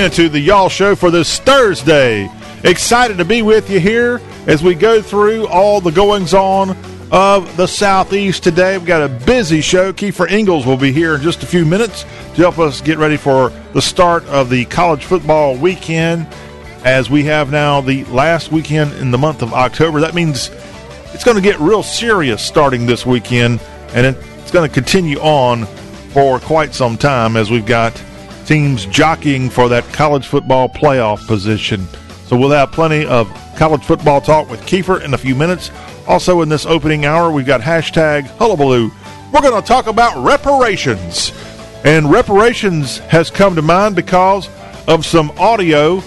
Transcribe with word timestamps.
Into 0.00 0.30
the 0.30 0.40
Y'all 0.40 0.70
Show 0.70 0.96
for 0.96 1.10
this 1.10 1.40
Thursday. 1.40 2.30
Excited 2.64 3.18
to 3.18 3.24
be 3.26 3.42
with 3.42 3.68
you 3.68 3.78
here 3.78 4.18
as 4.46 4.62
we 4.62 4.74
go 4.74 5.02
through 5.02 5.46
all 5.46 5.82
the 5.82 5.90
goings 5.90 6.32
on 6.32 6.74
of 7.12 7.54
the 7.58 7.66
Southeast 7.66 8.42
today. 8.42 8.78
We've 8.78 8.86
got 8.86 9.02
a 9.02 9.10
busy 9.10 9.60
show. 9.60 9.92
Keifer 9.92 10.30
Engles 10.30 10.64
will 10.64 10.78
be 10.78 10.90
here 10.90 11.16
in 11.16 11.20
just 11.20 11.42
a 11.42 11.46
few 11.46 11.66
minutes 11.66 12.04
to 12.04 12.36
help 12.40 12.58
us 12.58 12.80
get 12.80 12.96
ready 12.96 13.18
for 13.18 13.50
the 13.74 13.82
start 13.82 14.24
of 14.24 14.48
the 14.48 14.64
college 14.64 15.04
football 15.04 15.54
weekend 15.54 16.26
as 16.82 17.10
we 17.10 17.24
have 17.24 17.50
now 17.50 17.82
the 17.82 18.04
last 18.06 18.50
weekend 18.50 18.94
in 18.94 19.10
the 19.10 19.18
month 19.18 19.42
of 19.42 19.52
October. 19.52 20.00
That 20.00 20.14
means 20.14 20.50
it's 21.12 21.24
going 21.24 21.36
to 21.36 21.42
get 21.42 21.60
real 21.60 21.82
serious 21.82 22.42
starting 22.42 22.86
this 22.86 23.04
weekend, 23.04 23.60
and 23.92 24.06
it's 24.06 24.50
going 24.50 24.66
to 24.66 24.74
continue 24.74 25.18
on 25.18 25.66
for 26.14 26.38
quite 26.38 26.72
some 26.74 26.96
time 26.96 27.36
as 27.36 27.50
we've 27.50 27.66
got 27.66 28.02
teams 28.50 28.84
jockeying 28.86 29.48
for 29.48 29.68
that 29.68 29.84
college 29.92 30.26
football 30.26 30.68
playoff 30.68 31.24
position. 31.28 31.86
So 32.26 32.36
we'll 32.36 32.50
have 32.50 32.72
plenty 32.72 33.06
of 33.06 33.32
college 33.56 33.84
football 33.84 34.20
talk 34.20 34.50
with 34.50 34.60
Keifer 34.62 35.00
in 35.04 35.14
a 35.14 35.18
few 35.18 35.36
minutes. 35.36 35.70
Also, 36.08 36.40
in 36.40 36.48
this 36.48 36.66
opening 36.66 37.04
hour, 37.06 37.30
we've 37.30 37.46
got 37.46 37.60
hashtag 37.60 38.26
hullabaloo. 38.38 38.90
We're 39.32 39.40
going 39.40 39.62
to 39.62 39.64
talk 39.64 39.86
about 39.86 40.20
reparations. 40.24 41.30
And 41.84 42.10
reparations 42.10 42.98
has 42.98 43.30
come 43.30 43.54
to 43.54 43.62
mind 43.62 43.94
because 43.94 44.48
of 44.88 45.06
some 45.06 45.30
audio 45.38 46.02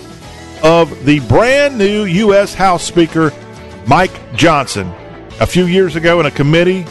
of 0.63 1.05
the 1.05 1.21
brand 1.29 1.77
new 1.77 2.03
U.S. 2.03 2.53
House 2.53 2.83
Speaker, 2.83 3.31
Mike 3.87 4.19
Johnson. 4.35 4.93
A 5.39 5.45
few 5.45 5.65
years 5.65 5.95
ago 5.95 6.19
in 6.19 6.25
a 6.25 6.31
committee, 6.31 6.85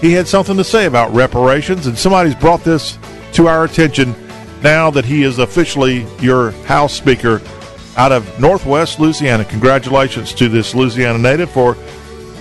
he 0.00 0.12
had 0.12 0.26
something 0.26 0.56
to 0.56 0.64
say 0.64 0.86
about 0.86 1.12
reparations, 1.12 1.86
and 1.86 1.98
somebody's 1.98 2.34
brought 2.34 2.64
this 2.64 2.96
to 3.34 3.46
our 3.46 3.64
attention 3.64 4.14
now 4.62 4.90
that 4.90 5.04
he 5.04 5.22
is 5.22 5.38
officially 5.38 6.06
your 6.20 6.50
House 6.62 6.92
Speaker 6.92 7.40
out 7.96 8.12
of 8.12 8.40
Northwest 8.40 9.00
Louisiana. 9.00 9.44
Congratulations 9.44 10.32
to 10.34 10.48
this 10.48 10.74
Louisiana 10.74 11.18
native 11.18 11.50
for 11.50 11.74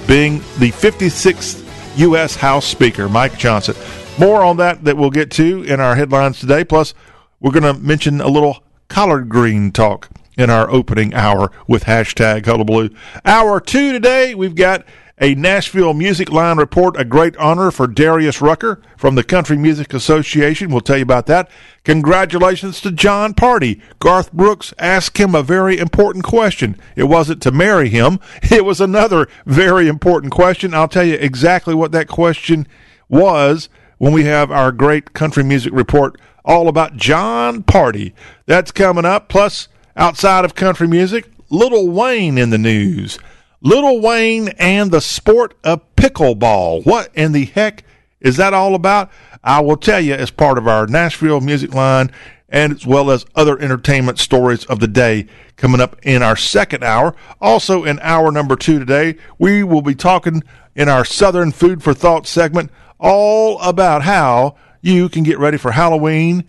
being 0.08 0.40
the 0.58 0.72
56th 0.72 1.98
U.S. 1.98 2.36
House 2.36 2.66
Speaker, 2.66 3.10
Mike 3.10 3.38
Johnson. 3.38 3.76
More 4.20 4.44
on 4.44 4.58
that 4.58 4.84
that 4.84 4.98
we'll 4.98 5.10
get 5.10 5.32
to 5.32 5.64
in 5.64 5.80
our 5.80 5.96
headlines 5.96 6.40
today. 6.40 6.64
Plus, 6.64 6.94
we're 7.40 7.52
going 7.52 7.64
to 7.64 7.80
mention 7.82 8.22
a 8.22 8.28
little 8.28 8.64
collard 8.88 9.30
green 9.30 9.72
talk 9.72 10.10
in 10.38 10.50
our 10.50 10.70
opening 10.70 11.14
hour 11.14 11.52
with 11.68 11.84
hashtag 11.84 12.46
Hullabaloo. 12.46 12.90
Hour 13.26 13.60
two 13.60 13.92
today, 13.92 14.36
we've 14.36 14.56
got 14.56 14.86
a 15.20 15.36
Nashville 15.36 15.94
Music 15.94 16.32
Line 16.32 16.58
report, 16.58 17.00
a 17.00 17.04
great 17.04 17.36
honor 17.38 17.72
for 17.72 17.88
Darius 17.88 18.42
Rucker 18.42 18.82
from 18.98 19.16
the 19.16 19.24
Country 19.24 19.58
Music 19.58 19.94
Association. 19.94 20.72
We'll 20.72 20.82
tell 20.82 20.98
you 20.98 21.04
about 21.04 21.26
that. 21.26 21.50
Congratulations 21.84 22.80
to 22.82 22.92
Jon 22.92 23.34
Pardi. 23.34 23.82
Garth 24.00 24.32
Brooks 24.32 24.74
asked 24.80 25.18
him 25.18 25.36
a 25.36 25.44
very 25.44 25.78
important 25.78 26.24
question. 26.24 26.78
It 26.96 27.04
wasn't 27.04 27.42
to 27.44 27.52
marry 27.52 27.90
him, 27.90 28.20
it 28.44 28.64
was 28.64 28.80
another 28.80 29.28
very 29.46 29.88
important 29.88 30.32
question. 30.32 30.74
I'll 30.74 30.88
tell 30.88 31.06
you 31.06 31.16
exactly 31.16 31.76
what 31.76 31.92
that 31.92 32.08
question 32.08 32.66
was 33.10 33.68
when 33.98 34.14
we 34.14 34.24
have 34.24 34.52
our 34.52 34.72
great 34.72 35.14
country 35.14 35.44
music 35.44 35.74
report 35.74 36.20
all 36.46 36.70
about 36.70 36.96
Jon 36.96 37.64
Pardi. 37.64 38.14
That's 38.46 38.72
coming 38.72 39.06
up. 39.06 39.28
Plus, 39.28 39.68
outside 39.98 40.46
of 40.46 40.56
country 40.56 40.88
music, 40.88 41.30
Lil 41.50 41.90
Wayne 41.90 42.38
in 42.38 42.50
the 42.50 42.58
news. 42.58 43.20
Lil 43.62 44.00
Wayne 44.00 44.50
and 44.58 44.90
the 44.90 45.02
sport 45.02 45.54
of 45.64 45.82
pickleball. 45.96 46.86
What 46.86 47.10
in 47.14 47.34
the 47.34 47.46
heck 47.46 47.84
is 48.22 48.38
that 48.38 48.54
all 48.54 48.74
about? 48.74 49.12
I 49.44 49.60
will 49.60 49.78
tell 49.78 50.00
you 50.00 50.14
as 50.14 50.32
part 50.32 50.58
of 50.58 50.68
our 50.68 50.88
Nashville 50.88 51.42
music 51.42 51.74
line 51.74 52.12
and 52.48 52.74
as 52.74 52.86
well 52.86 53.12
as 53.12 53.26
other 53.36 53.60
entertainment 53.60 54.18
stories 54.18 54.66
of 54.66 54.80
the 54.80 54.88
day 54.88 55.28
coming 55.56 55.82
up 55.82 55.98
in 56.04 56.24
our 56.24 56.36
second 56.36 56.84
hour. 56.84 57.16
Also, 57.42 57.84
in 57.84 58.00
hour 58.00 58.32
number 58.32 58.56
two 58.56 58.80
today, 58.80 59.18
we 59.38 59.64
will 59.64 59.82
be 59.82 59.96
talking 59.96 60.42
in 60.76 60.90
our 60.90 61.06
Southern 61.06 61.52
Food 61.52 61.84
for 61.84 61.94
Thought 61.94 62.28
segment 62.28 62.72
all 62.98 63.60
about 63.62 64.04
how 64.04 64.56
you 64.82 65.10
can 65.10 65.24
get 65.24 65.38
ready 65.38 65.58
for 65.58 65.72
Halloween. 65.72 66.46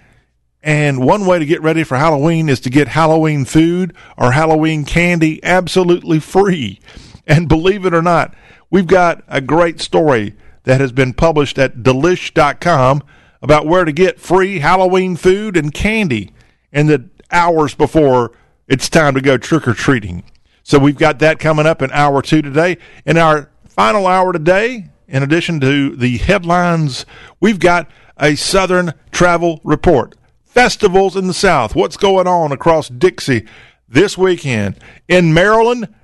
And 0.62 1.04
one 1.04 1.24
way 1.24 1.38
to 1.38 1.46
get 1.46 1.62
ready 1.62 1.84
for 1.84 1.96
Halloween 1.96 2.48
is 2.48 2.60
to 2.60 2.70
get 2.70 2.88
Halloween 2.88 3.44
food 3.44 3.94
or 4.18 4.32
Halloween 4.32 4.84
candy 4.84 5.42
absolutely 5.42 6.20
free. 6.20 6.80
And 7.26 7.48
believe 7.48 7.86
it 7.86 7.94
or 7.94 8.02
not, 8.02 8.34
we've 8.68 8.86
got 8.86 9.22
a 9.26 9.40
great 9.40 9.80
story 9.80 10.36
that 10.64 10.80
has 10.80 10.92
been 10.92 11.14
published 11.14 11.58
at 11.58 11.78
delish.com 11.78 13.02
about 13.40 13.66
where 13.66 13.84
to 13.84 13.92
get 13.92 14.20
free 14.20 14.58
Halloween 14.58 15.16
food 15.16 15.56
and 15.56 15.72
candy 15.72 16.32
in 16.72 16.86
the 16.86 17.08
hours 17.30 17.74
before 17.74 18.32
it's 18.68 18.88
time 18.88 19.14
to 19.14 19.20
go 19.20 19.38
trick 19.38 19.66
or 19.66 19.72
treating. 19.74 20.22
So 20.62 20.78
we've 20.78 20.98
got 20.98 21.18
that 21.20 21.38
coming 21.38 21.66
up 21.66 21.80
in 21.80 21.90
hour 21.90 22.20
two 22.20 22.42
today. 22.42 22.76
In 23.06 23.16
our 23.16 23.50
final 23.66 24.06
hour 24.06 24.32
today, 24.32 24.88
in 25.08 25.22
addition 25.22 25.58
to 25.60 25.96
the 25.96 26.18
headlines, 26.18 27.06
we've 27.40 27.58
got 27.58 27.90
a 28.18 28.34
Southern 28.34 28.92
travel 29.10 29.60
report. 29.64 30.14
Festivals 30.50 31.14
in 31.14 31.28
the 31.28 31.32
South. 31.32 31.76
What's 31.76 31.96
going 31.96 32.26
on 32.26 32.50
across 32.50 32.88
Dixie 32.88 33.46
this 33.88 34.18
weekend? 34.18 34.76
In 35.06 35.32
Maryland, 35.32 35.94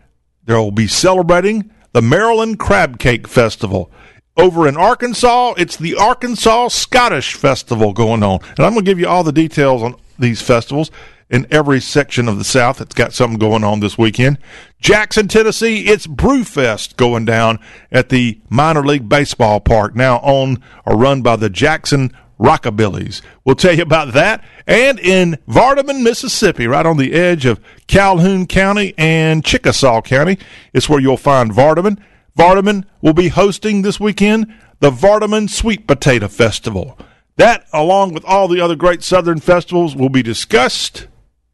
they 0.44 0.54
will 0.54 0.70
be 0.70 0.86
celebrating 0.86 1.72
the 1.92 2.00
Maryland 2.00 2.60
Crab 2.60 3.00
Cake 3.00 3.26
Festival. 3.26 3.90
Over 4.36 4.68
in 4.68 4.76
Arkansas, 4.76 5.54
it's 5.58 5.76
the 5.76 5.96
Arkansas 5.96 6.68
Scottish 6.68 7.34
Festival 7.34 7.92
going 7.92 8.22
on. 8.22 8.38
And 8.56 8.60
I'm 8.60 8.74
going 8.74 8.84
to 8.84 8.88
give 8.88 9.00
you 9.00 9.08
all 9.08 9.24
the 9.24 9.32
details 9.32 9.82
on 9.82 9.96
these 10.16 10.40
festivals 10.40 10.92
in 11.28 11.44
every 11.50 11.80
section 11.80 12.28
of 12.28 12.38
the 12.38 12.44
South 12.44 12.78
that's 12.78 12.94
got 12.94 13.12
something 13.12 13.40
going 13.40 13.64
on 13.64 13.80
this 13.80 13.98
weekend. 13.98 14.38
Jackson, 14.80 15.26
Tennessee, 15.26 15.86
it's 15.86 16.06
Brewfest 16.06 16.94
going 16.94 17.24
down 17.24 17.58
at 17.90 18.10
the 18.10 18.40
minor 18.48 18.86
league 18.86 19.08
baseball 19.08 19.58
park, 19.58 19.96
now 19.96 20.20
owned 20.22 20.60
or 20.84 20.96
run 20.96 21.22
by 21.22 21.34
the 21.34 21.50
Jackson 21.50 22.16
Rockabillys. 22.38 23.22
We'll 23.44 23.56
tell 23.56 23.74
you 23.74 23.82
about 23.82 24.12
that. 24.14 24.44
And 24.66 24.98
in 24.98 25.38
Vardaman, 25.48 26.02
Mississippi, 26.02 26.66
right 26.66 26.86
on 26.86 26.96
the 26.96 27.12
edge 27.12 27.46
of 27.46 27.60
Calhoun 27.86 28.46
County 28.46 28.94
and 28.98 29.44
Chickasaw 29.44 30.02
County, 30.02 30.38
is 30.72 30.88
where 30.88 31.00
you'll 31.00 31.16
find 31.16 31.50
Vardaman. 31.50 31.98
Vardaman 32.36 32.84
will 33.00 33.14
be 33.14 33.28
hosting 33.28 33.82
this 33.82 33.98
weekend 33.98 34.52
the 34.80 34.90
Vardaman 34.90 35.48
Sweet 35.48 35.86
Potato 35.86 36.28
Festival. 36.28 36.98
That, 37.36 37.66
along 37.72 38.12
with 38.12 38.24
all 38.24 38.48
the 38.48 38.60
other 38.60 38.76
great 38.76 39.02
Southern 39.02 39.40
festivals, 39.40 39.96
will 39.96 40.08
be 40.08 40.22
discussed 40.22 41.06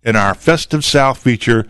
in 0.03 0.17
our 0.17 0.35
Festive 0.35 0.85
South 0.85 1.19
feature 1.19 1.67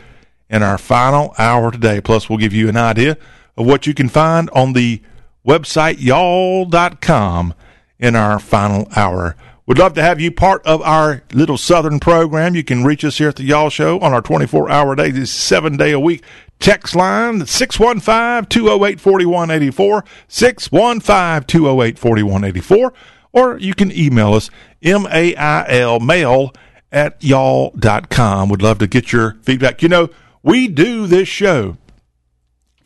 in 0.48 0.62
our 0.62 0.78
final 0.78 1.34
hour 1.38 1.70
today. 1.70 2.00
Plus, 2.00 2.28
we'll 2.28 2.38
give 2.38 2.52
you 2.52 2.68
an 2.68 2.76
idea 2.76 3.16
of 3.56 3.66
what 3.66 3.86
you 3.86 3.94
can 3.94 4.08
find 4.08 4.48
on 4.50 4.72
the 4.72 5.03
website 5.47 5.97
y'all.com 5.98 7.54
in 8.03 8.15
our 8.15 8.39
final 8.39 8.87
hour. 8.95 9.37
We'd 9.65 9.78
love 9.78 9.95
to 9.95 10.03
have 10.03 10.21
you 10.21 10.33
part 10.33 10.66
of 10.66 10.83
our 10.83 11.22
little 11.33 11.57
Southern 11.57 12.01
program. 12.01 12.57
You 12.57 12.65
can 12.65 12.84
reach 12.84 13.04
us 13.04 13.19
here 13.19 13.28
at 13.28 13.37
the 13.37 13.45
Y'all 13.45 13.71
Show 13.71 14.01
on 14.01 14.13
our 14.13 14.21
24 14.21 14.69
hour 14.69 14.97
day, 14.97 15.13
this 15.13 15.31
seven 15.31 15.77
day 15.77 15.93
a 15.93 16.01
week 16.01 16.22
text 16.63 16.95
line 16.95 17.45
615 17.45 18.47
208 18.49 19.01
4184, 19.01 20.04
615 20.28 21.47
208 21.47 21.99
4184, 21.99 22.93
or 23.33 23.59
you 23.59 23.75
can 23.75 23.91
email 23.93 24.34
us 24.34 24.51
mail 24.81 26.01
mail 26.01 26.53
at 26.93 27.22
y'all.com. 27.22 28.49
We'd 28.49 28.63
love 28.63 28.78
to 28.78 28.87
get 28.87 29.13
your 29.13 29.39
feedback. 29.43 29.83
You 29.83 29.89
know, 29.89 30.10
we 30.43 30.69
do 30.69 31.07
this 31.07 31.28
show 31.28 31.77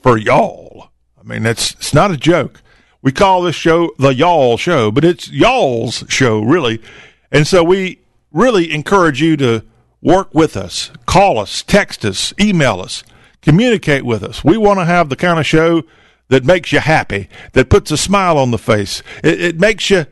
for 0.03 0.17
y'all. 0.17 0.91
I 1.19 1.23
mean, 1.25 1.43
that's 1.43 1.73
it's 1.73 1.95
not 1.95 2.11
a 2.11 2.17
joke. 2.17 2.63
We 3.07 3.13
call 3.13 3.43
this 3.43 3.55
show 3.55 3.93
the 4.01 4.13
Y'all 4.13 4.57
Show, 4.57 4.91
but 4.91 5.05
it's 5.05 5.31
y'all's 5.31 6.03
show, 6.09 6.41
really. 6.41 6.83
And 7.31 7.47
so 7.47 7.63
we 7.63 8.01
really 8.33 8.73
encourage 8.73 9.23
you 9.23 9.37
to 9.37 9.65
work 10.03 10.35
with 10.35 10.57
us, 10.57 10.91
call 11.07 11.39
us, 11.39 11.63
text 11.63 12.05
us, 12.05 12.35
email 12.41 12.81
us, 12.81 13.05
communicate 13.43 14.05
with 14.05 14.25
us. 14.25 14.43
We 14.43 14.57
want 14.57 14.81
to 14.81 14.85
have 14.87 15.09
the 15.09 15.15
kind 15.15 15.39
of 15.39 15.47
show 15.47 15.85
that 16.31 16.45
makes 16.45 16.73
you 16.73 16.81
happy, 16.81 17.29
that 17.53 17.71
puts 17.71 17.93
a 17.93 17.97
smile 17.97 18.39
on 18.39 18.51
the 18.51 18.59
face. 18.59 19.05
It, 19.23 19.41
it 19.41 19.61
makes 19.61 19.89
you 19.89 20.07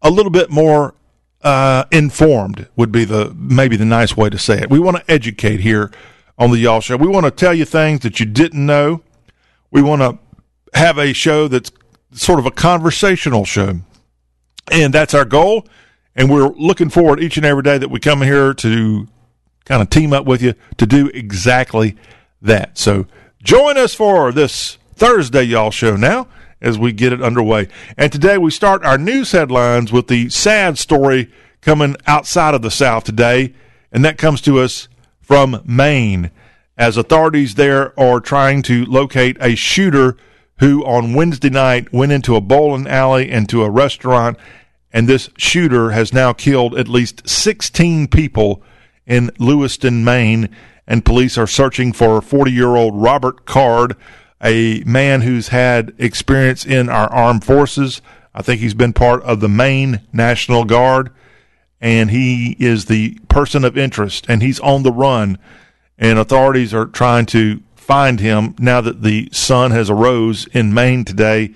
a 0.00 0.08
little 0.08 0.30
bit 0.30 0.50
more 0.50 0.94
uh, 1.42 1.86
informed. 1.90 2.68
Would 2.76 2.92
be 2.92 3.06
the 3.06 3.34
maybe 3.36 3.74
the 3.74 3.84
nice 3.84 4.16
way 4.16 4.30
to 4.30 4.38
say 4.38 4.60
it. 4.60 4.70
We 4.70 4.78
want 4.78 4.98
to 4.98 5.10
educate 5.10 5.58
here 5.58 5.90
on 6.38 6.52
the 6.52 6.58
Y'all 6.58 6.80
Show. 6.80 6.96
We 6.96 7.08
want 7.08 7.26
to 7.26 7.32
tell 7.32 7.54
you 7.54 7.64
things 7.64 8.02
that 8.02 8.20
you 8.20 8.26
didn't 8.26 8.64
know. 8.64 9.02
We 9.72 9.82
want 9.82 10.02
to 10.02 10.78
have 10.78 10.96
a 10.96 11.12
show 11.12 11.48
that's 11.48 11.72
sort 12.12 12.38
of 12.38 12.46
a 12.46 12.50
conversational 12.50 13.44
show. 13.44 13.80
And 14.70 14.92
that's 14.92 15.14
our 15.14 15.24
goal. 15.24 15.66
And 16.14 16.30
we're 16.30 16.48
looking 16.48 16.90
forward 16.90 17.20
each 17.20 17.36
and 17.36 17.46
every 17.46 17.62
day 17.62 17.78
that 17.78 17.90
we 17.90 18.00
come 18.00 18.22
here 18.22 18.52
to 18.54 19.08
kind 19.64 19.82
of 19.82 19.90
team 19.90 20.12
up 20.12 20.26
with 20.26 20.42
you 20.42 20.54
to 20.78 20.86
do 20.86 21.08
exactly 21.08 21.96
that. 22.42 22.78
So 22.78 23.06
join 23.42 23.76
us 23.76 23.94
for 23.94 24.32
this 24.32 24.78
Thursday, 24.94 25.42
y'all 25.42 25.70
show 25.70 25.96
now 25.96 26.26
as 26.60 26.78
we 26.78 26.92
get 26.92 27.12
it 27.12 27.22
underway. 27.22 27.68
And 27.96 28.10
today 28.10 28.36
we 28.38 28.50
start 28.50 28.84
our 28.84 28.98
news 28.98 29.32
headlines 29.32 29.92
with 29.92 30.08
the 30.08 30.28
sad 30.28 30.76
story 30.78 31.30
coming 31.60 31.96
outside 32.06 32.54
of 32.54 32.62
the 32.62 32.70
South 32.70 33.04
today, 33.04 33.54
and 33.92 34.04
that 34.04 34.18
comes 34.18 34.40
to 34.42 34.58
us 34.58 34.88
from 35.20 35.62
Maine 35.64 36.30
as 36.76 36.96
authorities 36.96 37.54
there 37.54 37.98
are 37.98 38.20
trying 38.20 38.62
to 38.62 38.84
locate 38.86 39.36
a 39.40 39.54
shooter 39.54 40.16
who 40.58 40.84
on 40.84 41.14
Wednesday 41.14 41.50
night 41.50 41.92
went 41.92 42.12
into 42.12 42.36
a 42.36 42.40
bowling 42.40 42.86
alley 42.86 43.30
and 43.30 43.48
to 43.48 43.62
a 43.62 43.70
restaurant, 43.70 44.36
and 44.92 45.08
this 45.08 45.30
shooter 45.36 45.90
has 45.90 46.12
now 46.12 46.32
killed 46.32 46.76
at 46.76 46.88
least 46.88 47.28
16 47.28 48.08
people 48.08 48.62
in 49.06 49.30
Lewiston, 49.38 50.04
Maine, 50.04 50.48
and 50.86 51.04
police 51.04 51.36
are 51.36 51.46
searching 51.46 51.92
for 51.92 52.20
40 52.20 52.50
year 52.50 52.76
old 52.76 52.94
Robert 52.94 53.44
Card, 53.44 53.96
a 54.42 54.82
man 54.84 55.22
who's 55.22 55.48
had 55.48 55.94
experience 55.98 56.64
in 56.64 56.88
our 56.88 57.10
armed 57.12 57.44
forces. 57.44 58.00
I 58.34 58.42
think 58.42 58.60
he's 58.60 58.74
been 58.74 58.92
part 58.92 59.22
of 59.22 59.40
the 59.40 59.48
Maine 59.48 60.00
National 60.12 60.64
Guard, 60.64 61.10
and 61.80 62.10
he 62.10 62.56
is 62.58 62.86
the 62.86 63.18
person 63.28 63.64
of 63.64 63.76
interest, 63.76 64.26
and 64.28 64.42
he's 64.42 64.60
on 64.60 64.82
the 64.82 64.92
run 64.92 65.38
and 65.98 66.18
authorities 66.18 66.72
are 66.72 66.86
trying 66.86 67.26
to 67.26 67.60
find 67.88 68.20
him 68.20 68.54
now 68.58 68.82
that 68.82 69.00
the 69.00 69.30
sun 69.32 69.70
has 69.70 69.88
arose 69.88 70.46
in 70.48 70.74
Maine 70.74 71.06
today, 71.06 71.54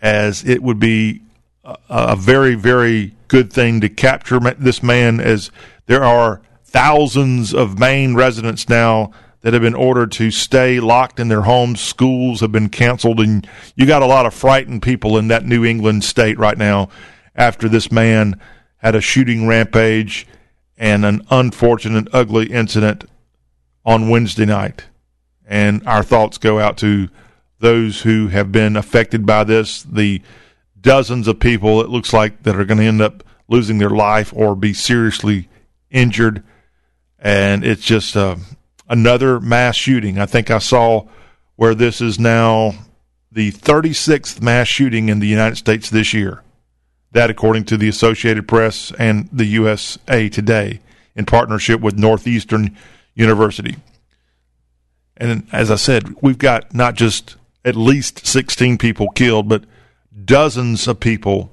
as 0.00 0.44
it 0.44 0.60
would 0.64 0.80
be 0.80 1.22
a, 1.62 1.76
a 1.88 2.16
very, 2.16 2.56
very 2.56 3.14
good 3.28 3.52
thing 3.52 3.80
to 3.80 3.88
capture 3.88 4.40
this 4.58 4.82
man, 4.82 5.20
as 5.20 5.52
there 5.86 6.02
are 6.02 6.42
thousands 6.64 7.54
of 7.54 7.78
Maine 7.78 8.16
residents 8.16 8.68
now 8.68 9.12
that 9.42 9.52
have 9.52 9.62
been 9.62 9.76
ordered 9.76 10.10
to 10.10 10.32
stay 10.32 10.80
locked 10.80 11.20
in 11.20 11.28
their 11.28 11.42
homes. 11.42 11.80
Schools 11.80 12.40
have 12.40 12.50
been 12.50 12.68
canceled, 12.68 13.20
and 13.20 13.48
you 13.76 13.86
got 13.86 14.02
a 14.02 14.06
lot 14.06 14.26
of 14.26 14.34
frightened 14.34 14.82
people 14.82 15.16
in 15.16 15.28
that 15.28 15.46
New 15.46 15.64
England 15.64 16.02
state 16.02 16.36
right 16.36 16.58
now 16.58 16.88
after 17.36 17.68
this 17.68 17.92
man 17.92 18.40
had 18.78 18.96
a 18.96 19.00
shooting 19.00 19.46
rampage 19.46 20.26
and 20.76 21.04
an 21.04 21.24
unfortunate, 21.30 22.08
ugly 22.12 22.46
incident 22.46 23.04
on 23.84 24.08
Wednesday 24.08 24.44
night. 24.44 24.86
And 25.48 25.84
our 25.86 26.02
thoughts 26.02 26.38
go 26.38 26.60
out 26.60 26.76
to 26.78 27.08
those 27.58 28.02
who 28.02 28.28
have 28.28 28.52
been 28.52 28.76
affected 28.76 29.26
by 29.26 29.44
this, 29.44 29.82
the 29.82 30.22
dozens 30.80 31.26
of 31.26 31.40
people 31.40 31.80
it 31.80 31.88
looks 31.88 32.12
like 32.12 32.42
that 32.44 32.54
are 32.54 32.64
going 32.64 32.78
to 32.78 32.84
end 32.84 33.00
up 33.00 33.24
losing 33.48 33.78
their 33.78 33.90
life 33.90 34.32
or 34.36 34.54
be 34.54 34.72
seriously 34.72 35.48
injured. 35.90 36.44
And 37.18 37.64
it's 37.64 37.82
just 37.82 38.16
uh, 38.16 38.36
another 38.88 39.40
mass 39.40 39.74
shooting. 39.74 40.18
I 40.18 40.26
think 40.26 40.50
I 40.50 40.58
saw 40.58 41.08
where 41.56 41.74
this 41.74 42.00
is 42.00 42.18
now 42.18 42.74
the 43.32 43.50
36th 43.50 44.40
mass 44.40 44.68
shooting 44.68 45.08
in 45.08 45.18
the 45.18 45.26
United 45.26 45.56
States 45.56 45.90
this 45.90 46.14
year. 46.14 46.42
That, 47.12 47.30
according 47.30 47.64
to 47.64 47.78
the 47.78 47.88
Associated 47.88 48.46
Press 48.46 48.92
and 48.98 49.30
the 49.32 49.46
USA 49.46 50.28
Today, 50.28 50.80
in 51.16 51.24
partnership 51.24 51.80
with 51.80 51.98
Northeastern 51.98 52.76
University. 53.14 53.76
And 55.18 55.46
as 55.52 55.70
I 55.70 55.76
said, 55.76 56.14
we've 56.22 56.38
got 56.38 56.72
not 56.72 56.94
just 56.94 57.36
at 57.64 57.76
least 57.76 58.26
16 58.26 58.78
people 58.78 59.10
killed, 59.10 59.48
but 59.48 59.64
dozens 60.24 60.86
of 60.86 61.00
people 61.00 61.50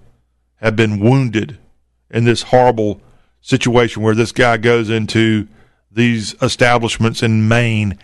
have 0.58 0.76
been 0.76 1.00
wounded 1.00 1.58
in 2.10 2.24
this 2.24 2.44
horrible 2.44 3.02
situation 3.42 4.04
where 4.04 4.16
this 4.16 4.32
guy 4.32 4.58
goes 4.58 4.90
into 4.90 5.48
these 5.92 6.36
establishments 6.42 7.24
in 7.24 7.48
Maine 7.48 7.98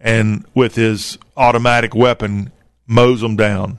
and 0.00 0.44
with 0.52 0.74
his 0.74 1.16
automatic 1.36 1.94
weapon 1.94 2.50
mows 2.86 3.20
them 3.20 3.36
down. 3.36 3.78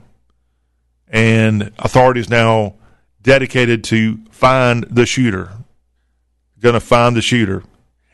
And 1.09 1.71
authorities 1.79 2.29
now 2.29 2.75
dedicated 3.21 3.83
to 3.85 4.19
find 4.31 4.83
the 4.83 5.05
shooter. 5.05 5.51
Going 6.59 6.73
to 6.73 6.79
find 6.79 7.15
the 7.15 7.21
shooter. 7.21 7.63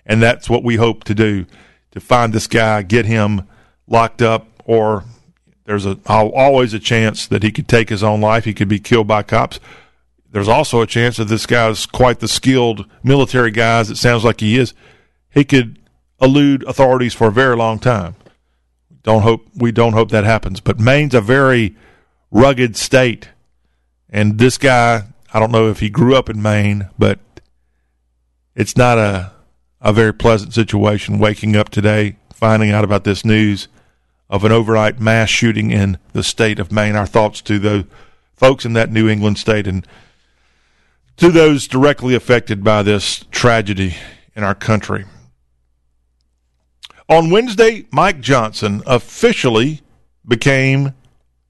And 0.06 0.21
that's 0.21 0.50
what 0.50 0.63
we 0.63 0.75
hope 0.75 1.03
to 1.06 1.13
do 1.13 1.45
to 1.91 1.99
find 1.99 2.33
this 2.33 2.47
guy, 2.47 2.81
get 2.81 3.05
him 3.05 3.47
locked 3.88 4.21
up, 4.21 4.47
or 4.65 5.03
there's 5.65 5.85
a 5.85 5.97
always 6.07 6.73
a 6.73 6.79
chance 6.79 7.27
that 7.27 7.43
he 7.43 7.51
could 7.51 7.67
take 7.67 7.89
his 7.89 8.03
own 8.03 8.21
life. 8.21 8.45
He 8.45 8.53
could 8.53 8.67
be 8.67 8.79
killed 8.79 9.07
by 9.07 9.23
cops. 9.23 9.59
There's 10.31 10.47
also 10.47 10.81
a 10.81 10.88
chance 10.88 11.17
that 11.17 11.25
this 11.25 11.45
guy 11.45 11.69
is 11.69 11.85
quite 11.85 12.19
the 12.19 12.27
skilled 12.27 12.85
military 13.03 13.51
guy, 13.51 13.79
as 13.79 13.89
it 13.89 13.97
sounds 13.97 14.23
like 14.23 14.39
he 14.39 14.57
is. 14.57 14.73
He 15.29 15.43
could 15.43 15.77
elude 16.21 16.63
authorities 16.63 17.13
for 17.13 17.27
a 17.27 17.31
very 17.31 17.55
long 17.55 17.79
time. 17.79 18.15
Don't 19.03 19.23
hope 19.23 19.45
we 19.55 19.71
don't 19.71 19.93
hope 19.93 20.09
that 20.11 20.23
happens. 20.23 20.59
But 20.59 20.79
Maine's 20.79 21.13
a 21.13 21.21
very 21.21 21.75
rugged 22.29 22.77
state, 22.77 23.29
and 24.09 24.38
this 24.38 24.57
guy, 24.57 25.03
I 25.33 25.39
don't 25.39 25.51
know 25.51 25.69
if 25.69 25.79
he 25.79 25.89
grew 25.89 26.15
up 26.15 26.29
in 26.29 26.41
Maine, 26.41 26.89
but 26.97 27.19
it's 28.55 28.77
not 28.77 28.97
a 28.97 29.31
a 29.81 29.92
very 29.92 30.13
pleasant 30.13 30.54
situation 30.54 31.19
waking 31.19 31.56
up 31.56 31.69
today, 31.69 32.18
finding 32.33 32.72
out 32.72 32.83
about 32.83 33.04
this 33.04 33.25
news 33.25 33.68
of 34.30 34.45
an 34.45 34.51
overnight 34.51 35.00
mass 35.00 35.30
shooting 35.30 35.72
in 35.72 35.98
the 36.13 36.24
state 36.24 36.60
of 36.60 36.72
Maine. 36.72 36.95
Our 36.95 37.06
thoughts 37.06 37.42
to 37.42 37.60
the 37.60 37.88
folks 38.33 38.66
in 38.66 38.74
that 38.74 38.92
New 38.92 39.10
England 39.10 39.38
state 39.38 39.68
and 39.68 39.86
to 41.18 41.31
those 41.31 41.68
directly 41.68 42.16
affected 42.16 42.63
by 42.63 42.81
this 42.83 43.25
tragedy 43.31 43.95
in 44.36 44.44
our 44.44 44.56
country. 44.56 45.06
On 47.10 47.30
Wednesday, 47.30 47.86
Mike 47.92 48.22
Johnson 48.22 48.81
officially 48.86 49.81
became 50.25 50.94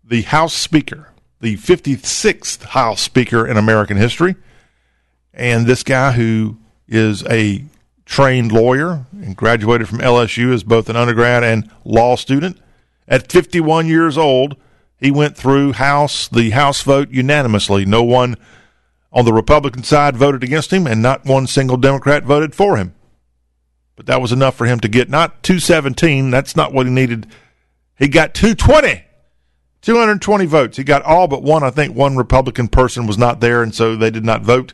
the 0.04 0.24
House 0.24 0.56
Speaker, 0.56 1.10
the 1.40 1.56
56th 1.58 2.64
House 2.64 3.02
Speaker 3.02 3.48
in 3.48 3.58
American 3.58 3.98
history. 3.98 4.36
And 5.34 5.68
this 5.68 5.84
guy, 5.84 6.14
who 6.14 6.58
is 6.88 7.24
a 7.28 7.64
trained 8.12 8.52
lawyer 8.52 9.06
and 9.14 9.38
graduated 9.38 9.88
from 9.88 10.00
LSU 10.00 10.54
as 10.54 10.66
both 10.66 10.90
an 10.90 10.98
undergrad 10.98 11.46
and 11.46 11.72
law 11.86 12.18
student. 12.18 12.60
At 13.08 13.32
51 13.32 13.88
years 13.88 14.18
old, 14.18 14.58
he 14.98 15.10
went 15.10 15.38
through 15.38 15.72
House 15.74 16.28
the 16.28 16.50
House 16.50 16.82
vote 16.82 17.10
unanimously. 17.10 17.86
No 17.86 18.04
one 18.04 18.36
on 19.14 19.24
the 19.24 19.32
Republican 19.32 19.84
side 19.84 20.18
voted 20.18 20.44
against 20.44 20.74
him, 20.74 20.88
and 20.88 21.02
not 21.02 21.26
one 21.26 21.48
single 21.48 21.78
Democrat 21.78 22.26
voted 22.26 22.54
for 22.54 22.76
him. 22.76 22.94
But 23.96 24.08
that 24.08 24.22
was 24.22 24.34
enough 24.34 24.56
for 24.56 24.66
him 24.66 24.82
to 24.82 24.90
get 24.90 25.10
not 25.10 25.42
217. 25.42 26.32
That's 26.32 26.54
not 26.54 26.74
what 26.74 26.88
he 26.88 26.92
needed. 26.92 27.28
He 27.98 28.10
got 28.10 28.34
220. 28.34 29.06
220 29.82 30.46
votes. 30.48 30.76
He 30.76 30.84
got 30.84 31.02
all 31.04 31.30
but 31.30 31.44
one. 31.44 31.64
I 31.64 31.70
think 31.70 31.96
one 31.96 32.18
Republican 32.18 32.68
person 32.68 33.08
was 33.08 33.18
not 33.18 33.40
there, 33.40 33.64
and 33.64 33.74
so 33.74 33.96
they 33.96 34.12
did 34.12 34.26
not 34.26 34.42
vote. 34.42 34.74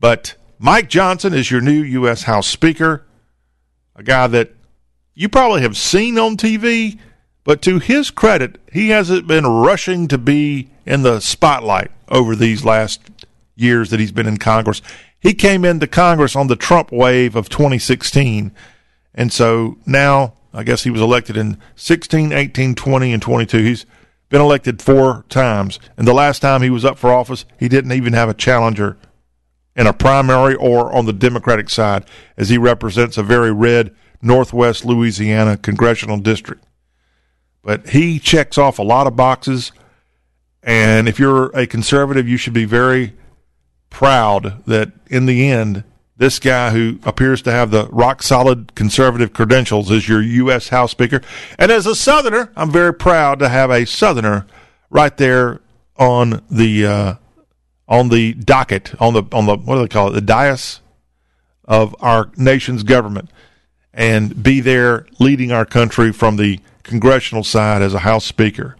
But 0.00 0.34
Mike 0.60 0.88
Johnson 0.88 1.34
is 1.34 1.50
your 1.50 1.60
new 1.60 1.82
U.S. 1.82 2.24
House 2.24 2.48
Speaker, 2.48 3.04
a 3.94 4.02
guy 4.02 4.26
that 4.26 4.54
you 5.14 5.28
probably 5.28 5.62
have 5.62 5.76
seen 5.76 6.18
on 6.18 6.36
TV, 6.36 6.98
but 7.44 7.62
to 7.62 7.78
his 7.78 8.10
credit, 8.10 8.60
he 8.72 8.88
hasn't 8.88 9.28
been 9.28 9.46
rushing 9.46 10.08
to 10.08 10.18
be 10.18 10.68
in 10.84 11.02
the 11.02 11.20
spotlight 11.20 11.92
over 12.08 12.34
these 12.34 12.64
last 12.64 13.00
years 13.54 13.90
that 13.90 14.00
he's 14.00 14.10
been 14.10 14.26
in 14.26 14.38
Congress. 14.38 14.82
He 15.20 15.32
came 15.32 15.64
into 15.64 15.86
Congress 15.86 16.34
on 16.34 16.48
the 16.48 16.56
Trump 16.56 16.90
wave 16.90 17.36
of 17.36 17.48
2016. 17.48 18.52
And 19.14 19.32
so 19.32 19.78
now, 19.86 20.34
I 20.52 20.64
guess 20.64 20.82
he 20.82 20.90
was 20.90 21.00
elected 21.00 21.36
in 21.36 21.58
16, 21.76 22.32
18, 22.32 22.74
20, 22.74 23.12
and 23.12 23.22
22. 23.22 23.58
He's 23.58 23.86
been 24.28 24.40
elected 24.40 24.82
four 24.82 25.24
times. 25.28 25.78
And 25.96 26.06
the 26.06 26.12
last 26.12 26.40
time 26.40 26.62
he 26.62 26.70
was 26.70 26.84
up 26.84 26.98
for 26.98 27.12
office, 27.12 27.44
he 27.58 27.68
didn't 27.68 27.92
even 27.92 28.12
have 28.12 28.28
a 28.28 28.34
challenger 28.34 28.96
in 29.78 29.86
a 29.86 29.92
primary 29.92 30.56
or 30.56 30.92
on 30.92 31.06
the 31.06 31.12
Democratic 31.12 31.70
side, 31.70 32.04
as 32.36 32.48
he 32.48 32.58
represents 32.58 33.16
a 33.16 33.22
very 33.22 33.52
red 33.52 33.94
Northwest 34.20 34.84
Louisiana 34.84 35.56
congressional 35.56 36.18
district. 36.18 36.64
But 37.62 37.90
he 37.90 38.18
checks 38.18 38.58
off 38.58 38.80
a 38.80 38.82
lot 38.82 39.06
of 39.06 39.14
boxes, 39.14 39.70
and 40.64 41.08
if 41.08 41.20
you're 41.20 41.56
a 41.56 41.64
conservative, 41.64 42.28
you 42.28 42.36
should 42.36 42.52
be 42.52 42.64
very 42.64 43.12
proud 43.88 44.64
that 44.66 44.90
in 45.06 45.26
the 45.26 45.48
end, 45.48 45.84
this 46.16 46.40
guy 46.40 46.70
who 46.70 46.98
appears 47.04 47.40
to 47.42 47.52
have 47.52 47.70
the 47.70 47.86
rock 47.92 48.24
solid 48.24 48.74
conservative 48.74 49.32
credentials 49.32 49.92
is 49.92 50.08
your 50.08 50.20
U.S. 50.20 50.70
House 50.70 50.90
Speaker. 50.90 51.20
And 51.56 51.70
as 51.70 51.86
a 51.86 51.94
Southerner, 51.94 52.50
I'm 52.56 52.72
very 52.72 52.92
proud 52.92 53.38
to 53.38 53.48
have 53.48 53.70
a 53.70 53.86
Southerner 53.86 54.44
right 54.90 55.16
there 55.16 55.60
on 55.96 56.42
the 56.50 56.84
uh, 56.84 57.14
on 57.88 58.10
the 58.10 58.34
docket, 58.34 58.94
on 59.00 59.14
the 59.14 59.22
on 59.32 59.46
the 59.46 59.56
what 59.56 59.76
do 59.76 59.82
they 59.82 59.88
call 59.88 60.08
it, 60.08 60.12
the 60.12 60.20
dais 60.20 60.80
of 61.64 61.96
our 62.00 62.30
nation's 62.36 62.82
government, 62.82 63.30
and 63.92 64.42
be 64.42 64.60
there 64.60 65.06
leading 65.18 65.50
our 65.50 65.64
country 65.64 66.12
from 66.12 66.36
the 66.36 66.60
congressional 66.82 67.44
side 67.44 67.82
as 67.82 67.94
a 67.94 68.00
House 68.00 68.24
Speaker. 68.24 68.76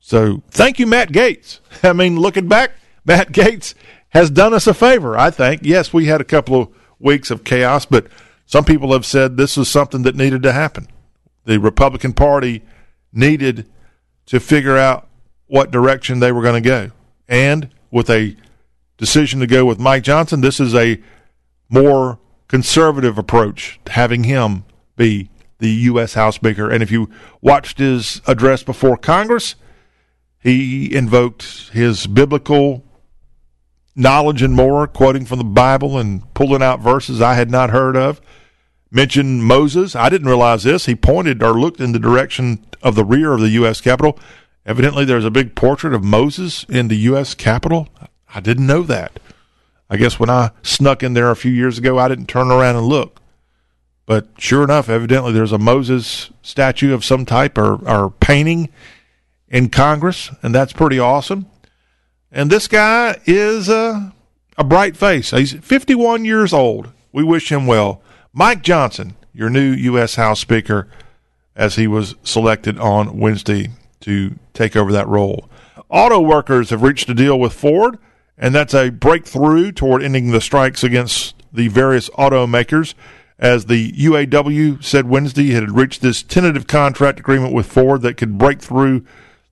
So 0.00 0.42
thank 0.50 0.78
you, 0.78 0.86
Matt 0.86 1.10
Gaetz. 1.10 1.60
I 1.82 1.92
mean, 1.92 2.18
looking 2.18 2.48
back, 2.48 2.72
Matt 3.04 3.32
Gaetz 3.32 3.74
has 4.10 4.30
done 4.30 4.52
us 4.52 4.66
a 4.66 4.74
favor. 4.74 5.16
I 5.16 5.30
think. 5.30 5.60
Yes, 5.62 5.92
we 5.92 6.06
had 6.06 6.20
a 6.20 6.24
couple 6.24 6.60
of 6.60 6.68
weeks 6.98 7.30
of 7.30 7.44
chaos, 7.44 7.86
but 7.86 8.06
some 8.46 8.64
people 8.64 8.92
have 8.92 9.06
said 9.06 9.36
this 9.36 9.56
was 9.56 9.68
something 9.68 10.02
that 10.02 10.16
needed 10.16 10.42
to 10.42 10.52
happen. 10.52 10.88
The 11.44 11.58
Republican 11.58 12.12
Party 12.12 12.62
needed 13.12 13.66
to 14.26 14.40
figure 14.40 14.76
out 14.76 15.08
what 15.46 15.70
direction 15.70 16.20
they 16.20 16.32
were 16.32 16.42
going 16.42 16.62
to 16.62 16.68
go, 16.68 16.90
and 17.28 17.68
with 17.92 18.10
a 18.10 18.36
decision 18.96 19.38
to 19.38 19.46
go 19.46 19.64
with 19.64 19.78
Mike 19.78 20.02
Johnson. 20.02 20.40
This 20.40 20.58
is 20.58 20.74
a 20.74 21.00
more 21.68 22.18
conservative 22.48 23.18
approach, 23.18 23.78
having 23.86 24.24
him 24.24 24.64
be 24.96 25.30
the 25.58 25.70
U.S. 25.70 26.14
House 26.14 26.34
Speaker. 26.34 26.68
And 26.68 26.82
if 26.82 26.90
you 26.90 27.08
watched 27.40 27.78
his 27.78 28.20
address 28.26 28.64
before 28.64 28.96
Congress, 28.96 29.54
he 30.40 30.92
invoked 30.92 31.70
his 31.70 32.08
biblical 32.08 32.84
knowledge 33.94 34.42
and 34.42 34.54
more, 34.54 34.86
quoting 34.86 35.24
from 35.24 35.38
the 35.38 35.44
Bible 35.44 35.98
and 35.98 36.32
pulling 36.34 36.62
out 36.62 36.80
verses 36.80 37.20
I 37.20 37.34
had 37.34 37.50
not 37.50 37.70
heard 37.70 37.96
of. 37.96 38.20
Mentioned 38.90 39.44
Moses. 39.44 39.94
I 39.94 40.08
didn't 40.08 40.26
realize 40.26 40.64
this. 40.64 40.86
He 40.86 40.94
pointed 40.94 41.42
or 41.42 41.52
looked 41.52 41.80
in 41.80 41.92
the 41.92 41.98
direction 41.98 42.66
of 42.82 42.94
the 42.94 43.04
rear 43.04 43.32
of 43.32 43.40
the 43.40 43.50
U.S. 43.50 43.80
Capitol. 43.80 44.18
Evidently, 44.64 45.04
there's 45.04 45.24
a 45.24 45.30
big 45.30 45.54
portrait 45.54 45.92
of 45.92 46.04
Moses 46.04 46.64
in 46.68 46.88
the 46.88 46.96
U.S. 46.96 47.34
Capitol. 47.34 47.88
I 48.34 48.40
didn't 48.40 48.66
know 48.66 48.82
that. 48.82 49.18
I 49.90 49.96
guess 49.96 50.18
when 50.18 50.30
I 50.30 50.52
snuck 50.62 51.02
in 51.02 51.14
there 51.14 51.30
a 51.30 51.36
few 51.36 51.52
years 51.52 51.78
ago, 51.78 51.98
I 51.98 52.08
didn't 52.08 52.28
turn 52.28 52.50
around 52.50 52.76
and 52.76 52.86
look. 52.86 53.20
But 54.06 54.28
sure 54.38 54.64
enough, 54.64 54.88
evidently 54.88 55.32
there's 55.32 55.52
a 55.52 55.58
Moses 55.58 56.30
statue 56.42 56.94
of 56.94 57.04
some 57.04 57.26
type 57.26 57.58
or, 57.58 57.74
or 57.88 58.10
painting 58.10 58.68
in 59.48 59.68
Congress, 59.68 60.30
and 60.42 60.54
that's 60.54 60.72
pretty 60.72 60.98
awesome. 60.98 61.46
And 62.30 62.50
this 62.50 62.68
guy 62.68 63.20
is 63.26 63.68
a, 63.68 64.14
a 64.56 64.64
bright 64.64 64.96
face. 64.96 65.30
He's 65.30 65.52
51 65.52 66.24
years 66.24 66.52
old. 66.52 66.88
We 67.12 67.22
wish 67.22 67.52
him 67.52 67.66
well. 67.66 68.00
Mike 68.32 68.62
Johnson, 68.62 69.14
your 69.34 69.50
new 69.50 69.70
U.S. 69.72 70.14
House 70.14 70.40
Speaker, 70.40 70.88
as 71.54 71.76
he 71.76 71.86
was 71.86 72.14
selected 72.22 72.78
on 72.78 73.18
Wednesday 73.18 73.68
to 74.02 74.38
take 74.54 74.76
over 74.76 74.92
that 74.92 75.08
role. 75.08 75.48
Auto 75.88 76.20
workers 76.20 76.70
have 76.70 76.82
reached 76.82 77.08
a 77.08 77.14
deal 77.14 77.38
with 77.38 77.52
Ford, 77.52 77.98
and 78.38 78.54
that's 78.54 78.74
a 78.74 78.90
breakthrough 78.90 79.72
toward 79.72 80.02
ending 80.02 80.30
the 80.30 80.40
strikes 80.40 80.82
against 80.82 81.34
the 81.52 81.68
various 81.68 82.08
automakers. 82.10 82.94
As 83.38 83.66
the 83.66 83.92
UAW 83.92 84.82
said 84.82 85.08
Wednesday, 85.08 85.50
it 85.50 85.62
had 85.62 85.76
reached 85.76 86.00
this 86.00 86.22
tentative 86.22 86.66
contract 86.66 87.18
agreement 87.18 87.52
with 87.52 87.66
Ford 87.66 88.02
that 88.02 88.16
could 88.16 88.38
break 88.38 88.60
through 88.60 89.04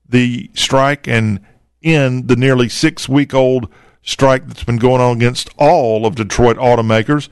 the 0.09 0.51
strike 0.55 1.09
and 1.09 1.41
end 1.83 2.29
the 2.29 2.37
nearly 2.37 2.69
six 2.69 3.09
week 3.09 3.35
old 3.35 3.69
strike 4.03 4.47
that's 4.47 4.65
been 4.65 4.77
going 4.77 5.01
on 5.01 5.17
against 5.17 5.51
all 5.57 6.07
of 6.07 6.15
Detroit 6.15 6.57
automakers. 6.57 7.29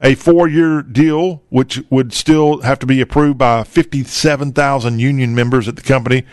A 0.00 0.14
four 0.14 0.48
year 0.48 0.82
deal, 0.82 1.42
which 1.48 1.80
would 1.88 2.12
still 2.12 2.62
have 2.62 2.78
to 2.80 2.86
be 2.86 3.00
approved 3.00 3.38
by 3.38 3.62
57,000 3.62 4.98
union 4.98 5.34
members 5.34 5.68
at 5.68 5.76
the 5.76 5.82
company. 5.82 6.24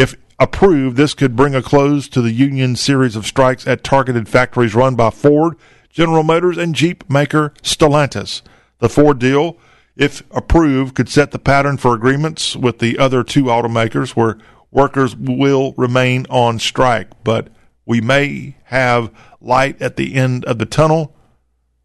If 0.00 0.14
approved, 0.38 0.96
this 0.96 1.12
could 1.12 1.36
bring 1.36 1.54
a 1.54 1.60
close 1.60 2.08
to 2.08 2.22
the 2.22 2.32
union 2.32 2.74
series 2.74 3.16
of 3.16 3.26
strikes 3.26 3.66
at 3.66 3.84
targeted 3.84 4.30
factories 4.30 4.74
run 4.74 4.94
by 4.94 5.10
Ford, 5.10 5.56
General 5.90 6.22
Motors, 6.22 6.56
and 6.56 6.74
Jeep 6.74 7.04
maker 7.10 7.52
Stellantis. 7.62 8.40
The 8.78 8.88
Ford 8.88 9.18
deal, 9.18 9.58
if 9.96 10.22
approved, 10.30 10.94
could 10.94 11.10
set 11.10 11.32
the 11.32 11.38
pattern 11.38 11.76
for 11.76 11.94
agreements 11.94 12.56
with 12.56 12.78
the 12.78 12.98
other 12.98 13.22
two 13.22 13.44
automakers 13.44 14.16
where 14.16 14.38
workers 14.70 15.14
will 15.14 15.74
remain 15.76 16.24
on 16.30 16.58
strike, 16.58 17.08
but 17.22 17.48
we 17.84 18.00
may 18.00 18.56
have 18.64 19.12
light 19.38 19.82
at 19.82 19.96
the 19.96 20.14
end 20.14 20.46
of 20.46 20.56
the 20.56 20.64
tunnel 20.64 21.14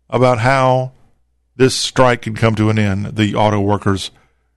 about 0.10 0.39
how 0.39 0.93
this 1.57 1.75
strike 1.75 2.22
can 2.22 2.36
come 2.36 2.55
to 2.55 2.69
an 2.69 2.79
end. 2.79 3.17
The 3.17 3.36
auto 3.36 3.60
workers 3.60 4.12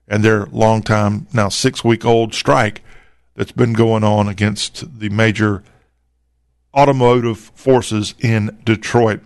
and 0.07 0.23
their 0.23 0.45
long 0.45 0.81
time, 0.81 1.27
now 1.33 1.49
six 1.49 1.83
week 1.83 2.05
old 2.05 2.33
strike 2.33 2.83
that's 3.39 3.53
been 3.53 3.71
going 3.71 4.03
on 4.03 4.27
against 4.27 4.99
the 4.99 5.07
major 5.07 5.63
automotive 6.75 7.37
forces 7.37 8.13
in 8.19 8.59
Detroit. 8.65 9.21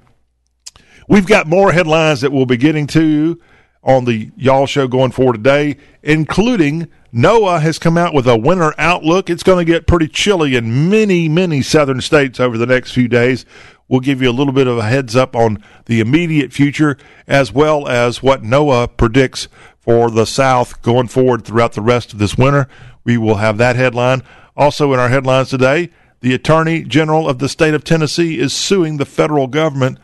We've 1.10 1.26
got 1.26 1.48
more 1.48 1.72
headlines 1.72 2.22
that 2.22 2.32
we'll 2.32 2.46
be 2.46 2.58
getting 2.58 2.86
to 2.88 3.42
on 3.82 4.06
the 4.06 4.30
Y'all 4.38 4.68
Show 4.68 4.88
going 4.88 5.14
forward 5.14 5.38
today, 5.38 5.78
including 6.04 6.90
NOAA 7.12 7.62
has 7.62 7.80
come 7.80 7.98
out 7.98 8.14
with 8.14 8.28
a 8.28 8.38
winter 8.38 8.76
outlook. 8.78 9.32
It's 9.32 9.42
going 9.42 9.66
to 9.66 9.72
get 9.72 9.88
pretty 9.88 10.08
chilly 10.08 10.56
in 10.56 10.92
many, 10.92 11.28
many 11.28 11.64
southern 11.64 12.00
states 12.00 12.40
over 12.40 12.56
the 12.56 12.68
next 12.68 12.92
few 12.92 13.08
days. 13.08 13.48
We'll 13.88 14.00
give 14.00 14.22
you 14.22 14.30
a 14.30 14.32
little 14.32 14.54
bit 14.54 14.68
of 14.68 14.78
a 14.78 14.84
heads 14.84 15.16
up 15.16 15.36
on 15.36 15.64
the 15.86 16.00
immediate 16.00 16.54
future 16.54 16.98
as 17.26 17.52
well 17.52 17.88
as 17.88 18.22
what 18.22 18.44
NOAA 18.44 18.96
predicts 18.96 19.48
for 19.80 20.12
the 20.12 20.26
South 20.26 20.84
going 20.84 21.08
forward 21.08 21.44
throughout 21.44 21.74
the 21.74 21.82
rest 21.82 22.14
of 22.14 22.20
this 22.20 22.38
winter. 22.38 22.70
We 23.04 23.18
will 23.18 23.36
have 23.36 23.58
that 23.58 23.76
headline. 23.76 24.24
Also, 24.56 24.94
in 24.94 25.00
our 25.00 25.10
headlines 25.10 25.50
today, 25.50 25.90
the 26.22 26.34
Attorney 26.34 26.84
General 26.84 27.28
of 27.28 27.40
the 27.40 27.50
state 27.50 27.74
of 27.74 27.84
Tennessee 27.84 28.40
is 28.40 28.54
suing 28.54 28.98
the 28.98 29.06
federal 29.06 29.48
government, 29.48 29.98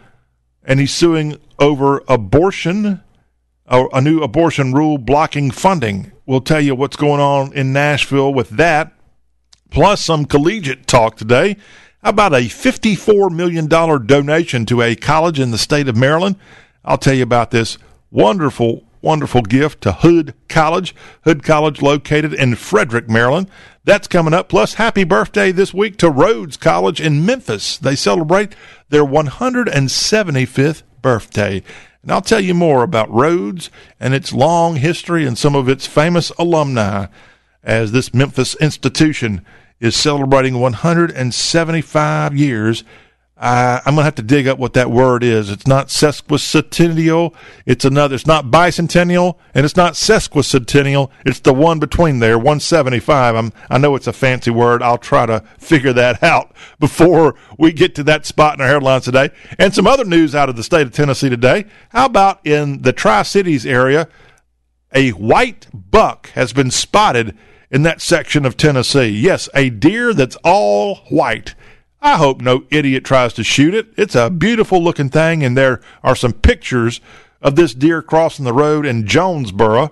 and 0.63 0.79
he's 0.79 0.93
suing 0.93 1.39
over 1.59 2.03
abortion, 2.07 3.01
a 3.67 4.01
new 4.01 4.21
abortion 4.21 4.73
rule 4.73 4.97
blocking 4.97 5.51
funding. 5.51 6.11
We'll 6.25 6.41
tell 6.41 6.61
you 6.61 6.75
what's 6.75 6.97
going 6.97 7.21
on 7.21 7.53
in 7.53 7.71
Nashville 7.71 8.33
with 8.33 8.49
that, 8.49 8.93
plus 9.69 10.01
some 10.01 10.25
collegiate 10.25 10.87
talk 10.87 11.15
today. 11.15 11.55
About 12.01 12.33
a 12.33 12.47
$54 12.47 13.29
million 13.29 13.67
donation 13.67 14.65
to 14.67 14.81
a 14.81 14.95
college 14.95 15.39
in 15.39 15.51
the 15.51 15.57
state 15.57 15.87
of 15.87 15.97
Maryland? 15.97 16.37
I'll 16.85 16.97
tell 16.97 17.13
you 17.13 17.23
about 17.23 17.51
this 17.51 17.77
wonderful, 18.09 18.83
wonderful 19.01 19.41
gift 19.41 19.81
to 19.81 19.91
Hood 19.91 20.33
College. 20.47 20.95
Hood 21.23 21.43
College 21.43 21.81
located 21.81 22.33
in 22.33 22.55
Frederick, 22.55 23.09
Maryland. 23.09 23.49
That's 23.83 24.07
coming 24.07 24.33
up. 24.33 24.49
Plus, 24.49 24.75
happy 24.75 25.03
birthday 25.03 25.51
this 25.51 25.73
week 25.73 25.97
to 25.97 26.09
Rhodes 26.09 26.57
College 26.57 27.01
in 27.01 27.25
Memphis. 27.25 27.77
They 27.77 27.95
celebrate 27.95 28.55
their 28.89 29.05
175th 29.05 30.83
birthday. 31.01 31.63
And 32.01 32.11
I'll 32.11 32.21
tell 32.21 32.39
you 32.39 32.53
more 32.53 32.83
about 32.83 33.11
Rhodes 33.11 33.69
and 33.99 34.13
its 34.13 34.31
long 34.31 34.77
history 34.77 35.25
and 35.25 35.37
some 35.37 35.55
of 35.55 35.67
its 35.67 35.85
famous 35.85 36.31
alumni 36.37 37.07
as 37.63 37.91
this 37.91 38.13
Memphis 38.13 38.55
institution 38.55 39.45
is 39.79 39.95
celebrating 39.95 40.59
175 40.59 42.35
years. 42.35 42.83
Uh, 43.39 43.79
I'm 43.85 43.95
going 43.95 44.01
to 44.01 44.03
have 44.03 44.15
to 44.15 44.21
dig 44.21 44.49
up 44.49 44.59
what 44.59 44.73
that 44.73 44.91
word 44.91 45.23
is. 45.23 45.49
It's 45.49 45.65
not 45.65 45.87
sesquicentennial. 45.87 47.33
It's 47.65 47.85
another. 47.85 48.15
It's 48.15 48.27
not 48.27 48.47
bicentennial, 48.47 49.37
and 49.53 49.65
it's 49.65 49.77
not 49.77 49.93
sesquicentennial. 49.93 51.09
It's 51.25 51.39
the 51.39 51.53
one 51.53 51.79
between 51.79 52.19
there, 52.19 52.37
175. 52.37 53.35
I'm, 53.35 53.53
I 53.69 53.77
know 53.77 53.95
it's 53.95 54.07
a 54.07 54.13
fancy 54.13 54.51
word. 54.51 54.83
I'll 54.83 54.97
try 54.97 55.25
to 55.25 55.39
figure 55.57 55.93
that 55.93 56.21
out 56.29 56.53
before 56.79 57.35
we 57.57 57.71
get 57.71 57.95
to 57.95 58.03
that 58.03 58.25
spot 58.25 58.55
in 58.55 58.61
our 58.61 58.67
headlines 58.67 59.05
today. 59.05 59.29
And 59.57 59.73
some 59.73 59.87
other 59.87 60.03
news 60.03 60.35
out 60.35 60.49
of 60.49 60.57
the 60.57 60.63
state 60.63 60.85
of 60.85 60.91
Tennessee 60.91 61.29
today. 61.29 61.65
How 61.89 62.07
about 62.07 62.45
in 62.45 62.81
the 62.81 62.91
Tri 62.91 63.23
Cities 63.23 63.65
area? 63.65 64.09
A 64.93 65.11
white 65.11 65.67
buck 65.73 66.29
has 66.31 66.51
been 66.51 66.71
spotted 66.71 67.37
in 67.71 67.83
that 67.83 68.01
section 68.01 68.45
of 68.45 68.57
Tennessee. 68.57 69.07
Yes, 69.07 69.47
a 69.53 69.69
deer 69.69 70.13
that's 70.13 70.35
all 70.43 70.95
white. 71.09 71.55
I 72.01 72.17
hope 72.17 72.41
no 72.41 72.63
idiot 72.69 73.03
tries 73.03 73.33
to 73.33 73.43
shoot 73.43 73.73
it. 73.73 73.87
It's 73.97 74.15
a 74.15 74.29
beautiful 74.29 74.81
looking 74.81 75.09
thing, 75.09 75.43
and 75.43 75.57
there 75.57 75.81
are 76.03 76.15
some 76.15 76.33
pictures 76.33 77.01
of 77.41 77.55
this 77.55 77.73
deer 77.73 78.01
crossing 78.01 78.45
the 78.45 78.53
road 78.53 78.85
in 78.85 79.05
Jonesboro 79.05 79.91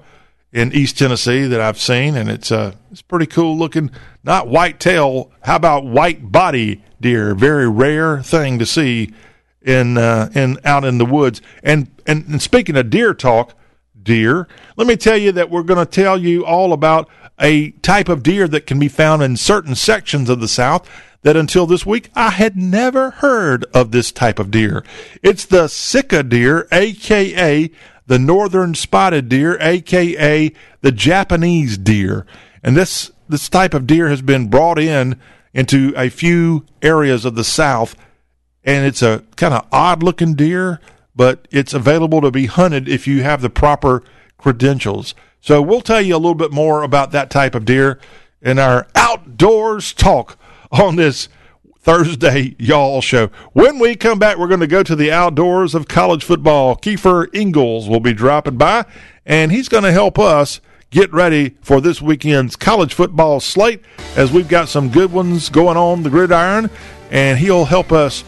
in 0.54 0.72
East 0.74 0.98
Tennessee 0.98 1.46
that 1.46 1.60
I've 1.60 1.80
seen, 1.80 2.16
and 2.16 2.30
it's 2.30 2.52
uh, 2.52 2.74
it's 2.92 3.02
pretty 3.02 3.26
cool 3.26 3.58
looking. 3.58 3.92
Not 4.24 4.48
white 4.48 4.80
tail. 4.80 5.32
How 5.42 5.58
about 5.58 5.86
white 5.86 6.32
body 6.32 6.84
deer? 7.02 7.36
Very 7.36 7.70
rare 7.70 8.22
thing 8.24 8.58
to 8.60 8.66
see 8.66 9.14
in 9.62 9.98
uh, 9.98 10.30
in 10.34 10.60
out 10.64 10.86
in 10.86 10.98
the 10.98 11.06
woods. 11.06 11.42
And, 11.62 11.92
and 12.06 12.26
and 12.28 12.42
speaking 12.42 12.78
of 12.78 12.90
deer 12.90 13.14
talk, 13.14 13.54
deer, 14.02 14.48
let 14.78 14.88
me 14.88 14.96
tell 14.96 15.18
you 15.18 15.34
that 15.34 15.50
we're 15.50 15.64
going 15.64 15.86
to 15.86 15.92
tell 15.92 16.18
you 16.18 16.46
all 16.46 16.72
about 16.72 17.10
a 17.40 17.72
type 17.72 18.10
of 18.10 18.24
deer 18.24 18.48
that 18.48 18.66
can 18.66 18.80
be 18.80 18.88
found 18.88 19.22
in 19.22 19.36
certain 19.36 19.76
sections 19.76 20.30
of 20.30 20.40
the 20.40 20.48
South 20.48 20.90
that 21.22 21.38
until 21.38 21.66
this 21.66 21.86
week 21.86 22.10
I 22.16 22.32
had 22.32 22.56
never 22.56 23.12
heard 23.12 23.66
of 23.74 23.92
this 23.92 24.12
type 24.12 24.40
of 24.40 24.52
deer. 24.52 24.84
It's 25.22 25.46
the 25.46 25.68
Sika 25.68 26.24
deer, 26.24 26.68
aka 26.72 27.72
the 28.08 28.20
northern 28.20 28.74
spotted 28.74 29.30
deer, 29.30 29.58
aka 29.60 30.52
the 30.82 30.92
Japanese 30.92 31.78
deer. 31.78 32.26
And 32.64 32.76
this 32.76 33.12
this 33.30 33.50
type 33.50 33.74
of 33.74 33.86
deer 33.86 34.10
has 34.10 34.22
been 34.22 34.48
brought 34.48 34.80
in 34.80 35.20
into 35.54 35.94
a 35.98 36.10
few 36.10 36.66
areas 36.82 37.26
of 37.26 37.36
the 37.36 37.44
South, 37.44 37.96
and 38.64 38.86
it's 38.86 39.02
a 39.02 39.24
kind 39.36 39.54
of 39.54 39.68
odd 39.72 40.04
looking 40.04 40.36
deer, 40.36 40.80
but 41.16 41.48
it's 41.52 41.74
available 41.74 42.22
to 42.22 42.32
be 42.32 42.46
hunted 42.46 42.88
if 42.88 43.08
you 43.08 43.24
have 43.24 43.42
the 43.42 43.50
proper 43.50 44.04
credentials. 44.38 45.14
So 45.42 45.62
we'll 45.62 45.82
tell 45.82 46.02
you 46.02 46.16
a 46.16 46.18
little 46.18 46.36
bit 46.36 46.52
more 46.52 46.84
about 46.84 47.12
that 47.12 47.30
type 47.30 47.56
of 47.56 47.66
deer 47.66 48.00
in 48.42 48.60
our 48.60 48.88
outdoors 48.96 49.94
talk 49.94 50.38
on 50.72 50.96
this 50.96 51.30
Thursday 51.80 52.56
Y'all 52.60 53.02
show. 53.02 53.28
When 53.54 53.80
we 53.80 53.96
come 53.96 54.20
back, 54.20 54.38
we're 54.38 54.50
going 54.50 54.60
to 54.60 54.68
go 54.68 54.84
to 54.84 54.96
the 54.96 55.12
outdoors 55.12 55.74
of 55.74 55.88
college 55.88 56.24
football. 56.24 56.76
Keifer 56.76 57.28
Engles 57.34 57.88
will 57.88 58.02
be 58.02 58.14
dropping 58.14 58.58
by, 58.58 58.86
and 59.26 59.52
he's 59.52 59.70
going 59.70 59.84
to 59.84 59.92
help 59.92 60.20
us 60.20 60.60
get 60.90 61.12
ready 61.14 61.56
for 61.62 61.80
this 61.82 62.02
weekend's 62.02 62.56
college 62.56 62.94
football 62.94 63.40
slate 63.40 63.82
as 64.16 64.32
we've 64.32 64.48
got 64.48 64.70
some 64.70 64.90
good 64.90 65.12
ones 65.12 65.50
going 65.50 65.78
on 65.78 66.04
the 66.04 66.10
gridiron, 66.10 66.70
and 67.12 67.40
he'll 67.40 67.66
help 67.66 67.92
us 67.92 68.24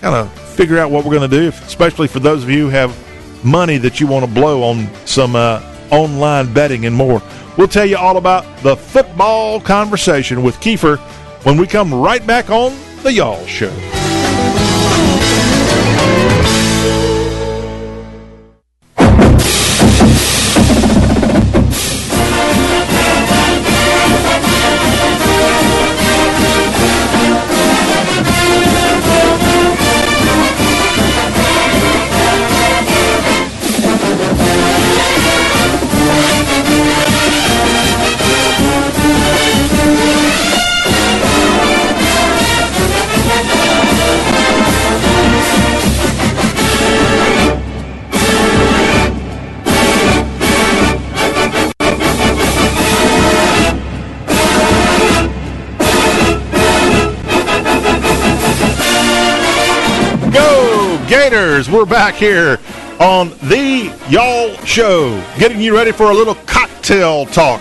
kind 0.00 0.14
of 0.14 0.32
figure 0.54 0.78
out 0.78 0.90
what 0.90 1.04
we're 1.04 1.14
going 1.14 1.30
to 1.30 1.36
do, 1.40 1.48
especially 1.48 2.08
for 2.08 2.20
those 2.20 2.42
of 2.42 2.50
you 2.50 2.64
who 2.64 2.70
have 2.70 3.44
money 3.44 3.76
that 3.78 4.00
you 4.00 4.06
want 4.06 4.24
to 4.24 4.30
blow 4.30 4.62
on 4.62 4.88
some 5.06 5.36
uh, 5.36 5.62
online 5.90 6.52
betting 6.52 6.86
and 6.86 6.94
more. 6.94 7.22
We'll 7.56 7.68
tell 7.68 7.86
you 7.86 7.96
all 7.96 8.16
about 8.16 8.44
the 8.62 8.76
football 8.76 9.60
conversation 9.60 10.42
with 10.42 10.56
Keifer 10.56 10.98
when 11.42 11.56
we 11.56 11.66
come 11.66 11.92
right 11.92 12.26
back 12.26 12.50
on 12.50 12.76
The 13.02 13.12
Y'all 13.12 13.44
Show. 13.46 13.97
We're 61.66 61.86
back 61.86 62.14
here 62.14 62.58
on 63.00 63.30
the 63.48 63.92
Y'all 64.08 64.54
Show, 64.64 65.20
getting 65.38 65.60
you 65.60 65.74
ready 65.74 65.90
for 65.90 66.10
a 66.12 66.14
little 66.14 66.36
cocktail 66.46 67.26
talk 67.26 67.60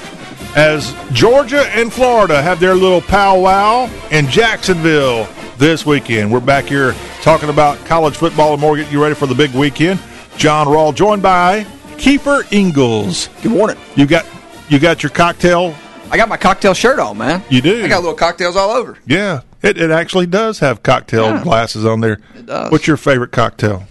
as 0.55 0.93
Georgia 1.13 1.61
and 1.69 1.91
Florida 1.91 2.41
have 2.41 2.59
their 2.59 2.75
little 2.75 3.01
powwow 3.01 3.89
in 4.11 4.27
Jacksonville 4.27 5.27
this 5.57 5.85
weekend. 5.85 6.31
We're 6.31 6.41
back 6.41 6.65
here 6.65 6.93
talking 7.21 7.49
about 7.49 7.83
college 7.85 8.15
football 8.15 8.51
and 8.51 8.61
more, 8.61 8.75
getting 8.75 8.91
you 8.91 9.01
ready 9.01 9.15
for 9.15 9.25
the 9.25 9.33
big 9.33 9.51
weekend. 9.55 9.99
John 10.37 10.67
Rawl, 10.67 10.93
joined 10.93 11.23
by 11.23 11.63
Keifer 11.95 12.45
Engles. 12.53 13.29
Good 13.41 13.51
morning. 13.51 13.77
You 13.95 14.05
got 14.05 14.27
you 14.69 14.77
got 14.77 15.01
your 15.01 15.09
cocktail? 15.09 15.73
I 16.11 16.17
got 16.17 16.29
my 16.29 16.37
cocktail 16.37 16.75
shirt 16.75 16.99
on, 16.99 17.17
man. 17.17 17.43
You 17.49 17.61
do. 17.61 17.83
I 17.83 17.87
got 17.87 18.01
little 18.01 18.15
cocktails 18.15 18.55
all 18.55 18.69
over. 18.69 18.97
Yeah, 19.07 19.41
it, 19.61 19.77
it 19.77 19.91
actually 19.91 20.25
does 20.27 20.59
have 20.59 20.84
cocktail 20.84 21.25
Yeah. 21.36 21.43
glasses 21.43 21.86
on 21.86 22.01
there. 22.01 22.19
It 22.36 22.45
does. 22.45 22.71
What's 22.71 22.88
your 22.88 22.97
favorite 22.97 23.32
cocktail? 23.32 23.84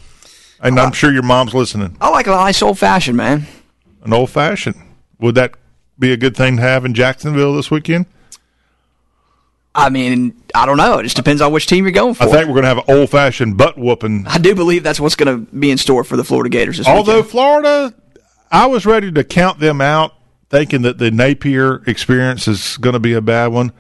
And 0.61 0.79
I'm 0.81 0.93
sure 0.93 1.13
your 1.13 1.23
mom's 1.23 1.55
listening. 1.55 1.97
I 2.01 2.09
like 2.11 2.27
a 2.27 2.31
nice 2.31 2.63
old 2.63 2.79
fashioned, 2.79 3.17
man. 3.17 3.47
An 4.03 4.13
old 4.13 4.31
fashioned. 4.31 4.77
Would 5.21 5.35
that 5.35 5.53
be 5.99 6.13
a 6.13 6.17
good 6.17 6.37
thing 6.37 6.57
to 6.57 6.63
have 6.63 6.85
in 6.85 6.95
Jacksonville 6.95 7.55
this 7.55 7.71
weekend? 7.71 8.07
I 9.75 9.91
mean, 9.91 10.35
I 10.55 10.65
don't 10.65 10.79
know. 10.79 10.99
It 10.99 11.03
just 11.03 11.17
depends 11.17 11.43
on 11.43 11.53
which 11.53 11.67
team 11.67 11.85
you're 11.85 11.93
going 11.93 12.15
for. 12.15 12.23
I 12.25 12.27
think 12.29 12.47
we're 12.49 12.55
going 12.55 12.63
to 12.63 12.69
have 12.69 12.79
an 12.79 12.85
old 12.89 13.11
fashioned 13.11 13.59
butt 13.59 13.77
whooping. 13.77 14.27
I 14.27 14.39
do 14.39 14.55
believe 14.55 14.83
that's 14.83 14.99
what's 14.99 15.17
going 15.17 15.47
to 15.47 15.53
be 15.55 15.71
in 15.71 15.77
store 15.77 16.03
for 16.03 16.17
the 16.17 16.25
Florida 16.25 16.49
Gators 16.49 16.79
this 16.79 16.87
Although 16.89 17.17
weekend. 17.17 17.31
Florida, 17.31 17.95
I 18.51 18.67
was 18.67 18.87
ready 18.87 19.13
to 19.13 19.23
count 19.23 19.59
them 19.61 19.83
out, 19.83 20.15
thinking 20.49 20.81
that 20.83 20.97
the 20.97 21.11
Napier 21.11 21.83
experience 21.87 22.49
is 22.49 22.79
going 22.79 22.95
to 22.95 22.99
be 22.99 23.13
a 23.13 23.21
bad 23.21 23.49
one, 23.49 23.71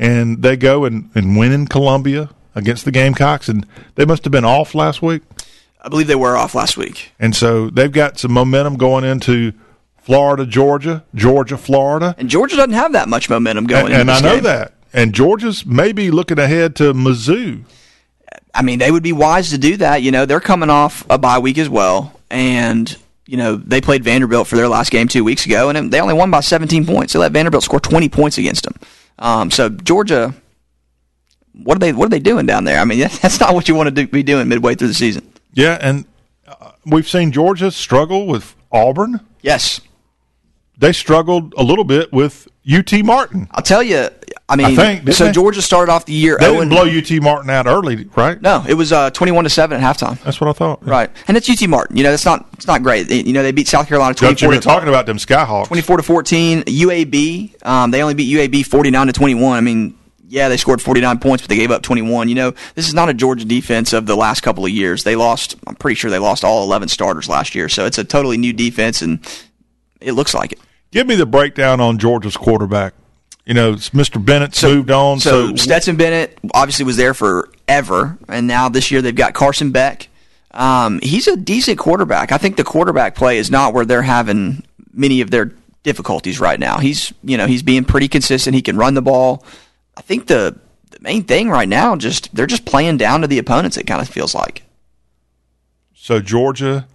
and 0.00 0.42
they 0.42 0.56
go 0.56 0.86
and, 0.86 1.10
and 1.14 1.36
win 1.36 1.52
in 1.52 1.66
Columbia 1.66 2.30
against 2.54 2.86
the 2.86 2.90
Gamecocks, 2.90 3.48
and 3.48 3.66
they 3.94 4.06
must 4.06 4.24
have 4.24 4.32
been 4.32 4.46
off 4.46 4.74
last 4.74 5.02
week. 5.02 5.22
I 5.82 5.88
believe 5.90 6.06
they 6.06 6.16
were 6.16 6.36
off 6.36 6.54
last 6.54 6.76
week. 6.76 7.12
And 7.20 7.36
so 7.36 7.68
they've 7.70 7.92
got 7.92 8.18
some 8.18 8.32
momentum 8.32 8.76
going 8.76 9.04
into 9.04 9.52
Florida, 9.98 10.46
Georgia, 10.46 11.04
Georgia, 11.14 11.56
Florida. 11.56 12.14
And 12.18 12.28
Georgia 12.30 12.56
doesn't 12.56 12.72
have 12.72 12.92
that 12.92 13.08
much 13.08 13.28
momentum 13.30 13.66
going 13.66 13.92
And, 13.92 14.02
and 14.02 14.10
I 14.10 14.20
know 14.20 14.34
game. 14.36 14.44
that. 14.44 14.72
And 14.92 15.14
Georgia's 15.14 15.64
maybe 15.64 16.10
looking 16.10 16.38
ahead 16.38 16.76
to 16.76 16.92
Mizzou. 16.94 17.64
I 18.54 18.62
mean, 18.62 18.78
they 18.78 18.90
would 18.90 19.02
be 19.02 19.12
wise 19.12 19.50
to 19.50 19.58
do 19.58 19.76
that. 19.76 20.02
You 20.02 20.10
know, 20.10 20.26
they're 20.26 20.40
coming 20.40 20.70
off 20.70 21.04
a 21.08 21.18
bye 21.18 21.38
week 21.38 21.58
as 21.58 21.68
well. 21.68 22.18
And, 22.30 22.94
you 23.26 23.36
know, 23.36 23.56
they 23.56 23.80
played 23.80 24.02
Vanderbilt 24.02 24.48
for 24.48 24.56
their 24.56 24.68
last 24.68 24.90
game 24.90 25.08
two 25.08 25.24
weeks 25.24 25.46
ago, 25.46 25.68
and 25.68 25.92
they 25.92 26.00
only 26.00 26.14
won 26.14 26.30
by 26.30 26.40
17 26.40 26.86
points. 26.86 27.12
They 27.12 27.18
let 27.18 27.32
Vanderbilt 27.32 27.64
score 27.64 27.80
20 27.80 28.08
points 28.08 28.38
against 28.38 28.64
them. 28.64 28.74
Um, 29.18 29.50
so, 29.50 29.68
Georgia, 29.68 30.34
what 31.52 31.76
are 31.76 31.80
they 31.80 31.92
what 31.92 32.06
are 32.06 32.10
they 32.10 32.20
doing 32.20 32.46
down 32.46 32.64
there? 32.64 32.80
I 32.80 32.84
mean, 32.84 33.00
that's 33.22 33.40
not 33.40 33.54
what 33.54 33.68
you 33.68 33.74
want 33.74 33.88
to 33.88 33.90
do, 33.90 34.06
be 34.06 34.22
doing 34.22 34.48
midway 34.48 34.74
through 34.74 34.88
the 34.88 34.94
season. 34.94 35.30
Yeah, 35.52 35.78
and 35.80 36.04
uh, 36.46 36.72
we've 36.86 37.08
seen 37.08 37.32
Georgia 37.32 37.70
struggle 37.70 38.26
with 38.26 38.54
Auburn. 38.72 39.20
Yes. 39.42 39.80
They 40.78 40.92
struggled 40.92 41.52
a 41.58 41.62
little 41.62 41.84
bit 41.84 42.10
with 42.10 42.48
UT 42.70 42.90
Martin. 43.04 43.48
I'll 43.50 43.62
tell 43.62 43.82
you, 43.82 44.08
I 44.50 44.56
mean, 44.56 44.74
think, 44.74 45.12
so 45.12 45.26
they? 45.26 45.32
Georgia 45.32 45.62
started 45.62 45.92
off 45.92 46.06
the 46.06 46.12
year 46.12 46.36
They 46.38 46.46
0 46.46 46.58
didn't 46.58 46.70
blow 46.70 46.82
UT 46.82 47.22
Martin 47.22 47.50
out 47.50 47.66
early, 47.66 48.08
right? 48.16 48.40
No, 48.42 48.64
it 48.68 48.74
was 48.74 48.92
uh, 48.92 49.10
21 49.10 49.44
to 49.44 49.50
7 49.50 49.80
at 49.80 49.96
halftime. 49.96 50.20
That's 50.24 50.40
what 50.40 50.50
I 50.50 50.52
thought. 50.52 50.84
Right. 50.84 51.10
And 51.28 51.36
it's 51.36 51.48
UT 51.48 51.68
Martin. 51.68 51.96
You 51.96 52.02
know, 52.02 52.10
that's 52.10 52.24
not 52.24 52.48
it's 52.54 52.66
not 52.66 52.82
great. 52.82 53.10
You 53.10 53.32
know, 53.32 53.42
they 53.42 53.52
beat 53.52 53.68
South 53.68 53.86
Carolina 53.88 54.14
Don't 54.14 54.30
you 54.30 54.48
24 54.48 54.50
be 54.50 54.56
to 54.56 54.62
talking 54.62 54.88
about 54.88 55.06
them 55.06 55.18
Skyhawks. 55.18 55.68
24 55.68 55.98
to 55.98 56.02
14. 56.02 56.62
UAB, 56.62 57.66
um, 57.66 57.90
they 57.90 58.02
only 58.02 58.14
beat 58.14 58.32
UAB 58.34 58.66
49 58.66 59.06
to 59.06 59.12
21. 59.12 59.56
I 59.56 59.60
mean, 59.60 59.96
yeah, 60.30 60.48
they 60.48 60.56
scored 60.56 60.80
49 60.80 61.18
points, 61.18 61.42
but 61.42 61.48
they 61.48 61.56
gave 61.56 61.70
up 61.72 61.82
21. 61.82 62.28
You 62.28 62.34
know, 62.36 62.50
this 62.74 62.86
is 62.86 62.94
not 62.94 63.08
a 63.08 63.14
Georgia 63.14 63.44
defense 63.44 63.92
of 63.92 64.06
the 64.06 64.16
last 64.16 64.42
couple 64.42 64.64
of 64.64 64.70
years. 64.70 65.02
They 65.02 65.16
lost, 65.16 65.56
I'm 65.66 65.74
pretty 65.74 65.96
sure 65.96 66.08
they 66.10 66.20
lost 66.20 66.44
all 66.44 66.62
11 66.62 66.88
starters 66.88 67.28
last 67.28 67.54
year. 67.56 67.68
So 67.68 67.84
it's 67.84 67.98
a 67.98 68.04
totally 68.04 68.36
new 68.36 68.52
defense, 68.52 69.02
and 69.02 69.26
it 70.00 70.12
looks 70.12 70.32
like 70.32 70.52
it. 70.52 70.60
Give 70.92 71.06
me 71.06 71.16
the 71.16 71.26
breakdown 71.26 71.80
on 71.80 71.98
Georgia's 71.98 72.36
quarterback. 72.36 72.94
You 73.50 73.54
know, 73.54 73.72
Mr. 73.74 74.24
Bennett's 74.24 74.62
moved 74.62 74.92
on. 74.92 75.18
So, 75.18 75.48
So, 75.48 75.56
Stetson 75.56 75.96
Bennett 75.96 76.38
obviously 76.54 76.84
was 76.84 76.96
there 76.96 77.14
forever, 77.14 78.16
and 78.28 78.46
now 78.46 78.68
this 78.68 78.92
year 78.92 79.02
they've 79.02 79.12
got 79.12 79.34
Carson 79.34 79.72
Beck. 79.72 80.06
Um, 80.52 81.00
he's 81.02 81.26
a 81.26 81.36
decent 81.36 81.76
quarterback. 81.76 82.30
I 82.30 82.38
think 82.38 82.56
the 82.56 82.62
quarterback 82.62 83.16
play 83.16 83.38
is 83.38 83.50
not 83.50 83.74
where 83.74 83.84
they're 83.84 84.02
having 84.02 84.62
many 84.92 85.20
of 85.20 85.32
their 85.32 85.50
difficulties 85.82 86.38
right 86.38 86.60
now. 86.60 86.78
He's 86.78 87.12
you 87.24 87.36
know 87.36 87.48
he's 87.48 87.64
being 87.64 87.84
pretty 87.84 88.06
consistent. 88.06 88.54
He 88.54 88.62
can 88.62 88.76
run 88.76 88.94
the 88.94 89.02
ball. 89.02 89.44
I 89.96 90.02
think 90.02 90.28
the 90.28 90.56
the 90.92 91.00
main 91.00 91.24
thing 91.24 91.50
right 91.50 91.68
now 91.68 91.96
just 91.96 92.32
they're 92.32 92.46
just 92.46 92.64
playing 92.64 92.98
down 92.98 93.22
to 93.22 93.26
the 93.26 93.38
opponents. 93.38 93.76
It 93.76 93.84
kind 93.84 94.00
of 94.00 94.08
feels 94.08 94.32
like. 94.32 94.62
so 95.92 96.20
Georgia 96.20 96.86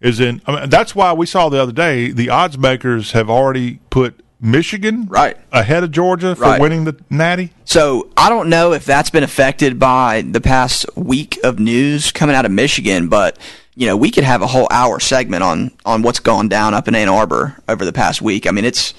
is 0.00 0.18
in. 0.18 0.42
I 0.44 0.60
mean, 0.60 0.70
that's 0.70 0.96
why 0.96 1.12
we 1.12 1.24
saw 1.24 1.48
the 1.48 1.62
other 1.62 1.70
day 1.70 2.10
the 2.10 2.30
odds 2.30 2.58
makers 2.58 3.12
have 3.12 3.30
already 3.30 3.78
put 3.90 4.24
Michigan 4.40 5.06
Right. 5.08 5.36
ahead 5.52 5.82
of 5.84 5.90
Georgia 5.90 6.36
for 6.36 6.42
Right. 6.42 6.60
winning 6.60 6.84
the 6.84 6.96
Natty. 7.10 7.50
So 7.64 8.08
I 8.16 8.28
don't 8.28 8.48
know 8.48 8.72
if 8.72 8.84
that's 8.84 9.10
been 9.10 9.24
affected 9.24 9.78
by 9.78 10.22
the 10.22 10.40
past 10.40 10.86
week 10.94 11.38
of 11.42 11.58
news 11.58 12.12
coming 12.12 12.36
out 12.36 12.44
of 12.44 12.52
Michigan, 12.52 13.08
but 13.08 13.36
you 13.74 13.86
know 13.86 13.96
we 13.96 14.10
could 14.10 14.24
have 14.24 14.42
a 14.42 14.46
whole 14.46 14.68
hour 14.70 15.00
segment 15.00 15.42
on 15.42 15.70
on 15.84 16.02
what's 16.02 16.20
gone 16.20 16.48
down 16.48 16.74
up 16.74 16.86
in 16.88 16.94
Ann 16.94 17.08
Arbor 17.08 17.56
over 17.68 17.84
the 17.84 17.92
past 17.92 18.22
week. 18.22 18.46
I 18.46 18.50
mean 18.52 18.64
it's 18.64 18.94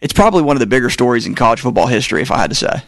it's 0.00 0.12
probably 0.12 0.42
one 0.42 0.56
of 0.56 0.60
the 0.60 0.66
bigger 0.66 0.90
stories 0.90 1.26
in 1.26 1.34
college 1.34 1.60
football 1.60 1.86
history, 1.86 2.22
if 2.22 2.30
I 2.30 2.38
had 2.38 2.50
to 2.50 2.56
say. 2.56 2.82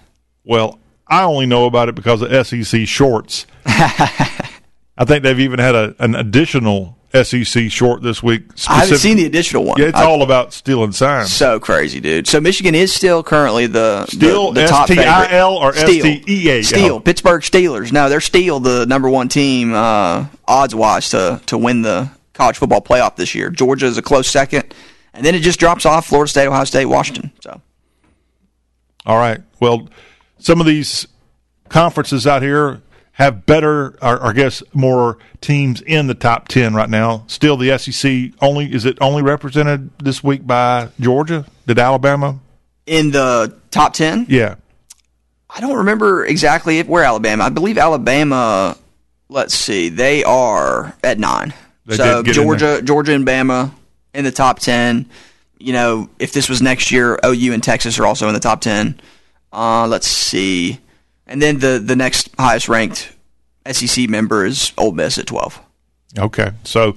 Well, 0.45 0.79
I 1.09 1.23
only 1.25 1.47
know 1.47 1.67
about 1.67 1.89
it 1.89 1.95
because 1.97 2.23
of 2.23 2.47
SEC 2.47 2.87
shorts. 2.87 3.47
I 3.67 5.05
think 5.07 5.23
they've 5.25 5.41
even 5.41 5.59
had 5.59 5.75
a, 5.75 5.95
an 5.99 6.15
additional 6.15 6.97
SEC 7.13 7.71
short 7.73 8.03
this 8.03 8.23
week. 8.23 8.43
I 8.69 8.81
haven't 8.85 8.99
seen 8.99 9.17
the 9.17 9.27
additional 9.27 9.65
one. 9.65 9.81
Yeah, 9.81 9.89
it's 9.89 9.99
I- 9.99 10.05
all 10.05 10.23
about 10.23 10.53
stealing 10.53 10.93
signs. 10.93 11.33
so 11.33 11.59
crazy, 11.59 11.99
dude. 12.01 12.27
So 12.29 12.41
Michigan 12.41 12.75
is 12.75 12.93
still 12.93 13.23
currently 13.23 13.67
the 13.67 14.07
Still 14.07 14.53
the, 14.53 14.61
the 14.63 14.67
top 14.69 14.89
S-T-I-L 14.91 15.61
favorite. 15.61 15.67
or 15.67 15.73
Steel. 15.75 16.07
S-T-E-A-L? 16.07 16.63
Steel. 16.63 17.01
Pittsburgh 17.01 17.43
Steelers. 17.43 17.91
No, 17.93 18.09
they're 18.09 18.21
still 18.21 18.61
the 18.61 18.87
number 18.87 19.09
one 19.11 19.29
team 19.29 19.75
uh, 19.75 20.27
odds 20.47 20.75
wise 20.75 21.11
to 21.11 21.41
to 21.47 21.59
win 21.59 21.83
the 21.83 22.11
college 22.33 22.57
football 22.59 22.81
playoff 22.81 23.17
this 23.17 23.35
year. 23.35 23.51
Georgia 23.51 23.87
is 23.87 23.99
a 23.99 24.03
close 24.03 24.29
second, 24.29 24.73
and 25.13 25.27
then 25.27 25.35
it 25.35 25.41
just 25.41 25.59
drops 25.59 25.85
off 25.85 26.07
Florida 26.07 26.31
State, 26.31 26.47
Ohio 26.47 26.65
State, 26.65 26.87
Washington. 26.87 27.33
So 27.43 27.61
All 29.05 29.19
right. 29.19 29.41
Well, 29.59 29.89
some 30.39 30.61
of 30.61 30.67
these 30.67 31.07
conferences 31.69 32.27
out 32.27 32.43
here 32.43 32.81
have 33.21 33.47
better, 33.47 33.97
or, 34.03 34.27
I 34.27 34.33
guess, 34.33 34.63
more 34.73 35.19
teams 35.41 35.81
in 35.83 36.09
the 36.09 36.15
top 36.15 36.49
ten 36.49 36.75
right 36.75 36.91
now. 36.91 37.25
Still, 37.29 37.57
the 37.57 37.79
SEC 37.79 38.33
only 38.43 38.73
is 38.73 38.85
it 38.85 38.99
only 39.01 39.23
represented 39.23 39.91
this 39.99 40.25
week 40.25 40.47
by 40.47 40.89
Georgia? 40.99 41.47
Did 41.67 41.79
Alabama? 41.79 42.41
in 42.87 43.13
the 43.13 43.57
top 43.71 43.95
ten, 43.95 44.27
Yeah. 44.29 44.57
I 45.49 45.61
don't 45.61 45.79
remember 45.79 46.25
exactly 46.25 46.79
if, 46.79 46.87
where 46.87 47.03
Alabama. 47.05 47.45
I 47.45 47.49
believe 47.49 47.77
Alabama. 47.79 48.77
Let's 49.29 49.55
see, 49.55 49.89
they 49.89 50.23
are 50.25 50.95
at 51.03 51.19
nine. 51.19 51.55
They 51.87 51.97
so 51.97 52.23
did 52.23 52.27
get 52.27 52.37
in 52.37 52.43
Georgia, 52.43 52.83
Georgia, 52.83 53.15
and 53.15 53.27
Bama 53.27 53.73
in 54.15 54.25
the 54.25 54.33
top 54.33 54.59
ten. 54.59 55.07
You 55.59 55.73
know, 55.73 56.11
if 56.19 56.33
this 56.33 56.49
was 56.49 56.63
next 56.63 56.91
year, 56.91 57.19
OU 57.25 57.53
and 57.53 57.63
Texas 57.63 57.99
are 57.99 58.07
also 58.07 58.29
in 58.29 58.35
the 58.35 58.41
top 58.41 58.61
ten. 58.61 59.01
Uh, 59.53 59.87
let's 59.87 60.07
see, 60.07 60.79
and 61.31 61.41
then 61.41 61.61
the 61.61 61.79
the 61.83 61.97
next 61.97 62.29
highest 62.39 62.69
ranked 62.69 63.13
SEC 63.71 64.09
member 64.11 64.45
is 64.45 64.73
Ole 64.77 64.93
Miss 64.93 65.17
at 65.17 65.27
12. 65.27 65.61
Okay, 66.19 66.51
so 66.65 66.97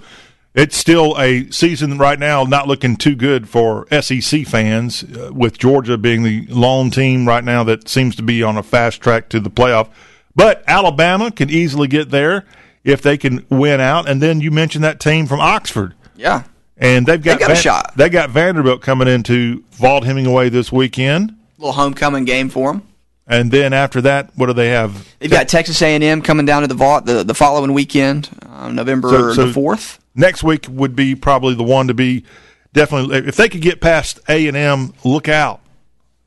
it's 0.55 0.75
still 0.75 1.15
a 1.19 1.49
season 1.51 1.97
right 1.97 2.19
now 2.19 2.43
not 2.43 2.67
looking 2.67 2.95
too 2.95 3.15
good 3.15 3.47
for 3.47 3.87
SEC 4.01 4.45
fans, 4.45 5.03
uh, 5.03 5.31
with 5.33 5.57
Georgia 5.57 5.97
being 5.97 6.23
the 6.23 6.45
lone 6.47 6.89
team 6.89 7.27
right 7.27 7.43
now 7.43 7.63
that 7.63 7.87
seems 7.87 8.15
to 8.15 8.23
be 8.23 8.43
on 8.43 8.57
a 8.57 8.63
fast 8.63 9.01
track 9.01 9.29
to 9.29 9.39
the 9.39 9.49
playoff. 9.49 9.89
But 10.35 10.63
Alabama 10.67 11.31
can 11.31 11.49
easily 11.49 11.87
get 11.87 12.09
there 12.09 12.45
if 12.83 13.01
they 13.01 13.17
can 13.17 13.45
win 13.49 13.79
out. 13.79 14.09
And 14.09 14.21
then 14.21 14.41
you 14.41 14.51
mentioned 14.51 14.83
that 14.83 14.99
team 14.99 15.27
from 15.27 15.39
Oxford. 15.39 15.93
Yeah. 16.15 16.43
And 16.75 17.05
they've 17.05 17.21
got, 17.21 17.39
They 17.39 17.45
got 17.45 17.51
a 17.51 17.55
shot. 17.55 17.93
They 17.95 18.09
got 18.09 18.31
Vanderbilt 18.31 18.81
coming 18.81 19.07
into 19.07 19.63
Vaught 19.75 20.03
Hemingway 20.03 20.49
this 20.49 20.71
weekend. 20.71 21.31
A 21.31 21.61
Little 21.61 21.73
homecoming 21.73 22.25
game 22.25 22.49
for 22.49 22.73
them. 22.73 22.87
And 23.25 23.51
then 23.51 23.71
after 23.73 24.01
that, 24.01 24.31
what 24.35 24.47
do 24.47 24.53
they 24.53 24.69
have? 24.69 25.07
They've 25.19 25.31
got 25.31 25.47
Texas 25.47 25.81
A&M 25.81 26.21
coming 26.21 26.45
down 26.45 26.61
to 26.63 26.67
the 26.67 26.75
Vaught 26.75 27.05
the, 27.05 27.23
the 27.23 27.33
following 27.33 27.71
weekend, 27.73 28.29
uh, 28.49 28.69
November 28.69 29.09
So- 29.09 29.33
so- 29.33 29.45
the 29.47 29.53
4th. 29.53 29.97
next 30.15 30.43
week 30.43 30.65
would 30.69 30.95
be 30.95 31.15
probably 31.15 31.55
the 31.55 31.63
one 31.63 31.87
to 31.87 31.93
be 31.93 32.25
definitely 32.73 33.17
if 33.27 33.35
they 33.37 33.47
could 33.49 33.61
get 33.61 33.79
past 33.81 34.19
A 34.27 34.47
and 34.47 34.57
M, 34.57 34.93
look 35.05 35.29
out. 35.29 35.61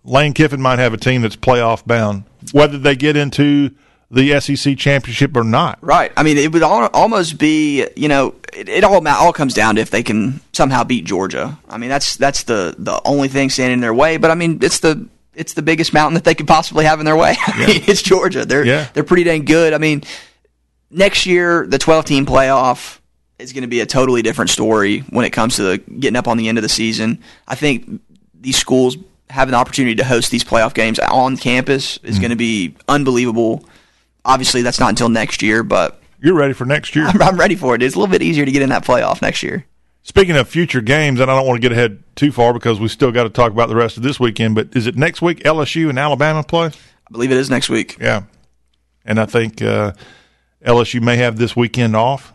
Lane 0.05 0.33
Kiffin 0.33 0.61
might 0.63 0.79
have 0.79 0.95
a 0.95 0.97
team 0.97 1.23
that's 1.23 1.37
playoff 1.37 1.85
bound, 1.85 2.23
whether 2.53 2.79
they 2.79 2.95
get 2.95 3.17
into 3.17 3.73
the 4.09 4.39
SEC 4.41 4.79
championship 4.79 5.37
or 5.37 5.43
not. 5.43 5.79
Right. 5.83 6.13
I 6.17 6.23
mean, 6.23 6.39
it 6.39 6.53
would 6.53 6.63
al- 6.63 6.87
almost 6.95 7.39
be, 7.39 7.85
you 7.97 8.07
know, 8.07 8.37
it, 8.55 8.69
it 8.69 8.85
all 8.85 9.07
all 9.09 9.33
comes 9.33 9.53
down 9.53 9.75
to 9.75 9.81
if 9.81 9.91
they 9.91 10.05
can 10.05 10.41
somehow 10.53 10.85
beat 10.85 11.05
Georgia. 11.05 11.59
I 11.69 11.77
mean, 11.79 11.91
that's 11.91 12.17
that's 12.17 12.45
the 12.45 12.77
the 12.79 13.01
only 13.05 13.27
thing 13.27 13.51
standing 13.51 13.75
in 13.75 13.81
their 13.81 13.93
way. 13.93 14.17
But 14.17 14.31
I 14.31 14.35
mean, 14.37 14.61
it's 14.63 14.79
the 14.79 15.09
it's 15.37 15.53
the 15.53 15.63
biggest 15.63 15.93
mountain 15.93 16.15
that 16.15 16.25
they 16.25 16.35
could 16.35 16.49
possibly 16.49 16.87
have 16.87 16.99
in 16.99 17.05
their 17.07 17.17
way. 17.17 17.37
I 17.47 17.67
mean, 17.67 17.83
it's 17.87 18.03
Georgia. 18.03 18.45
They're 18.45 18.65
Yeah. 18.65 18.89
they're 18.95 19.05
pretty 19.05 19.25
dang 19.25 19.45
good. 19.45 19.73
I 19.73 19.79
mean, 19.79 20.03
next 20.91 21.27
year 21.27 21.67
the 21.67 21.79
12 21.79 22.05
team 22.07 22.27
playoff 22.27 22.99
is 23.39 23.53
going 23.53 23.63
to 23.63 23.69
be 23.69 23.81
a 23.81 23.87
totally 23.87 24.23
different 24.23 24.51
story 24.51 25.01
when 25.11 25.25
it 25.27 25.31
comes 25.31 25.57
to 25.57 25.63
the, 25.63 25.79
getting 25.79 26.17
up 26.17 26.27
on 26.27 26.39
the 26.39 26.49
end 26.49 26.59
of 26.59 26.63
the 26.63 26.69
season. 26.69 27.23
I 27.47 27.55
think 27.55 28.01
these 28.35 28.57
schools 28.57 28.97
having 29.29 29.53
the 29.53 29.59
opportunity 29.59 29.95
to 29.97 30.05
host 30.05 30.31
these 30.31 30.45
playoff 30.45 30.73
games 30.73 30.99
on 30.99 31.37
campus 31.37 31.99
is 31.99 32.15
mm-hmm. 32.15 32.23
going 32.23 32.31
to 32.31 32.37
be 32.37 32.75
unbelievable. 32.89 33.65
Obviously, 34.25 34.63
that's 34.63 34.81
not 34.81 34.89
until 34.89 35.09
next 35.09 35.43
year, 35.43 35.63
but 35.63 36.01
You're 36.21 36.35
ready 36.35 36.55
for 36.55 36.65
next 36.65 36.97
year. 36.97 37.07
I'm, 37.07 37.21
I'm 37.29 37.37
ready 37.37 37.57
for 37.57 37.75
it. 37.75 37.83
It's 37.83 37.95
a 37.95 37.99
little 37.99 38.11
bit 38.11 38.23
easier 38.23 38.45
to 38.45 38.51
get 38.51 38.63
in 38.63 38.71
that 38.71 38.85
playoff 38.85 39.21
next 39.21 39.43
year. 39.43 39.67
Speaking 40.07 40.37
of 40.37 40.49
future 40.49 40.81
games, 40.81 41.19
and 41.19 41.29
I 41.29 41.35
don't 41.35 41.49
want 41.49 41.61
to 41.61 41.61
get 41.61 41.73
ahead 41.73 42.01
too 42.15 42.31
far 42.31 42.53
because 42.53 42.79
we 42.79 42.87
still 42.87 43.11
got 43.11 43.25
to 43.25 43.29
talk 43.29 43.51
about 43.51 43.69
the 43.69 43.75
rest 43.75 43.97
of 43.97 44.05
this 44.05 44.21
weekend. 44.21 44.55
But 44.55 44.69
is 44.77 44.87
it 44.87 44.95
next 44.95 45.21
week 45.21 45.41
LSU 45.41 45.91
and 45.91 45.99
Alabama 45.99 46.45
play? 46.45 46.67
I 46.67 47.11
believe 47.11 47.33
it 47.33 47.37
is 47.37 47.51
next 47.51 47.69
week. 47.69 47.99
Yeah, 48.01 48.23
and 49.05 49.19
I 49.19 49.27
think 49.27 49.61
uh, 49.61 49.95
LSU 50.65 51.03
may 51.03 51.17
have 51.17 51.39
this 51.39 51.57
weekend 51.57 51.97
off, 51.97 52.33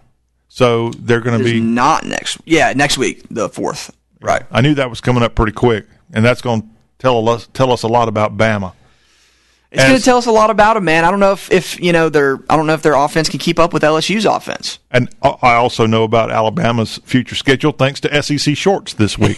so 0.50 0.90
they're 1.00 1.22
going 1.22 1.38
to 1.38 1.46
be. 1.46 1.62
not 1.62 2.06
next. 2.06 2.40
Yeah, 2.44 2.74
next 2.74 2.98
week, 2.98 3.24
the 3.32 3.48
fourth. 3.48 3.96
Right. 4.20 4.44
I 4.52 4.60
knew 4.60 4.74
that 4.74 4.90
was 4.90 5.00
coming 5.00 5.24
up 5.24 5.34
pretty 5.34 5.54
quick, 5.54 5.88
and 6.12 6.26
that's 6.26 6.42
going 6.42 6.64
to 6.64 6.68
tell 7.00 7.30
us 7.30 7.48
tell 7.54 7.72
us 7.72 7.84
a 7.84 7.88
lot 7.88 8.10
about 8.10 8.36
Bama. 8.36 8.74
It's 9.72 9.84
going 9.84 9.98
to 9.98 10.04
tell 10.04 10.18
us 10.18 10.26
a 10.26 10.32
lot 10.32 10.50
about 10.50 10.74
them, 10.74 10.84
man. 10.84 11.06
I 11.06 11.12
don't 11.12 11.22
know 11.22 11.32
if, 11.32 11.50
if 11.50 11.80
you 11.80 11.94
know 11.94 12.10
their 12.10 12.40
I 12.50 12.58
don't 12.58 12.68
know 12.68 12.74
if 12.74 12.82
their 12.82 12.94
offense 12.94 13.30
can 13.30 13.40
keep 13.40 13.58
up 13.58 13.72
with 13.72 13.84
LSU's 13.84 14.26
offense. 14.26 14.80
And 14.92 15.10
I 15.22 15.30
I 15.42 15.56
also 15.56 15.86
know 15.86 16.04
about 16.04 16.30
Alabama's 16.30 17.00
future 17.06 17.36
schedule 17.36 17.72
thanks 17.72 18.02
to 18.02 18.22
SEC 18.22 18.58
Shorts 18.58 18.94
this 18.96 19.18
week. 19.18 19.38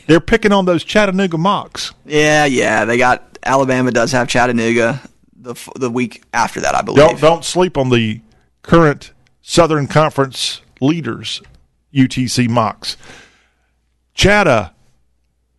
they're 0.06 0.20
picking 0.20 0.52
on 0.52 0.64
those 0.64 0.84
Chattanooga 0.84 1.36
Mocs. 1.36 1.92
Yeah, 2.06 2.46
yeah. 2.46 2.86
They 2.86 2.96
got 2.96 3.38
Alabama 3.42 3.90
does 3.90 4.12
have 4.12 4.26
Chattanooga 4.26 5.02
the 5.36 5.54
the 5.76 5.90
week 5.90 6.22
after 6.32 6.60
that, 6.60 6.74
I 6.74 6.80
believe. 6.80 7.06
Don't 7.06 7.20
don't 7.20 7.44
sleep 7.44 7.76
on 7.76 7.90
the 7.90 8.22
current 8.62 9.12
Southern 9.42 9.86
Conference 9.86 10.62
leaders, 10.80 11.42
UTC 11.94 12.48
Mocs. 12.48 12.96
Chatta. 14.14 14.72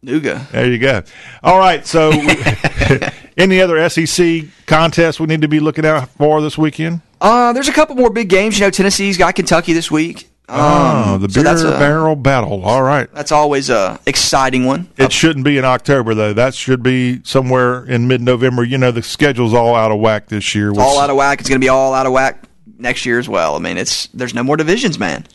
There 0.05 0.71
you 0.71 0.77
go. 0.77 1.03
All 1.43 1.57
right. 1.57 1.85
So, 1.85 2.11
any 3.37 3.61
other 3.61 3.89
SEC 3.89 4.43
contests 4.65 5.19
we 5.19 5.27
need 5.27 5.41
to 5.41 5.47
be 5.47 5.59
looking 5.59 5.85
out 5.85 6.09
for 6.09 6.41
this 6.41 6.57
weekend? 6.57 7.01
Uh, 7.19 7.53
there's 7.53 7.67
a 7.67 7.73
couple 7.73 7.95
more 7.95 8.09
big 8.09 8.29
games. 8.29 8.59
You 8.59 8.65
know, 8.65 8.69
Tennessee's 8.69 9.17
got 9.17 9.35
Kentucky 9.35 9.73
this 9.73 9.89
week. 9.89 10.29
Um, 10.47 10.59
oh, 10.59 11.17
the 11.17 11.29
so 11.29 11.41
beer 11.41 11.43
that's 11.43 11.63
a, 11.63 11.71
barrel 11.71 12.15
battle. 12.15 12.63
All 12.65 12.83
right. 12.83 13.11
That's 13.13 13.31
always 13.31 13.71
a 13.71 13.99
exciting 14.05 14.65
one. 14.65 14.87
It 14.95 15.11
shouldn't 15.11 15.43
be 15.43 15.57
in 15.57 15.65
October 15.65 16.13
though. 16.13 16.33
That 16.33 16.53
should 16.53 16.83
be 16.83 17.23
somewhere 17.23 17.83
in 17.85 18.07
mid-November. 18.07 18.63
You 18.63 18.77
know, 18.77 18.91
the 18.91 19.01
schedule's 19.01 19.55
all 19.55 19.73
out 19.73 19.91
of 19.91 19.99
whack 19.99 20.27
this 20.27 20.53
year. 20.53 20.69
It's 20.69 20.77
all 20.77 20.99
out 20.99 21.09
of 21.09 21.15
whack. 21.15 21.39
It's 21.39 21.49
going 21.49 21.59
to 21.59 21.65
be 21.65 21.69
all 21.69 21.95
out 21.95 22.05
of 22.05 22.13
whack 22.13 22.43
next 22.77 23.07
year 23.07 23.17
as 23.17 23.27
well. 23.27 23.55
I 23.55 23.59
mean, 23.59 23.77
it's 23.77 24.05
there's 24.07 24.35
no 24.35 24.43
more 24.43 24.55
divisions, 24.55 24.99
man. 24.99 25.25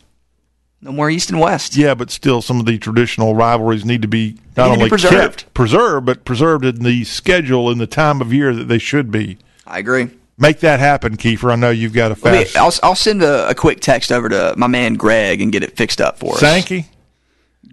No 0.83 0.91
more 0.91 1.09
East 1.09 1.29
and 1.29 1.39
West. 1.39 1.75
Yeah, 1.75 1.93
but 1.93 2.09
still, 2.09 2.41
some 2.41 2.59
of 2.59 2.65
the 2.65 2.77
traditional 2.79 3.35
rivalries 3.35 3.85
need 3.85 4.01
to 4.01 4.07
be 4.07 4.37
not 4.57 4.65
to 4.65 4.69
be 4.71 4.77
only 4.77 4.89
preserved. 4.89 5.13
kept- 5.39 5.53
preserved, 5.53 6.05
but 6.07 6.25
preserved 6.25 6.65
in 6.65 6.83
the 6.83 7.03
schedule 7.03 7.69
in 7.69 7.77
the 7.77 7.85
time 7.87 8.19
of 8.21 8.33
year 8.33 8.53
that 8.55 8.67
they 8.67 8.79
should 8.79 9.11
be. 9.11 9.37
I 9.67 9.77
agree. 9.79 10.09
Make 10.39 10.59
that 10.61 10.79
happen, 10.79 11.17
Keifer. 11.17 11.51
I 11.51 11.55
know 11.55 11.69
you've 11.69 11.93
got 11.93 12.11
a 12.11 12.17
Let 12.23 12.33
me- 12.33 12.45
fast 12.45 12.57
I'll, 12.81 12.89
I'll 12.89 12.95
send 12.95 13.21
a, 13.21 13.49
a 13.49 13.53
quick 13.53 13.79
text 13.79 14.11
over 14.11 14.27
to 14.29 14.55
my 14.57 14.65
man 14.67 14.95
Greg 14.95 15.39
and 15.39 15.51
get 15.51 15.61
it 15.61 15.77
fixed 15.77 16.01
up 16.01 16.17
for 16.17 16.33
us. 16.33 16.39
Sankey. 16.39 16.87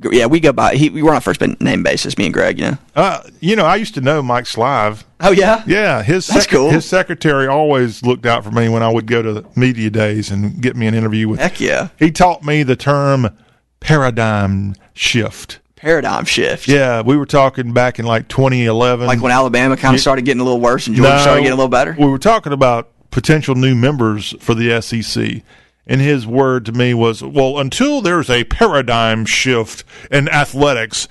Yeah, 0.03 0.27
we 0.27 0.41
go 0.41 0.53
by. 0.53 0.75
He, 0.75 0.91
we 0.91 1.03
were 1.03 1.11
on 1.11 1.17
a 1.17 1.21
first 1.21 1.41
name 1.41 1.83
basis, 1.83 2.17
me 2.17 2.27
and 2.27 2.35
Greg. 2.35 2.59
You 2.59 2.71
know. 2.73 2.79
Uh, 2.95 3.23
you 3.41 3.57
know, 3.57 3.65
I 3.65 3.77
used 3.77 3.95
to 3.95 4.01
know 4.01 4.23
Mike 4.23 4.45
Slive. 4.45 5.05
Oh 5.21 5.33
yeah. 5.33 5.65
Yeah, 5.67 6.03
his 6.03 6.27
That's 6.27 6.47
cool. 6.47 6.71
his 6.71 6.85
secretary 6.85 7.47
always 7.47 8.03
looked 8.03 8.27
out 8.27 8.45
for 8.45 8.51
me 8.51 8.69
when 8.69 8.83
I 8.83 8.91
would 8.91 9.07
go 9.07 9.23
to 9.23 9.45
media 9.57 9.91
days 9.91 10.31
and 10.31 10.61
get 10.61 10.77
me 10.77 10.87
an 10.87 10.95
interview 10.95 11.29
with. 11.29 11.41
Heck 11.41 11.61
yeah. 11.61 11.89
He 11.99 12.11
taught 12.11 12.45
me 12.45 12.63
the 12.63 12.77
term 12.77 13.37
paradigm 13.81 14.75
shift. 14.95 15.59
Paradigm 15.77 16.25
shift. 16.25 16.67
Yeah, 16.69 17.03
we 17.03 17.17
were 17.17 17.27
talking 17.27 17.73
back 17.73 17.99
in 17.99 18.05
like 18.05 18.29
2011. 18.29 19.07
Like 19.07 19.21
when 19.21 19.33
Alabama 19.33 19.77
kind 19.77 19.95
of 19.95 20.01
started 20.01 20.25
getting 20.25 20.41
a 20.41 20.45
little 20.45 20.61
worse 20.61 20.87
and 20.87 20.97
Georgia 20.97 21.21
started 21.21 21.43
getting 21.43 21.53
a 21.53 21.57
little 21.57 21.69
better. 21.69 21.95
We 21.99 22.07
were 22.07 22.19
talking 22.19 22.53
about 22.53 22.91
potential 23.11 23.55
new 23.55 23.75
members 23.75 24.35
for 24.41 24.55
the 24.55 24.81
SEC. 24.83 25.43
And 25.89 26.03
his 26.03 26.27
word 26.27 26.67
to 26.67 26.73
me 26.73 26.93
was, 26.93 27.23
well, 27.23 27.59
until 27.59 28.03
there's 28.03 28.29
a 28.29 28.45
paradigm 28.45 29.25
shift 29.25 29.85
in 30.11 30.29
athletics, 30.29 31.09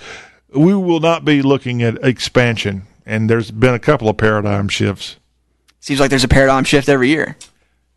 we 0.53 0.75
will 0.75 0.99
not 0.99 1.25
be 1.25 1.41
looking 1.41 1.81
at 1.81 2.03
expansion. 2.05 2.83
And 3.05 3.29
there's 3.29 3.49
been 3.49 3.73
a 3.73 3.79
couple 3.79 4.07
of 4.07 4.17
paradigm 4.17 4.69
shifts. 4.69 5.17
Seems 5.79 5.99
like 5.99 6.09
there's 6.09 6.23
a 6.23 6.27
paradigm 6.27 6.63
shift 6.63 6.89
every 6.89 7.09
year. 7.09 7.37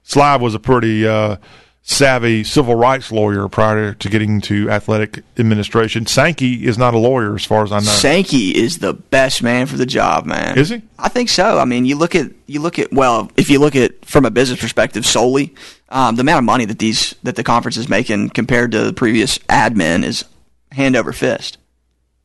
Slive 0.03 0.41
was 0.41 0.55
a 0.55 0.61
pretty 0.61 1.07
uh, 1.07 1.37
savvy 1.83 2.45
civil 2.45 2.75
rights 2.75 3.11
lawyer 3.11 3.49
prior 3.49 3.95
to 3.95 4.09
getting 4.09 4.41
to 4.43 4.71
athletic 4.71 5.23
administration. 5.39 6.07
Sankey 6.07 6.67
is 6.67 6.79
not 6.79 6.95
a 6.95 6.99
lawyer, 6.99 7.35
as 7.35 7.45
far 7.45 7.65
as 7.65 7.73
I 7.73 7.79
know. 7.79 7.85
Sankey 7.85 8.57
is 8.57 8.79
the 8.79 8.93
best 8.93 9.43
man 9.43 9.67
for 9.67 9.77
the 9.77 9.87
job, 9.87 10.27
man. 10.27 10.59
Is 10.59 10.69
he? 10.69 10.83
I 10.99 11.09
think 11.09 11.29
so. 11.29 11.59
I 11.59 11.65
mean, 11.65 11.87
you 11.87 11.97
look 11.97 12.15
at 12.15 12.31
you 12.47 12.61
look 12.61 12.79
at 12.79 12.93
well, 12.93 13.31
if 13.37 13.51
you 13.51 13.59
look 13.59 13.77
at 13.77 14.05
from 14.05 14.25
a 14.25 14.31
business 14.31 14.61
perspective 14.61 15.07
solely, 15.07 15.55
um, 15.89 16.17
the 16.17 16.23
amount 16.23 16.39
of 16.39 16.45
money 16.45 16.65
that 16.67 16.79
these 16.79 17.15
that 17.23 17.37
the 17.37 17.45
conference 17.45 17.77
is 17.77 17.89
making 17.89 18.31
compared 18.31 18.73
to 18.73 18.85
the 18.85 18.93
previous 18.93 19.39
admin 19.39 20.05
is 20.05 20.25
hand 20.73 20.97
over 20.97 21.13
fist. 21.13 21.59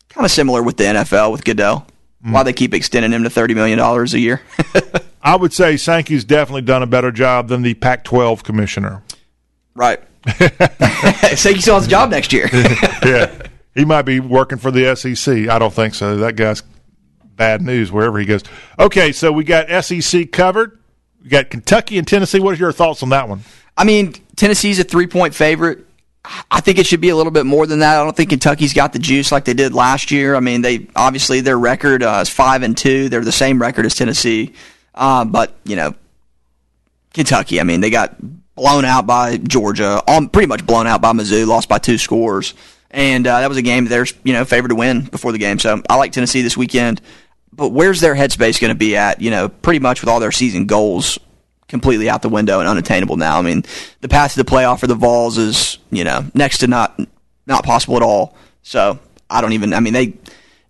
Kind 0.10 0.26
of 0.26 0.32
similar 0.32 0.64
with 0.64 0.78
the 0.78 0.86
NFL 0.86 1.32
with 1.32 1.44
Goodell. 1.44 1.88
Hmm. 2.24 2.32
Why 2.32 2.44
they 2.44 2.54
keep 2.54 2.74
extending 2.74 3.12
him 3.12 3.24
to 3.24 3.30
thirty 3.30 3.54
million 3.54 3.78
dollars 3.78 4.14
a 4.14 4.20
year? 4.20 4.42
I 5.26 5.36
would 5.36 5.54
say 5.54 5.76
Sankey's 5.76 6.24
definitely 6.24 6.62
done 6.62 6.84
a 6.84 6.88
better 6.88 7.12
job 7.12 7.48
than 7.48 7.64
the 7.64 7.74
Pac 7.74 8.04
12 8.04 8.44
commissioner. 8.44 9.02
Right. 9.76 10.02
Sankey 11.36 11.62
still 11.62 11.76
has 11.76 11.86
a 11.86 11.90
job 11.90 12.10
next 12.10 12.34
year. 12.34 12.50
yeah. 12.54 13.32
He 13.76 13.86
might 13.86 14.04
be 14.04 14.20
working 14.20 14.58
for 14.58 14.72
the 14.72 14.96
SEC. 14.96 15.50
I 15.50 15.60
don't 15.60 15.74
think 15.74 15.94
so. 15.94 16.18
That 16.18 16.36
guy's 16.36 16.64
bad 17.24 17.62
news 17.62 17.92
wherever 17.92 18.18
he 18.18 18.26
goes. 18.26 18.44
Okay, 18.80 19.12
so 19.12 19.32
we 19.32 19.44
got 19.44 19.68
SEC 19.84 20.32
covered. 20.32 20.80
We 21.22 21.30
got 21.30 21.50
Kentucky 21.50 21.98
and 21.98 22.08
Tennessee. 22.08 22.40
What 22.40 22.56
are 22.56 22.58
your 22.58 22.72
thoughts 22.72 23.04
on 23.04 23.10
that 23.10 23.28
one? 23.28 23.42
I 23.78 23.84
mean, 23.84 24.14
Tennessee's 24.36 24.80
a 24.80 24.84
three 24.84 25.08
point 25.08 25.36
favorite. 25.36 25.86
I 26.50 26.62
think 26.62 26.80
it 26.80 26.88
should 26.88 27.02
be 27.02 27.10
a 27.10 27.16
little 27.16 27.32
bit 27.32 27.46
more 27.46 27.68
than 27.68 27.80
that. 27.80 28.00
I 28.00 28.04
don't 28.04 28.16
think 28.16 28.30
Kentucky's 28.30 28.74
got 28.74 28.94
the 28.94 29.00
juice 29.00 29.32
like 29.32 29.46
they 29.46 29.54
did 29.54 29.74
last 29.74 30.10
year. 30.10 30.36
I 30.36 30.40
mean, 30.40 30.62
they 30.62 30.88
obviously 30.96 31.42
their 31.42 31.60
record 31.60 32.02
uh, 32.02 32.20
is 32.22 32.30
five 32.30 32.64
and 32.64 32.76
two. 32.76 33.10
They're 33.10 33.22
the 33.22 33.32
same 33.32 33.62
record 33.62 33.86
as 33.86 33.94
Tennessee, 33.94 34.54
uh, 34.96 35.26
but 35.26 35.56
you 35.66 35.76
know, 35.76 35.94
Kentucky. 37.14 37.60
I 37.60 37.64
mean, 37.64 37.82
they 37.82 37.92
got 37.92 38.16
blown 38.56 38.86
out 38.86 39.06
by 39.06 39.38
Georgia, 39.38 40.02
um, 40.08 40.30
pretty 40.30 40.48
much 40.48 40.66
blown 40.66 40.88
out 40.88 41.02
by 41.02 41.12
Mizzou, 41.12 41.46
lost 41.48 41.70
by 41.70 41.78
two 41.78 41.98
scores, 41.98 42.54
and 42.92 43.28
uh, 43.28 43.42
that 43.42 43.50
was 43.50 43.58
a 43.58 43.62
game 43.62 43.86
they're 43.86 44.08
you 44.24 44.34
know 44.34 44.46
favored 44.46 44.70
to 44.70 44.76
win 44.76 45.02
before 45.02 45.32
the 45.32 45.38
game. 45.38 45.60
So 45.60 45.82
I 45.90 45.96
like 45.96 46.12
Tennessee 46.12 46.42
this 46.42 46.58
weekend. 46.58 47.02
But 47.52 47.70
where's 47.70 48.02
their 48.02 48.16
headspace 48.16 48.60
going 48.60 48.74
to 48.74 48.78
be 48.78 48.98
at? 48.98 49.22
You 49.22 49.32
know, 49.32 49.48
pretty 49.48 49.80
much 49.80 50.02
with 50.02 50.10
all 50.10 50.20
their 50.20 50.34
season 50.34 50.66
goals 50.66 51.18
completely 51.68 52.10
out 52.10 52.22
the 52.22 52.30
window 52.30 52.60
and 52.60 52.70
unattainable 52.70 53.18
now. 53.18 53.40
I 53.40 53.42
mean, 53.42 53.64
the 54.02 54.10
path 54.10 54.34
to 54.34 54.44
the 54.44 54.50
playoff 54.50 54.80
for 54.80 54.88
the 54.88 54.96
Vols 54.96 55.38
is, 55.38 55.78
you 55.90 56.04
know, 56.04 56.26
next 56.34 56.60
to 56.60 56.68
not 56.68 57.00
not 57.46 57.64
possible 57.64 57.96
at 57.96 58.04
all. 58.04 58.36
So 58.62 59.00
I 59.30 59.42
don't 59.42 59.54
even. 59.54 59.74
I 59.74 59.80
mean, 59.80 59.94
they 59.94 60.14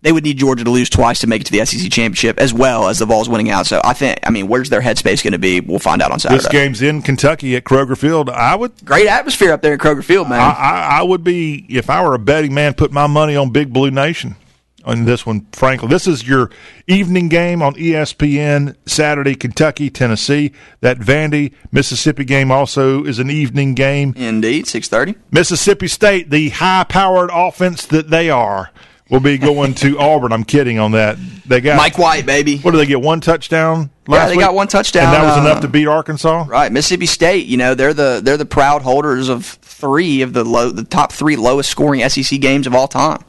they 0.06 0.12
would 0.12 0.24
need 0.24 0.38
Georgia 0.38 0.64
to 0.64 0.70
lose 0.70 0.88
twice 0.88 1.22
to 1.22 1.28
make 1.28 1.42
it 1.42 1.46
to 1.46 1.52
the 1.52 1.66
SEC 1.66 1.92
championship, 1.92 2.38
as 2.38 2.54
well 2.54 2.90
as 2.90 3.00
the 3.00 3.08
Vols 3.08 3.28
winning 3.28 3.50
out. 3.50 3.66
So 3.66 3.82
I 3.84 3.94
think, 3.94 4.20
I 4.22 4.30
mean, 4.30 4.48
where's 4.48 4.70
their 4.70 4.82
headspace 4.82 5.24
going 5.24 5.34
to 5.34 5.40
be? 5.40 5.62
We'll 5.62 5.80
find 5.80 6.00
out 6.00 6.12
on 6.12 6.20
Saturday. 6.20 6.44
This 6.44 6.52
game's 6.52 6.84
in 6.84 7.02
Kentucky 7.02 7.56
at 7.56 7.64
Kroger 7.64 7.98
Field. 7.98 8.30
I 8.30 8.56
would 8.56 8.86
great 8.86 9.08
atmosphere 9.08 9.52
up 9.52 9.64
there 9.64 9.74
in 9.74 9.80
Kroger 9.80 10.04
Field, 10.04 10.30
man. 10.30 10.40
I, 10.40 10.52
I, 10.52 11.00
I 11.00 11.02
would 11.02 11.24
be 11.24 11.66
if 11.70 11.90
I 11.90 12.06
were 12.06 12.14
a 12.14 12.20
betting 12.20 12.54
man, 12.54 12.76
put 12.76 12.92
my 12.92 13.08
money 13.08 13.36
on 13.36 13.50
Big 13.50 13.74
Blue 13.74 13.90
Nation 13.90 14.36
on 14.84 15.06
this 15.06 15.26
one. 15.26 15.48
Frankly, 15.54 15.88
this 15.88 16.06
is 16.06 16.28
your 16.28 16.52
evening 16.86 17.28
game 17.28 17.64
on 17.64 17.74
ESPN 17.74 18.76
Saturday. 18.86 19.34
Kentucky, 19.34 19.90
Tennessee. 19.90 20.52
That 20.82 21.00
Vandy 21.00 21.52
Mississippi 21.72 22.26
game 22.26 22.52
also 22.52 23.04
is 23.04 23.18
an 23.18 23.32
evening 23.32 23.74
game. 23.74 24.14
Indeed, 24.16 24.68
six 24.68 24.88
thirty. 24.88 25.16
Mississippi 25.32 25.88
State, 25.88 26.30
the 26.30 26.50
high-powered 26.50 27.32
offense 27.34 27.88
that 27.88 28.12
they 28.12 28.30
are 28.30 28.70
will 29.10 29.20
be 29.20 29.38
going 29.38 29.74
to 29.76 30.00
Auburn. 30.00 30.32
I'm 30.32 30.44
kidding 30.44 30.80
on 30.80 30.94
that. 30.94 31.18
They 31.46 31.62
got 31.62 31.78
Mike 31.78 31.98
Wright, 31.98 32.26
baby. 32.26 32.58
What 32.58 32.72
did 32.72 32.80
they 32.80 32.86
get? 32.86 33.02
One 33.02 33.22
touchdown. 33.22 33.90
yeah, 34.08 34.26
they 34.26 34.32
week? 34.32 34.40
got 34.40 34.56
one 34.56 34.68
touchdown, 34.68 35.06
and 35.06 35.14
that 35.14 35.24
was 35.24 35.38
uh, 35.38 35.42
enough 35.42 35.62
to 35.62 35.68
beat 35.68 35.88
Arkansas. 35.88 36.46
Right, 36.48 36.72
Mississippi 36.72 37.06
State. 37.06 37.46
You 37.46 37.58
know 37.58 37.76
they're 37.76 37.94
the 37.94 38.22
they're 38.24 38.38
the 38.38 38.46
proud 38.46 38.82
holders 38.82 39.30
of 39.30 39.46
three 39.46 40.22
of 40.22 40.34
the 40.34 40.44
low 40.44 40.72
the 40.72 40.84
top 40.84 41.12
three 41.12 41.36
lowest 41.36 41.70
scoring 41.70 42.08
SEC 42.10 42.40
games 42.40 42.68
of 42.68 42.74
all 42.74 42.88
time. 42.88 43.24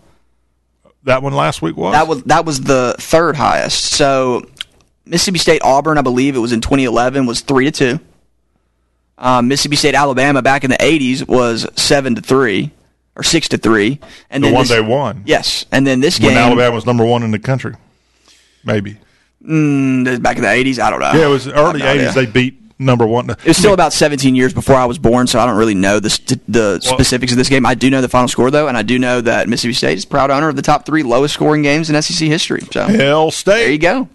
That 1.05 1.23
one 1.23 1.35
last 1.35 1.62
week 1.62 1.77
was. 1.77 1.93
That 1.93 2.09
was 2.09 2.23
that 2.25 2.45
was 2.45 2.62
the 2.62 2.97
third 2.99 3.37
highest. 3.37 3.85
So 3.93 4.49
Mississippi 5.05 5.39
State 5.39 5.62
Auburn, 5.62 5.99
I 5.99 6.03
believe 6.03 6.35
it 6.35 6.41
was 6.41 6.53
in 6.53 6.61
2011, 6.61 7.27
was 7.27 7.43
three 7.43 7.67
to 7.67 7.71
two. 7.71 8.01
Um, 9.19 9.49
Mississippi 9.49 9.77
State 9.77 9.95
Alabama 9.95 10.43
back 10.43 10.65
in 10.65 10.71
the 10.71 10.77
80s 10.77 11.27
was 11.27 11.67
seven 11.75 12.17
to 12.17 12.21
three 12.21 12.73
or 13.16 13.22
six 13.22 13.48
to 13.48 13.59
three, 13.59 13.98
and 14.31 14.42
the 14.44 14.48
then 14.48 14.55
one 14.55 14.62
this, 14.62 14.70
they 14.70 14.81
won. 14.81 15.22
Yes, 15.26 15.64
and 15.72 15.87
then 15.87 16.00
this 16.00 16.20
when 16.20 16.31
game 16.31 16.38
Alabama 16.38 16.74
was 16.74 16.87
number 16.87 17.05
one 17.05 17.22
in 17.22 17.31
the 17.33 17.38
country. 17.38 17.74
Maybe. 18.64 18.98
mm, 19.42 20.22
back 20.22 20.37
in 20.37 20.42
the 20.42 20.48
80s. 20.48 20.79
I 20.79 20.90
don't 20.90 21.00
know. 21.00 21.12
Yeah, 21.12 21.26
it 21.26 21.31
was 21.31 21.48
early 21.48 21.81
'80s. 21.81 21.87
idea. 21.87 22.12
They 22.12 22.26
beat 22.26 22.61
number 22.79 23.07
one. 23.07 23.31
It 23.31 23.44
was 23.44 23.57
still 23.57 23.72
about 23.72 23.92
17 23.92 24.35
years 24.35 24.52
before 24.52 24.74
I 24.76 24.85
was 24.85 24.98
born, 24.98 25.26
so 25.26 25.40
I 25.40 25.46
don't 25.46 25.57
really 25.57 25.74
know 25.74 25.98
the 26.00 26.11
st- 26.11 26.42
the 26.46 26.81
specifics 26.81 27.33
of 27.33 27.38
this 27.38 27.48
game. 27.48 27.64
I 27.64 27.74
do 27.74 27.88
know 27.90 28.00
the 28.02 28.09
final 28.09 28.29
score 28.29 28.50
though, 28.50 28.68
and 28.68 28.76
I 28.76 28.83
do 28.83 28.98
know 28.98 29.20
that 29.20 29.48
Mississippi 29.48 29.74
State 29.74 29.98
is 29.98 30.05
proud 30.05 30.31
owner 30.31 30.48
of 30.48 30.57
the 30.57 30.62
top 30.62 30.85
three 30.85 31.02
lowest 31.02 31.35
scoring 31.35 31.62
games 31.62 31.88
in 31.90 32.00
SEC 32.02 32.29
history. 32.29 32.62
So 32.72 32.87
Hail 32.87 33.31
State. 33.31 33.55
there 33.55 33.72
you 33.72 33.79
go. 33.79 34.09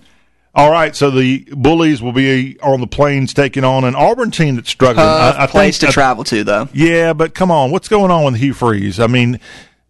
All 0.53 0.69
right, 0.69 0.93
so 0.93 1.09
the 1.09 1.47
Bullies 1.51 2.01
will 2.01 2.11
be 2.11 2.59
on 2.59 2.81
the 2.81 2.87
plains 2.87 3.33
taking 3.33 3.63
on 3.63 3.85
an 3.85 3.95
Auburn 3.95 4.31
team 4.31 4.57
that's 4.57 4.69
struggling. 4.69 5.05
Tough 5.05 5.37
I, 5.37 5.43
I 5.43 5.47
place 5.47 5.77
think, 5.77 5.91
to 5.91 5.93
travel 5.93 6.25
to 6.25 6.43
though. 6.43 6.67
Yeah, 6.73 7.13
but 7.13 7.33
come 7.33 7.51
on, 7.51 7.71
what's 7.71 7.87
going 7.87 8.11
on 8.11 8.25
with 8.25 8.35
Hugh 8.35 8.53
Freeze? 8.53 8.99
I 8.99 9.07
mean, 9.07 9.39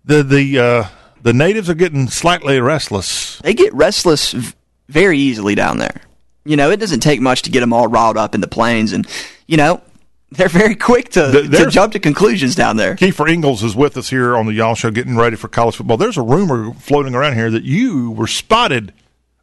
the 0.06 0.22
the 0.22 0.60
uh, 0.60 0.84
the 1.24 1.34
natives 1.34 1.68
are 1.68 1.74
getting 1.74 2.08
slightly 2.08 2.60
restless. 2.60 3.40
They 3.40 3.56
get 3.56 3.74
restless 3.74 4.34
v- 4.34 4.54
very 4.88 5.18
easily 5.18 5.56
down 5.56 5.80
there. 5.80 6.02
You 6.46 6.58
know, 6.58 6.70
it 6.70 6.80
doesn't 6.80 7.00
take 7.00 7.22
much 7.22 7.42
to 7.44 7.50
get 7.50 7.62
them 7.62 7.74
all 7.74 7.88
riled 7.88 8.18
up 8.18 8.36
in 8.36 8.42
the 8.42 8.48
plains, 8.48 8.94
and 8.94 9.08
you 9.48 9.58
know 9.58 9.82
they're 10.30 10.48
very 10.48 10.76
quick 10.76 11.10
to, 11.10 11.32
to 11.50 11.72
jump 11.72 11.94
to 11.94 12.00
conclusions 12.00 12.54
down 12.54 12.78
there. 12.78 12.96
Keifer 12.96 13.28
Engles 13.28 13.64
is 13.64 13.76
with 13.76 13.98
us 13.98 14.12
here 14.12 14.38
on 14.38 14.46
the 14.46 14.54
Y'all 14.54 14.76
Show, 14.76 14.92
getting 14.92 15.18
ready 15.18 15.38
for 15.38 15.48
college 15.48 15.76
football. 15.76 15.98
There's 15.98 16.18
a 16.18 16.22
rumor 16.22 16.72
floating 16.76 17.16
around 17.16 17.34
here 17.34 17.50
that 17.50 17.64
you 17.64 18.12
were 18.12 18.28
spotted 18.28 18.94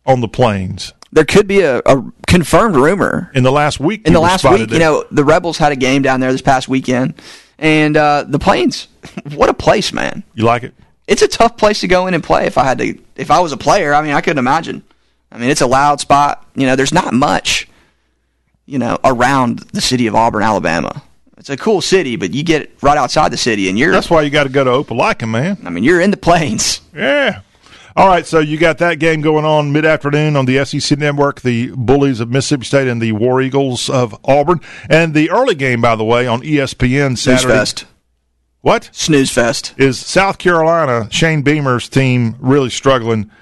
on 0.07 0.21
the 0.21 0.29
plains 0.29 0.95
There 1.13 1.25
could 1.25 1.47
be 1.47 1.61
a, 1.61 1.79
a 1.79 2.05
confirmed 2.27 2.77
rumor 2.77 3.31
in 3.35 3.43
the 3.43 3.53
last 3.53 3.81
week. 3.81 4.03
in 4.07 4.13
you 4.13 4.19
the 4.19 4.21
last 4.21 4.45
week. 4.45 4.71
You 4.71 4.79
know, 4.79 5.05
the 5.11 5.25
Rebels 5.25 5.57
had 5.59 5.73
a 5.73 5.77
game 5.77 6.03
down 6.03 6.21
there 6.21 6.33
this 6.33 6.43
past 6.43 6.69
weekend, 6.69 7.15
and 7.59 7.97
uh, 7.97 8.25
the 8.27 8.39
Plains. 8.39 8.89
What 9.35 9.49
a 9.49 9.55
place, 9.55 9.93
man! 9.93 10.23
you 10.35 10.45
like 10.45 10.63
it? 10.63 10.75
It's 11.07 11.23
a 11.23 11.29
tough 11.29 11.57
place 11.57 11.81
to 11.81 11.89
go 11.89 12.07
in 12.07 12.15
and 12.15 12.23
play. 12.23 12.47
If 12.47 12.59
I 12.59 12.65
had 12.65 12.79
to, 12.79 12.99
if 13.17 13.31
I 13.31 13.41
was 13.41 13.53
a 13.53 13.57
player, 13.57 13.95
I 13.95 14.03
mean, 14.03 14.13
I 14.13 14.21
couldn't 14.21 14.39
imagine. 14.39 14.83
I 15.33 15.39
mean, 15.39 15.51
it's 15.51 15.63
a 15.63 15.67
loud 15.67 16.01
spot. 16.01 16.47
You 16.55 16.67
know, 16.67 16.77
there's 16.77 16.93
not 16.93 17.15
much, 17.15 17.67
you 18.67 18.79
know, 18.79 18.99
around 19.05 19.61
the 19.73 19.81
city 19.81 20.07
of 20.07 20.15
Auburn, 20.15 20.43
Alabama. 20.43 21.03
It's 21.39 21.49
a 21.51 21.57
cool 21.57 21.81
city, 21.81 22.17
but 22.17 22.35
you 22.35 22.43
get 22.43 22.71
right 22.83 22.99
outside 22.99 23.31
the 23.31 23.37
city, 23.39 23.69
and 23.69 23.79
you're. 23.79 23.93
That's 23.93 24.11
why 24.11 24.23
you 24.23 24.31
got 24.31 24.45
to 24.45 24.51
go 24.51 24.65
to 24.65 24.71
Opelika, 24.71 25.29
man. 25.29 25.59
I 25.65 25.71
mean, 25.71 25.85
you're 25.85 26.01
in 26.01 26.11
the 26.11 26.17
plains. 26.17 26.81
Yeah. 26.95 27.41
All 27.99 28.07
right, 28.07 28.25
so 28.25 28.39
you 28.39 28.59
got 28.59 28.79
that 28.79 29.01
game 29.01 29.23
going 29.23 29.45
on 29.45 29.73
mid 29.73 29.85
afternoon 29.85 30.37
on 30.37 30.47
the 30.47 30.65
SEC 30.65 30.97
Network, 31.01 31.41
the 31.41 31.73
Bullies 31.75 32.21
of 32.21 32.31
Mississippi 32.31 32.65
State 32.65 32.87
and 32.87 33.03
the 33.03 33.11
War 33.11 33.43
Eagles 33.43 33.91
of 33.91 34.17
Auburn. 34.25 34.61
And 34.89 35.15
the 35.15 35.31
early 35.31 35.57
game, 35.57 35.81
by 35.81 35.97
the 35.97 36.05
way, 36.05 36.25
on 36.25 36.43
ESPN 36.43 37.19
Saturday. 37.19 37.53
fest. 37.53 37.87
What? 38.61 38.89
Snooze 38.93 39.33
fest. 39.33 39.75
Is 39.79 39.99
South 39.99 40.39
Carolina, 40.39 41.09
Shane 41.11 41.43
Beamer's 41.43 41.89
team, 41.89 42.37
really 42.39 42.71
struggling 42.71 43.33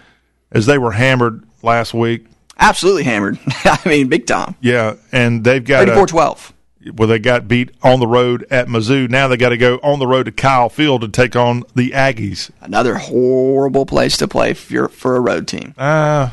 as 0.51 0.65
they 0.65 0.79
were 0.79 0.93
hammered 0.93 1.45
last 1.63 1.93
week? 1.93 2.25
Absolutely 2.59 3.03
hammered. 3.05 3.39
I 3.67 3.79
mean, 3.85 4.09
big 4.09 4.27
time. 4.27 4.55
Yeah, 4.63 4.95
and 5.13 5.45
they've 5.45 5.63
got 5.63 5.87
a- 5.87 5.93
34-12. 5.93 6.53
Well, 6.95 7.09
they 7.09 7.19
got 7.19 7.49
beat 7.49 7.71
on 7.83 8.01
the 8.01 8.07
road 8.07 8.47
at 8.51 8.69
Mizzou. 8.69 9.09
Now 9.09 9.29
they 9.29 9.37
got 9.37 9.51
to 9.51 9.57
go 9.57 9.79
on 9.83 9.99
the 9.99 10.07
road 10.07 10.25
to 10.27 10.33
Kyle 10.33 10.69
Field 10.69 11.01
to 11.03 11.09
take 11.09 11.35
on 11.37 11.63
the 11.75 11.91
Aggies. 11.91 12.51
Another 12.61 12.97
horrible 12.97 13.87
place 13.87 14.17
to 14.19 14.29
play 14.29 14.55
for, 14.55 14.89
for 14.89 15.17
a 15.17 15.21
road 15.21 15.49
team. 15.49 15.75
Uh, 15.77 16.31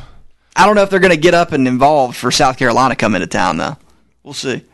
I 0.56 0.66
don't 0.66 0.74
know 0.76 0.82
if 0.82 0.90
they're 0.90 1.00
going 1.00 1.10
to 1.10 1.16
get 1.16 1.34
up 1.34 1.52
and 1.52 1.66
involved 1.66 2.16
for 2.16 2.30
South 2.30 2.58
Carolina 2.58 2.94
coming 2.96 3.20
to 3.20 3.26
town, 3.26 3.56
though. 3.56 3.76
We'll 4.22 4.34
see. 4.34 4.64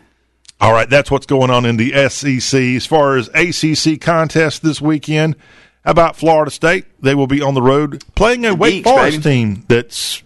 All 0.60 0.72
right, 0.72 0.88
that's 0.90 1.10
what's 1.10 1.24
going 1.26 1.50
on 1.50 1.64
in 1.64 1.78
the 1.78 1.92
SEC. 2.10 2.60
As 2.60 2.84
far 2.84 3.16
as 3.16 3.28
ACC 3.28 3.98
contests 4.00 4.58
this 4.58 4.78
weekend, 4.80 5.36
how 5.86 5.92
about 5.92 6.16
Florida 6.16 6.50
State? 6.50 6.84
They 7.00 7.14
will 7.14 7.26
be 7.26 7.40
on 7.40 7.54
the 7.54 7.62
road 7.62 8.04
playing 8.14 8.44
a 8.44 8.54
Wake 8.54 8.84
Geeks, 8.84 8.90
Forest 8.90 9.22
baby. 9.22 9.22
team 9.22 9.64
that's 9.68 10.22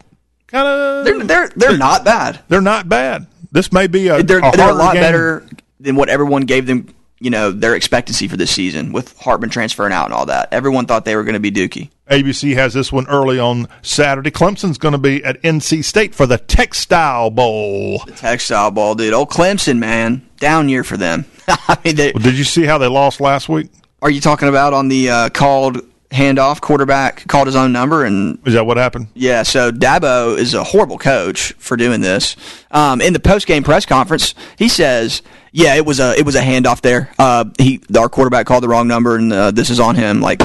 kind 0.49 0.67
of 0.67 1.05
They're 1.05 1.23
they're 1.25 1.49
they're 1.55 1.79
not 1.79 2.05
bad. 2.05 2.40
they're 2.49 2.61
not 2.61 2.88
bad. 2.88 3.29
This 3.55 3.73
may 3.73 3.87
be 3.87 4.09
a, 4.09 4.23
They're 4.23 4.38
a 4.47 4.51
they're 4.57 4.71
a 4.71 4.75
lot 4.75 4.95
game. 4.95 5.03
better 5.03 5.47
than 5.81 5.97
what 5.97 6.09
everyone 6.09 6.43
gave 6.43 6.67
them. 6.67 6.93
You 7.21 7.31
know 7.31 7.53
their 7.53 7.75
expectancy 7.75 8.29
for 8.29 8.37
this 8.37 8.51
season 8.51 8.93
with 8.93 9.17
Hartman 9.19 9.49
transferring 9.49 9.93
out 9.95 10.07
and 10.07 10.12
all 10.12 10.27
that. 10.27 10.53
Everyone 10.53 10.85
thought 10.85 11.05
they 11.07 11.17
were 11.17 11.23
going 11.23 11.40
to 11.40 11.40
be 11.40 11.53
Dookie. 11.53 11.88
ABC 12.11 12.55
has 12.55 12.75
this 12.75 12.93
one 12.93 13.07
early 13.09 13.38
on 13.38 13.67
Saturday. 13.81 14.31
Clemson's 14.31 14.77
going 14.77 14.93
to 14.93 14.99
be 14.99 15.25
at 15.25 15.40
NC 15.43 15.85
State 15.85 16.14
for 16.14 16.27
the 16.27 16.37
Textile 16.37 17.31
Bowl. 17.31 18.03
The 18.05 18.12
Textile 18.12 18.73
Bowl, 18.73 18.95
dude. 18.97 19.14
Old 19.14 19.31
Clemson, 19.31 19.79
man, 19.79 20.29
down 20.38 20.69
year 20.69 20.85
for 20.85 20.99
them. 20.99 21.25
I 21.49 21.79
mean, 21.85 21.97
they, 21.97 22.12
Well, 22.12 22.23
did 22.25 22.37
you 22.37 22.45
see 22.45 22.64
how 22.64 22.77
they 22.77 22.88
lost 22.88 23.21
last 23.21 23.49
week? 23.49 23.71
are 24.03 24.11
you 24.11 24.21
talking 24.21 24.49
about 24.51 24.75
on 24.75 24.88
the 24.88 25.09
uh, 25.09 25.29
called 25.31 25.79
handoff 26.14 26.61
quarterback 26.61 27.27
called 27.27 27.46
his 27.48 27.57
own 27.57 27.72
number 27.72 28.05
and 28.05 28.38
Is 28.46 28.55
that 28.55 28.64
what 28.66 28.77
happened? 28.77 29.09
Yeah, 29.14 29.42
so 29.42 29.70
Dabo 29.72 30.38
is 30.38 30.55
a 30.55 30.62
horrible 30.62 30.96
coach 30.98 31.53
for 31.59 31.77
doing 31.77 32.00
this. 32.00 32.37
Um, 32.70 33.00
in 33.00 33.12
the 33.12 33.20
post 33.20 33.46
game 33.46 33.62
press 33.64 33.85
conference, 33.85 34.35
he 34.57 34.68
says, 34.68 35.22
"Yeah, 35.53 35.74
it 35.74 35.85
was 35.85 35.98
a 36.00 36.14
it 36.18 36.24
was 36.24 36.35
a 36.37 36.40
handoff 36.40 36.81
there. 36.81 37.11
Uh, 37.18 37.46
he 37.59 37.81
our 37.96 38.09
quarterback 38.09 38.46
called 38.46 38.62
the 38.62 38.68
wrong 38.68 38.87
number, 38.87 39.16
and 39.16 39.33
uh, 39.33 39.50
this 39.50 39.70
is 39.70 39.81
on 39.81 39.96
him." 39.96 40.20
Like, 40.20 40.40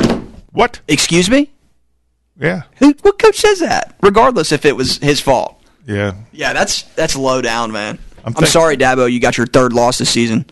What? 0.51 0.79
excuse 0.87 1.29
me, 1.29 1.51
Yeah, 2.39 2.63
who 2.77 2.93
what 3.03 3.19
coach 3.19 3.37
says 3.37 3.59
that? 3.59 3.95
Regardless 4.01 4.51
if 4.51 4.65
it 4.65 4.75
was 4.75 4.97
his 4.97 5.19
fault. 5.21 5.61
yeah. 5.85 6.13
Yeah, 6.31 6.53
that's 6.53 6.83
that's 6.95 7.15
low 7.15 7.41
down, 7.41 7.71
man. 7.71 7.99
I'm, 8.25 8.33
think- 8.33 8.47
sorry, 8.47 8.75
Dabo, 8.75 9.11
you 9.11 9.19
got 9.19 9.37
your 9.37 9.47
third 9.47 9.71
loss 9.73 9.97
this 9.99 10.09
season. 10.09 10.45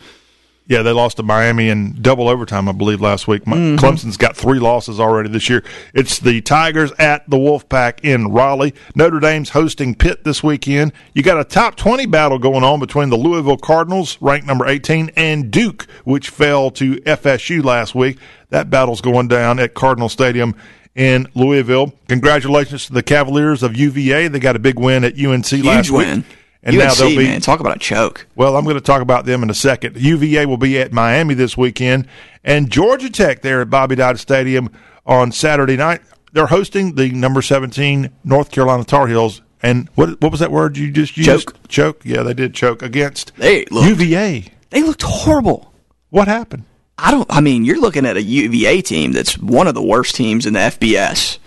Yeah, 0.68 0.82
they 0.82 0.92
lost 0.92 1.18
to 1.18 1.24
Miami 1.24 1.70
in 1.70 2.02
double 2.02 2.28
overtime, 2.28 2.68
I 2.68 2.74
believe, 2.74 3.00
last 3.00 3.28
week. 3.28 3.46
Mm-hmm. 3.46 3.84
Clemson's 3.84 4.18
got 4.18 4.36
three 4.36 4.60
losses 4.60 5.00
already 5.00 5.30
this 5.30 5.50
year. 5.50 5.64
It's 5.94 6.20
the 6.20 6.42
Tigers 6.42 6.92
at 7.00 7.30
the 7.30 7.38
Wolfpack 7.38 8.02
in 8.04 8.34
Raleigh. 8.34 8.74
Notre 8.94 9.22
Dame's 9.22 9.50
hosting 9.50 9.96
Pitt 9.96 10.26
this 10.26 10.44
weekend. 10.44 10.92
You 11.14 11.24
got 11.24 11.40
a 11.40 11.46
top 11.46 11.78
20 11.78 12.06
battle 12.08 12.38
going 12.38 12.66
on 12.66 12.82
between 12.82 13.10
the 13.10 13.18
Louisville 13.18 13.58
Cardinals, 13.58 14.18
ranked 14.20 14.46
number 14.46 14.68
18, 14.68 15.12
and 15.16 15.50
Duke, 15.52 15.88
which 16.04 16.30
fell 16.30 16.70
to 16.72 16.98
FSU 16.98 17.64
last 17.64 17.96
week. 17.96 18.18
That 18.50 18.70
battle's 18.70 19.00
going 19.00 19.30
down 19.30 19.60
at 19.60 19.74
Cardinal 19.74 20.10
Stadium 20.10 20.54
in 20.96 21.28
Louisville. 21.34 21.94
Congratulations 22.10 22.88
to 22.88 22.94
the 22.94 23.04
Cavaliers 23.04 23.64
of 23.64 23.78
UVA. 23.78 24.28
They 24.28 24.40
got 24.40 24.58
a 24.58 24.60
big 24.60 24.78
win 24.78 25.06
at 25.06 25.14
UNC 25.14 25.50
last 25.64 25.88
Huge 25.88 25.92
week. 25.92 26.26
And 26.68 26.76
UNC, 26.76 26.86
now 26.86 26.94
they'll 26.94 27.18
be 27.18 27.26
man, 27.28 27.42
talk 27.42 27.60
about 27.60 27.76
a 27.76 27.80
choke. 27.80 28.28
well, 28.36 28.56
I'm 28.58 28.64
going 28.66 28.76
to 28.76 28.82
talk 28.82 29.02
about 29.02 29.26
them 29.26 29.42
in 29.42 29.50
a 29.50 29.54
second. 29.56 29.98
UVA 29.98 30.46
will 30.46 30.58
be 30.58 30.78
at 30.80 30.92
Miami 30.92 31.34
this 31.34 31.58
weekend, 31.58 32.08
and 32.44 32.70
Georgia 32.70 33.10
Tech 33.10 33.42
there 33.42 33.62
at 33.62 33.70
Bobby 33.70 33.96
Dodd 33.96 34.20
Stadium 34.20 34.70
on 35.06 35.32
Saturday 35.32 35.78
night. 35.78 36.02
They're 36.34 36.48
hosting 36.48 36.96
the 36.96 37.10
number 37.12 37.42
17 37.42 38.12
North 38.24 38.52
Carolina 38.52 38.84
Tar 38.84 39.08
Heels. 39.08 39.42
And 39.64 39.90
what 39.96 40.22
what 40.22 40.30
was 40.30 40.40
that 40.42 40.52
word 40.52 40.78
you 40.78 40.92
just 40.92 41.18
used? 41.18 41.30
Choke. 41.30 41.68
Choke. 41.68 42.02
Yeah, 42.06 42.22
they 42.22 42.34
did 42.36 42.54
choke 42.54 42.84
against 42.84 43.34
They 43.38 43.66
looked, 43.72 43.88
UVA. 43.88 44.52
they 44.70 44.84
looked 44.84 45.02
horrible. 45.02 45.74
What 46.10 46.28
happened? 46.28 46.66
I 47.00 47.12
don't. 47.12 47.26
I 47.32 47.42
mean, 47.42 47.64
you're 47.66 47.80
looking 47.80 48.06
at 48.06 48.18
a 48.18 48.22
UVA 48.22 48.82
team 48.82 49.14
that's 49.14 49.38
one 49.38 49.68
of 49.68 49.74
the 49.74 49.82
worst 49.82 50.16
teams 50.16 50.46
in 50.46 50.54
the 50.54 50.60
FBS, 50.60 51.38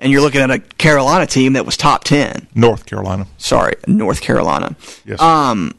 and 0.00 0.10
you're 0.10 0.22
looking 0.22 0.40
at 0.40 0.50
a 0.50 0.58
Carolina 0.58 1.26
team 1.26 1.52
that 1.52 1.64
was 1.64 1.76
top 1.76 2.02
ten. 2.02 2.48
North 2.54 2.86
Carolina. 2.86 3.26
Sorry, 3.38 3.76
North 3.86 4.20
Carolina. 4.20 4.74
Yes. 5.04 5.20
Um, 5.20 5.72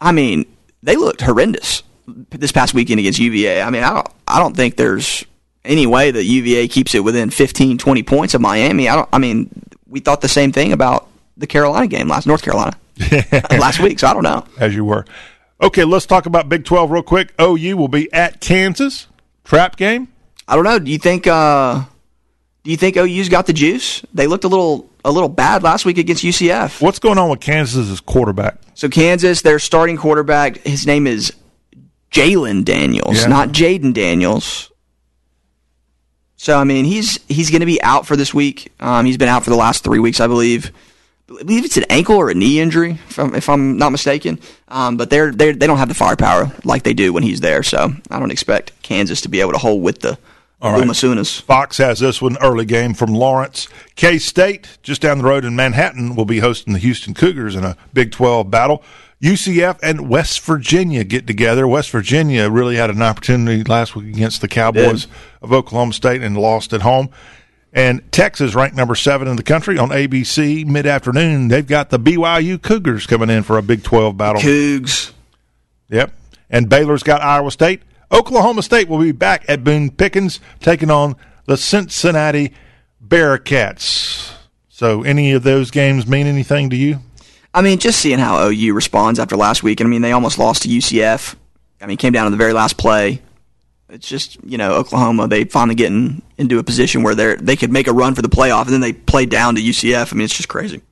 I 0.00 0.12
mean, 0.12 0.46
they 0.82 0.96
looked 0.96 1.20
horrendous 1.20 1.82
this 2.30 2.52
past 2.52 2.72
weekend 2.72 3.00
against 3.00 3.18
UVA. 3.18 3.60
I 3.60 3.70
mean, 3.70 3.82
I 3.82 3.92
don't. 3.92 4.08
I 4.26 4.38
don't 4.38 4.56
think 4.56 4.76
there's 4.76 5.24
any 5.64 5.86
way 5.86 6.10
that 6.10 6.24
UVA 6.24 6.68
keeps 6.68 6.94
it 6.94 7.00
within 7.00 7.30
15, 7.30 7.76
20 7.78 8.02
points 8.04 8.34
of 8.34 8.40
Miami. 8.40 8.88
I 8.88 8.94
don't. 8.94 9.08
I 9.12 9.18
mean, 9.18 9.50
we 9.88 10.00
thought 10.00 10.20
the 10.20 10.28
same 10.28 10.52
thing 10.52 10.72
about 10.72 11.08
the 11.36 11.46
Carolina 11.46 11.88
game 11.88 12.08
last 12.08 12.26
North 12.26 12.42
Carolina 12.42 12.78
last 13.50 13.80
week. 13.80 13.98
So 13.98 14.06
I 14.06 14.14
don't 14.14 14.22
know. 14.22 14.46
As 14.58 14.74
you 14.74 14.84
were. 14.84 15.04
Okay, 15.60 15.84
let's 15.84 16.06
talk 16.06 16.26
about 16.26 16.48
Big 16.48 16.64
Twelve 16.64 16.90
real 16.90 17.02
quick. 17.02 17.34
OU 17.40 17.76
will 17.76 17.88
be 17.88 18.12
at 18.12 18.40
Kansas. 18.40 19.08
Trap 19.44 19.76
game. 19.76 20.08
I 20.46 20.54
don't 20.54 20.64
know. 20.64 20.78
Do 20.78 20.90
you 20.90 20.98
think? 20.98 21.26
Uh, 21.26 21.84
do 22.66 22.72
you 22.72 22.76
think 22.76 22.96
OU's 22.96 23.28
got 23.28 23.46
the 23.46 23.52
juice? 23.52 24.02
They 24.12 24.26
looked 24.26 24.42
a 24.42 24.48
little 24.48 24.90
a 25.04 25.12
little 25.12 25.28
bad 25.28 25.62
last 25.62 25.84
week 25.84 25.98
against 25.98 26.24
UCF. 26.24 26.82
What's 26.82 26.98
going 26.98 27.16
on 27.16 27.30
with 27.30 27.38
Kansas's 27.38 28.00
quarterback? 28.00 28.58
So 28.74 28.88
Kansas, 28.88 29.42
their 29.42 29.60
starting 29.60 29.96
quarterback, 29.96 30.56
his 30.58 30.84
name 30.84 31.06
is 31.06 31.32
Jalon 32.10 32.64
Daniels, 32.64 33.20
Yeah. 33.20 33.28
not 33.28 33.50
Jayden 33.50 33.94
Daniels. 33.94 34.72
So 36.36 36.58
I 36.58 36.64
mean, 36.64 36.84
he's 36.84 37.20
he's 37.28 37.50
going 37.50 37.60
to 37.60 37.66
be 37.66 37.80
out 37.82 38.04
for 38.04 38.16
this 38.16 38.34
week. 38.34 38.72
Um, 38.80 39.06
he's 39.06 39.16
been 39.16 39.28
out 39.28 39.44
for 39.44 39.50
the 39.50 39.56
last 39.56 39.84
three 39.84 40.00
weeks, 40.00 40.18
I 40.20 40.26
believe. 40.26 40.72
I 41.30 41.44
believe 41.44 41.64
it's 41.64 41.76
an 41.76 41.84
ankle 41.88 42.16
or 42.16 42.30
a 42.30 42.34
knee 42.34 42.58
injury, 42.58 42.98
if 43.08 43.18
I'm, 43.18 43.34
if 43.36 43.48
I'm 43.48 43.78
not 43.78 43.90
mistaken. 43.90 44.40
Um, 44.66 44.96
but 44.96 45.08
they're 45.08 45.30
they 45.30 45.52
they 45.52 45.68
don't 45.68 45.78
have 45.78 45.88
the 45.88 45.94
firepower 45.94 46.50
like 46.64 46.82
they 46.82 46.94
do 46.94 47.12
when 47.12 47.22
he's 47.22 47.40
there. 47.40 47.62
So 47.62 47.92
I 48.10 48.18
don't 48.18 48.32
expect 48.32 48.72
Kansas 48.82 49.20
to 49.20 49.28
be 49.28 49.40
able 49.40 49.52
to 49.52 49.58
hold 49.58 49.84
with 49.84 50.00
the 50.00 50.18
All 50.60 50.72
right. 50.72 50.82
Lumasunas. 50.82 51.40
Fox 51.42 51.78
has 51.78 52.00
this 52.00 52.22
one 52.22 52.38
early 52.38 52.64
game 52.64 52.94
from 52.94 53.12
Lawrence. 53.12 53.68
K 53.94 54.18
State, 54.18 54.78
just 54.82 55.02
down 55.02 55.18
the 55.18 55.24
road 55.24 55.44
in 55.44 55.54
Manhattan, 55.54 56.16
will 56.16 56.24
be 56.24 56.38
hosting 56.38 56.72
the 56.72 56.78
Houston 56.78 57.12
Cougars 57.12 57.54
in 57.54 57.64
a 57.64 57.76
Big 57.92 58.10
12 58.10 58.50
battle. 58.50 58.82
UCF 59.22 59.78
and 59.82 60.08
West 60.08 60.40
Virginia 60.40 61.02
get 61.04 61.26
together. 61.26 61.66
West 61.66 61.90
Virginia 61.90 62.50
really 62.50 62.76
had 62.76 62.90
an 62.90 63.00
opportunity 63.00 63.64
last 63.64 63.96
week 63.96 64.14
against 64.14 64.40
the 64.40 64.48
Cowboys 64.48 65.06
of 65.40 65.52
Oklahoma 65.52 65.92
State 65.94 66.22
and 66.22 66.36
lost 66.36 66.72
at 66.72 66.82
home. 66.82 67.10
And 67.72 68.10
Texas, 68.10 68.54
ranked 68.54 68.76
number 68.76 68.94
seven 68.94 69.28
in 69.28 69.36
the 69.36 69.42
country 69.42 69.78
on 69.78 69.90
ABC 69.90 70.66
mid 70.66 70.86
afternoon, 70.86 71.48
they've 71.48 71.66
got 71.66 71.90
the 71.90 71.98
BYU 71.98 72.60
Cougars 72.60 73.06
coming 73.06 73.28
in 73.28 73.42
for 73.42 73.58
a 73.58 73.62
Big 73.62 73.82
12 73.82 74.16
battle. 74.16 74.40
Cougs. 74.40 75.12
Yep. 75.90 76.12
And 76.48 76.68
Baylor's 76.68 77.02
got 77.02 77.20
Iowa 77.20 77.50
State. 77.50 77.82
Oklahoma 78.12 78.62
State 78.62 78.88
will 78.88 79.00
be 79.00 79.12
back 79.12 79.44
at 79.48 79.64
Boone 79.64 79.90
Pickens 79.90 80.40
taking 80.60 80.90
on 80.90 81.16
the 81.46 81.56
Cincinnati 81.56 82.52
Bearcats. 83.04 84.32
So, 84.68 85.02
any 85.02 85.32
of 85.32 85.42
those 85.42 85.70
games 85.70 86.06
mean 86.06 86.26
anything 86.26 86.70
to 86.70 86.76
you? 86.76 87.00
I 87.54 87.62
mean, 87.62 87.78
just 87.78 88.00
seeing 88.00 88.18
how 88.18 88.46
OU 88.48 88.74
responds 88.74 89.18
after 89.18 89.36
last 89.36 89.62
week. 89.62 89.80
and 89.80 89.88
I 89.88 89.90
mean, 89.90 90.02
they 90.02 90.12
almost 90.12 90.38
lost 90.38 90.62
to 90.62 90.68
UCF. 90.68 91.34
I 91.80 91.86
mean, 91.86 91.96
came 91.96 92.12
down 92.12 92.26
to 92.26 92.30
the 92.30 92.36
very 92.36 92.52
last 92.52 92.76
play. 92.76 93.22
It's 93.88 94.08
just 94.08 94.42
you 94.44 94.58
know 94.58 94.74
Oklahoma. 94.74 95.28
They 95.28 95.44
finally 95.44 95.76
getting 95.76 96.20
into 96.36 96.58
a 96.58 96.64
position 96.64 97.02
where 97.02 97.14
they 97.14 97.36
they 97.36 97.56
could 97.56 97.70
make 97.70 97.86
a 97.86 97.92
run 97.92 98.14
for 98.14 98.22
the 98.22 98.28
playoff, 98.28 98.64
and 98.64 98.72
then 98.72 98.80
they 98.80 98.92
play 98.92 99.26
down 99.26 99.54
to 99.54 99.60
UCF. 99.62 100.12
I 100.12 100.16
mean, 100.16 100.24
it's 100.24 100.36
just 100.36 100.48
crazy. 100.48 100.82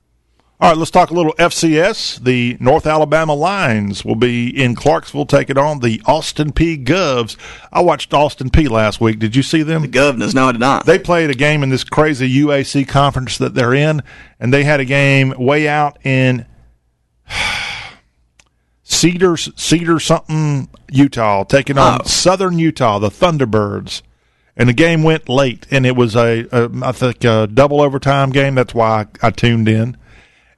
All 0.57 0.69
right, 0.69 0.77
let's 0.77 0.89
talk 0.91 1.09
a 1.11 1.13
little 1.13 1.33
FCS. 1.33 2.23
The 2.23 2.55
North 2.61 2.87
Alabama 2.87 3.33
Lions 3.35 4.05
will 4.05 4.15
be 4.15 4.47
in 4.49 4.73
Clarksville 4.73 5.25
taking 5.25 5.57
on 5.57 5.81
the 5.81 6.01
Austin 6.05 6.53
Peay 6.53 6.81
Govs. 6.85 7.35
I 7.73 7.81
watched 7.81 8.13
Austin 8.13 8.49
Peay 8.49 8.69
last 8.69 9.01
week. 9.01 9.19
Did 9.19 9.35
you 9.35 9.43
see 9.43 9.63
them? 9.63 9.81
The 9.81 9.89
governors, 9.89 10.33
no, 10.33 10.47
I 10.47 10.51
did 10.53 10.61
not. 10.61 10.85
they 10.85 10.97
played 10.97 11.29
a 11.29 11.33
game 11.33 11.61
in 11.61 11.69
this 11.69 11.83
crazy 11.83 12.33
UAC 12.41 12.87
conference 12.87 13.37
that 13.37 13.53
they're 13.53 13.73
in, 13.73 14.01
and 14.39 14.53
they 14.53 14.63
had 14.63 14.79
a 14.79 14.85
game 14.85 15.33
way 15.37 15.67
out 15.67 15.97
in 16.05 16.45
Cedar 18.83 19.35
Cedar 19.35 19.99
something 19.99 20.69
Utah, 20.89 21.43
taking 21.43 21.77
on 21.77 21.99
Oh. 22.01 22.05
Southern 22.05 22.57
Utah, 22.59 22.99
the 22.99 23.09
Thunderbirds. 23.09 24.01
And 24.57 24.69
the 24.69 24.73
game 24.73 25.03
went 25.03 25.27
late, 25.27 25.67
and 25.69 25.85
it 25.85 25.97
was 25.97 26.15
a, 26.15 26.47
a 26.49 26.69
I 26.81 26.93
think 26.93 27.25
a 27.25 27.45
double 27.45 27.81
overtime 27.81 28.29
game. 28.29 28.55
That's 28.55 28.73
why 28.73 29.05
I, 29.21 29.27
I 29.27 29.31
tuned 29.31 29.67
in 29.67 29.97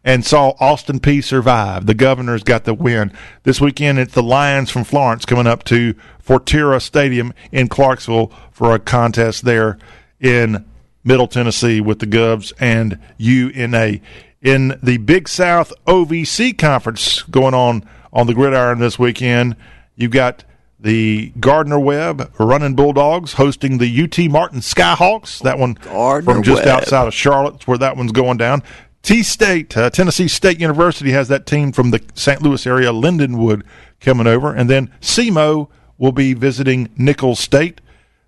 and 0.08 0.26
saw 0.26 0.54
Austin 0.62 1.02
Peay 1.02 1.22
survive. 1.22 1.86
The 1.86 1.94
Governors 1.94 2.42
got 2.42 2.64
the 2.64 2.74
win 2.74 3.12
this 3.44 3.60
weekend. 3.60 4.00
It's 4.00 4.14
the 4.14 4.24
Lions 4.24 4.72
from 4.72 4.86
Florence 4.86 5.26
coming 5.26 5.46
up 5.46 5.66
to 5.66 5.96
Fortera 6.26 6.82
Stadium 6.82 7.34
in 7.52 7.68
Clarksville 7.68 8.32
for 8.50 8.74
a 8.74 8.80
contest 8.80 9.44
there 9.44 9.78
in 10.22 10.66
Middle 11.04 11.28
Tennessee 11.28 11.82
with 11.82 12.00
the 12.00 12.08
Govs 12.08 12.54
and 12.58 12.98
UNA. 13.18 14.00
In 14.42 14.80
the 14.82 14.96
Big 14.96 15.28
South 15.28 15.74
OVC 15.86 16.58
conference 16.58 17.24
going 17.24 17.54
on 17.54 17.84
on 18.14 18.28
the 18.28 18.34
gridiron 18.34 18.80
this 18.80 18.98
weekend, 18.98 19.58
you've 19.98 20.12
got 20.12 20.46
the 20.80 21.34
Gardner 21.40 21.80
Webb 21.80 22.32
Running 22.40 22.76
Bulldogs 22.76 23.34
hosting 23.34 23.80
the 23.80 24.04
UT 24.04 24.32
Martin 24.32 24.60
Skyhawks. 24.60 25.42
That 25.42 25.60
one 25.60 25.74
Gardner 25.74 26.34
from 26.34 26.44
just 26.44 26.64
Webb. 26.64 26.84
outside 26.84 27.08
of 27.08 27.14
Charlotte, 27.14 27.68
where 27.68 27.80
that 27.80 27.98
one's 27.98 28.14
going 28.14 28.38
down. 28.38 28.64
T 29.08 29.24
State, 29.24 29.78
uh, 29.78 29.90
Tennessee 29.90 30.28
State 30.28 30.60
University 30.60 31.12
has 31.12 31.30
that 31.30 31.46
team 31.46 31.72
from 31.72 31.92
the 31.92 32.04
St. 32.14 32.42
Louis 32.42 32.68
area, 32.68 32.92
Lindenwood, 32.92 33.64
coming 34.02 34.28
over. 34.28 34.54
And 34.54 34.70
then 34.70 34.92
SEMO 35.00 35.70
will 35.98 36.12
be 36.12 36.34
visiting 36.34 36.90
Nicholls 36.98 37.40
State. 37.40 37.80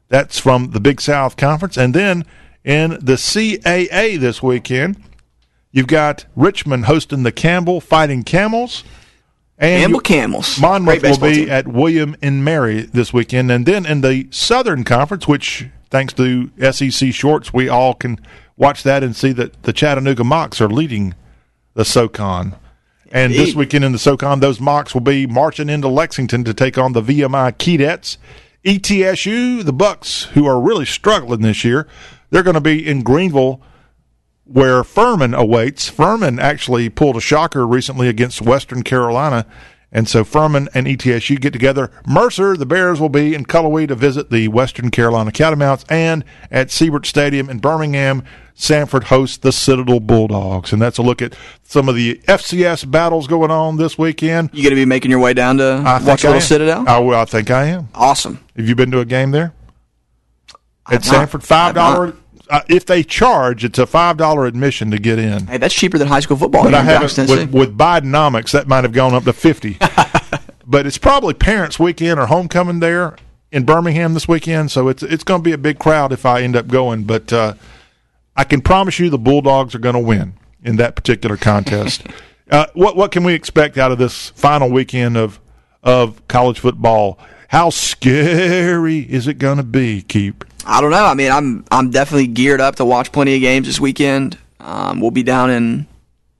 That's 0.07 0.39
from 0.39 0.71
the 0.71 0.79
Big 0.79 1.01
South 1.01 1.35
Conference. 1.35 1.75
And 1.75 1.93
then 1.93 2.23
in 2.63 2.91
the 2.91 3.17
CAA 3.17 4.17
this 4.21 4.41
weekend, 4.41 5.03
you've 5.73 5.87
got 5.87 6.25
Richmond 6.37 6.85
hosting 6.85 7.23
the 7.23 7.33
Campbell 7.33 7.81
Fighting 7.81 8.23
Camels. 8.23 8.85
And 9.57 9.81
Campbell 9.81 9.99
Camels. 9.99 10.61
Monmouth 10.61 11.03
will 11.03 11.19
be 11.19 11.33
team. 11.33 11.49
at 11.49 11.67
William 11.67 12.15
and 12.21 12.45
Mary 12.45 12.83
this 12.83 13.11
weekend. 13.11 13.51
And 13.51 13.65
then 13.65 13.85
in 13.85 13.99
the 13.99 14.29
Southern 14.31 14.85
Conference, 14.85 15.27
which 15.27 15.67
thanks 15.89 16.13
to 16.13 16.49
SEC 16.71 17.11
Shorts, 17.13 17.53
we 17.53 17.67
all 17.67 17.93
can 17.93 18.17
watch 18.59 18.83
that 18.83 19.03
and 19.03 19.15
see 19.15 19.31
that 19.31 19.63
the 19.63 19.73
Chattanooga 19.73 20.21
Mocs 20.21 20.61
are 20.61 20.69
leading 20.69 21.15
the 21.73 21.85
SoCon. 21.85 22.55
And 23.11 23.33
this 23.33 23.55
weekend 23.55 23.83
in 23.83 23.91
the 23.91 23.97
SoCon, 23.97 24.39
those 24.39 24.59
Mocs 24.59 24.93
will 24.93 25.01
be 25.01 25.25
marching 25.25 25.67
into 25.67 25.87
Lexington 25.87 26.43
to 26.43 26.53
take 26.53 26.77
on 26.77 26.93
the 26.93 27.01
VMI 27.01 27.53
Keydets. 27.53 28.17
ETSU, 28.63 29.63
the 29.63 29.73
Bucks, 29.73 30.25
who 30.33 30.45
are 30.45 30.61
really 30.61 30.85
struggling 30.85 31.41
this 31.41 31.63
year, 31.63 31.87
they're 32.29 32.43
going 32.43 32.53
to 32.53 32.61
be 32.61 32.85
in 32.87 33.01
Greenville 33.01 33.61
where 34.43 34.83
Furman 34.83 35.33
awaits. 35.33 35.89
Furman 35.89 36.39
actually 36.39 36.89
pulled 36.89 37.15
a 37.15 37.21
shocker 37.21 37.65
recently 37.65 38.07
against 38.07 38.41
Western 38.41 38.83
Carolina. 38.83 39.45
And 39.91 40.07
so 40.07 40.23
Furman 40.23 40.69
and 40.73 40.85
ETSU 40.85 41.41
get 41.41 41.51
together. 41.51 41.89
Mercer, 42.07 42.55
the 42.55 42.65
Bears, 42.65 42.99
will 42.99 43.09
be 43.09 43.33
in 43.33 43.45
Cullowhee 43.45 43.87
to 43.87 43.95
visit 43.95 44.29
the 44.29 44.47
Western 44.47 44.91
Carolina 44.91 45.31
Catamounts. 45.31 45.83
And 45.89 46.23
at 46.51 46.67
Seibert 46.67 47.07
Stadium 47.07 47.49
in 47.49 47.57
Birmingham, 47.57 48.23
Samford 48.55 49.05
hosts 49.05 49.37
the 49.37 49.51
Citadel 49.51 49.99
Bulldogs. 49.99 50.71
And 50.71 50.79
that's 50.81 50.99
a 50.99 51.01
look 51.01 51.21
at 51.23 51.35
some 51.63 51.89
of 51.89 51.95
the 51.95 52.21
FCS 52.27 52.89
battles 52.91 53.25
going 53.25 53.49
on 53.49 53.77
this 53.77 53.97
weekend. 53.97 54.51
You 54.53 54.61
going 54.61 54.71
to 54.71 54.75
be 54.75 54.85
making 54.85 55.09
your 55.09 55.21
way 55.21 55.33
down 55.33 55.57
to 55.57 55.81
I 55.85 56.03
watch 56.03 56.23
little. 56.23 56.39
Citadel? 56.41 56.87
I, 56.87 56.99
well, 56.99 57.19
I 57.21 57.25
think 57.25 57.49
I 57.49 57.65
am. 57.65 57.89
awesome. 57.95 58.43
Have 58.57 58.67
you 58.67 58.75
been 58.75 58.91
to 58.91 58.99
a 58.99 59.05
game 59.05 59.31
there? 59.31 59.53
At. 60.91 61.01
Samford, 61.01 61.43
five 61.43 61.69
I've 61.69 61.75
not. 61.75 61.93
dollar. 61.95 62.13
Uh, 62.49 62.61
if 62.67 62.83
they 62.85 63.03
charge, 63.03 63.63
it's 63.63 63.77
a 63.77 63.85
five 63.85 64.17
dollar 64.17 64.47
admission 64.47 64.89
to 64.89 64.97
get 64.97 65.19
in. 65.19 65.45
Hey, 65.45 65.57
that's 65.57 65.73
cheaper 65.73 65.99
than 65.99 66.07
high 66.07 66.19
school 66.19 66.35
football. 66.35 66.63
But 66.63 66.73
I 66.73 66.81
haven't 66.81 67.13
Jackson, 67.13 67.27
with, 67.27 67.53
with 67.53 67.77
Bidenomics 67.77 68.51
that 68.51 68.67
might 68.67 68.83
have 68.83 68.93
gone 68.93 69.13
up 69.13 69.23
to 69.25 69.33
fifty. 69.33 69.77
but 70.65 70.87
it's 70.87 70.97
probably 70.97 71.35
parents' 71.35 71.77
weekend 71.77 72.19
or 72.19 72.25
homecoming 72.25 72.79
there 72.79 73.15
in 73.51 73.65
Birmingham 73.65 74.15
this 74.15 74.27
weekend, 74.27 74.71
so 74.71 74.87
it's 74.87 75.03
it's 75.03 75.23
going 75.23 75.41
to 75.41 75.43
be 75.43 75.51
a 75.51 75.57
big 75.57 75.77
crowd 75.77 76.11
if 76.11 76.25
I 76.25 76.41
end 76.41 76.55
up 76.55 76.67
going. 76.67 77.03
But 77.03 77.31
uh, 77.31 77.53
I 78.35 78.43
can 78.45 78.61
promise 78.61 78.97
you 78.97 79.11
the 79.11 79.19
Bulldogs 79.19 79.75
are 79.75 79.79
going 79.79 79.93
to 79.93 79.99
win 79.99 80.33
in 80.63 80.77
that 80.77 80.95
particular 80.95 81.37
contest. 81.37 82.03
uh, 82.51 82.65
what 82.73 82.95
what 82.95 83.11
can 83.11 83.23
we 83.23 83.33
expect 83.33 83.77
out 83.77 83.91
of 83.91 83.99
this 83.99 84.29
final 84.29 84.71
weekend 84.71 85.17
of 85.17 85.39
of 85.83 86.27
college 86.27 86.59
football? 86.59 87.19
How 87.49 87.69
scary 87.69 88.99
is 88.99 89.27
it 89.27 89.35
going 89.35 89.57
to 89.57 89.63
be? 89.63 90.01
Keep 90.01 90.45
I 90.69 90.81
don't 90.81 90.91
know. 90.91 91.05
I 91.05 91.15
mean, 91.15 91.31
I'm 91.31 91.65
I'm 91.71 91.89
definitely 91.89 92.27
geared 92.27 92.61
up 92.61 92.75
to 92.75 92.85
watch 92.85 93.11
plenty 93.11 93.35
of 93.35 93.41
games 93.41 93.67
this 93.67 93.79
weekend. 93.79 94.37
Um, 94.59 95.01
we'll 95.01 95.11
be 95.11 95.23
down 95.23 95.49
in 95.49 95.87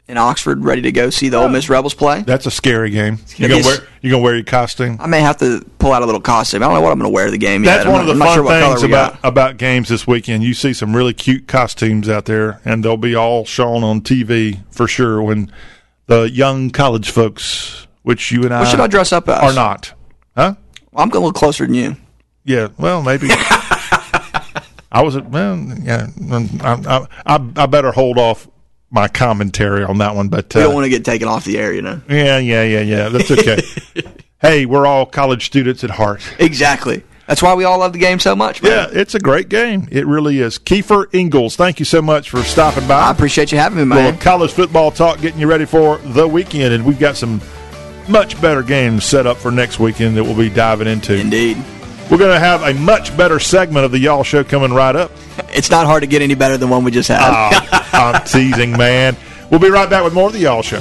in 0.08 0.18
Oxford, 0.18 0.64
ready 0.64 0.82
to 0.84 0.92
go 0.92 1.10
see 1.10 1.30
the 1.30 1.38
Ole 1.38 1.50
Miss 1.50 1.70
Rebels 1.70 1.94
play. 1.94 2.22
that's 2.24 2.46
a 2.46 2.52
scary 2.52 2.90
game. 2.90 3.20
You 3.38 3.48
gonna 3.48 3.62
gonna 3.62 3.78
wear 3.78 3.88
you 4.02 4.12
gonna 4.12 4.24
wear 4.24 4.36
your 4.36 4.44
costume? 4.44 4.98
I 5.00 5.08
may 5.08 5.22
have 5.22 5.38
to 5.38 5.66
pull 5.80 5.94
out 5.94 6.04
a 6.04 6.06
little 6.06 6.22
costume. 6.22 6.62
I 6.62 6.68
don't 6.68 6.76
know 6.76 6.82
what 6.82 6.92
I'm 6.92 7.00
going 7.00 7.10
to 7.12 7.14
wear 7.14 7.26
to 7.26 7.32
the 7.32 7.38
game 7.38 7.64
yet. 7.64 7.78
That's 7.78 7.86
I'm 7.88 7.92
one 7.94 8.06
not, 8.06 8.10
of 8.12 8.16
the 8.18 8.20
not 8.20 8.36
fun 8.36 8.36
sure 8.36 8.48
things 8.48 8.84
about 8.84 9.18
about 9.24 9.58
games 9.58 9.90
this 9.90 10.06
weekend. 10.06 10.44
You 10.44 10.54
see 10.54 10.74
some 10.74 10.96
really 10.96 11.14
cute 11.14 11.48
costumes 11.48 12.08
out 12.08 12.26
there, 12.26 12.62
and 12.66 12.84
they'll 12.84 12.98
be 12.98 13.16
all 13.16 13.46
shown 13.46 13.84
on 13.84 14.02
TV 14.02 14.60
for 14.72 14.88
sure 14.88 15.22
when 15.22 15.52
the 16.08 16.30
young 16.30 16.70
college 16.72 17.10
folks, 17.12 17.88
which 18.04 18.32
you 18.32 18.44
and 18.44 18.54
I, 18.54 18.60
What 18.62 18.70
should 18.70 18.80
I 18.80 18.88
dress 18.88 19.12
up 19.12 19.28
as? 19.30 19.42
are 19.42 19.54
not, 19.56 19.94
huh? 20.36 20.56
Well, 20.92 21.04
I'm 21.04 21.10
going 21.10 21.22
to 21.22 21.28
look 21.28 21.36
closer 21.36 21.66
than 21.66 21.76
you. 21.76 21.96
Yeah, 22.46 22.70
well, 22.80 23.04
maybe. 23.04 23.28
I 24.92 25.04
was 25.04 25.20
well, 25.20 25.58
yeah. 25.82 26.08
I, 26.62 27.08
I, 27.26 27.52
I, 27.56 27.66
better 27.68 27.92
hold 27.92 28.18
off 28.18 28.48
my 28.90 29.08
commentary 29.08 29.84
on 29.84 30.00
that 30.00 30.16
one, 30.16 30.30
but 30.30 30.56
uh, 30.56 30.62
don't 30.62 30.74
want 30.74 30.86
to 30.86 30.90
get 30.90 31.06
taken 31.06 31.28
off 31.28 31.46
the 31.46 31.60
air, 31.60 31.72
you 31.74 31.82
know. 31.82 32.02
yeah, 32.10 32.40
yeah, 32.40 32.64
yeah, 32.64 32.82
yeah. 32.82 33.10
That's 33.10 33.30
okay. 33.30 33.62
hey, 34.42 34.66
we're 34.66 34.88
all 34.88 35.06
college 35.06 35.46
students 35.46 35.84
at 35.84 35.92
heart. 35.92 36.22
Exactly. 36.40 37.04
That's 37.28 37.44
why 37.44 37.54
we 37.54 37.64
all 37.64 37.78
love 37.78 37.94
the 37.94 38.00
game 38.00 38.20
so 38.20 38.36
much. 38.36 38.64
Man. 38.64 38.72
Yeah, 38.72 39.00
it's 39.00 39.14
a 39.14 39.20
great 39.20 39.50
game. 39.50 39.88
It 39.92 40.08
really 40.08 40.40
is. 40.40 40.58
Keifer 40.58 41.06
Engles, 41.14 41.56
thank 41.56 41.78
you 41.78 41.86
so 41.86 42.02
much 42.02 42.32
for 42.32 42.42
stopping 42.42 42.88
by. 42.88 43.02
I 43.02 43.12
appreciate 43.12 43.52
you 43.52 43.60
having 43.60 43.78
me, 43.78 43.86
man. 43.86 44.18
college 44.18 44.52
football 44.52 44.90
talk, 44.90 45.22
getting 45.22 45.40
you 45.40 45.46
ready 45.46 45.66
for 45.66 46.00
the 46.00 46.28
weekend, 46.28 46.74
and 46.74 46.84
we've 46.84 46.98
got 46.98 47.16
some 47.18 47.40
much 48.08 48.42
better 48.42 48.64
games 48.64 49.04
set 49.04 49.28
up 49.28 49.38
for 49.38 49.52
next 49.52 49.80
weekend 49.80 50.18
that 50.18 50.24
we'll 50.24 50.36
be 50.36 50.50
diving 50.50 50.88
into. 50.88 51.16
Indeed. 51.16 51.64
We're 52.10 52.18
going 52.18 52.34
to 52.34 52.40
have 52.40 52.64
a 52.64 52.74
much 52.74 53.16
better 53.16 53.40
segment 53.40 53.86
of 53.86 53.92
the 53.92 54.00
Y'all 54.00 54.24
Show 54.24 54.44
coming 54.44 54.74
right 54.74 54.96
up. 54.96 55.12
It's 55.54 55.70
not 55.70 55.86
hard 55.86 56.02
to 56.02 56.08
get 56.08 56.24
any 56.24 56.34
better 56.34 56.58
than 56.58 56.70
one 56.70 56.84
we 56.84 56.90
just 56.92 57.08
had. 57.08 57.22
oh, 57.22 57.90
I'm 57.94 58.24
teasing, 58.26 58.72
man. 58.72 59.16
We'll 59.52 59.60
be 59.60 59.70
right 59.70 59.90
back 59.90 60.04
with 60.04 60.14
more 60.14 60.28
of 60.28 60.34
the 60.34 60.40
Y'all 60.40 60.64
Show. 60.64 60.80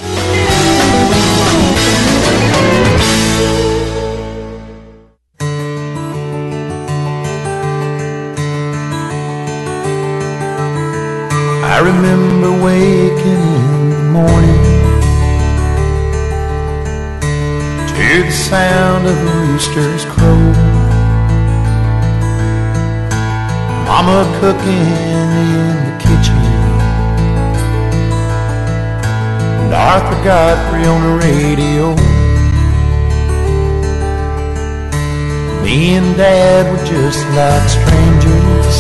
I 11.71 11.81
remember 11.81 12.51
waking 12.65 13.45
in 13.71 13.91
the 13.91 14.03
morning 14.11 14.63
to 17.89 18.23
the 18.25 18.33
sound 18.33 19.07
of 19.07 19.17
a 19.17 19.47
rooster's 19.47 20.05
crow. 20.07 20.58
Mama 23.89 24.21
cooking 24.39 24.89
in 25.17 25.29
the 25.87 25.95
kitchen, 25.99 26.43
and 29.61 29.73
Arthur 29.73 30.23
Godfrey 30.23 30.85
on 30.85 31.01
the 31.07 31.15
radio. 31.27 31.95
Me 35.65 35.95
and 35.97 36.17
Dad 36.19 36.65
were 36.71 36.85
just 36.85 37.23
like 37.39 37.67
strangers 37.77 38.77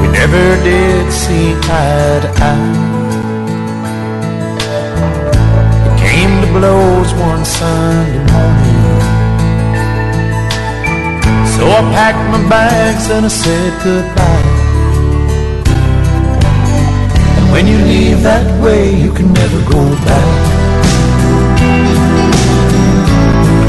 We 0.00 0.06
never 0.20 0.46
did 0.62 1.12
see 1.12 1.52
eye 1.78 2.20
to 2.24 2.30
eye. 2.50 2.76
It 5.86 5.94
came 5.98 6.34
to 6.42 6.48
blows 6.56 7.12
one 7.14 7.44
Sunday 7.44 8.32
morning. 8.32 8.75
So 11.56 11.64
I 11.64 11.80
packed 11.96 12.20
my 12.30 12.48
bags 12.50 13.08
and 13.08 13.24
I 13.24 13.28
said 13.28 13.72
goodbye. 13.82 14.44
And 17.38 17.50
when 17.50 17.66
you 17.66 17.78
leave 17.78 18.22
that 18.24 18.44
way, 18.62 18.92
you 18.92 19.10
can 19.10 19.32
never 19.32 19.60
go 19.64 19.80
back. 20.04 20.36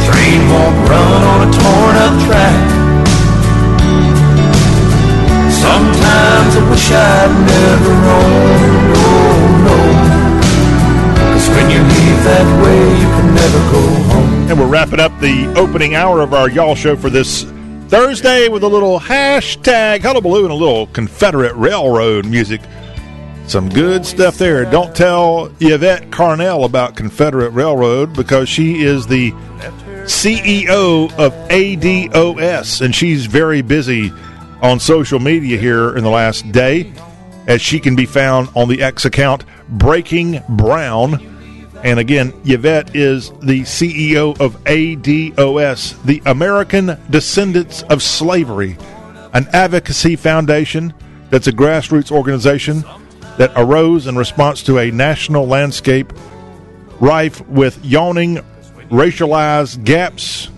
Train 0.03 0.39
won't 0.51 0.77
run 0.91 1.21
on 1.31 1.39
a 1.47 1.51
torn 1.55 1.95
up 2.03 2.15
track. 2.27 2.59
Sometimes 5.49 6.51
I 6.59 6.69
wish 6.69 6.91
I'd 6.91 7.33
never 7.55 7.93
owned, 8.19 8.97
oh 8.99 9.63
no. 9.63 9.77
Cause 11.31 11.47
when 11.55 11.71
you 11.71 11.79
leave 11.79 12.19
that 12.27 12.47
way, 12.61 12.81
you 12.99 13.09
can 13.15 13.33
never 13.33 13.59
go 13.71 13.81
home. 14.11 14.51
And 14.51 14.59
we're 14.59 14.67
wrapping 14.67 14.99
up 14.99 15.17
the 15.21 15.47
opening 15.55 15.95
hour 15.95 16.19
of 16.19 16.33
our 16.33 16.49
Y'all 16.49 16.75
Show 16.75 16.97
for 16.97 17.09
this 17.09 17.45
Thursday 17.89 18.49
with 18.49 18.63
a 18.63 18.67
little 18.67 18.99
hashtag 18.99 20.01
hullabaloo 20.01 20.43
and 20.43 20.51
a 20.51 20.55
little 20.55 20.87
Confederate 20.87 21.55
Railroad 21.55 22.25
music. 22.25 22.59
Some 23.47 23.69
good 23.69 24.05
stuff 24.05 24.37
there. 24.37 24.65
Don't 24.65 24.93
tell 24.93 25.45
Yvette 25.61 26.09
Carnell 26.09 26.65
about 26.65 26.97
Confederate 26.97 27.51
Railroad 27.51 28.13
because 28.13 28.49
she 28.49 28.83
is 28.83 29.07
the 29.07 29.31
CEO 30.03 31.09
of 31.13 31.31
ADOS 31.47 32.81
and 32.81 32.93
she's 32.93 33.25
very 33.25 33.61
busy 33.61 34.11
on 34.61 34.81
social 34.81 35.19
media 35.19 35.57
here 35.57 35.95
in 35.95 36.03
the 36.03 36.09
last 36.09 36.51
day, 36.51 36.91
as 37.47 37.61
she 37.61 37.79
can 37.79 37.95
be 37.95 38.05
found 38.05 38.49
on 38.53 38.67
the 38.67 38.83
X 38.83 39.05
account 39.05 39.45
Breaking 39.69 40.43
Brown. 40.49 41.36
And 41.83 41.99
again, 41.99 42.33
Yvette 42.43 42.95
is 42.95 43.29
the 43.41 43.61
CEO 43.61 44.39
of 44.39 44.61
ADOS, 44.63 46.03
the 46.03 46.21
American 46.25 46.97
Descendants 47.09 47.83
of 47.83 48.01
Slavery, 48.01 48.77
an 49.33 49.47
advocacy 49.53 50.15
foundation 50.15 50.93
that's 51.29 51.47
a 51.47 51.51
grassroots 51.51 52.11
organization 52.11 52.83
that 53.37 53.51
arose 53.55 54.07
in 54.07 54.15
response 54.15 54.63
to 54.63 54.79
a 54.79 54.91
national 54.91 55.45
landscape 55.45 56.11
rife 56.99 57.45
with 57.47 57.83
yawning 57.85 58.39
racialized 58.89 59.83
gaps. 59.83 60.49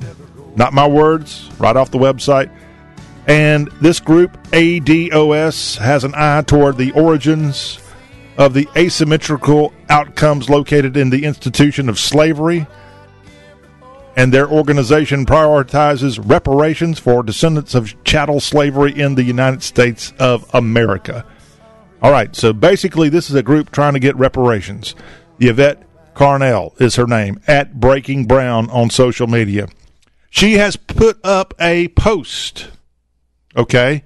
Not 0.55 0.73
my 0.73 0.87
words, 0.87 1.49
right 1.59 1.75
off 1.75 1.91
the 1.91 1.97
website. 1.97 2.49
And 3.27 3.67
this 3.81 3.99
group, 3.99 4.31
ADOS, 4.51 5.77
has 5.77 6.03
an 6.03 6.13
eye 6.15 6.41
toward 6.41 6.77
the 6.77 6.91
origins 6.93 7.79
of 8.39 8.55
the 8.55 8.67
asymmetrical 8.75 9.71
outcomes 9.89 10.49
located 10.49 10.97
in 10.97 11.11
the 11.11 11.25
institution 11.25 11.89
of 11.89 11.99
slavery. 11.99 12.65
And 14.15 14.33
their 14.33 14.49
organization 14.49 15.27
prioritizes 15.27 16.19
reparations 16.23 16.97
for 16.97 17.21
descendants 17.21 17.75
of 17.75 18.03
chattel 18.03 18.39
slavery 18.39 18.99
in 18.99 19.13
the 19.13 19.23
United 19.23 19.61
States 19.61 20.13
of 20.17 20.49
America. 20.55 21.25
All 22.01 22.11
right, 22.11 22.35
so 22.35 22.51
basically, 22.53 23.09
this 23.09 23.29
is 23.29 23.35
a 23.35 23.43
group 23.43 23.71
trying 23.71 23.93
to 23.93 23.99
get 23.99 24.15
reparations. 24.15 24.95
Yvette 25.39 25.83
Carnell 26.15 26.79
is 26.81 26.95
her 26.95 27.05
name, 27.05 27.39
at 27.45 27.79
Breaking 27.79 28.25
Brown 28.25 28.69
on 28.71 28.89
social 28.89 29.27
media. 29.27 29.67
She 30.29 30.53
has 30.53 30.75
put 30.75 31.23
up 31.23 31.53
a 31.59 31.89
post 31.89 32.69
okay, 33.55 34.03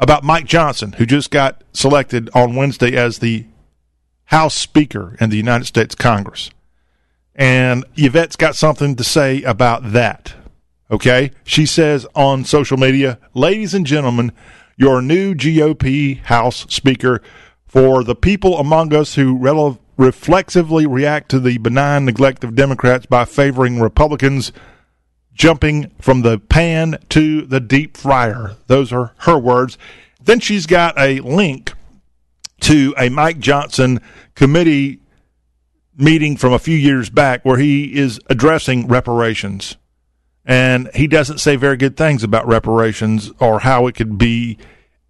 about 0.00 0.24
Mike 0.24 0.46
Johnson, 0.46 0.92
who 0.92 1.06
just 1.06 1.30
got 1.30 1.62
selected 1.72 2.30
on 2.34 2.56
Wednesday 2.56 2.96
as 2.96 3.18
the 3.18 3.44
House 4.24 4.54
Speaker 4.54 5.16
in 5.20 5.30
the 5.30 5.36
United 5.36 5.66
States 5.66 5.94
Congress. 5.94 6.50
And 7.34 7.84
Yvette's 7.96 8.36
got 8.36 8.56
something 8.56 8.96
to 8.96 9.04
say 9.04 9.42
about 9.42 9.92
that. 9.92 10.34
Okay? 10.90 11.30
She 11.44 11.66
says 11.66 12.06
on 12.14 12.44
social 12.44 12.76
media, 12.76 13.18
ladies 13.34 13.74
and 13.74 13.86
gentlemen, 13.86 14.32
your 14.76 15.02
new 15.02 15.34
GOP 15.34 16.20
House 16.22 16.64
Speaker, 16.68 17.20
for 17.66 18.02
the 18.02 18.16
people 18.16 18.58
among 18.58 18.94
us 18.94 19.14
who 19.14 19.36
reflexively 19.96 20.86
react 20.86 21.28
to 21.28 21.38
the 21.38 21.58
benign 21.58 22.06
neglect 22.06 22.42
of 22.42 22.54
Democrats 22.54 23.06
by 23.06 23.24
favoring 23.24 23.78
Republicans 23.78 24.50
jumping 25.40 25.90
from 26.02 26.20
the 26.20 26.38
pan 26.38 26.98
to 27.08 27.40
the 27.46 27.60
deep 27.60 27.96
fryer. 27.96 28.56
Those 28.66 28.92
are 28.92 29.14
her 29.20 29.38
words. 29.38 29.78
Then 30.22 30.38
she's 30.38 30.66
got 30.66 31.00
a 31.00 31.20
link 31.20 31.72
to 32.60 32.94
a 32.98 33.08
Mike 33.08 33.38
Johnson 33.38 34.02
committee 34.34 35.00
meeting 35.96 36.36
from 36.36 36.52
a 36.52 36.58
few 36.58 36.76
years 36.76 37.08
back 37.08 37.42
where 37.42 37.56
he 37.56 37.98
is 37.98 38.20
addressing 38.26 38.86
reparations. 38.86 39.78
And 40.44 40.90
he 40.94 41.06
doesn't 41.06 41.38
say 41.38 41.56
very 41.56 41.78
good 41.78 41.96
things 41.96 42.22
about 42.22 42.46
reparations 42.46 43.32
or 43.40 43.60
how 43.60 43.86
it 43.86 43.94
could 43.94 44.18
be 44.18 44.58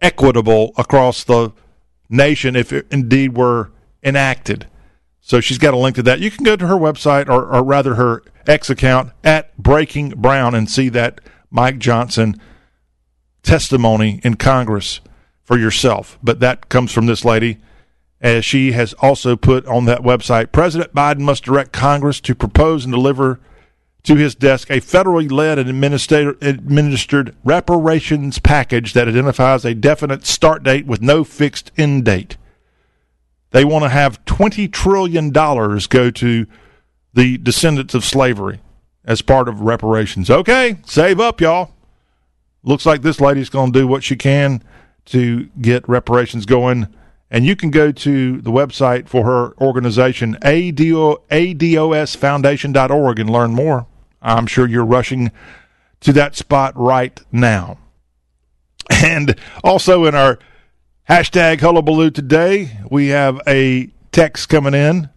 equitable 0.00 0.74
across 0.78 1.24
the 1.24 1.50
nation 2.08 2.54
if 2.54 2.72
it 2.72 2.86
indeed 2.92 3.36
were 3.36 3.72
enacted. 4.00 4.68
So 5.30 5.40
she's 5.40 5.58
got 5.58 5.74
a 5.74 5.76
link 5.76 5.94
to 5.94 6.02
that. 6.02 6.18
You 6.18 6.28
can 6.28 6.42
go 6.42 6.56
to 6.56 6.66
her 6.66 6.74
website 6.74 7.28
or, 7.28 7.54
or 7.54 7.62
rather 7.62 7.94
her 7.94 8.24
X 8.48 8.68
account 8.68 9.12
at 9.22 9.56
Breaking 9.56 10.08
Brown 10.08 10.56
and 10.56 10.68
see 10.68 10.88
that 10.88 11.20
Mike 11.52 11.78
Johnson 11.78 12.34
testimony 13.44 14.20
in 14.24 14.34
Congress 14.34 15.00
for 15.44 15.56
yourself. 15.56 16.18
But 16.20 16.40
that 16.40 16.68
comes 16.68 16.90
from 16.90 17.06
this 17.06 17.24
lady, 17.24 17.58
as 18.20 18.44
she 18.44 18.72
has 18.72 18.92
also 18.94 19.36
put 19.36 19.64
on 19.66 19.84
that 19.84 20.00
website 20.00 20.50
President 20.50 20.92
Biden 20.92 21.20
must 21.20 21.44
direct 21.44 21.70
Congress 21.70 22.20
to 22.22 22.34
propose 22.34 22.84
and 22.84 22.92
deliver 22.92 23.38
to 24.02 24.16
his 24.16 24.34
desk 24.34 24.68
a 24.68 24.80
federally 24.80 25.30
led 25.30 25.60
and 25.60 25.68
administered 25.70 27.36
reparations 27.44 28.40
package 28.40 28.94
that 28.94 29.06
identifies 29.06 29.64
a 29.64 29.74
definite 29.76 30.26
start 30.26 30.64
date 30.64 30.86
with 30.86 31.00
no 31.00 31.22
fixed 31.22 31.70
end 31.76 32.04
date. 32.04 32.36
They 33.50 33.64
want 33.64 33.84
to 33.84 33.88
have 33.88 34.24
$20 34.24 34.72
trillion 34.72 35.30
go 35.30 36.10
to 36.10 36.46
the 37.12 37.38
descendants 37.38 37.94
of 37.94 38.04
slavery 38.04 38.60
as 39.04 39.22
part 39.22 39.48
of 39.48 39.60
reparations. 39.60 40.30
Okay, 40.30 40.76
save 40.84 41.18
up, 41.18 41.40
y'all. 41.40 41.72
Looks 42.62 42.86
like 42.86 43.02
this 43.02 43.20
lady's 43.20 43.48
going 43.48 43.72
to 43.72 43.78
do 43.80 43.86
what 43.86 44.04
she 44.04 44.16
can 44.16 44.62
to 45.06 45.48
get 45.60 45.88
reparations 45.88 46.46
going. 46.46 46.86
And 47.30 47.46
you 47.46 47.56
can 47.56 47.70
go 47.70 47.92
to 47.92 48.40
the 48.40 48.50
website 48.50 49.08
for 49.08 49.24
her 49.24 49.54
organization, 49.60 50.36
ADO, 50.42 51.22
ADOSfoundation.org, 51.30 53.18
and 53.18 53.30
learn 53.30 53.52
more. 53.52 53.86
I'm 54.20 54.46
sure 54.46 54.68
you're 54.68 54.84
rushing 54.84 55.30
to 56.00 56.12
that 56.12 56.36
spot 56.36 56.72
right 56.76 57.20
now. 57.32 57.78
And 58.90 59.36
also 59.62 60.04
in 60.04 60.14
our 60.14 60.38
hashtag 61.10 61.58
hullabaloo 61.58 62.08
today, 62.08 62.70
we 62.88 63.08
have 63.08 63.40
a 63.44 63.90
text 64.12 64.48
coming 64.48 64.74
in 64.74 65.10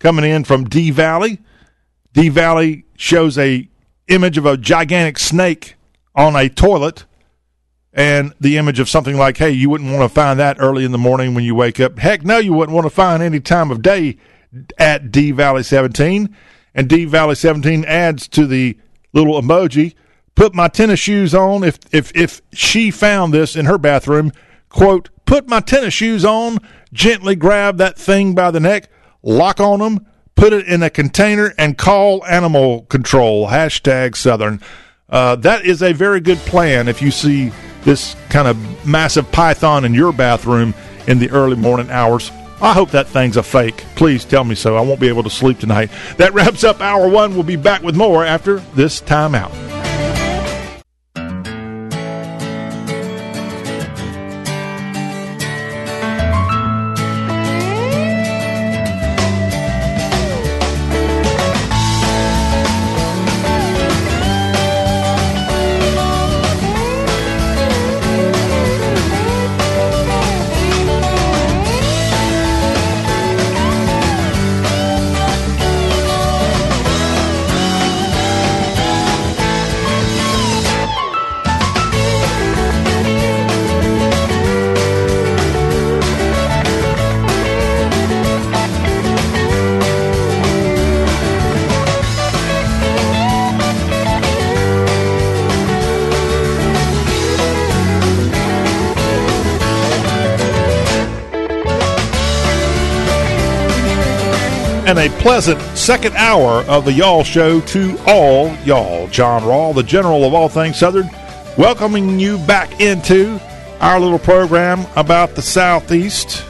coming 0.00 0.24
in 0.24 0.42
from 0.42 0.64
D 0.64 0.90
Valley. 0.90 1.38
D 2.12 2.28
Valley 2.28 2.84
shows 2.96 3.38
a 3.38 3.68
image 4.08 4.38
of 4.38 4.44
a 4.44 4.56
gigantic 4.56 5.20
snake 5.20 5.76
on 6.16 6.34
a 6.34 6.48
toilet 6.48 7.04
and 7.92 8.34
the 8.40 8.56
image 8.56 8.80
of 8.80 8.88
something 8.88 9.16
like, 9.16 9.36
hey, 9.36 9.52
you 9.52 9.70
wouldn't 9.70 9.92
want 9.92 10.02
to 10.02 10.12
find 10.12 10.40
that 10.40 10.56
early 10.58 10.84
in 10.84 10.90
the 10.90 10.98
morning 10.98 11.32
when 11.36 11.44
you 11.44 11.54
wake 11.54 11.78
up. 11.78 12.00
Heck, 12.00 12.24
no, 12.24 12.38
you 12.38 12.52
wouldn't 12.52 12.74
want 12.74 12.86
to 12.86 12.90
find 12.90 13.22
any 13.22 13.38
time 13.38 13.70
of 13.70 13.82
day 13.82 14.16
at 14.78 15.12
D 15.12 15.30
Valley 15.30 15.62
17. 15.62 16.36
And 16.74 16.88
D 16.88 17.04
Valley 17.04 17.36
17 17.36 17.84
adds 17.84 18.26
to 18.26 18.48
the 18.48 18.76
little 19.12 19.40
emoji, 19.40 19.94
put 20.34 20.56
my 20.56 20.66
tennis 20.66 20.98
shoes 20.98 21.36
on. 21.36 21.62
If, 21.62 21.78
if, 21.92 22.10
if 22.16 22.42
she 22.52 22.90
found 22.90 23.32
this 23.32 23.54
in 23.54 23.66
her 23.66 23.78
bathroom, 23.78 24.32
quote, 24.70 25.10
put 25.26 25.48
my 25.48 25.60
tennis 25.60 25.92
shoes 25.92 26.24
on, 26.24 26.58
gently 26.92 27.36
grab 27.36 27.76
that 27.76 27.98
thing 27.98 28.34
by 28.34 28.50
the 28.50 28.60
neck, 28.60 28.88
lock 29.22 29.60
on 29.60 29.80
them, 29.80 30.06
put 30.34 30.52
it 30.54 30.66
in 30.66 30.82
a 30.82 30.88
container, 30.88 31.52
and 31.58 31.76
call 31.76 32.24
animal 32.24 32.82
control. 32.82 33.48
Hashtag 33.48 34.16
Southern. 34.16 34.60
Uh, 35.08 35.36
that 35.36 35.64
is 35.66 35.82
a 35.82 35.92
very 35.92 36.20
good 36.20 36.38
plan 36.38 36.88
if 36.88 37.02
you 37.02 37.10
see 37.10 37.52
this 37.82 38.16
kind 38.28 38.48
of 38.48 38.86
massive 38.86 39.30
python 39.32 39.84
in 39.84 39.92
your 39.92 40.12
bathroom 40.12 40.72
in 41.06 41.18
the 41.18 41.30
early 41.30 41.56
morning 41.56 41.90
hours. 41.90 42.30
I 42.62 42.74
hope 42.74 42.90
that 42.90 43.08
thing's 43.08 43.36
a 43.36 43.42
fake. 43.42 43.84
Please 43.96 44.24
tell 44.24 44.44
me 44.44 44.54
so. 44.54 44.76
I 44.76 44.82
won't 44.82 45.00
be 45.00 45.08
able 45.08 45.22
to 45.22 45.30
sleep 45.30 45.58
tonight. 45.58 45.90
That 46.18 46.34
wraps 46.34 46.62
up 46.62 46.80
hour 46.80 47.08
one. 47.08 47.34
We'll 47.34 47.42
be 47.42 47.56
back 47.56 47.82
with 47.82 47.96
more 47.96 48.24
after 48.24 48.58
this 48.74 49.00
timeout. 49.00 49.79
And 104.90 104.98
a 104.98 105.08
pleasant 105.20 105.60
second 105.78 106.12
hour 106.16 106.64
of 106.64 106.84
the 106.84 106.92
Y'all 106.92 107.22
Show 107.22 107.60
to 107.60 107.96
all 108.08 108.52
y'all. 108.64 109.06
John 109.06 109.42
Rawl, 109.42 109.72
the 109.72 109.84
general 109.84 110.24
of 110.24 110.34
all 110.34 110.48
things 110.48 110.78
Southern, 110.78 111.08
welcoming 111.56 112.18
you 112.18 112.38
back 112.38 112.80
into 112.80 113.40
our 113.80 114.00
little 114.00 114.18
program 114.18 114.84
about 114.96 115.36
the 115.36 115.42
Southeast. 115.42 116.44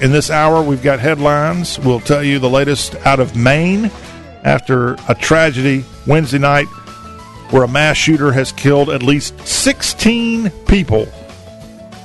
In 0.00 0.10
this 0.10 0.32
hour, 0.32 0.64
we've 0.64 0.82
got 0.82 0.98
headlines. 0.98 1.78
We'll 1.78 2.00
tell 2.00 2.24
you 2.24 2.40
the 2.40 2.50
latest 2.50 2.96
out 3.06 3.20
of 3.20 3.36
Maine 3.36 3.92
after 4.42 4.96
a 5.08 5.14
tragedy 5.14 5.84
Wednesday 6.08 6.38
night 6.38 6.66
where 7.50 7.62
a 7.62 7.68
mass 7.68 7.96
shooter 7.96 8.32
has 8.32 8.50
killed 8.50 8.90
at 8.90 9.04
least 9.04 9.38
16 9.46 10.50
people 10.66 11.06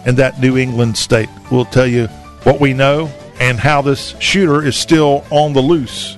in 0.06 0.14
that 0.18 0.40
New 0.40 0.60
England 0.60 0.96
state. 0.96 1.30
We'll 1.52 1.66
tell 1.66 1.88
you 1.88 2.06
what 2.44 2.60
we 2.60 2.76
know 2.76 3.12
and 3.42 3.60
how 3.60 3.82
this 3.82 4.16
shooter 4.20 4.64
is 4.64 4.76
still 4.76 5.26
on 5.32 5.52
the 5.52 5.60
loose. 5.60 6.16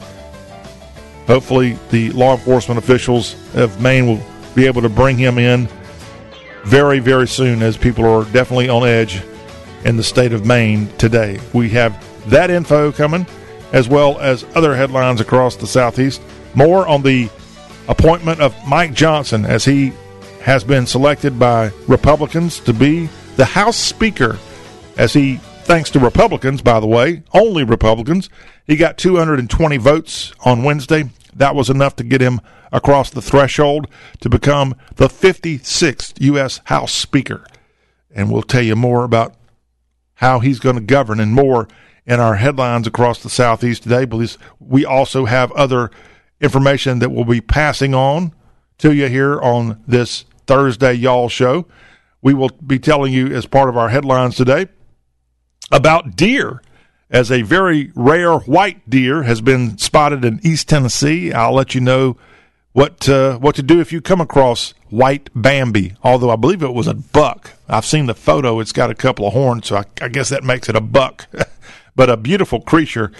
Hopefully, 1.25 1.79
the 1.89 2.11
law 2.11 2.33
enforcement 2.33 2.77
officials 2.77 3.37
of 3.55 3.79
Maine 3.79 4.05
will 4.07 4.21
be 4.55 4.65
able 4.67 4.81
to 4.81 4.89
bring 4.89 5.17
him 5.17 5.37
in 5.37 5.69
very, 6.65 6.99
very 6.99 7.27
soon, 7.27 7.61
as 7.61 7.77
people 7.77 8.05
are 8.05 8.25
definitely 8.25 8.67
on 8.67 8.85
edge 8.85 9.23
in 9.85 9.95
the 9.95 10.03
state 10.03 10.33
of 10.33 10.45
Maine 10.45 10.89
today. 10.97 11.39
We 11.53 11.69
have 11.69 11.97
that 12.29 12.49
info 12.49 12.91
coming, 12.91 13.25
as 13.71 13.87
well 13.87 14.19
as 14.19 14.45
other 14.53 14.75
headlines 14.75 15.21
across 15.21 15.55
the 15.55 15.65
Southeast. 15.65 16.21
More 16.55 16.85
on 16.85 17.03
the 17.03 17.29
appointment 17.87 18.41
of 18.41 18.53
Mike 18.67 18.93
Johnson 18.93 19.45
as 19.45 19.63
he 19.63 19.93
has 20.41 20.65
been 20.65 20.85
selected 20.85 21.39
by 21.39 21.71
Republicans 21.87 22.59
to 22.61 22.73
be 22.73 23.07
the 23.37 23.45
House 23.45 23.77
Speaker 23.77 24.37
as 24.97 25.13
he 25.13 25.39
thanks 25.63 25.89
to 25.91 25.99
Republicans, 25.99 26.61
by 26.61 26.79
the 26.79 26.87
way, 26.87 27.23
only 27.33 27.63
Republicans. 27.63 28.29
He 28.67 28.75
got 28.75 28.97
220 28.97 29.77
votes 29.77 30.33
on 30.45 30.63
Wednesday. 30.63 31.09
That 31.35 31.55
was 31.55 31.69
enough 31.69 31.95
to 31.97 32.03
get 32.03 32.21
him 32.21 32.41
across 32.71 33.09
the 33.09 33.21
threshold 33.21 33.87
to 34.21 34.29
become 34.29 34.75
the 34.95 35.07
56th 35.07 36.21
U.S. 36.21 36.59
House 36.65 36.91
Speaker. 36.91 37.45
And 38.13 38.31
we'll 38.31 38.43
tell 38.43 38.61
you 38.61 38.75
more 38.75 39.03
about 39.03 39.35
how 40.15 40.39
he's 40.39 40.59
going 40.59 40.75
to 40.75 40.81
govern 40.81 41.19
and 41.19 41.33
more 41.33 41.67
in 42.05 42.19
our 42.19 42.35
headlines 42.35 42.85
across 42.85 43.23
the 43.23 43.29
Southeast 43.29 43.83
today. 43.83 44.05
But 44.05 44.37
we 44.59 44.85
also 44.85 45.25
have 45.25 45.51
other 45.53 45.91
information 46.41 46.99
that 46.99 47.11
we'll 47.11 47.25
be 47.25 47.41
passing 47.41 47.95
on 47.95 48.33
to 48.79 48.93
you 48.93 49.07
here 49.07 49.41
on 49.41 49.81
this 49.87 50.25
Thursday 50.45 50.93
Y'all 50.93 51.29
show. 51.29 51.67
We 52.21 52.33
will 52.33 52.49
be 52.49 52.79
telling 52.79 53.13
you 53.13 53.27
as 53.27 53.45
part 53.45 53.69
of 53.69 53.77
our 53.77 53.89
headlines 53.89 54.35
today 54.35 54.67
about 55.71 56.15
deer 56.15 56.61
as 57.09 57.31
a 57.31 57.43
very 57.43 57.91
rare 57.95 58.37
white 58.37 58.89
deer 58.89 59.23
has 59.23 59.39
been 59.39 59.77
spotted 59.77 60.25
in 60.25 60.39
East 60.43 60.67
Tennessee. 60.67 61.31
I'll 61.31 61.53
let 61.53 61.75
you 61.75 61.81
know 61.81 62.17
what 62.73 63.07
uh, 63.07 63.37
what 63.37 63.55
to 63.55 63.63
do 63.63 63.79
if 63.79 63.93
you 63.93 64.01
come 64.01 64.19
across 64.19 64.73
white 64.89 65.29
Bambi. 65.35 65.95
Although 66.03 66.31
I 66.31 66.35
believe 66.35 66.63
it 66.63 66.73
was 66.73 66.87
a 66.87 66.95
buck. 66.95 67.51
I've 67.69 67.85
seen 67.85 68.07
the 68.07 68.15
photo; 68.15 68.59
it's 68.59 68.71
got 68.71 68.89
a 68.89 68.95
couple 68.95 69.27
of 69.27 69.33
horns, 69.33 69.67
so 69.67 69.77
I, 69.77 69.83
I 70.01 70.07
guess 70.07 70.29
that 70.29 70.43
makes 70.43 70.69
it 70.69 70.75
a 70.75 70.81
buck. 70.81 71.27
but 71.95 72.09
a 72.09 72.17
beautiful 72.17 72.59
creature. 72.61 73.11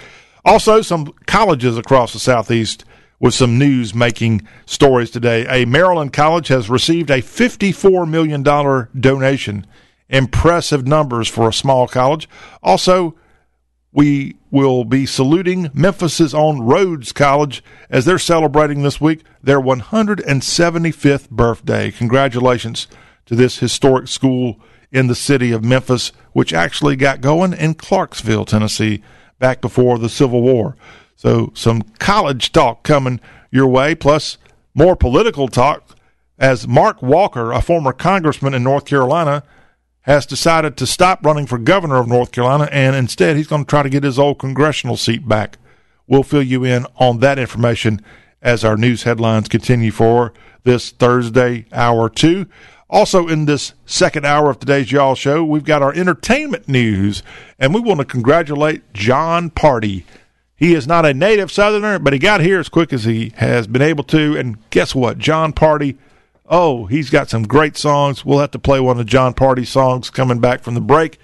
Also, 0.43 0.81
some 0.81 1.13
colleges 1.25 1.77
across 1.77 2.13
the 2.13 2.19
southeast 2.19 2.83
with 3.19 3.33
some 3.33 3.57
news 3.57 3.95
making 3.95 4.45
stories 4.65 5.09
today. 5.09 5.45
A 5.47 5.65
Maryland 5.65 6.11
college 6.11 6.49
has 6.49 6.69
received 6.69 7.09
a 7.09 7.21
$54 7.21 8.09
million 8.09 8.43
donation 8.43 9.65
Impressive 10.13 10.87
numbers 10.87 11.27
for 11.27 11.49
a 11.49 11.53
small 11.53 11.87
college. 11.87 12.29
Also, 12.61 13.15
we 13.91 14.35
will 14.51 14.85
be 14.85 15.05
saluting 15.05 15.71
Memphis's 15.73 16.33
own 16.33 16.61
Rhodes 16.61 17.11
College 17.11 17.63
as 17.89 18.05
they're 18.05 18.19
celebrating 18.19 18.83
this 18.83 19.01
week 19.01 19.23
their 19.41 19.59
175th 19.59 21.29
birthday. 21.31 21.89
Congratulations 21.89 22.87
to 23.25 23.35
this 23.35 23.57
historic 23.57 24.07
school 24.07 24.59
in 24.91 25.07
the 25.07 25.15
city 25.15 25.51
of 25.51 25.63
Memphis, 25.63 26.11
which 26.31 26.53
actually 26.53 26.95
got 26.95 27.19
going 27.19 27.51
in 27.53 27.73
Clarksville, 27.73 28.45
Tennessee, 28.45 29.01
back 29.39 29.61
before 29.61 29.97
the 29.97 30.09
Civil 30.09 30.43
War. 30.43 30.75
So, 31.15 31.51
some 31.55 31.81
college 31.99 32.51
talk 32.51 32.83
coming 32.83 33.19
your 33.49 33.67
way, 33.67 33.95
plus 33.95 34.37
more 34.75 34.95
political 34.95 35.47
talk 35.47 35.97
as 36.37 36.67
Mark 36.67 37.01
Walker, 37.01 37.51
a 37.51 37.61
former 37.61 37.93
congressman 37.93 38.53
in 38.53 38.63
North 38.63 38.85
Carolina, 38.85 39.43
has 40.03 40.25
decided 40.25 40.77
to 40.77 40.87
stop 40.87 41.25
running 41.25 41.45
for 41.45 41.57
governor 41.57 41.97
of 41.97 42.07
North 42.07 42.31
Carolina, 42.31 42.69
and 42.71 42.95
instead 42.95 43.35
he's 43.35 43.47
going 43.47 43.65
to 43.65 43.69
try 43.69 43.83
to 43.83 43.89
get 43.89 44.03
his 44.03 44.19
old 44.19 44.39
congressional 44.39 44.97
seat 44.97 45.27
back. 45.27 45.57
We'll 46.07 46.23
fill 46.23 46.43
you 46.43 46.63
in 46.63 46.85
on 46.97 47.19
that 47.19 47.39
information 47.39 48.01
as 48.41 48.65
our 48.65 48.75
news 48.75 49.03
headlines 49.03 49.47
continue 49.47 49.91
for 49.91 50.33
this 50.63 50.91
Thursday, 50.91 51.65
hour 51.71 52.09
two. 52.09 52.47
Also, 52.89 53.27
in 53.27 53.45
this 53.45 53.73
second 53.85 54.25
hour 54.25 54.49
of 54.49 54.59
today's 54.59 54.91
Y'all 54.91 55.15
Show, 55.15 55.43
we've 55.43 55.63
got 55.63 55.81
our 55.81 55.93
entertainment 55.93 56.67
news, 56.67 57.23
and 57.57 57.73
we 57.73 57.79
want 57.79 57.99
to 57.99 58.05
congratulate 58.05 58.93
Jon 58.93 59.49
Pardi. 59.49 60.03
He 60.55 60.75
is 60.75 60.85
not 60.85 61.05
a 61.05 61.13
native 61.13 61.51
Southerner, 61.51 61.97
but 61.97 62.13
he 62.13 62.19
got 62.19 62.41
here 62.41 62.59
as 62.59 62.69
quick 62.69 62.93
as 62.93 63.05
he 63.05 63.31
has 63.37 63.67
been 63.67 63.81
able 63.81 64.03
to. 64.05 64.37
And 64.37 64.57
guess 64.69 64.93
what? 64.93 65.17
Jon 65.17 65.53
Pardi 65.53 65.97
Oh, 66.45 66.85
he's 66.85 67.09
got 67.09 67.29
some 67.29 67.43
great 67.43 67.77
songs. 67.77 68.25
We'll 68.25 68.39
have 68.39 68.51
to 68.51 68.59
play 68.59 68.79
one 68.79 68.99
of 68.99 69.05
Jon 69.05 69.33
Pardi 69.33 69.65
songs 69.65 70.09
coming 70.09 70.39
back 70.39 70.61
from 70.61 70.73
the 70.73 70.81
break. 70.81 71.17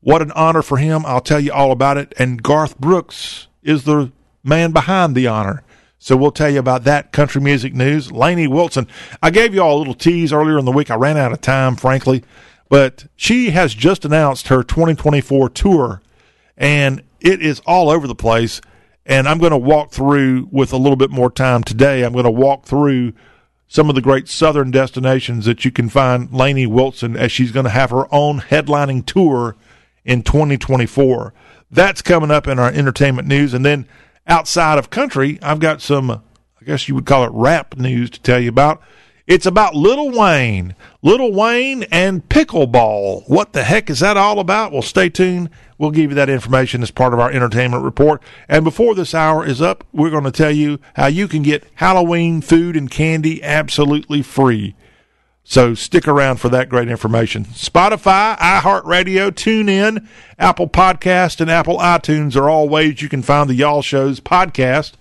What 0.00 0.22
an 0.22 0.30
honor 0.32 0.62
for 0.62 0.78
him. 0.78 1.04
I'll 1.04 1.20
tell 1.20 1.40
you 1.40 1.52
all 1.52 1.72
about 1.72 1.96
it. 1.96 2.14
And 2.18 2.42
Garth 2.42 2.78
Brooks 2.78 3.48
is 3.62 3.84
the 3.84 4.12
man 4.44 4.70
behind 4.70 5.16
the 5.16 5.26
honor. 5.26 5.64
So 5.98 6.16
we'll 6.16 6.30
tell 6.30 6.50
you 6.50 6.60
about 6.60 6.84
that 6.84 7.10
country 7.10 7.40
music 7.40 7.74
news. 7.74 8.12
Lainey 8.12 8.46
Wilson. 8.46 8.86
I 9.20 9.30
gave 9.30 9.52
you 9.52 9.62
all 9.62 9.76
a 9.76 9.80
little 9.80 9.94
tease 9.94 10.32
earlier 10.32 10.58
in 10.58 10.64
the 10.64 10.72
week. 10.72 10.90
I 10.90 10.94
ran 10.94 11.16
out 11.16 11.32
of 11.32 11.40
time, 11.40 11.74
frankly, 11.74 12.22
but 12.68 13.06
she 13.16 13.50
has 13.50 13.74
just 13.74 14.04
announced 14.04 14.48
her 14.48 14.62
2024 14.62 15.48
tour, 15.50 16.02
and 16.56 17.02
it 17.20 17.42
is 17.42 17.60
all 17.66 17.90
over 17.90 18.06
the 18.06 18.14
place. 18.14 18.60
And 19.04 19.28
I'm 19.28 19.38
going 19.38 19.50
to 19.50 19.56
walk 19.56 19.90
through 19.90 20.48
with 20.52 20.72
a 20.72 20.76
little 20.76 20.96
bit 20.96 21.10
more 21.10 21.30
time 21.30 21.64
today. 21.64 22.04
I'm 22.04 22.12
going 22.12 22.24
to 22.24 22.30
walk 22.30 22.66
through 22.66 23.12
some 23.68 23.88
of 23.88 23.94
the 23.94 24.02
great 24.02 24.28
southern 24.28 24.70
destinations 24.70 25.44
that 25.44 25.64
you 25.64 25.70
can 25.70 25.88
find 25.88 26.32
Lainey 26.32 26.66
Wilson 26.66 27.16
as 27.16 27.32
she's 27.32 27.52
going 27.52 27.64
to 27.64 27.70
have 27.70 27.90
her 27.90 28.12
own 28.14 28.40
headlining 28.40 29.04
tour 29.04 29.56
in 30.04 30.22
2024. 30.22 31.34
That's 31.70 32.02
coming 32.02 32.30
up 32.30 32.46
in 32.46 32.58
our 32.58 32.70
entertainment 32.70 33.26
news. 33.26 33.52
And 33.52 33.64
then 33.64 33.86
outside 34.26 34.78
of 34.78 34.90
country, 34.90 35.38
I've 35.42 35.58
got 35.58 35.82
some, 35.82 36.10
I 36.10 36.64
guess 36.64 36.88
you 36.88 36.94
would 36.94 37.06
call 37.06 37.24
it 37.24 37.32
rap 37.32 37.76
news 37.76 38.10
to 38.10 38.20
tell 38.20 38.38
you 38.38 38.48
about. 38.48 38.80
It's 39.26 39.46
about 39.46 39.74
Lil 39.74 40.12
Wayne. 40.12 40.76
Lil 41.02 41.32
Wayne 41.32 41.82
and 41.84 42.28
pickleball. 42.28 43.28
What 43.28 43.52
the 43.52 43.64
heck 43.64 43.90
is 43.90 43.98
that 43.98 44.16
all 44.16 44.38
about? 44.38 44.70
Well, 44.70 44.82
stay 44.82 45.08
tuned. 45.08 45.50
We'll 45.78 45.90
give 45.90 46.10
you 46.10 46.14
that 46.16 46.30
information 46.30 46.82
as 46.82 46.90
part 46.90 47.12
of 47.12 47.20
our 47.20 47.30
entertainment 47.30 47.84
report. 47.84 48.22
And 48.48 48.64
before 48.64 48.94
this 48.94 49.14
hour 49.14 49.46
is 49.46 49.60
up, 49.60 49.84
we're 49.92 50.10
going 50.10 50.24
to 50.24 50.30
tell 50.30 50.50
you 50.50 50.78
how 50.94 51.06
you 51.06 51.28
can 51.28 51.42
get 51.42 51.64
Halloween 51.74 52.40
food 52.40 52.76
and 52.76 52.90
candy 52.90 53.42
absolutely 53.42 54.22
free. 54.22 54.74
So 55.48 55.74
stick 55.74 56.08
around 56.08 56.38
for 56.38 56.48
that 56.48 56.68
great 56.68 56.88
information. 56.88 57.44
Spotify, 57.44 58.36
iHeartRadio, 58.38 59.30
TuneIn, 59.30 60.04
Apple 60.40 60.68
Podcast, 60.68 61.40
and 61.40 61.48
Apple 61.48 61.78
iTunes 61.78 62.34
are 62.34 62.50
all 62.50 62.68
ways 62.68 63.00
you 63.00 63.08
can 63.08 63.22
find 63.22 63.48
the 63.48 63.54
Y'all 63.54 63.80
Shows 63.80 64.18
podcast. 64.18 64.94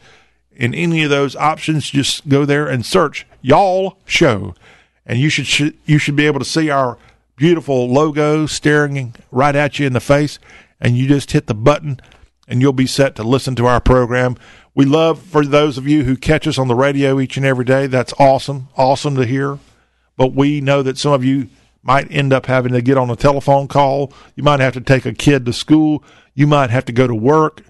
In 0.56 0.76
any 0.76 1.04
of 1.04 1.10
those 1.10 1.36
options, 1.36 1.90
just 1.90 2.30
go 2.30 2.46
there 2.46 2.68
and 2.68 2.86
search 2.86 3.26
Y'all 3.42 3.98
Show, 4.06 4.54
and 5.04 5.20
you 5.20 5.30
should, 5.30 5.76
you 5.86 5.98
should 5.98 6.16
be 6.16 6.28
able 6.28 6.40
to 6.40 6.46
see 6.46 6.70
our 6.70 7.00
beautiful 7.36 7.90
logo 7.90 8.46
staring 8.46 9.16
right 9.32 9.56
at 9.56 9.80
you 9.80 9.88
in 9.88 9.94
the 9.94 10.00
face, 10.00 10.40
and 10.80 10.98
you 10.98 11.08
just 11.08 11.32
hit 11.32 11.48
the 11.48 11.54
button, 11.54 12.00
and 12.48 12.62
you'll 12.62 12.74
be 12.74 12.88
set 12.88 13.16
to 13.16 13.24
listen 13.24 13.56
to 13.56 13.66
our 13.66 13.80
program. 13.82 14.36
We 14.74 14.86
love 14.86 15.22
for 15.22 15.46
those 15.46 15.78
of 15.78 15.88
you 15.88 16.04
who 16.04 16.16
catch 16.16 16.48
us 16.48 16.58
on 16.58 16.68
the 16.68 16.76
radio 16.76 17.20
each 17.20 17.38
and 17.38 17.46
every 17.46 17.66
day. 17.66 17.88
That's 17.88 18.14
awesome, 18.20 18.68
awesome 18.76 19.16
to 19.16 19.26
hear. 19.26 19.60
But 20.18 20.34
we 20.34 20.62
know 20.62 20.82
that 20.84 20.98
some 20.98 21.14
of 21.14 21.24
you 21.24 21.48
might 21.82 22.12
end 22.12 22.34
up 22.34 22.46
having 22.46 22.74
to 22.74 22.82
get 22.82 22.98
on 22.98 23.10
a 23.10 23.16
telephone 23.16 23.68
call. 23.68 24.12
You 24.36 24.44
might 24.44 24.60
have 24.60 24.74
to 24.74 24.82
take 24.82 25.06
a 25.06 25.14
kid 25.14 25.46
to 25.46 25.54
school. 25.54 26.04
You 26.34 26.48
might 26.48 26.70
have 26.70 26.86
to 26.86 26.92
go 26.92 27.08
to 27.08 27.16
work 27.16 27.62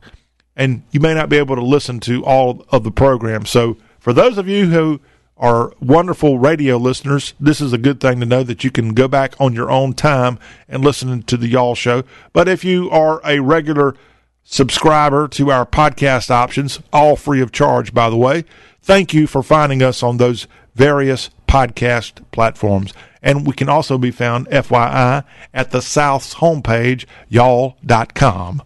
and 0.56 0.84
you 0.92 1.00
may 1.00 1.14
not 1.14 1.30
be 1.30 1.38
able 1.38 1.56
to 1.56 1.64
listen 1.64 2.00
to 2.02 2.24
all 2.24 2.66
of 2.70 2.84
the 2.84 2.92
program. 2.92 3.46
So, 3.46 3.78
for 4.00 4.14
those 4.14 4.38
of 4.38 4.48
you 4.48 4.68
who 4.68 5.02
are 5.38 5.74
wonderful 5.82 6.40
radio 6.40 6.78
listeners, 6.78 7.34
this 7.40 7.60
is 7.60 7.74
a 7.74 7.78
good 7.78 8.00
thing 8.00 8.20
to 8.20 8.26
know 8.26 8.44
that 8.44 8.64
you 8.64 8.72
can 8.72 8.94
go 8.94 9.08
back 9.08 9.36
on 9.40 9.54
your 9.54 9.70
own 9.70 9.94
time 9.94 10.40
and 10.68 10.84
listen 10.84 11.24
to 11.24 11.38
the 11.38 11.48
Y'all 11.48 11.76
Show. 11.76 12.04
But 12.32 12.48
if 12.48 12.64
you 12.64 12.90
are 12.90 13.22
a 13.26 13.40
regular 13.40 13.96
subscriber 14.44 15.28
to 15.30 15.52
our 15.52 15.66
podcast 15.66 16.30
options, 16.32 16.80
all 16.94 17.16
free 17.16 17.42
of 17.42 17.52
charge, 17.52 17.94
by 17.94 18.10
the 18.10 18.16
way, 18.16 18.46
thank 18.82 19.14
you 19.14 19.28
for 19.28 19.44
finding 19.44 19.84
us 19.84 20.02
on 20.02 20.18
those 20.18 20.48
various 20.74 21.30
podcast 21.48 22.24
platforms. 22.32 22.94
And 23.22 23.46
we 23.46 23.54
can 23.54 23.68
also 23.68 23.98
be 23.98 24.12
found, 24.12 24.48
FYI, 24.48 25.24
at 25.54 25.72
the 25.72 25.82
South's 25.82 26.36
homepage, 26.36 27.06
y'all.com. 27.28 28.62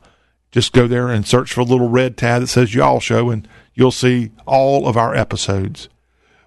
Just 0.52 0.74
go 0.74 0.88
there 0.88 1.08
and 1.08 1.26
search 1.26 1.54
for 1.54 1.62
a 1.62 1.66
little 1.66 1.90
red 1.90 2.18
tab 2.18 2.42
that 2.42 2.48
says 2.48 2.76
Y'all 2.76 3.00
Show, 3.00 3.30
and 3.30 3.48
you'll 3.74 3.92
see 3.92 4.32
all 4.46 4.88
of 4.88 4.98
our 4.98 5.16
episodes. 5.16 5.88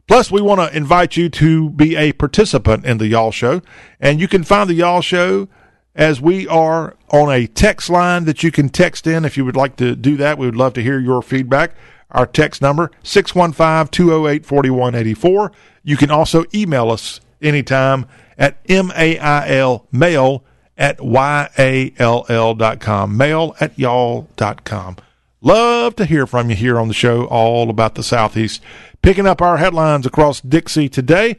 Plus, 0.09 0.31
we 0.31 0.43
want 0.43 0.61
to 0.61 0.77
invite 0.77 1.17
you 1.17 1.31
to 1.31 1.71
be 1.71 1.97
a 1.97 2.13
participant 2.13 2.85
in 2.85 2.99
the 2.99 3.07
Y'all 3.07 3.31
Show, 3.31 3.63
and 4.01 4.21
you 4.21 4.29
can 4.29 4.45
find 4.45 4.69
the 4.69 4.75
Y'all 4.75 5.01
Show 5.01 5.49
as 5.95 6.21
we 6.21 6.49
are 6.49 6.97
on 7.11 7.31
a 7.31 7.47
text 7.47 7.89
line 7.91 8.25
that 8.25 8.43
you 8.43 8.51
can 8.51 8.69
text 8.69 9.07
in 9.07 9.25
if 9.25 9.37
you 9.37 9.45
would 9.45 9.55
like 9.57 9.77
to 9.77 9.95
do 9.95 10.17
that. 10.17 10.39
We 10.39 10.47
would 10.47 10.57
love 10.57 10.73
to 10.75 10.83
hear 10.83 10.99
your 10.99 11.23
feedback. 11.23 11.77
Our 12.11 12.27
text 12.27 12.61
number 12.61 12.91
615-208-4184. 13.05 15.53
You 15.83 15.97
can 15.97 16.11
also 16.11 16.45
email 16.55 16.91
us 16.91 17.21
anytime 17.41 18.07
at 18.37 18.59
M-A-I-L 18.69 19.87
mail 19.91 20.45
at 20.77 21.01
Y-A-L-L.com. 21.01 23.17
Mail 23.17 23.57
at 23.61 23.79
y'all.com. 23.79 24.97
Love 25.41 25.97
to 25.97 26.05
hear 26.05 26.27
from 26.27 26.51
you 26.51 26.57
here 26.57 26.79
on 26.79 26.89
the 26.89 26.95
show 26.95 27.25
all 27.27 27.69
about 27.69 27.95
the 27.95 28.03
Southeast. 28.03 28.63
Picking 29.03 29.27
up 29.27 29.43
our 29.43 29.57
headlines 29.57 30.07
across 30.07 30.41
Dixie 30.41 30.89
today, 30.89 31.37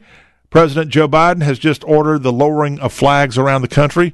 President 0.50 0.90
Joe 0.90 1.08
Biden 1.08 1.42
has 1.42 1.58
just 1.58 1.82
ordered 1.84 2.22
the 2.22 2.32
lowering 2.32 2.78
of 2.78 2.92
flags 2.92 3.38
around 3.38 3.62
the 3.62 3.68
country 3.68 4.12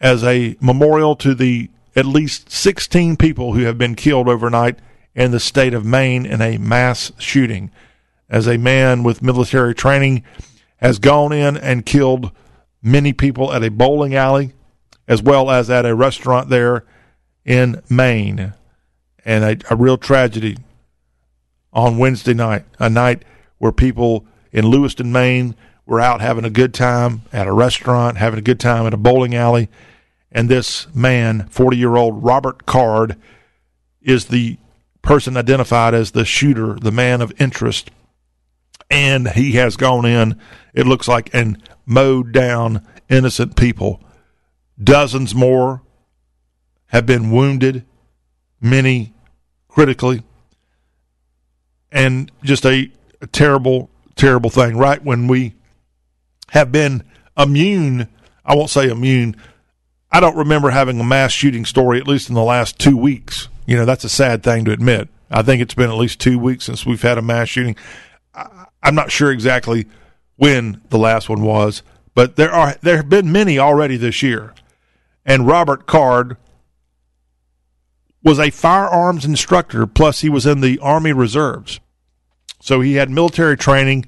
as 0.00 0.24
a 0.24 0.56
memorial 0.58 1.14
to 1.16 1.34
the 1.34 1.68
at 1.94 2.06
least 2.06 2.50
16 2.50 3.18
people 3.18 3.52
who 3.52 3.64
have 3.64 3.76
been 3.76 3.94
killed 3.94 4.28
overnight 4.28 4.78
in 5.14 5.30
the 5.30 5.40
state 5.40 5.74
of 5.74 5.84
Maine 5.84 6.24
in 6.24 6.40
a 6.40 6.56
mass 6.56 7.12
shooting. 7.18 7.70
As 8.30 8.46
a 8.46 8.56
man 8.56 9.02
with 9.02 9.22
military 9.22 9.74
training 9.74 10.24
has 10.78 10.98
gone 10.98 11.32
in 11.32 11.56
and 11.58 11.84
killed 11.84 12.32
many 12.82 13.12
people 13.12 13.52
at 13.52 13.62
a 13.62 13.70
bowling 13.70 14.14
alley 14.14 14.54
as 15.06 15.22
well 15.22 15.50
as 15.50 15.68
at 15.68 15.84
a 15.84 15.94
restaurant 15.94 16.48
there 16.48 16.84
in 17.44 17.82
Maine. 17.90 18.54
And 19.22 19.44
a, 19.44 19.72
a 19.74 19.76
real 19.76 19.98
tragedy 19.98 20.56
on 21.72 21.98
Wednesday 21.98 22.34
night, 22.34 22.64
a 22.78 22.88
night 22.88 23.24
where 23.58 23.72
people 23.72 24.26
in 24.52 24.66
Lewiston, 24.66 25.12
Maine 25.12 25.54
were 25.86 26.00
out 26.00 26.20
having 26.20 26.44
a 26.44 26.50
good 26.50 26.74
time 26.74 27.22
at 27.32 27.46
a 27.46 27.52
restaurant, 27.52 28.18
having 28.18 28.38
a 28.38 28.42
good 28.42 28.60
time 28.60 28.86
at 28.86 28.94
a 28.94 28.98
bowling 28.98 29.34
alley. 29.34 29.68
And 30.30 30.48
this 30.48 30.86
man, 30.94 31.48
40 31.48 31.76
year 31.76 31.96
old 31.96 32.22
Robert 32.22 32.66
Card, 32.66 33.16
is 34.02 34.26
the 34.26 34.58
person 35.02 35.36
identified 35.36 35.94
as 35.94 36.10
the 36.10 36.24
shooter, 36.24 36.74
the 36.74 36.92
man 36.92 37.20
of 37.20 37.32
interest. 37.40 37.90
And 38.90 39.28
he 39.28 39.52
has 39.52 39.76
gone 39.76 40.04
in, 40.04 40.38
it 40.74 40.86
looks 40.86 41.08
like, 41.08 41.30
and 41.32 41.62
mowed 41.86 42.32
down 42.32 42.86
innocent 43.08 43.56
people. 43.56 44.02
Dozens 44.82 45.34
more 45.34 45.82
have 46.86 47.06
been 47.06 47.30
wounded, 47.30 47.84
many 48.60 49.14
critically. 49.68 50.22
And 51.90 52.30
just 52.42 52.66
a, 52.66 52.90
a 53.20 53.26
terrible, 53.26 53.90
terrible 54.16 54.50
thing, 54.50 54.76
right? 54.76 55.02
When 55.02 55.26
we 55.26 55.54
have 56.50 56.70
been 56.70 57.02
immune, 57.36 58.08
I 58.44 58.54
won't 58.54 58.70
say 58.70 58.88
immune, 58.88 59.36
I 60.10 60.20
don't 60.20 60.36
remember 60.36 60.70
having 60.70 61.00
a 61.00 61.04
mass 61.04 61.32
shooting 61.32 61.64
story, 61.64 61.98
at 61.98 62.08
least 62.08 62.28
in 62.28 62.34
the 62.34 62.42
last 62.42 62.78
two 62.78 62.96
weeks. 62.96 63.48
You 63.66 63.76
know, 63.76 63.84
that's 63.84 64.04
a 64.04 64.08
sad 64.08 64.42
thing 64.42 64.64
to 64.64 64.72
admit. 64.72 65.08
I 65.30 65.42
think 65.42 65.60
it's 65.60 65.74
been 65.74 65.90
at 65.90 65.96
least 65.96 66.20
two 66.20 66.38
weeks 66.38 66.64
since 66.64 66.86
we've 66.86 67.02
had 67.02 67.18
a 67.18 67.22
mass 67.22 67.48
shooting. 67.48 67.76
I, 68.34 68.66
I'm 68.82 68.94
not 68.94 69.12
sure 69.12 69.30
exactly 69.30 69.86
when 70.36 70.80
the 70.88 70.98
last 70.98 71.28
one 71.28 71.42
was, 71.42 71.82
but 72.14 72.36
there 72.36 72.52
are 72.52 72.76
there 72.80 72.96
have 72.96 73.08
been 73.08 73.30
many 73.30 73.58
already 73.58 73.96
this 73.96 74.22
year. 74.22 74.54
And 75.26 75.46
Robert 75.46 75.86
Card 75.86 76.38
was 78.28 78.38
a 78.38 78.50
firearms 78.50 79.24
instructor, 79.24 79.86
plus 79.86 80.20
he 80.20 80.28
was 80.28 80.44
in 80.44 80.60
the 80.60 80.78
Army 80.80 81.14
Reserves. 81.14 81.80
So 82.60 82.82
he 82.82 82.96
had 82.96 83.08
military 83.08 83.56
training. 83.56 84.04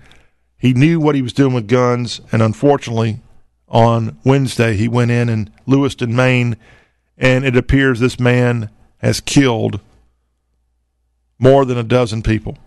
He 0.59 0.75
knew 0.75 1.01
what 1.01 1.15
he 1.15 1.23
was 1.23 1.33
doing 1.33 1.55
with 1.55 1.67
guns, 1.67 2.21
and 2.31 2.43
unfortunately, 2.43 3.21
on 3.67 4.19
Wednesday 4.23 4.77
he 4.77 4.89
went 4.89 5.11
in 5.11 5.31
in 5.31 5.51
Lewiston, 5.65 6.15
Maine, 6.15 6.59
and 7.17 7.47
it 7.47 7.57
appears 7.57 7.99
this 7.99 8.21
man 8.21 8.69
has 8.99 9.23
killed 9.23 9.81
more 11.39 11.65
than 11.65 11.79
a 11.79 11.83
dozen 11.83 12.21
people. 12.21 12.59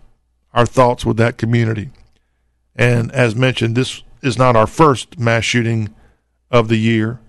Our 0.55 0.65
thoughts 0.65 1.05
with 1.05 1.17
that 1.17 1.37
community. 1.37 1.91
And 2.75 3.11
as 3.11 3.35
mentioned, 3.35 3.75
this 3.75 4.01
is 4.23 4.39
not 4.39 4.55
our 4.55 4.65
first 4.65 5.19
mass 5.19 5.43
shooting 5.43 5.93
of 6.49 6.67
the 6.67 6.77
year. 6.77 7.19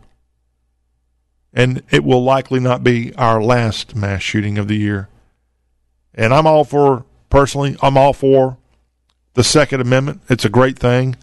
And 1.55 1.83
it 1.91 2.05
will 2.05 2.23
likely 2.23 2.59
not 2.59 2.83
be 2.83 3.15
our 3.15 3.41
last 3.41 3.95
mass 3.95 4.23
shooting 4.23 4.59
of 4.59 4.67
the 4.69 4.77
year. 4.77 5.09
And 6.13 6.35
I'm 6.35 6.47
all 6.47 6.65
for, 6.65 7.05
personally, 7.31 7.77
I'm 7.81 7.97
all 7.97 8.13
for 8.13 8.59
the 9.35 9.45
Second 9.45 9.81
Amendment. 9.81 10.23
It's 10.29 10.45
a 10.45 10.49
great 10.49 10.79
thing. 10.79 11.17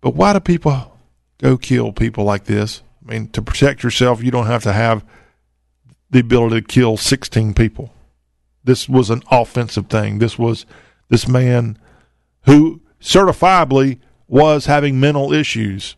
But 0.00 0.14
why 0.14 0.32
do 0.32 0.40
people 0.40 0.96
go 1.38 1.56
kill 1.56 1.92
people 1.92 2.24
like 2.24 2.44
this? 2.44 2.82
I 3.04 3.12
mean, 3.12 3.28
to 3.30 3.42
protect 3.42 3.82
yourself, 3.82 4.22
you 4.22 4.30
don't 4.30 4.46
have 4.46 4.62
to 4.62 4.72
have 4.72 5.04
the 6.10 6.20
ability 6.20 6.60
to 6.60 6.66
kill 6.66 6.96
16 6.96 7.54
people. 7.54 7.92
This 8.62 8.88
was 8.88 9.10
an 9.10 9.22
offensive 9.30 9.88
thing. 9.88 10.18
This 10.18 10.38
was 10.38 10.64
this 11.08 11.26
man 11.26 11.78
who 12.42 12.80
certifiably 13.00 13.98
was 14.28 14.66
having 14.66 14.98
mental 14.98 15.32
issues. 15.32 15.96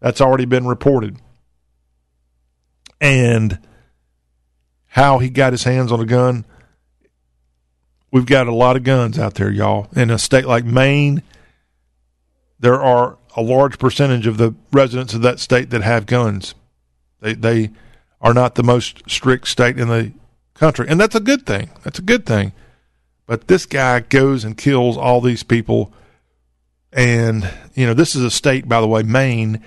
That's 0.00 0.20
already 0.20 0.46
been 0.46 0.66
reported. 0.66 1.18
And 3.00 3.58
how 4.90 5.18
he 5.18 5.30
got 5.30 5.52
his 5.52 5.64
hands 5.64 5.92
on 5.92 6.00
a 6.00 6.06
gun. 6.06 6.44
We've 8.10 8.26
got 8.26 8.48
a 8.48 8.54
lot 8.54 8.76
of 8.76 8.82
guns 8.82 9.18
out 9.18 9.34
there, 9.34 9.50
y'all. 9.50 9.88
In 9.94 10.10
a 10.10 10.18
state 10.18 10.46
like 10.46 10.64
Maine, 10.64 11.22
there 12.58 12.80
are 12.80 13.18
a 13.36 13.42
large 13.42 13.78
percentage 13.78 14.26
of 14.26 14.36
the 14.36 14.54
residents 14.72 15.14
of 15.14 15.22
that 15.22 15.38
state 15.38 15.70
that 15.70 15.82
have 15.82 16.06
guns. 16.06 16.54
They 17.20 17.34
they 17.34 17.70
are 18.20 18.34
not 18.34 18.56
the 18.56 18.64
most 18.64 19.08
strict 19.08 19.46
state 19.48 19.78
in 19.78 19.88
the 19.88 20.12
country, 20.54 20.86
and 20.88 21.00
that's 21.00 21.14
a 21.14 21.20
good 21.20 21.46
thing. 21.46 21.70
That's 21.84 22.00
a 22.00 22.02
good 22.02 22.26
thing. 22.26 22.52
But 23.26 23.46
this 23.46 23.66
guy 23.66 24.00
goes 24.00 24.44
and 24.44 24.56
kills 24.56 24.96
all 24.96 25.20
these 25.20 25.44
people, 25.44 25.92
and 26.92 27.48
you 27.74 27.86
know 27.86 27.94
this 27.94 28.16
is 28.16 28.24
a 28.24 28.30
state, 28.30 28.68
by 28.68 28.80
the 28.80 28.88
way, 28.88 29.04
Maine. 29.04 29.62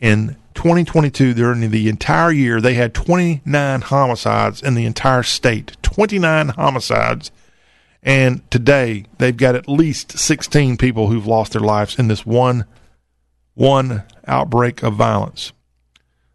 In 0.00 0.36
2022, 0.54 1.34
during 1.34 1.70
the 1.70 1.88
entire 1.88 2.30
year, 2.30 2.60
they 2.60 2.74
had 2.74 2.94
29 2.94 3.80
homicides 3.82 4.62
in 4.62 4.74
the 4.74 4.86
entire 4.86 5.22
state. 5.22 5.76
29 5.82 6.48
homicides. 6.50 7.30
And 8.02 8.48
today, 8.50 9.06
they've 9.18 9.36
got 9.36 9.54
at 9.54 9.68
least 9.68 10.18
16 10.18 10.76
people 10.76 11.08
who've 11.08 11.26
lost 11.26 11.52
their 11.52 11.60
lives 11.60 11.98
in 11.98 12.08
this 12.08 12.24
one 12.24 12.64
one 13.54 14.02
outbreak 14.26 14.82
of 14.82 14.94
violence. 14.94 15.52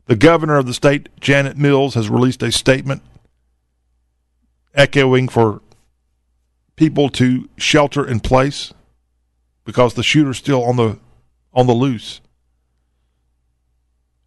The 0.05 0.15
governor 0.15 0.57
of 0.57 0.65
the 0.65 0.73
state, 0.73 1.09
Janet 1.19 1.57
Mills, 1.57 1.93
has 1.93 2.09
released 2.09 2.41
a 2.41 2.51
statement 2.51 3.03
echoing 4.73 5.27
for 5.27 5.61
people 6.75 7.09
to 7.09 7.49
shelter 7.57 8.07
in 8.07 8.19
place 8.19 8.73
because 9.65 9.93
the 9.93 10.03
shooter's 10.03 10.37
still 10.37 10.63
on 10.63 10.77
the 10.77 10.97
on 11.53 11.67
the 11.67 11.73
loose. 11.73 12.21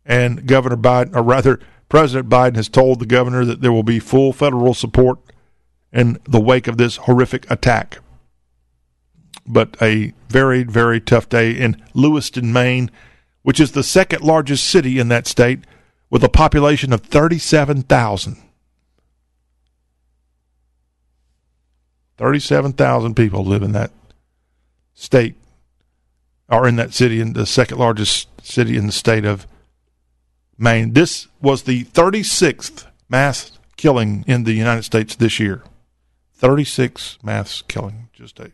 And 0.04 0.46
Governor 0.46 0.76
Biden, 0.76 1.14
or 1.14 1.22
rather, 1.22 1.60
President 1.88 2.28
Biden 2.28 2.56
has 2.56 2.68
told 2.68 2.98
the 2.98 3.06
governor 3.06 3.44
that 3.44 3.60
there 3.60 3.72
will 3.72 3.82
be 3.82 3.98
full 3.98 4.32
federal 4.32 4.74
support 4.74 5.18
in 5.92 6.18
the 6.24 6.40
wake 6.40 6.66
of 6.66 6.78
this 6.78 6.96
horrific 6.96 7.48
attack. 7.50 7.98
But 9.46 9.76
a 9.82 10.12
very, 10.28 10.62
very 10.62 11.00
tough 11.00 11.28
day 11.28 11.52
in 11.52 11.82
Lewiston, 11.94 12.52
Maine, 12.52 12.90
which 13.42 13.60
is 13.60 13.72
the 13.72 13.82
second 13.82 14.22
largest 14.22 14.64
city 14.64 14.98
in 14.98 15.08
that 15.08 15.26
state 15.26 15.60
with 16.10 16.24
a 16.24 16.28
population 16.28 16.92
of 16.92 17.02
37,000. 17.02 18.36
37,000 22.18 23.14
people 23.14 23.44
live 23.44 23.62
in 23.62 23.72
that 23.72 23.90
state, 24.94 25.34
or 26.48 26.68
in 26.68 26.76
that 26.76 26.94
city, 26.94 27.20
in 27.20 27.32
the 27.32 27.46
second 27.46 27.78
largest 27.78 28.28
city 28.42 28.76
in 28.76 28.86
the 28.86 28.92
state 28.92 29.24
of 29.24 29.46
Maine. 30.62 30.92
This 30.92 31.26
was 31.40 31.64
the 31.64 31.84
36th 31.84 32.86
mass 33.08 33.58
killing 33.76 34.24
in 34.28 34.44
the 34.44 34.52
United 34.52 34.84
States 34.84 35.16
this 35.16 35.40
year. 35.40 35.62
36 36.34 37.18
mass 37.22 37.62
killing. 37.62 38.08
Just 38.12 38.38
a 38.38 38.52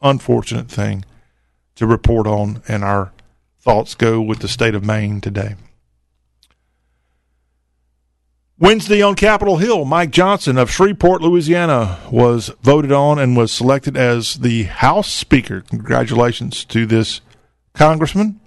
unfortunate 0.00 0.68
thing 0.68 1.04
to 1.74 1.86
report 1.86 2.26
on, 2.26 2.62
and 2.68 2.82
our 2.82 3.12
thoughts 3.58 3.94
go 3.94 4.20
with 4.20 4.40
the 4.40 4.48
state 4.48 4.74
of 4.74 4.84
Maine 4.84 5.20
today. 5.20 5.56
Wednesday 8.58 9.02
on 9.02 9.14
Capitol 9.14 9.56
Hill, 9.56 9.84
Mike 9.84 10.10
Johnson 10.10 10.56
of 10.56 10.70
Shreveport, 10.70 11.20
Louisiana, 11.20 11.98
was 12.10 12.50
voted 12.62 12.92
on 12.92 13.18
and 13.18 13.36
was 13.36 13.50
selected 13.50 13.96
as 13.96 14.34
the 14.34 14.64
House 14.64 15.10
Speaker. 15.10 15.60
Congratulations 15.62 16.64
to 16.66 16.86
this 16.86 17.20
congressman. 17.74 18.40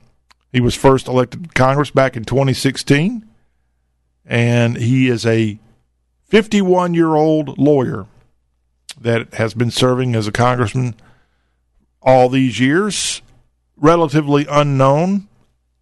He 0.51 0.61
was 0.61 0.75
first 0.75 1.07
elected 1.07 1.43
to 1.43 1.49
Congress 1.49 1.91
back 1.91 2.15
in 2.15 2.23
2016, 2.23 3.27
and 4.25 4.77
he 4.77 5.07
is 5.07 5.25
a 5.25 5.59
51 6.25 6.93
year 6.93 7.15
old 7.15 7.57
lawyer 7.57 8.05
that 8.99 9.33
has 9.35 9.53
been 9.53 9.71
serving 9.71 10.15
as 10.15 10.27
a 10.27 10.31
congressman 10.31 10.95
all 12.01 12.29
these 12.29 12.59
years. 12.59 13.21
Relatively 13.75 14.47
unknown. 14.49 15.27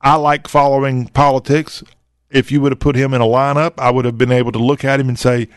I 0.01 0.16
like 0.16 0.47
following 0.47 1.07
politics. 1.07 1.84
If 2.30 2.51
you 2.51 2.59
would 2.61 2.74
have 2.74 2.80
put 2.80 2.95
him 2.95 3.13
in 3.13 3.22
a 3.22 3.26
lineup, 3.26 3.74
I 3.78 3.91
would 3.91 4.05
have 4.05 4.18
been 4.18 4.32
able 4.32 4.51
to 4.51 4.59
look 4.59 4.84
at 4.84 4.99
him 4.99 5.07
and 5.07 5.18
say, 5.18 5.47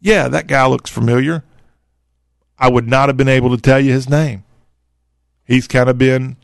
yeah, 0.00 0.28
that 0.28 0.46
guy 0.46 0.66
looks 0.66 0.90
familiar. 0.90 1.42
I 2.58 2.70
would 2.70 2.86
not 2.86 3.08
have 3.08 3.16
been 3.16 3.28
able 3.28 3.50
to 3.54 3.60
tell 3.60 3.80
you 3.80 3.92
his 3.92 4.08
name. 4.08 4.44
He's 5.44 5.66
kind 5.66 5.88
of 5.88 5.98
been 5.98 6.36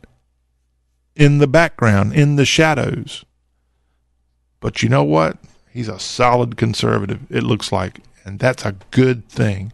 in 1.21 1.37
the 1.37 1.45
background, 1.45 2.13
in 2.13 2.35
the 2.35 2.45
shadows. 2.45 3.23
But 4.59 4.81
you 4.81 4.89
know 4.89 5.03
what? 5.03 5.37
He's 5.69 5.87
a 5.87 5.99
solid 5.99 6.57
conservative, 6.57 7.19
it 7.29 7.43
looks 7.43 7.71
like, 7.71 7.99
and 8.25 8.39
that's 8.39 8.65
a 8.65 8.75
good 8.89 9.29
thing. 9.29 9.71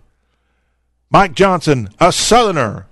Mike 1.09 1.35
Johnson, 1.35 1.87
a 2.01 2.11
Southerner, 2.11 2.87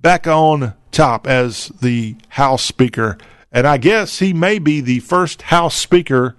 back 0.00 0.28
on 0.28 0.74
top 0.92 1.26
as 1.26 1.66
the 1.80 2.14
House 2.28 2.62
Speaker. 2.62 3.18
And 3.50 3.66
I 3.66 3.78
guess 3.78 4.20
he 4.20 4.32
may 4.32 4.60
be 4.60 4.80
the 4.80 5.00
first 5.00 5.42
House 5.42 5.74
Speaker 5.74 6.36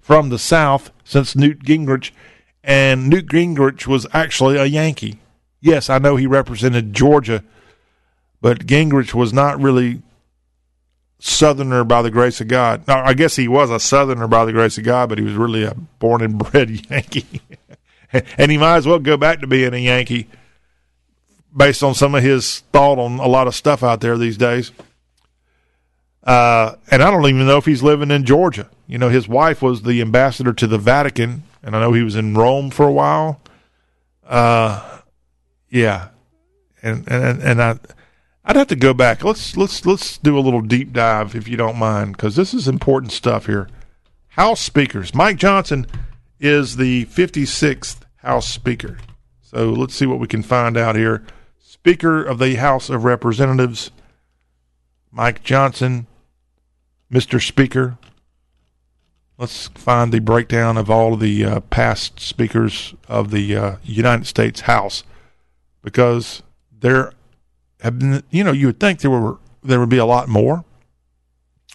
from 0.00 0.30
the 0.30 0.38
South 0.38 0.90
since 1.04 1.36
Newt 1.36 1.62
Gingrich. 1.62 2.10
And 2.64 3.08
Newt 3.08 3.28
Gingrich 3.28 3.86
was 3.86 4.04
actually 4.12 4.56
a 4.56 4.64
Yankee. 4.64 5.20
Yes, 5.60 5.88
I 5.88 5.98
know 5.98 6.16
he 6.16 6.26
represented 6.26 6.92
Georgia, 6.92 7.44
but 8.40 8.66
Gingrich 8.66 9.14
was 9.14 9.32
not 9.32 9.60
really 9.60 10.02
Southerner 11.20 11.84
by 11.84 12.02
the 12.02 12.10
grace 12.10 12.40
of 12.40 12.48
God. 12.48 12.88
I 12.88 13.12
guess 13.14 13.36
he 13.36 13.46
was 13.46 13.70
a 13.70 13.78
Southerner 13.78 14.26
by 14.26 14.44
the 14.46 14.52
grace 14.52 14.78
of 14.78 14.84
God, 14.84 15.08
but 15.10 15.18
he 15.18 15.24
was 15.24 15.34
really 15.34 15.64
a 15.64 15.74
born 15.74 16.22
and 16.22 16.38
bred 16.38 16.70
Yankee. 16.90 17.42
and 18.36 18.50
he 18.50 18.58
might 18.58 18.78
as 18.78 18.86
well 18.86 18.98
go 18.98 19.16
back 19.16 19.40
to 19.40 19.46
being 19.46 19.74
a 19.74 19.76
Yankee 19.76 20.28
based 21.54 21.82
on 21.82 21.94
some 21.94 22.14
of 22.14 22.22
his 22.22 22.60
thought 22.72 22.98
on 22.98 23.18
a 23.18 23.26
lot 23.26 23.46
of 23.46 23.54
stuff 23.54 23.82
out 23.82 24.00
there 24.00 24.16
these 24.16 24.36
days. 24.36 24.72
Uh, 26.24 26.74
and 26.90 27.02
I 27.02 27.10
don't 27.10 27.24
even 27.26 27.46
know 27.46 27.58
if 27.58 27.66
he's 27.66 27.82
living 27.82 28.10
in 28.10 28.24
Georgia. 28.24 28.68
You 28.86 28.98
know, 28.98 29.08
his 29.08 29.28
wife 29.28 29.62
was 29.62 29.82
the 29.82 30.00
ambassador 30.00 30.52
to 30.54 30.66
the 30.66 30.78
Vatican, 30.78 31.44
and 31.62 31.76
I 31.76 31.80
know 31.80 31.92
he 31.92 32.02
was 32.02 32.16
in 32.16 32.34
Rome 32.34 32.70
for 32.70 32.86
a 32.86 32.92
while. 32.92 33.40
Uh, 34.26 35.00
yeah, 35.70 36.08
and 36.82 37.10
and 37.10 37.42
and 37.42 37.62
I, 37.62 37.78
I'd 38.44 38.56
have 38.56 38.68
to 38.68 38.76
go 38.76 38.94
back. 38.94 39.22
Let's 39.22 39.56
let's 39.56 39.84
let's 39.84 40.18
do 40.18 40.38
a 40.38 40.40
little 40.40 40.62
deep 40.62 40.92
dive 40.92 41.34
if 41.34 41.46
you 41.46 41.56
don't 41.56 41.76
mind, 41.76 42.16
because 42.16 42.36
this 42.36 42.54
is 42.54 42.66
important 42.66 43.12
stuff 43.12 43.46
here. 43.46 43.68
House 44.28 44.60
speakers. 44.60 45.14
Mike 45.14 45.36
Johnson 45.36 45.86
is 46.38 46.76
the 46.76 47.04
56th 47.06 48.00
House 48.16 48.48
Speaker. 48.48 48.98
So 49.42 49.70
let's 49.70 49.94
see 49.94 50.06
what 50.06 50.18
we 50.18 50.26
can 50.26 50.42
find 50.42 50.76
out 50.76 50.96
here. 50.96 51.24
Speaker 51.58 52.22
of 52.22 52.38
the 52.38 52.54
House 52.54 52.88
of 52.88 53.04
Representatives, 53.04 53.90
Mike 55.10 55.42
Johnson, 55.42 56.06
Mr. 57.12 57.44
Speaker. 57.44 57.98
Let's 59.36 59.68
find 59.68 60.12
the 60.12 60.20
breakdown 60.20 60.76
of 60.76 60.90
all 60.90 61.14
of 61.14 61.20
the 61.20 61.44
uh, 61.44 61.60
past 61.60 62.20
speakers 62.20 62.94
of 63.08 63.30
the 63.30 63.56
uh, 63.56 63.76
United 63.82 64.26
States 64.26 64.62
House, 64.62 65.02
because 65.82 66.42
there 66.70 67.12
have 67.82 67.98
been, 67.98 68.22
you 68.30 68.44
know, 68.44 68.52
you 68.52 68.66
would 68.66 68.80
think 68.80 69.00
there 69.00 69.10
were 69.10 69.38
there 69.62 69.80
would 69.80 69.88
be 69.88 69.98
a 69.98 70.06
lot 70.06 70.28
more. 70.28 70.64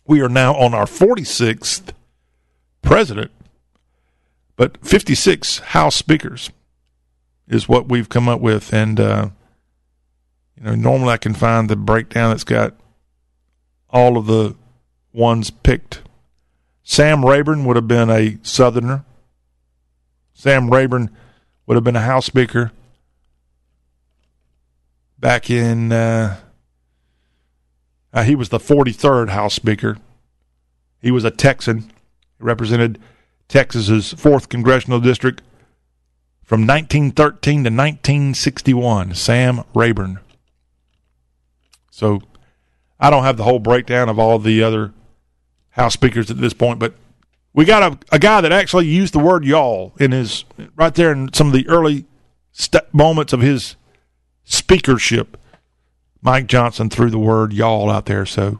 We 0.07 0.21
are 0.21 0.29
now 0.29 0.55
on 0.55 0.73
our 0.73 0.85
46th 0.85 1.93
president 2.81 3.31
but 4.55 4.77
56 4.85 5.59
House 5.59 5.95
speakers 5.95 6.49
is 7.47 7.67
what 7.67 7.89
we've 7.89 8.09
come 8.09 8.29
up 8.29 8.39
with. 8.39 8.73
And, 8.73 8.99
uh, 8.99 9.29
you 10.57 10.63
know, 10.63 10.75
normally 10.75 11.13
I 11.13 11.17
can 11.17 11.33
find 11.33 11.69
the 11.69 11.75
breakdown 11.75 12.31
that's 12.31 12.43
got 12.43 12.73
all 13.89 14.17
of 14.17 14.25
the 14.25 14.55
ones 15.13 15.49
picked. 15.49 16.01
Sam 16.83 17.25
Rayburn 17.25 17.65
would 17.65 17.75
have 17.75 17.87
been 17.87 18.09
a 18.09 18.37
Southerner. 18.43 19.03
Sam 20.33 20.69
Rayburn 20.69 21.09
would 21.65 21.75
have 21.75 21.83
been 21.83 21.95
a 21.95 22.01
House 22.01 22.25
Speaker 22.25 22.71
back 25.25 25.49
in. 25.49 25.91
Uh, 25.91 26.37
uh, 28.13 28.21
he 28.21 28.35
was 28.35 28.49
the 28.49 28.59
43rd 28.59 29.29
House 29.29 29.55
Speaker. 29.55 29.97
He 31.01 31.09
was 31.09 31.23
a 31.23 31.31
Texan. 31.31 31.91
He 32.37 32.43
represented 32.43 32.99
Texas's 33.47 34.13
4th 34.13 34.49
Congressional 34.49 34.99
District 34.99 35.41
from 36.43 36.67
1913 36.67 37.63
to 37.63 37.71
1961, 37.71 39.15
Sam 39.15 39.63
Rayburn. 39.73 40.19
So 41.89 42.21
I 42.99 43.09
don't 43.09 43.23
have 43.23 43.37
the 43.37 43.45
whole 43.45 43.57
breakdown 43.57 44.09
of 44.09 44.19
all 44.19 44.37
the 44.37 44.61
other 44.61 44.93
House 45.71 45.93
speakers 45.93 46.29
at 46.29 46.37
this 46.37 46.53
point, 46.53 46.77
but 46.77 46.93
we 47.51 47.65
got 47.65 47.81
a, 47.81 48.15
a 48.15 48.19
guy 48.19 48.41
that 48.41 48.51
actually 48.51 48.85
used 48.85 49.15
the 49.15 49.19
word 49.19 49.43
y'all 49.43 49.91
in 49.99 50.11
his 50.11 50.45
right 50.75 50.93
there 50.93 51.11
in 51.11 51.33
some 51.33 51.47
of 51.47 51.53
the 51.53 51.67
early 51.67 52.05
st- 52.51 52.93
moments 52.93 53.33
of 53.33 53.41
his 53.41 53.75
speakership. 54.45 55.37
Mike 56.21 56.47
Johnson 56.47 56.89
threw 56.89 57.09
the 57.09 57.19
word 57.19 57.53
y'all 57.53 57.89
out 57.89 58.05
there, 58.05 58.25
so 58.25 58.59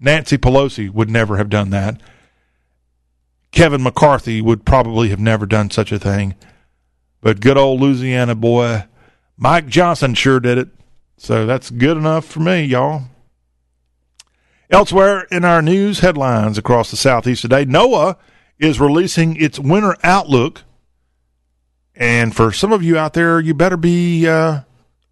Nancy 0.00 0.36
Pelosi 0.36 0.90
would 0.90 1.08
never 1.08 1.36
have 1.36 1.48
done 1.48 1.70
that. 1.70 2.00
Kevin 3.52 3.82
McCarthy 3.82 4.42
would 4.42 4.66
probably 4.66 5.08
have 5.08 5.20
never 5.20 5.46
done 5.46 5.70
such 5.70 5.92
a 5.92 5.98
thing. 5.98 6.34
But 7.22 7.40
good 7.40 7.56
old 7.56 7.80
Louisiana 7.80 8.34
boy, 8.34 8.84
Mike 9.36 9.66
Johnson 9.66 10.14
sure 10.14 10.40
did 10.40 10.58
it. 10.58 10.68
So 11.16 11.46
that's 11.46 11.70
good 11.70 11.96
enough 11.96 12.26
for 12.26 12.40
me, 12.40 12.64
y'all. 12.64 13.04
Elsewhere 14.68 15.26
in 15.30 15.44
our 15.44 15.62
news 15.62 16.00
headlines 16.00 16.58
across 16.58 16.90
the 16.90 16.96
southeast 16.96 17.42
today, 17.42 17.64
NOAA 17.64 18.16
is 18.58 18.80
releasing 18.80 19.40
its 19.40 19.58
winter 19.58 19.96
outlook. 20.02 20.62
And 21.94 22.34
for 22.34 22.52
some 22.52 22.72
of 22.72 22.82
you 22.82 22.98
out 22.98 23.14
there, 23.14 23.40
you 23.40 23.54
better 23.54 23.76
be 23.76 24.28
uh, 24.28 24.60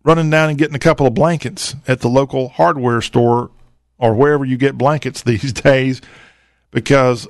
running 0.05 0.31
down 0.31 0.51
and 0.51 0.59
getting 0.59 0.77
a 0.77 0.81
couple 0.81 1.07
of 1.07 1.15
blankets 1.15 1.75
at 1.89 2.01
the 2.01 2.09
local 2.09 2.51
hardware 2.51 3.01
store 3.01 3.51
or 3.99 4.15
wherever 4.15 4.45
you 4.45 4.57
get 4.57 4.79
blankets 4.79 5.23
these 5.25 5.53
days 5.53 6.01
because 6.71 7.27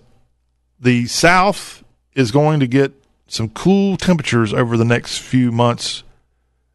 the 0.79 1.07
South 1.07 1.83
is 2.15 2.31
going 2.31 2.61
to 2.61 2.67
get 2.67 2.93
some 3.27 3.49
cool 3.49 3.97
temperatures 3.97 4.53
over 4.53 4.77
the 4.77 4.85
next 4.85 5.19
few 5.19 5.51
months 5.51 6.03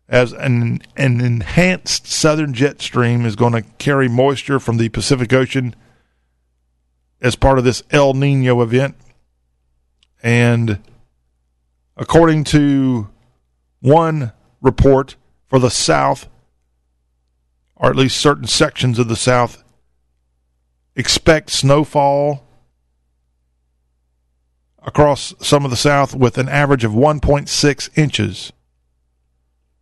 as 0.08 0.34
an, 0.34 0.82
an 0.98 1.22
enhanced 1.22 2.08
southern 2.08 2.54
jet 2.54 2.82
stream 2.82 3.26
is 3.26 3.36
going 3.36 3.54
to 3.54 3.62
carry 3.78 4.08
moisture 4.08 4.60
from 4.60 4.78
the 4.78 4.90
Pacific 4.90 5.32
Ocean 5.32 5.76
as 7.22 7.36
part 7.36 7.60
of 7.60 7.64
this 7.64 7.84
El 7.92 8.14
Nino 8.14 8.62
event. 8.62 8.96
And 10.24 10.80
according 11.96 12.46
to 12.46 13.08
one 13.82 14.32
report 14.62 15.16
for 15.50 15.60
the 15.60 15.70
South, 15.70 16.30
or 17.76 17.90
at 17.90 17.96
least 17.96 18.18
certain 18.18 18.48
sections 18.48 19.00
of 19.00 19.08
the 19.08 19.16
South, 19.16 19.64
expect 20.96 21.50
snowfall 21.50 22.46
across 24.84 25.34
some 25.40 25.66
of 25.66 25.72
the 25.72 25.78
South 25.78 26.16
with 26.16 26.38
an 26.38 26.48
average 26.48 26.84
of 26.84 26.92
1.6 26.92 27.98
inches 27.98 28.54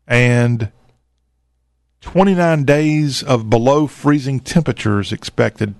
and 0.07 0.71
29 2.01 2.63
days 2.63 3.21
of 3.21 3.49
below 3.49 3.87
freezing 3.87 4.39
temperatures 4.39 5.11
expected 5.11 5.75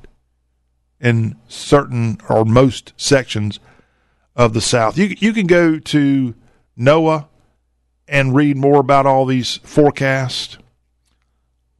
in 0.99 1.35
certain 1.47 2.19
or 2.27 2.43
most 2.43 2.93
sections 2.97 3.59
of 4.35 4.53
the 4.53 4.61
South. 4.61 4.97
You 4.97 5.15
you 5.19 5.33
can 5.33 5.47
go 5.47 5.79
to 5.79 6.35
NOAA 6.77 7.27
and 8.07 8.35
read 8.35 8.57
more 8.57 8.79
about 8.79 9.05
all 9.05 9.25
these 9.25 9.57
forecasts, 9.57 10.57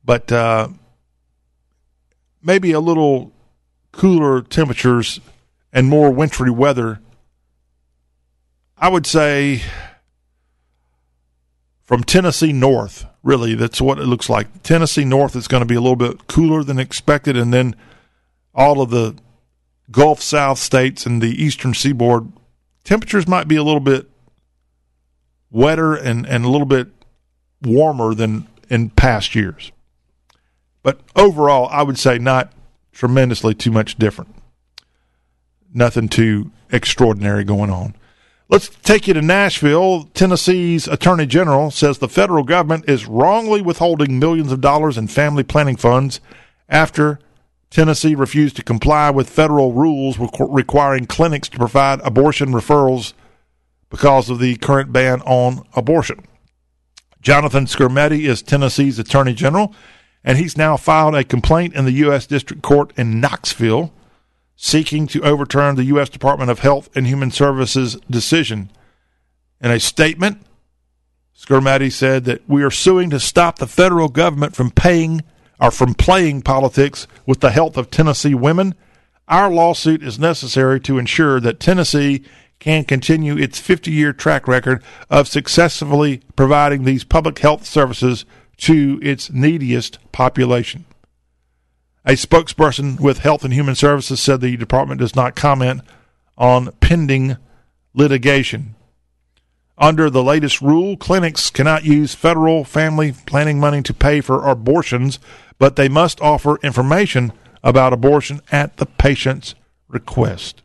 but 0.03 0.32
uh, 0.32 0.67
maybe 2.41 2.71
a 2.71 2.80
little 2.80 3.32
cooler 3.91 4.41
temperatures 4.41 5.19
and 5.71 5.88
more 5.88 6.11
wintry 6.11 6.51
weather. 6.51 6.99
I 8.78 8.89
would 8.89 9.05
say 9.05 9.61
from 11.84 12.03
Tennessee 12.03 12.53
north, 12.53 13.05
really, 13.23 13.55
that's 13.55 13.82
what 13.82 13.99
it 13.99 14.05
looks 14.05 14.30
like. 14.30 14.61
Tennessee 14.63 15.05
north 15.05 15.36
is 15.36 15.47
going 15.47 15.61
to 15.61 15.65
be 15.65 15.75
a 15.75 15.82
little 15.82 15.95
bit 15.95 16.28
cooler 16.28 16.63
than 16.63 16.80
expected, 16.80 17.38
and 17.38 17.53
then 17.53 17.75
all 18.53 18.82
of 18.82 18.89
the 18.89 19.15
Gulf 19.89 20.21
South 20.21 20.59
states 20.59 21.05
and 21.05 21.21
the 21.21 21.41
eastern 21.41 21.73
seaboard, 21.73 22.32
temperatures 22.84 23.28
might 23.28 23.47
be 23.47 23.55
a 23.55 23.63
little 23.63 23.80
bit 23.80 24.09
wetter 25.52 25.95
and, 25.95 26.26
and 26.26 26.45
a 26.45 26.50
little 26.50 26.68
bit 26.68 26.88
warmer 27.62 28.14
than 28.14 28.48
in 28.70 28.89
past 28.89 29.36
years. 29.36 29.72
But 30.84 31.00
overall, 31.16 31.68
I 31.72 31.84
would 31.84 31.98
say 31.98 32.18
not 32.18 32.54
tremendously 32.91 33.54
too 33.54 33.72
much 33.72 33.95
different. 33.98 34.36
Nothing 35.74 36.10
too 36.10 36.52
extraordinary 36.72 37.43
going 37.43 37.70
on. 37.70 37.95
Let's 38.50 38.70
take 38.70 39.08
you 39.08 39.14
to 39.14 39.22
Nashville. 39.22 40.06
Tennessee's 40.14 40.88
Attorney 40.88 41.26
General 41.26 41.70
says 41.70 41.98
the 41.98 42.08
federal 42.08 42.43
government 42.43 42.88
is 42.88 43.06
wrongly 43.06 43.62
withholding 43.62 44.20
millions 44.20 44.54
of 44.54 44.62
dollars 44.62 44.98
in 44.98 45.08
family 45.08 45.43
planning 45.43 45.76
funds 45.76 46.22
after 46.70 47.20
Tennessee 47.70 48.16
refused 48.16 48.56
to 48.56 48.64
comply 48.64 49.10
with 49.10 49.30
federal 49.30 49.74
rules 49.74 50.18
requiring 50.18 51.06
clinics 51.06 51.50
to 51.50 51.58
provide 51.58 52.00
abortion 52.02 52.54
referrals 52.54 53.12
because 53.89 54.29
of 54.29 54.39
the 54.39 54.55
current 54.57 54.91
ban 54.91 55.21
on 55.21 55.65
abortion. 55.75 56.25
Jonathan 57.21 57.65
Skrmetti 57.65 58.27
is 58.27 58.41
Tennessee's 58.41 58.99
Attorney 58.99 59.33
General, 59.33 59.73
and 60.23 60.38
he's 60.38 60.57
now 60.57 60.77
filed 60.77 61.15
a 61.15 61.23
complaint 61.23 61.73
in 61.73 61.85
the 61.85 61.91
U.S. 61.93 62.27
District 62.27 62.61
Court 62.61 62.91
in 62.97 63.19
Knoxville 63.19 63.93
seeking 64.57 65.07
to 65.07 65.21
overturn 65.21 65.75
the 65.75 65.85
U.S. 65.85 66.09
Department 66.09 66.49
of 66.49 66.59
Health 66.59 66.89
and 66.95 67.05
Human 67.05 67.31
Services 67.31 67.95
decision. 68.09 68.71
In 69.61 69.71
a 69.71 69.79
statement, 69.79 70.41
Skrmetti 71.38 71.91
said 71.91 72.25
that 72.25 72.47
we 72.49 72.63
are 72.63 72.71
suing 72.71 73.11
to 73.11 73.19
stop 73.19 73.59
the 73.59 73.67
federal 73.67 74.09
government 74.09 74.55
from 74.55 74.71
paying 74.71 75.21
or 75.61 75.71
from 75.71 75.93
playing 75.93 76.41
politics 76.41 77.07
with 77.25 77.39
the 77.39 77.51
health 77.51 77.77
of 77.77 77.91
Tennessee 77.91 78.33
women. 78.33 78.73
Our 79.27 79.51
lawsuit 79.51 80.01
is 80.01 80.17
necessary 80.17 80.79
to 80.81 80.97
ensure 80.97 81.39
that 81.39 81.59
Tennessee 81.59 82.23
can 82.60 82.84
continue 82.84 83.38
its 83.38 83.60
50 83.60 83.91
year 83.91 84.14
track 84.14 84.47
record 84.47 84.84
of 85.10 85.28
successfully 85.28 86.22
providing 86.36 86.84
these 86.84 87.03
public 87.03 87.39
health 87.39 87.66
services 87.66 88.26
to 88.58 88.99
its 89.03 89.30
neediest 89.32 89.99
population. 90.12 90.86
A 92.05 92.12
spokesperson 92.12 92.99
with 92.99 93.20
Health 93.20 93.43
and 93.43 93.53
Human 93.53 93.76
Services 93.76 94.22
said 94.22 94.41
the 94.41 94.55
department 94.58 94.99
does 94.99 95.16
not 95.16 95.36
comment 95.36 95.82
on 96.38 96.72
pending 96.80 97.38
litigation. 97.93 98.76
Under 99.78 100.10
the 100.10 100.24
latest 100.24 100.62
rule, 100.62 100.97
clinics 100.97 101.49
cannot 101.49 101.84
use 101.84 102.16
federal 102.16 102.64
family 102.64 103.14
planning 103.26 103.60
money 103.60 103.84
to 103.84 103.93
pay 103.93 104.22
for 104.22 104.47
abortions, 104.47 105.20
but 105.60 105.76
they 105.76 105.89
must 105.89 106.22
offer 106.22 106.58
information 106.64 107.32
about 107.62 107.93
abortion 107.93 108.41
at 108.51 108.78
the 108.78 108.86
patient's 108.86 109.53
request. 109.88 110.64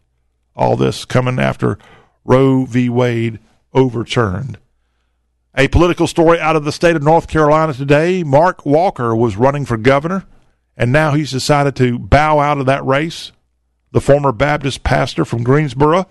All 0.55 0.77
this 0.77 1.05
coming 1.05 1.39
after 1.39 1.79
Roe 2.25 2.65
v. 2.65 2.89
Wade 2.89 3.39
overturned. 3.73 4.59
A 5.55 5.69
political 5.69 6.07
story 6.07 6.41
out 6.41 6.57
of 6.57 6.65
the 6.65 6.73
state 6.73 6.97
of 6.97 7.03
North 7.03 7.29
Carolina 7.29 7.75
today 7.75 8.23
Mark 8.23 8.65
Walker 8.65 9.15
was 9.15 9.37
running 9.37 9.65
for 9.65 9.77
governor 9.77 10.25
and 10.77 10.93
now 10.93 11.13
he's 11.13 11.31
decided 11.31 11.77
to 11.77 11.99
bow 11.99 12.39
out 12.39 12.59
of 12.59 12.67
that 12.67 12.85
race. 12.85 13.33
The 13.93 14.01
former 14.01 14.33
Baptist 14.33 14.83
pastor 14.83 15.25
from 15.25 15.43
Greensboro 15.43 16.07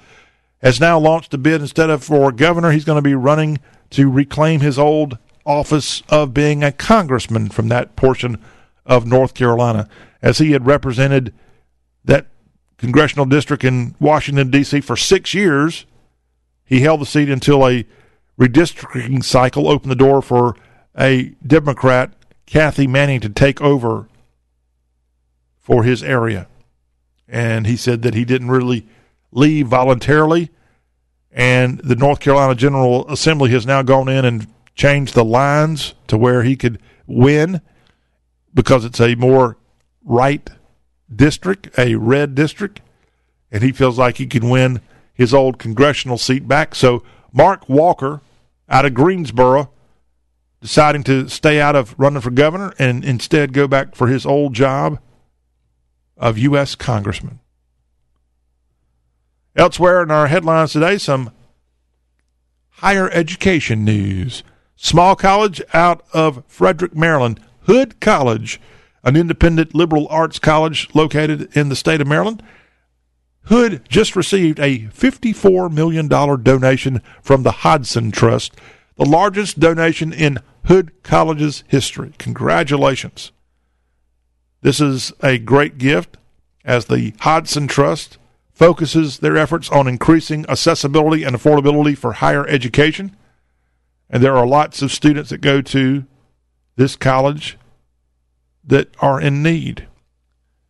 has 0.62 0.80
now 0.80 1.00
launched 1.00 1.34
a 1.34 1.38
bid 1.38 1.62
instead 1.62 1.90
of 1.90 2.04
for 2.04 2.32
governor, 2.32 2.72
he's 2.72 2.86
going 2.86 2.98
to 2.98 3.02
be 3.02 3.16
running 3.16 3.60
to 3.92 4.10
reclaim 4.10 4.60
his 4.60 4.78
old 4.78 5.18
office 5.46 6.04
of 6.10 6.34
being 6.34 6.64
a 6.64 6.72
congressman 6.72 7.50
from 7.50 7.68
that 7.70 7.96
portion 7.96 8.38
of 8.86 9.06
North 9.06 9.34
Carolina, 9.34 9.88
as 10.22 10.38
he 10.38 10.52
had 10.52 10.68
represented 10.68 11.34
that 12.06 12.28
congressional 12.82 13.26
district 13.26 13.64
in 13.64 13.96
Washington, 14.00 14.50
D.C. 14.50 14.82
for 14.82 14.98
six 14.98 15.36
years. 15.36 15.86
He 16.66 16.82
held 16.82 17.00
the 17.00 17.06
seat 17.06 17.30
until 17.30 17.66
a 17.68 17.86
redistricting 18.40 19.24
cycle 19.24 19.68
opened 19.68 19.92
the 19.92 19.96
door 19.96 20.22
for 20.22 20.56
a 20.98 21.36
Democrat, 21.46 22.12
Kathy 22.48 22.88
Manning, 22.88 23.22
to 23.22 23.30
take 23.30 23.62
over 23.62 24.10
for 25.60 25.84
his 25.84 26.02
area. 26.02 26.48
And 27.28 27.68
he 27.68 27.78
said 27.78 28.02
that 28.02 28.16
he 28.16 28.26
didn't 28.26 28.50
really 28.50 28.88
leave 29.32 29.68
voluntarily. 29.68 30.50
And 31.32 31.78
the 31.80 31.96
North 31.96 32.20
Carolina 32.20 32.56
General 32.56 33.08
Assembly 33.10 33.52
has 33.52 33.66
now 33.66 33.84
gone 33.84 34.10
in 34.10 34.26
and 34.26 34.48
changed 34.74 35.14
the 35.14 35.24
lines 35.24 35.94
to 36.08 36.18
where 36.18 36.42
he 36.42 36.56
could 36.56 36.82
win 37.06 37.62
because 38.56 38.84
it's 38.84 39.00
a 39.00 39.14
more 39.16 39.56
right 40.04 40.50
district, 41.16 41.70
a 41.78 41.96
red 41.96 42.36
district. 42.36 42.82
And 43.52 43.64
he 43.64 43.72
feels 43.72 43.98
like 43.98 44.18
he 44.18 44.28
can 44.28 44.50
win 44.50 44.82
his 45.14 45.34
old 45.34 45.60
congressional 45.60 46.18
seat 46.18 46.48
back. 46.48 46.74
So 46.74 47.04
Mark 47.32 47.68
Walker 47.68 48.22
out 48.70 48.86
of 48.86 48.94
Greensboro 48.94 49.70
deciding 50.62 51.04
to 51.04 51.28
stay 51.28 51.60
out 51.60 51.76
of 51.76 51.96
running 51.98 52.22
for 52.22 52.32
governor 52.32 52.74
and 52.78 53.04
instead 53.04 53.52
go 53.52 53.68
back 53.68 53.96
for 53.96 54.08
his 54.08 54.26
old 54.26 54.54
job 54.54 55.00
of 56.16 56.38
U.S. 56.38 56.76
congressman. 56.76 57.40
Elsewhere 59.56 60.04
in 60.04 60.12
our 60.12 60.28
headlines 60.28 60.72
today, 60.72 60.98
some 60.98 61.32
higher 62.76 63.10
education 63.10 63.84
news. 63.84 64.44
Small 64.76 65.16
college 65.16 65.62
out 65.74 66.04
of 66.14 66.44
Frederick, 66.48 66.96
Maryland, 66.96 67.40
Hood 67.62 68.00
College, 68.00 68.62
an 69.04 69.16
independent 69.16 69.74
liberal 69.74 70.08
arts 70.10 70.40
college 70.40 70.88
located 70.94 71.56
in 71.56 71.70
the 71.70 71.76
state 71.76 72.02
of 72.02 72.08
Maryland. 72.08 72.44
Hood 73.46 73.82
just 73.90 74.16
received 74.16 74.60
a 74.60 74.88
$54 74.90 75.72
million 75.72 76.08
donation 76.08 77.02
from 77.22 77.44
the 77.44 77.52
Hodson 77.52 78.12
Trust, 78.12 78.54
the 78.98 79.06
largest 79.06 79.60
donation 79.60 80.14
in 80.14 80.40
Hood 80.66 80.92
College's 81.04 81.64
history. 81.68 82.14
Congratulations. 82.20 83.32
This 84.62 84.80
is 84.80 85.12
a 85.22 85.40
great 85.40 85.80
gift 85.80 86.18
as 86.64 86.86
the 86.86 87.14
Hodson 87.22 87.68
Trust 87.68 88.20
focuses 88.54 89.20
their 89.20 89.38
efforts 89.38 89.72
on 89.72 89.88
increasing 89.88 90.46
accessibility 90.48 91.24
and 91.24 91.36
affordability 91.36 91.98
for 91.98 92.14
higher 92.14 92.48
education. 92.48 93.16
And 94.08 94.22
there 94.22 94.38
are 94.38 94.46
lots 94.46 94.84
of 94.84 94.92
students 94.92 95.32
that 95.32 95.40
go 95.40 95.62
to 95.64 96.06
this 96.76 96.96
college 96.96 97.58
that 98.72 98.88
are 99.02 99.20
in 99.20 99.44
need. 99.44 99.86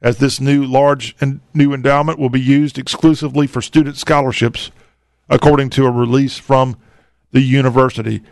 As 0.02 0.18
this 0.18 0.42
new 0.42 0.66
large 0.66 1.16
and 1.22 1.40
new 1.54 1.72
endowment 1.72 2.18
will 2.18 2.32
be 2.32 2.42
used 2.42 2.80
exclusively 2.80 3.46
for 3.46 3.62
student 3.62 3.96
scholarships, 3.96 4.72
according 5.30 5.70
to 5.70 5.86
a 5.86 5.92
release 5.92 6.40
from 6.40 6.78
the 7.32 7.42
university. 7.42 8.24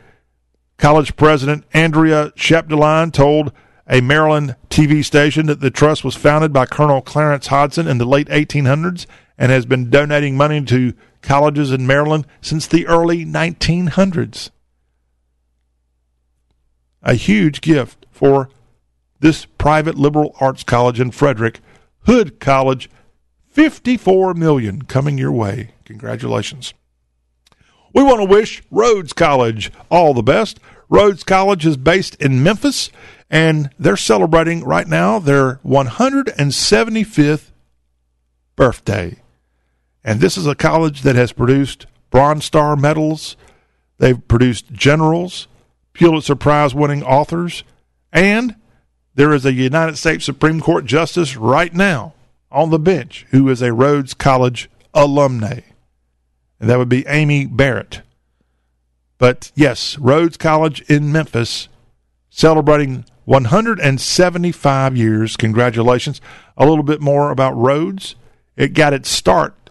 College 0.79 1.15
president 1.15 1.65
Andrea 1.71 2.31
Chapdelaine 2.35 3.13
told 3.13 3.51
a 3.87 4.01
Maryland 4.01 4.55
TV 4.71 5.05
station 5.05 5.45
that 5.45 5.59
the 5.59 5.69
trust 5.69 6.03
was 6.03 6.15
founded 6.15 6.51
by 6.51 6.65
Colonel 6.65 7.03
Clarence 7.03 7.47
Hodson 7.47 7.87
in 7.87 7.99
the 7.99 8.05
late 8.05 8.27
1800s 8.29 9.05
and 9.37 9.51
has 9.51 9.67
been 9.67 9.91
donating 9.91 10.35
money 10.35 10.65
to 10.65 10.93
colleges 11.21 11.71
in 11.71 11.85
Maryland 11.85 12.25
since 12.41 12.65
the 12.65 12.87
early 12.87 13.23
1900s. 13.23 14.49
A 17.03 17.13
huge 17.13 17.61
gift 17.61 18.07
for 18.09 18.49
this 19.19 19.45
private 19.57 19.95
liberal 19.95 20.35
arts 20.39 20.63
college 20.63 20.99
in 20.99 21.11
Frederick, 21.11 21.59
Hood 22.05 22.39
College, 22.39 22.89
54 23.47 24.33
million 24.33 24.83
coming 24.83 25.17
your 25.17 25.31
way. 25.31 25.71
Congratulations. 25.85 26.73
We 27.93 28.03
want 28.03 28.19
to 28.19 28.25
wish 28.25 28.61
Rhodes 28.69 29.13
College 29.13 29.71
all 29.89 30.13
the 30.13 30.21
best. 30.21 30.59
Rhodes 30.89 31.23
College 31.23 31.65
is 31.65 31.77
based 31.77 32.15
in 32.15 32.43
Memphis, 32.43 32.89
and 33.29 33.69
they're 33.79 33.97
celebrating 33.97 34.63
right 34.63 34.87
now 34.87 35.19
their 35.19 35.55
175th 35.65 37.51
birthday. 38.55 39.17
And 40.03 40.19
this 40.19 40.37
is 40.37 40.47
a 40.47 40.55
college 40.55 41.01
that 41.01 41.15
has 41.15 41.31
produced 41.31 41.85
Bronze 42.09 42.45
Star 42.45 42.75
medals, 42.75 43.37
they've 43.97 44.27
produced 44.27 44.71
generals, 44.71 45.47
Pulitzer 45.93 46.35
Prize 46.35 46.73
winning 46.73 47.03
authors, 47.03 47.63
and 48.11 48.55
there 49.19 49.33
is 49.33 49.45
a 49.45 49.51
United 49.51 49.97
States 49.97 50.23
Supreme 50.23 50.61
Court 50.61 50.85
justice 50.85 51.35
right 51.35 51.73
now 51.73 52.13
on 52.49 52.69
the 52.69 52.79
bench 52.79 53.25
who 53.31 53.49
is 53.49 53.61
a 53.61 53.73
Rhodes 53.73 54.13
College 54.13 54.69
alumni. 54.93 55.59
And 56.57 56.69
that 56.69 56.77
would 56.77 56.87
be 56.87 57.05
Amy 57.05 57.45
Barrett. 57.45 58.01
But 59.17 59.51
yes, 59.55 59.97
Rhodes 59.97 60.37
College 60.37 60.79
in 60.89 61.11
Memphis 61.11 61.67
celebrating 62.29 63.03
175 63.25 64.95
years. 64.95 65.35
Congratulations. 65.35 66.21
A 66.55 66.65
little 66.65 66.85
bit 66.85 67.01
more 67.01 67.29
about 67.29 67.57
Rhodes. 67.57 68.15
It 68.55 68.71
got 68.71 68.93
its 68.93 69.09
start 69.09 69.69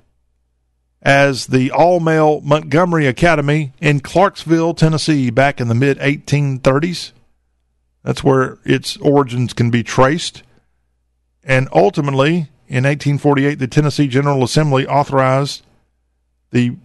as 1.01 1.47
the 1.47 1.71
all 1.71 2.01
male 2.01 2.43
Montgomery 2.43 3.07
Academy 3.07 3.73
in 3.81 4.01
Clarksville, 4.01 4.75
Tennessee, 4.75 5.31
back 5.31 5.59
in 5.59 5.69
the 5.69 5.75
mid 5.75 5.99
1830s. 6.01 7.13
That's 8.03 8.25
where 8.25 8.59
its 8.65 8.97
origins 8.99 9.53
can 9.53 9.71
be 9.71 9.83
traced. 9.83 10.43
And 11.45 11.69
ultimately, 11.73 12.51
in 12.67 12.85
1848, 12.85 13.59
the 13.59 13.67
Tennessee 13.67 14.09
General 14.09 14.43
Assembly 14.43 14.87
authorized 14.87 15.65
the 16.51 16.77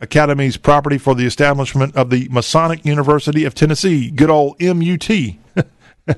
Academy's 0.00 0.56
property 0.56 0.98
for 0.98 1.14
the 1.14 1.26
establishment 1.26 1.96
of 1.96 2.10
the 2.10 2.28
Masonic 2.30 2.84
University 2.84 3.44
of 3.44 3.54
Tennessee. 3.54 4.10
Good 4.10 4.30
old 4.30 4.60
MUT. 4.60 5.08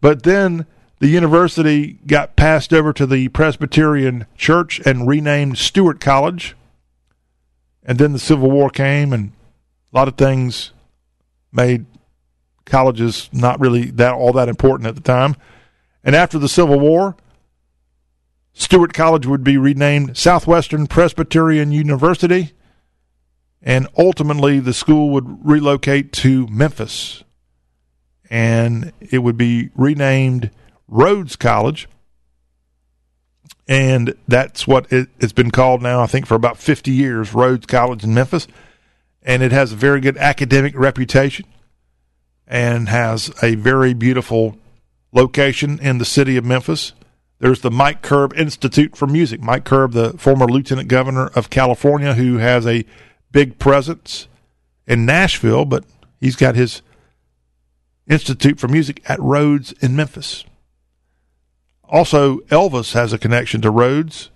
but 0.00 0.22
then 0.22 0.66
the 0.98 1.08
university 1.08 1.98
got 2.06 2.36
passed 2.36 2.74
over 2.74 2.92
to 2.92 3.06
the 3.06 3.28
Presbyterian 3.28 4.26
Church 4.36 4.80
and 4.84 5.08
renamed 5.08 5.56
Stewart 5.56 6.00
College. 6.00 6.54
And 7.82 7.98
then 7.98 8.12
the 8.12 8.18
Civil 8.18 8.50
War 8.50 8.68
came, 8.68 9.12
and 9.14 9.32
a 9.92 9.96
lot 9.96 10.08
of 10.08 10.16
things 10.16 10.72
made 11.50 11.86
colleges 12.70 13.28
not 13.32 13.60
really 13.60 13.90
that 13.90 14.14
all 14.14 14.32
that 14.32 14.48
important 14.48 14.88
at 14.88 14.94
the 14.94 15.00
time. 15.00 15.36
And 16.02 16.16
after 16.16 16.38
the 16.38 16.48
Civil 16.48 16.80
War, 16.80 17.16
Stewart 18.52 18.92
College 18.92 19.26
would 19.26 19.44
be 19.44 19.56
renamed 19.56 20.16
Southwestern 20.16 20.86
Presbyterian 20.86 21.72
University, 21.72 22.52
and 23.62 23.86
ultimately 23.96 24.58
the 24.58 24.72
school 24.72 25.10
would 25.10 25.46
relocate 25.46 26.12
to 26.14 26.46
Memphis, 26.48 27.22
and 28.28 28.92
it 29.00 29.18
would 29.18 29.36
be 29.36 29.70
renamed 29.74 30.50
Rhodes 30.88 31.36
College, 31.36 31.88
and 33.68 34.14
that's 34.26 34.66
what 34.66 34.92
it, 34.92 35.08
has 35.20 35.32
been 35.32 35.50
called 35.50 35.82
now. 35.82 36.02
I 36.02 36.06
think 36.06 36.26
for 36.26 36.34
about 36.34 36.58
fifty 36.58 36.90
years, 36.90 37.32
Rhodes 37.32 37.66
College 37.66 38.02
in 38.02 38.14
Memphis, 38.14 38.48
and 39.22 39.42
it 39.42 39.52
has 39.52 39.72
a 39.72 39.76
very 39.76 40.00
good 40.00 40.16
academic 40.16 40.76
reputation, 40.76 41.46
and 42.50 42.88
has 42.88 43.32
a 43.42 43.54
very 43.54 43.94
beautiful 43.94 44.58
location 45.12 45.78
in 45.78 45.98
the 45.98 46.04
city 46.04 46.36
of 46.36 46.44
Memphis. 46.44 46.92
There's 47.38 47.60
the 47.60 47.70
Mike 47.70 48.02
Curb 48.02 48.34
Institute 48.36 48.96
for 48.96 49.06
Music. 49.06 49.40
Mike 49.40 49.64
Curb, 49.64 49.92
the 49.92 50.12
former 50.18 50.46
lieutenant 50.46 50.88
governor 50.88 51.28
of 51.28 51.48
California, 51.48 52.14
who 52.14 52.38
has 52.38 52.66
a 52.66 52.84
big 53.30 53.58
presence 53.60 54.26
in 54.86 55.06
Nashville, 55.06 55.64
but 55.64 55.84
he's 56.20 56.36
got 56.36 56.56
his 56.56 56.82
Institute 58.08 58.58
for 58.58 58.66
Music 58.66 59.00
at 59.08 59.20
Rhodes 59.20 59.72
in 59.80 59.94
Memphis. 59.94 60.44
Also, 61.88 62.38
Elvis 62.48 62.94
has 62.94 63.12
a 63.12 63.18
connection 63.18 63.60
to 63.60 63.70
Rhodes 63.70 64.30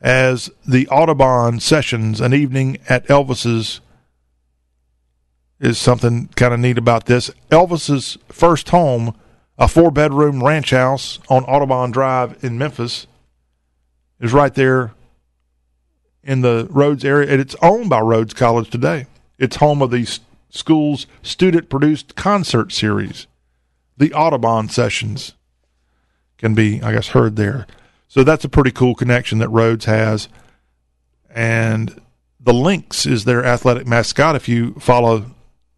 as 0.00 0.50
the 0.68 0.86
Audubon 0.88 1.58
Sessions, 1.60 2.20
an 2.20 2.34
evening 2.34 2.76
at 2.88 3.06
Elvis's, 3.06 3.80
is 5.60 5.78
something 5.78 6.28
kind 6.36 6.52
of 6.52 6.60
neat 6.60 6.78
about 6.78 7.06
this. 7.06 7.30
Elvis's 7.50 8.18
first 8.28 8.70
home, 8.70 9.14
a 9.58 9.68
four 9.68 9.90
bedroom 9.90 10.42
ranch 10.42 10.70
house 10.70 11.18
on 11.28 11.44
Audubon 11.44 11.90
Drive 11.90 12.42
in 12.42 12.58
Memphis, 12.58 13.06
is 14.20 14.32
right 14.32 14.54
there 14.54 14.92
in 16.22 16.40
the 16.40 16.66
Rhodes 16.70 17.04
area, 17.04 17.30
and 17.30 17.40
it's 17.40 17.56
owned 17.62 17.90
by 17.90 18.00
Rhodes 18.00 18.34
College 18.34 18.70
today. 18.70 19.06
It's 19.38 19.56
home 19.56 19.82
of 19.82 19.90
the 19.90 20.06
school's 20.50 21.06
student 21.22 21.68
produced 21.68 22.14
concert 22.16 22.72
series, 22.72 23.26
the 23.96 24.12
Audubon 24.12 24.68
Sessions 24.68 25.34
can 26.38 26.54
be, 26.54 26.82
I 26.82 26.92
guess, 26.92 27.08
heard 27.08 27.36
there. 27.36 27.66
So 28.08 28.22
that's 28.24 28.44
a 28.44 28.48
pretty 28.48 28.70
cool 28.70 28.94
connection 28.94 29.38
that 29.38 29.48
Rhodes 29.48 29.84
has. 29.86 30.28
And 31.30 32.00
the 32.40 32.54
Lynx 32.54 33.06
is 33.06 33.24
their 33.24 33.44
athletic 33.44 33.86
mascot. 33.86 34.36
If 34.36 34.48
you 34.48 34.74
follow 34.74 35.33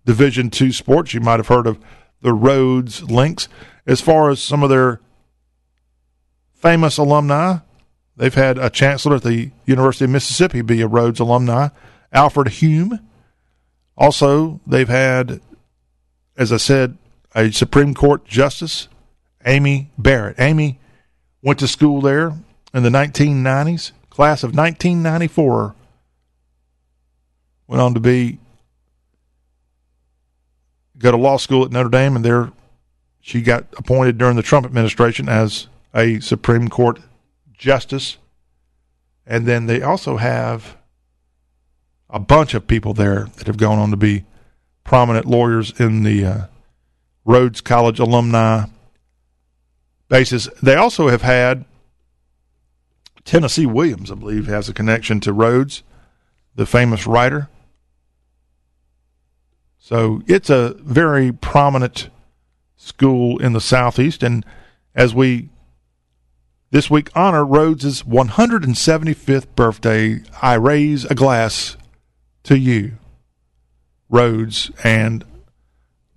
Division 0.07 0.50
two 0.50 0.72
sports, 0.72 1.12
you 1.12 1.20
might 1.20 1.40
have 1.40 1.48
heard 1.48 1.66
of 1.66 1.78
the 2.22 2.32
Rhodes 2.32 3.02
Lynx. 3.02 3.48
As 3.86 4.00
far 4.00 4.30
as 4.30 4.40
some 4.40 4.62
of 4.62 4.70
their 4.70 5.00
famous 6.54 6.96
alumni, 6.96 7.59
they've 8.16 8.34
had 8.34 8.57
a 8.57 8.70
chancellor 8.70 9.16
at 9.16 9.24
the 9.24 9.50
University 9.66 10.04
of 10.04 10.11
Mississippi 10.11 10.62
be 10.62 10.80
a 10.80 10.86
Rhodes 10.86 11.20
alumni, 11.20 11.68
Alfred 12.12 12.48
Hume. 12.48 13.00
Also, 13.98 14.61
they've 14.66 14.88
had, 14.88 15.40
as 16.36 16.52
I 16.52 16.57
said, 16.57 16.96
a 17.34 17.50
Supreme 17.50 17.92
Court 17.92 18.24
justice 18.24 18.88
Amy 19.44 19.90
Barrett. 19.98 20.38
Amy 20.38 20.78
went 21.42 21.59
to 21.59 21.68
school 21.68 22.00
there 22.00 22.32
in 22.72 22.82
the 22.82 22.90
1990s, 22.90 23.92
class 24.11 24.42
of 24.42 24.54
1994. 24.54 25.74
Went 27.68 27.82
on 27.82 27.94
to 27.94 28.00
be 28.00 28.38
go 30.99 31.11
to 31.11 31.16
law 31.16 31.36
school 31.36 31.64
at 31.64 31.70
Notre 31.70 31.88
Dame, 31.88 32.16
and 32.16 32.24
there 32.24 32.53
she 33.20 33.42
got 33.42 33.66
appointed 33.76 34.18
during 34.18 34.36
the 34.36 34.42
Trump 34.42 34.66
administration 34.66 35.28
as 35.28 35.68
a 35.94 36.20
Supreme 36.20 36.68
Court 36.68 37.01
justice. 37.53 38.18
And 39.26 39.47
then 39.47 39.66
they 39.66 39.82
also 39.82 40.16
have 40.16 40.76
a 42.09 42.20
bunch 42.20 42.55
of 42.55 42.66
people 42.66 42.94
there 42.94 43.24
that 43.36 43.47
have 43.47 43.57
gone 43.57 43.78
on 43.78 43.90
to 43.90 43.97
be 43.97 44.24
prominent 44.84 45.26
lawyers 45.26 45.78
in 45.80 46.05
the 46.05 46.24
uh, 46.24 46.47
Rhodes 47.24 47.61
College 47.61 47.99
alumni 47.99 48.66
basis. 50.09 50.49
They 50.62 50.76
also 50.76 51.09
have 51.09 51.22
had 51.22 51.64
Tennessee 53.24 53.66
Williams, 53.66 54.12
I 54.12 54.14
believe, 54.14 54.47
has 54.47 54.68
a 54.68 54.72
connection 54.72 55.18
to 55.20 55.32
Rhodes, 55.32 55.82
the 56.55 56.66
famous 56.66 57.07
writer. 57.07 57.49
So 59.87 60.20
it's 60.26 60.51
a 60.51 60.74
very 60.80 61.30
prominent 61.30 62.11
school 62.74 63.39
in 63.39 63.53
the 63.53 63.61
Southeast. 63.61 64.24
And 64.24 64.45
as 64.97 65.14
we 65.14 65.51
this 66.72 66.91
week 66.91 67.09
honor 67.14 67.45
Rhodes' 67.45 68.03
175th 68.03 69.47
birthday, 69.55 70.22
I 70.43 70.55
raise 70.55 71.05
a 71.05 71.14
glass 71.14 71.76
to 72.43 72.59
you, 72.59 72.95
Rhodes, 74.09 74.72
and 74.82 75.24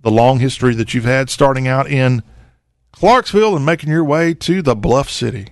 the 0.00 0.10
long 0.10 0.40
history 0.40 0.74
that 0.74 0.92
you've 0.92 1.04
had 1.04 1.30
starting 1.30 1.68
out 1.68 1.88
in 1.88 2.24
Clarksville 2.90 3.54
and 3.54 3.64
making 3.64 3.90
your 3.90 4.02
way 4.02 4.34
to 4.34 4.62
the 4.62 4.74
Bluff 4.74 5.08
City. 5.08 5.46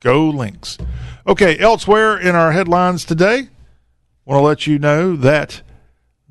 Go 0.00 0.28
Lynx. 0.28 0.76
Okay, 1.26 1.58
elsewhere 1.58 2.18
in 2.18 2.34
our 2.34 2.52
headlines 2.52 3.06
today, 3.06 3.48
want 4.26 4.38
to 4.38 4.44
let 4.44 4.66
you 4.66 4.78
know 4.78 5.16
that 5.16 5.62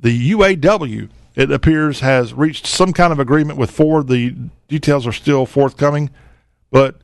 the 0.02 0.32
UAW, 0.32 1.10
it 1.36 1.52
appears, 1.52 2.00
has 2.00 2.34
reached 2.34 2.66
some 2.66 2.94
kind 2.94 3.12
of 3.12 3.20
agreement 3.20 3.58
with 3.58 3.72
Ford. 3.72 4.08
The 4.08 4.36
details 4.68 5.06
are 5.06 5.12
still 5.12 5.46
forthcoming, 5.46 6.10
but 6.72 7.02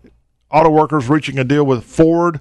auto 0.51 0.69
workers 0.69 1.09
reaching 1.09 1.37
a 1.37 1.43
deal 1.43 1.65
with 1.65 1.83
Ford, 1.83 2.39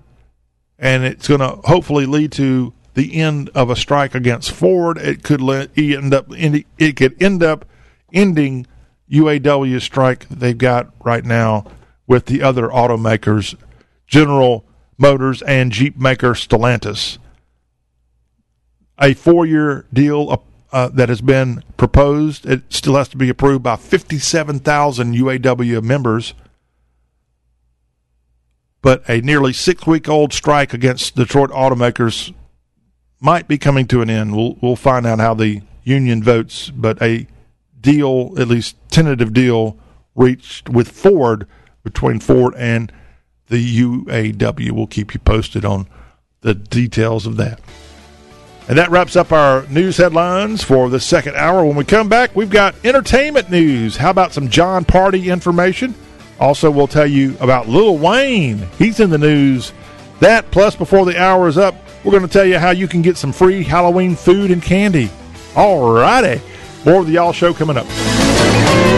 and 0.78 1.04
it's 1.04 1.28
going 1.28 1.40
to 1.40 1.60
hopefully 1.64 2.06
lead 2.06 2.32
to 2.32 2.72
the 2.94 3.16
end 3.16 3.50
of 3.54 3.70
a 3.70 3.76
strike 3.76 4.14
against 4.14 4.52
Ford. 4.52 4.98
It 4.98 5.22
could 5.22 5.40
end 5.40 6.14
up 6.14 6.26
it 6.30 6.96
could 6.96 7.22
end 7.22 7.42
up 7.42 7.64
ending 8.12 8.66
UAW 9.10 9.80
strike 9.80 10.28
they've 10.28 10.56
got 10.56 10.92
right 11.04 11.24
now 11.24 11.64
with 12.06 12.26
the 12.26 12.42
other 12.42 12.68
automakers, 12.68 13.54
General 14.06 14.64
Motors 14.96 15.42
and 15.42 15.72
Jeep 15.72 15.96
maker 15.98 16.34
Stellantis. 16.34 17.18
A 18.98 19.14
four-year 19.14 19.86
deal 19.92 20.30
uh, 20.30 20.36
uh 20.72 20.88
that 20.88 21.08
has 21.08 21.20
been 21.20 21.62
proposed. 21.76 22.46
It 22.46 22.62
still 22.72 22.96
has 22.96 23.08
to 23.08 23.16
be 23.16 23.28
approved 23.28 23.62
by 23.62 23.76
57,000 23.76 25.14
UAW 25.14 25.82
members 25.82 26.34
but 28.84 29.02
a 29.08 29.22
nearly 29.22 29.54
six 29.54 29.86
week 29.86 30.10
old 30.10 30.34
strike 30.34 30.74
against 30.74 31.16
Detroit 31.16 31.48
automakers 31.48 32.34
might 33.18 33.48
be 33.48 33.56
coming 33.56 33.86
to 33.86 34.02
an 34.02 34.10
end. 34.10 34.36
We'll 34.36 34.58
we'll 34.60 34.76
find 34.76 35.06
out 35.06 35.20
how 35.20 35.32
the 35.32 35.62
union 35.84 36.22
votes, 36.22 36.68
but 36.68 37.00
a 37.00 37.26
deal, 37.80 38.34
at 38.38 38.46
least 38.46 38.76
tentative 38.90 39.32
deal, 39.32 39.78
reached 40.14 40.68
with 40.68 40.88
Ford 40.88 41.46
between 41.82 42.20
Ford 42.20 42.52
and 42.58 42.92
the 43.48 43.80
UAW. 43.80 44.72
We'll 44.72 44.86
keep 44.86 45.14
you 45.14 45.20
posted 45.20 45.64
on 45.64 45.86
the 46.42 46.54
details 46.54 47.26
of 47.26 47.38
that. 47.38 47.60
And 48.66 48.78
that 48.78 48.90
wraps 48.90 49.14
up 49.14 49.30
our 49.30 49.66
news 49.66 49.98
headlines 49.98 50.64
for 50.64 50.88
the 50.88 50.98
second 50.98 51.36
hour. 51.36 51.64
When 51.64 51.76
we 51.76 51.84
come 51.84 52.08
back, 52.08 52.34
we've 52.34 52.48
got 52.48 52.74
entertainment 52.84 53.50
news. 53.50 53.96
How 53.96 54.10
about 54.10 54.32
some 54.32 54.48
Jon 54.48 54.84
Pardi 54.86 55.26
information? 55.26 55.94
Also, 56.40 56.70
we'll 56.70 56.88
tell 56.88 57.06
you 57.06 57.36
about 57.40 57.68
Lil 57.68 57.98
Wayne. 57.98 58.58
He's 58.78 59.00
in 59.00 59.10
the 59.10 59.18
news. 59.18 59.72
That, 60.20 60.50
plus, 60.50 60.76
before 60.76 61.04
the 61.04 61.20
hour 61.20 61.46
is 61.46 61.58
up, 61.58 61.74
we're 62.04 62.12
going 62.12 62.26
to 62.26 62.32
tell 62.32 62.46
you 62.46 62.58
how 62.58 62.70
you 62.70 62.88
can 62.88 63.02
get 63.02 63.16
some 63.16 63.32
free 63.32 63.62
Halloween 63.62 64.16
food 64.16 64.50
and 64.50 64.62
candy. 64.62 65.10
All 65.54 65.92
righty. 65.92 66.40
More 66.84 67.00
of 67.00 67.06
the 67.06 67.12
Y'all 67.12 67.32
Show 67.32 67.52
coming 67.52 67.76
up. 67.76 68.93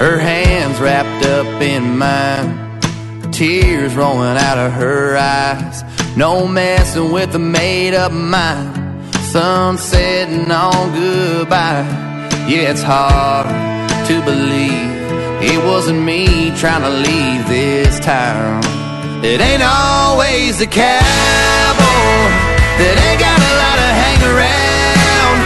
Her 0.00 0.18
hands 0.18 0.80
wrapped 0.80 1.26
up 1.26 1.60
in 1.60 1.98
mine, 1.98 2.80
tears 3.32 3.94
rolling 3.94 4.38
out 4.38 4.56
of 4.56 4.72
her 4.72 5.14
eyes. 5.14 5.84
No 6.16 6.48
messing 6.48 7.12
with 7.12 7.34
a 7.34 7.38
made 7.38 7.92
up 7.92 8.10
mind. 8.10 9.14
Sun 9.26 9.76
setting 9.76 10.50
on 10.50 10.92
goodbye. 10.94 11.84
Yeah, 12.48 12.72
it's 12.72 12.82
hard 12.82 13.46
to 14.08 14.24
believe 14.24 14.90
it 15.44 15.62
wasn't 15.66 16.00
me 16.00 16.50
trying 16.56 16.80
to 16.80 16.88
leave 16.88 17.46
this 17.46 18.00
town. 18.00 18.62
It 19.22 19.38
ain't 19.42 19.62
always 19.62 20.60
the 20.60 20.66
cowboy 20.66 21.04
that 22.80 22.96
ain't 23.04 23.20
got 23.20 23.36
a 23.36 23.52
lot 23.62 23.78
of 23.84 23.90
hang 24.00 24.20
around. 24.32 25.38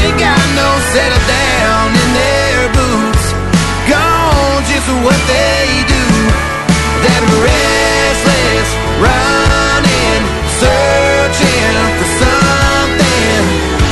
Ain't 0.00 0.18
got 0.18 0.40
no 0.56 0.68
settle 0.94 1.28
down 1.28 1.43
just 4.84 5.04
what 5.04 5.16
they 5.28 5.84
do. 5.88 6.04
That 7.04 7.22
restless 7.40 8.68
running, 9.00 10.22
searching 10.60 11.76
for 11.96 12.08
something. 12.20 13.40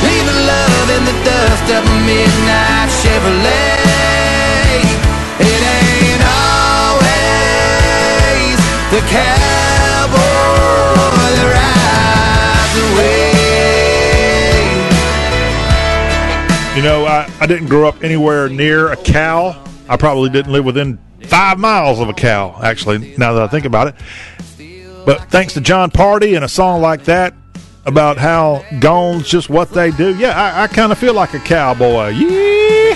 Leaving 0.05 0.41
love 0.45 0.89
in 0.93 1.03
the 1.05 1.17
dust 1.25 1.65
of 1.73 1.81
a 1.85 1.97
midnight 2.05 2.89
Chevrolet. 3.01 4.85
It 5.39 5.61
ain't 5.65 6.23
always 6.61 7.09
the 8.93 9.01
cowboy 9.09 10.21
that 11.37 11.49
rides 11.57 12.77
away. 12.85 13.17
You 16.77 16.83
know, 16.83 17.05
I, 17.05 17.29
I 17.39 17.45
didn't 17.47 17.67
grow 17.67 17.87
up 17.87 18.03
anywhere 18.03 18.49
near 18.49 18.91
a 18.91 18.97
cow. 18.97 19.63
I 19.89 19.97
probably 19.97 20.29
didn't 20.29 20.51
live 20.51 20.65
within 20.65 20.99
five 21.23 21.59
miles 21.59 21.99
of 21.99 22.09
a 22.09 22.13
cow, 22.13 22.59
actually, 22.63 23.15
now 23.17 23.33
that 23.33 23.43
I 23.43 23.47
think 23.47 23.65
about 23.65 23.87
it. 23.87 23.95
But 25.05 25.29
thanks 25.29 25.53
to 25.55 25.61
Jon 25.61 25.91
Pardi 25.91 26.35
and 26.35 26.45
a 26.45 26.47
song 26.47 26.81
like 26.81 27.03
that 27.05 27.33
about 27.85 28.17
how 28.17 28.63
gone's 28.79 29.27
just 29.27 29.49
what 29.49 29.69
they 29.71 29.91
do, 29.91 30.15
yeah, 30.17 30.31
I, 30.31 30.63
I 30.63 30.67
kind 30.67 30.91
of 30.91 30.97
feel 30.97 31.13
like 31.13 31.33
a 31.33 31.39
cowboy. 31.39 32.13
Yeehaw! 32.13 32.95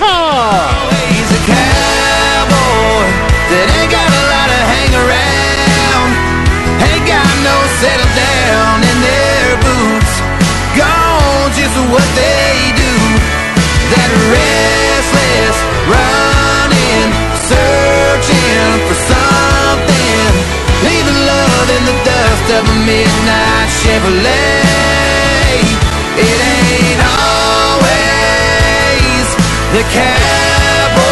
A 1.28 1.40
cowboy 1.44 3.08
that 3.52 3.68
ain't 3.78 3.92
got 3.92 4.08
a 4.08 4.24
lot 4.32 4.50
of 4.50 4.62
hang 4.72 4.94
around, 4.96 6.10
ain't 6.88 7.06
got 7.06 7.28
no 7.44 7.56
settle 7.84 8.12
down 8.16 8.84
in 8.84 8.98
their 9.04 9.58
boots. 9.62 10.14
Just 11.56 11.78
what 11.90 12.04
they 12.14 12.47
the 21.68 21.96
dust 22.04 22.48
of 22.54 22.64
a 22.64 22.76
midnight 22.86 23.70
Chevrolet. 23.82 24.88
It 26.18 26.40
ain't 26.48 27.02
always 27.20 28.08
the 29.76 29.84
cowboy 29.92 31.06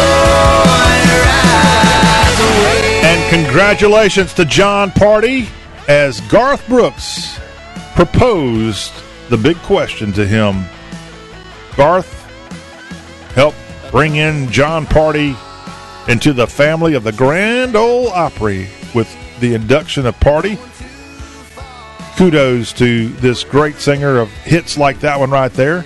rides 1.26 2.40
away. 2.40 3.00
And 3.04 3.20
congratulations 3.30 4.32
to 4.34 4.44
Jon 4.44 4.90
Pardi 4.90 5.48
as 5.88 6.20
Garth 6.22 6.66
Brooks 6.68 7.38
proposed 7.94 8.92
the 9.28 9.36
big 9.36 9.56
question 9.58 10.12
to 10.14 10.26
him. 10.26 10.64
Garth 11.76 12.24
helped 13.34 13.58
bring 13.90 14.16
in 14.16 14.50
Jon 14.50 14.86
Pardi 14.86 15.36
into 16.08 16.32
the 16.32 16.46
family 16.46 16.94
of 16.94 17.04
the 17.04 17.12
Grand 17.12 17.76
Ole 17.76 18.08
Opry 18.08 18.68
with 18.94 19.14
the 19.40 19.54
induction 19.54 20.06
of 20.06 20.18
Pardi. 20.20 20.58
Kudos 22.16 22.72
to 22.74 23.08
this 23.08 23.44
great 23.44 23.76
singer 23.76 24.18
of 24.18 24.30
hits 24.30 24.78
like 24.78 25.00
that 25.00 25.20
one 25.20 25.30
right 25.30 25.52
there. 25.52 25.84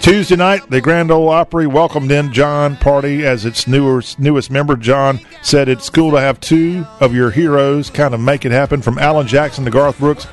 Tuesday 0.00 0.36
night, 0.36 0.68
the 0.70 0.80
Grand 0.80 1.10
Ole 1.10 1.28
Opry 1.28 1.66
welcomed 1.66 2.10
in 2.10 2.32
Jon 2.32 2.74
Pardi 2.76 3.22
as 3.22 3.44
its 3.44 3.66
newest 3.66 4.18
newest 4.18 4.50
member. 4.50 4.74
John 4.74 5.20
said 5.42 5.68
it's 5.68 5.90
cool 5.90 6.10
to 6.12 6.20
have 6.20 6.40
two 6.40 6.86
of 7.00 7.14
your 7.14 7.30
heroes 7.30 7.90
kind 7.90 8.14
of 8.14 8.20
make 8.20 8.46
it 8.46 8.52
happen 8.52 8.80
from 8.80 8.98
Alan 8.98 9.26
Jackson 9.26 9.64
to 9.66 9.70
Garth 9.70 9.98
Brooks. 9.98 10.26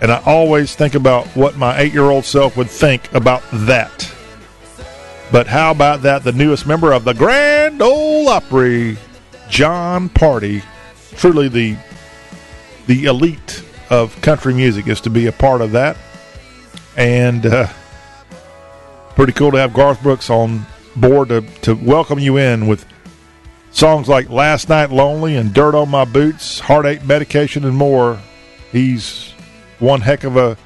And 0.00 0.10
I 0.10 0.22
always 0.24 0.74
think 0.74 0.94
about 0.94 1.26
what 1.28 1.56
my 1.56 1.78
eight 1.78 1.92
year 1.92 2.10
old 2.10 2.24
self 2.24 2.56
would 2.56 2.70
think 2.70 3.12
about 3.12 3.42
that. 3.52 4.10
But 5.30 5.46
how 5.46 5.70
about 5.70 6.02
that? 6.02 6.24
The 6.24 6.32
newest 6.32 6.66
member 6.66 6.92
of 6.92 7.04
the 7.04 7.14
Grand 7.14 7.82
Ole 7.82 8.28
Opry, 8.28 8.96
Jon 9.48 10.08
Pardi, 10.08 10.62
truly 11.16 11.48
the 11.48 11.76
the 12.86 13.04
elite 13.04 13.62
of 13.90 14.20
country 14.20 14.54
music 14.54 14.86
is 14.86 15.00
to 15.02 15.10
be 15.10 15.26
a 15.26 15.32
part 15.32 15.60
of 15.60 15.72
that, 15.72 15.96
and 16.96 17.46
uh, 17.46 17.66
pretty 19.14 19.32
cool 19.32 19.50
to 19.52 19.58
have 19.58 19.72
Garth 19.72 20.02
Brooks 20.02 20.30
on 20.30 20.66
board 20.96 21.28
to 21.28 21.42
to 21.62 21.74
welcome 21.74 22.18
you 22.18 22.36
in 22.36 22.66
with 22.66 22.84
songs 23.70 24.08
like 24.08 24.30
"Last 24.30 24.68
Night 24.68 24.90
Lonely" 24.90 25.36
and 25.36 25.52
"Dirt 25.52 25.74
on 25.74 25.88
My 25.88 26.04
Boots," 26.04 26.60
"Heartache 26.60 27.04
Medication," 27.04 27.64
and 27.64 27.76
more. 27.76 28.18
He's 28.72 29.32
one 29.78 30.00
heck 30.00 30.24
of 30.24 30.36
a 30.36 30.56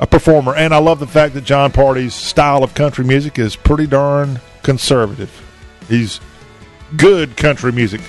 a 0.00 0.06
performer, 0.06 0.54
and 0.54 0.72
I 0.72 0.78
love 0.78 1.00
the 1.00 1.06
fact 1.06 1.34
that 1.34 1.44
Jon 1.44 1.72
Pardi's 1.72 2.14
style 2.14 2.62
of 2.62 2.74
country 2.74 3.04
music 3.04 3.38
is 3.38 3.56
pretty 3.56 3.86
darn 3.86 4.40
conservative. 4.62 5.30
He's 5.88 6.20
good 6.96 7.36
country 7.36 7.72
music. 7.72 8.00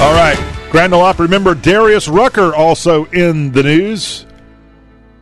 All 0.00 0.14
right, 0.14 0.38
Grand 0.70 0.94
Ole 0.94 1.02
Opry. 1.02 1.26
Remember 1.26 1.54
Darius 1.54 2.08
Rucker 2.08 2.54
also 2.54 3.06
in 3.06 3.52
the 3.52 3.62
news, 3.62 4.26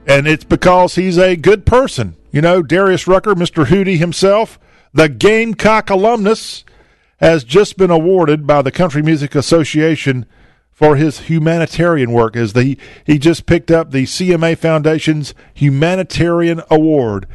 and 0.07 0.27
it's 0.27 0.45
because 0.45 0.95
he's 0.95 1.19
a 1.19 1.37
good 1.37 1.65
person. 1.65 2.15
You 2.31 2.43
know, 2.43 2.63
Darius 2.63 3.07
Rucker, 3.07 3.35
Mr. 3.35 3.67
Hootie 3.67 3.99
himself 3.99 4.59
the 4.97 5.11
Gamecock 5.11 5.91
alumnus 5.91 6.65
has 7.19 7.45
just 7.45 7.77
been 7.77 7.91
awarded 7.91 8.47
by 8.47 8.63
the 8.63 8.73
Country 8.73 9.03
Music 9.03 9.35
Association 9.35 10.25
for 10.73 10.97
his 10.97 11.21
humanitarian 11.21 12.13
work 12.13 12.35
as 12.35 12.55
the 12.55 12.79
he 13.05 13.19
just 13.19 13.45
picked 13.45 13.71
up 13.71 13.91
the 13.91 14.05
CMA 14.05 14.57
Foundation's 14.57 15.35
humanitarian 15.53 16.63
award. 16.71 17.27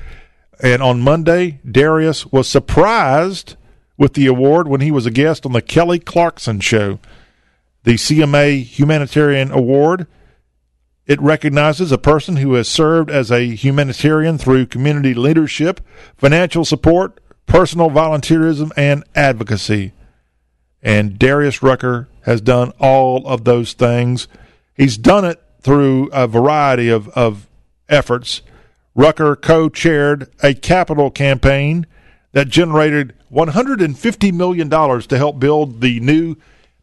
And 0.60 0.82
on 0.82 1.02
Monday, 1.02 1.60
Darius 1.70 2.26
was 2.32 2.48
surprised 2.48 3.56
with 3.96 4.16
the 4.16 4.26
award 4.26 4.68
when 4.68 4.82
he 4.82 4.90
was 4.90 5.06
a 5.06 5.12
guest 5.12 5.46
on 5.46 5.52
the 5.52 5.62
Kelly 5.62 6.00
Clarkson 6.00 6.62
Show. 6.62 6.98
The 7.84 7.96
CMA 7.96 8.64
Humanitarian 8.64 9.52
Award 9.52 10.08
it 11.12 11.20
recognizes 11.20 11.92
a 11.92 11.98
person 11.98 12.38
who 12.38 12.54
has 12.54 12.70
served 12.70 13.10
as 13.10 13.32
a 13.32 13.54
humanitarian 13.56 14.38
through 14.38 14.68
community 14.68 15.14
leadership, 15.14 15.82
financial 16.16 16.64
support, 16.64 17.20
personal 17.46 17.90
volunteerism, 17.90 18.72
and 18.78 19.04
advocacy. 19.14 19.92
And 20.82 21.20
Darius 21.20 21.62
Rucker 21.62 22.08
has 22.22 22.40
done 22.40 22.72
all 22.80 23.28
of 23.28 23.44
those 23.44 23.74
things. 23.74 24.28
He's 24.74 24.98
done 24.98 25.26
it 25.26 25.42
through 25.60 26.10
a 26.14 26.28
variety 26.28 26.90
of, 26.90 27.10
of 27.10 27.48
efforts. 27.90 28.42
Rucker 28.96 29.36
co 29.36 29.70
chaired 29.70 30.32
a 30.42 30.54
capital 30.54 31.12
campaign 31.12 31.88
that 32.32 32.48
generated 32.48 33.14
$150 33.32 34.34
million 34.34 34.70
to 34.70 35.18
help 35.18 35.40
build 35.40 35.82
the 35.82 36.00
new 36.00 36.38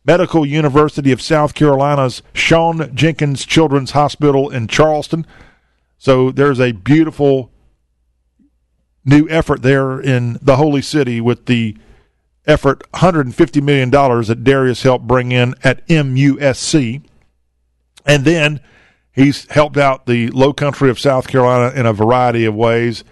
Medical 0.05 0.47
University 0.47 1.12
of 1.12 1.20
South 1.20 1.55
Carolina's 1.55 2.23
Shawn 2.33 2.95
Jenkins 2.95 3.45
Children's 3.45 3.91
Hospital 3.91 4.49
in 4.51 4.66
Charleston. 4.69 5.27
So 5.99 6.31
there's 6.31 6.61
a 6.61 6.73
beautiful 6.73 7.51
new 9.05 9.29
effort 9.29 9.62
there 9.62 10.01
in 10.01 10.39
the 10.41 10.57
Holy 10.57 10.83
City 10.83 11.20
with 11.20 11.47
the 11.47 11.77
effort 12.47 12.83
$150 12.93 13.62
million 13.62 13.91
that 13.91 14.45
Darius 14.45 14.83
helped 14.83 15.07
bring 15.07 15.33
in 15.33 15.55
at 15.62 15.87
MUSC. 15.89 17.03
And 18.07 18.25
then 18.25 18.61
he's 19.12 19.51
helped 19.51 19.77
out 19.77 20.07
the 20.07 20.29
low 20.31 20.53
country 20.53 20.89
of 20.89 20.99
South 20.99 21.29
Carolina 21.29 21.79
in 21.79 21.85
a 21.85 21.93
variety 21.93 22.45
of 22.45 22.55
ways. 22.55 23.05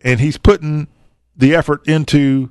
And 0.00 0.20
he's 0.20 0.38
putting 0.38 0.88
the 1.36 1.54
effort 1.54 1.86
into 1.86 2.50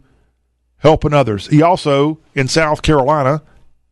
helping 0.79 1.13
others. 1.13 1.47
He 1.47 1.61
also, 1.61 2.19
in 2.33 2.47
South 2.47 2.81
Carolina, 2.81 3.41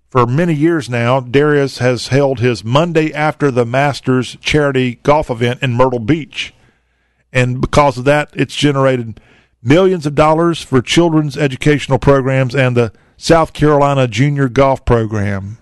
for 0.10 0.26
many 0.26 0.54
years 0.54 0.90
now, 0.90 1.20
Darius 1.20 1.80
has 1.80 2.08
held 2.08 2.40
his 2.40 2.64
Monday 2.64 3.14
after 3.14 3.52
the 3.52 3.66
Masters 3.66 4.38
charity 4.40 4.96
golf 5.04 5.30
event 5.30 5.62
in 5.62 5.74
Myrtle 5.74 6.00
Beach. 6.00 6.54
And 7.34 7.60
because 7.60 7.98
of 7.98 8.06
that, 8.06 8.30
it's 8.34 8.56
generated 8.56 9.20
millions 9.62 10.06
of 10.06 10.16
dollars 10.16 10.62
for 10.62 10.82
children's 10.82 11.38
educational 11.38 12.00
programs 12.00 12.56
and 12.56 12.76
the 12.76 12.94
South 13.18 13.52
Carolina 13.52 14.08
Junior 14.08 14.48
Golf 14.48 14.86
Program. 14.86 15.58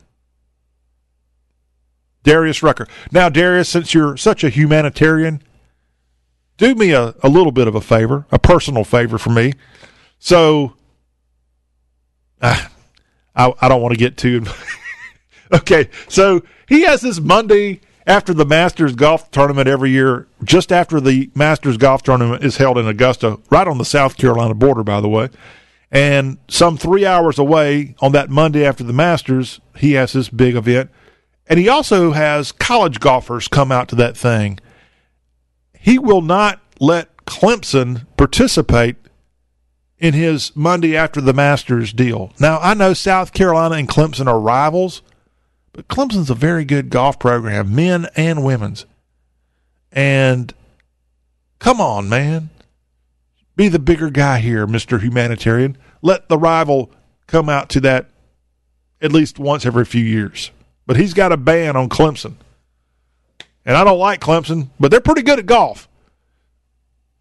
Darius 2.24 2.62
Rucker. 2.62 2.88
Now, 3.12 3.30
Darius, 3.30 3.70
since 3.70 3.94
you're 3.94 4.18
such 4.18 4.44
a 4.44 4.50
humanitarian, 4.50 5.42
do 6.58 6.76
me 6.76 6.92
a, 6.92 7.16
a 7.24 7.30
little 7.30 7.52
bit 7.52 7.68
of 7.68 7.76
a 7.76 7.82
favor, 7.82 8.26
a 8.32 8.40
personal 8.40 8.84
favor 8.84 9.18
for 9.18 9.32
me. 9.32 9.54
So 10.20 10.75
uh, 12.42 12.66
I, 13.36 13.54
I 13.62 13.68
don't 13.68 13.82
want 13.82 13.94
to 13.94 14.00
get 14.00 14.18
too. 14.18 14.46
okay, 15.54 15.90
so 16.08 16.44
he 16.68 16.82
has 16.84 17.02
this 17.02 17.20
Monday 17.20 17.82
after 18.08 18.34
the 18.34 18.46
Masters 18.46 18.96
golf 18.96 19.32
tournament 19.32 19.68
every 19.68 19.92
year, 19.92 20.28
just 20.44 20.72
after 20.72 21.02
the 21.02 21.30
Masters 21.34 21.78
golf 21.78 22.04
tournament 22.04 22.44
is 22.44 22.58
held 22.58 22.78
in 22.78 22.88
Augusta, 22.88 23.40
right 23.50 23.68
on 23.68 23.78
the 23.78 23.86
South 23.86 24.18
Carolina 24.18 24.54
border, 24.54 24.84
by 24.84 25.02
the 25.02 25.10
way. 25.10 25.30
And 25.92 26.38
some 26.48 26.78
three 26.78 27.06
hours 27.06 27.40
away 27.40 27.96
on 28.00 28.12
that 28.12 28.30
Monday 28.30 28.66
after 28.66 28.84
the 28.84 28.94
Masters, 28.94 29.60
he 29.78 29.94
has 29.94 30.14
this 30.14 30.30
big 30.30 30.56
event. 30.56 30.90
And 31.48 31.60
he 31.60 31.70
also 31.70 32.12
has 32.12 32.52
college 32.52 33.00
golfers 33.00 33.48
come 33.48 33.72
out 33.72 33.88
to 33.90 33.96
that 33.96 34.18
thing. 34.18 34.60
He 35.80 36.00
will 36.00 36.22
not 36.22 36.60
let 36.80 37.16
Clemson 37.26 38.06
participate 38.18 38.98
in 40.00 40.14
his 40.14 40.56
Monday 40.56 40.96
after 40.96 41.22
the 41.22 41.34
Masters 41.34 41.94
deal. 41.94 42.34
Now, 42.40 42.60
I 42.60 42.74
know 42.74 42.94
South 42.94 43.34
Carolina 43.34 43.76
and 43.76 43.88
Clemson 43.88 44.28
are 44.28 44.40
rivals, 44.40 45.02
but 45.74 45.88
Clemson's 45.88 46.30
a 46.30 46.36
very 46.36 46.66
good 46.66 46.90
golf 46.90 47.20
program, 47.20 47.74
men 47.74 48.08
and 48.16 48.44
women's. 48.44 48.86
And 49.92 50.54
come 51.60 51.80
on, 51.80 52.10
man. 52.10 52.50
Be 53.56 53.70
the 53.70 53.80
bigger 53.80 54.10
guy 54.10 54.40
here, 54.40 54.68
Mr. 54.68 55.02
Humanitarian. 55.02 55.78
Let 56.02 56.28
the 56.28 56.38
rival 56.38 56.92
come 57.28 57.48
out 57.48 57.70
to 57.70 57.80
that 57.82 58.10
at 59.02 59.14
least 59.14 59.40
once 59.40 59.66
every 59.66 59.86
few 59.86 60.04
years. 60.04 60.52
But 60.86 60.98
he's 60.98 61.14
got 61.14 61.32
a 61.32 61.38
ban 61.38 61.76
on 61.76 61.90
Clemson. 61.90 62.36
And 63.66 63.76
I 63.76 63.84
don't 63.84 63.98
like 63.98 64.20
Clemson, 64.20 64.70
but 64.80 64.92
they're 64.92 65.00
pretty 65.00 65.24
good 65.24 65.40
at 65.40 65.46
golf. 65.46 65.88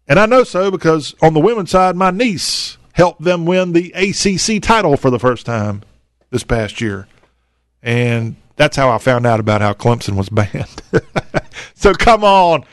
And 0.07 0.19
I 0.19 0.25
know 0.25 0.43
so 0.43 0.69
because 0.69 1.15
on 1.21 1.33
the 1.33 1.39
women's 1.39 1.71
side, 1.71 1.95
my 1.95 2.11
niece 2.11 2.77
helped 2.93 3.23
them 3.23 3.45
win 3.45 3.73
the 3.73 3.91
ACC 3.91 4.61
title 4.61 4.97
for 4.97 5.09
the 5.09 5.19
first 5.19 5.45
time 5.45 5.81
this 6.29 6.43
past 6.43 6.79
year. 6.79 7.07
And 7.81 8.35
that's 8.55 8.77
how 8.77 8.89
I 8.89 8.97
found 8.97 9.25
out 9.25 9.39
about 9.39 9.61
how 9.61 9.73
Clemson 9.73 10.15
was 10.15 10.29
banned. 10.31 10.81
so 11.73 11.93
come 11.93 12.23
on, 12.23 12.63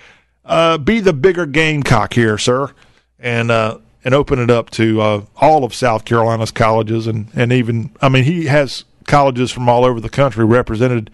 uh, 0.44 0.78
be 0.78 1.00
the 1.00 1.12
bigger 1.12 1.46
gamecock 1.46 2.14
here, 2.14 2.38
sir, 2.38 2.70
and 3.18 3.50
uh, 3.50 3.78
and 4.04 4.14
open 4.14 4.38
it 4.38 4.50
up 4.50 4.70
to 4.70 5.00
uh, 5.00 5.24
all 5.36 5.64
of 5.64 5.74
South 5.74 6.04
Carolina's 6.04 6.50
colleges, 6.50 7.06
and 7.06 7.28
and 7.34 7.52
even 7.52 7.90
I 8.00 8.08
mean 8.08 8.24
he 8.24 8.46
has 8.46 8.84
colleges 9.04 9.50
from 9.50 9.68
all 9.68 9.84
over 9.84 10.00
the 10.00 10.08
country 10.08 10.44
represented 10.44 11.10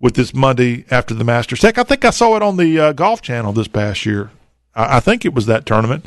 with 0.00 0.14
this 0.14 0.32
Monday 0.32 0.84
after 0.90 1.14
the 1.14 1.24
Masters. 1.24 1.62
Heck, 1.62 1.78
I 1.78 1.82
think 1.82 2.04
I 2.04 2.10
saw 2.10 2.36
it 2.36 2.42
on 2.42 2.56
the 2.56 2.78
uh, 2.78 2.92
Golf 2.92 3.20
Channel 3.20 3.52
this 3.52 3.68
past 3.68 4.06
year. 4.06 4.30
I, 4.78 4.96
I 4.96 5.00
think 5.00 5.26
it 5.26 5.34
was 5.34 5.44
that 5.46 5.66
tournament. 5.66 6.06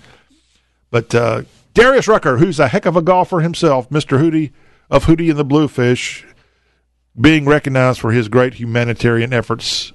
But 0.89 1.13
uh, 1.13 1.43
Darius 1.73 2.07
Rucker, 2.07 2.37
who's 2.37 2.59
a 2.59 2.69
heck 2.69 2.85
of 2.85 2.95
a 2.95 3.01
golfer 3.01 3.41
himself, 3.41 3.89
Mr. 3.89 4.19
Hootie 4.19 4.51
of 4.89 5.05
Hootie 5.05 5.29
and 5.29 5.37
the 5.37 5.45
Blowfish, 5.45 6.25
being 7.19 7.45
recognized 7.45 7.99
for 7.99 8.11
his 8.11 8.29
great 8.29 8.55
humanitarian 8.55 9.33
efforts 9.33 9.91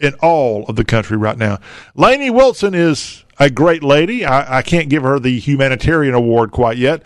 in 0.00 0.14
all 0.14 0.64
of 0.66 0.76
the 0.76 0.84
country 0.84 1.16
right 1.16 1.38
now. 1.38 1.58
Lainey 1.94 2.30
Wilson 2.30 2.74
is 2.74 3.24
a 3.38 3.50
great 3.50 3.82
lady. 3.82 4.24
I, 4.24 4.58
I 4.58 4.62
can't 4.62 4.88
give 4.88 5.02
her 5.02 5.18
the 5.18 5.38
humanitarian 5.38 6.14
award 6.14 6.50
quite 6.50 6.78
yet, 6.78 7.02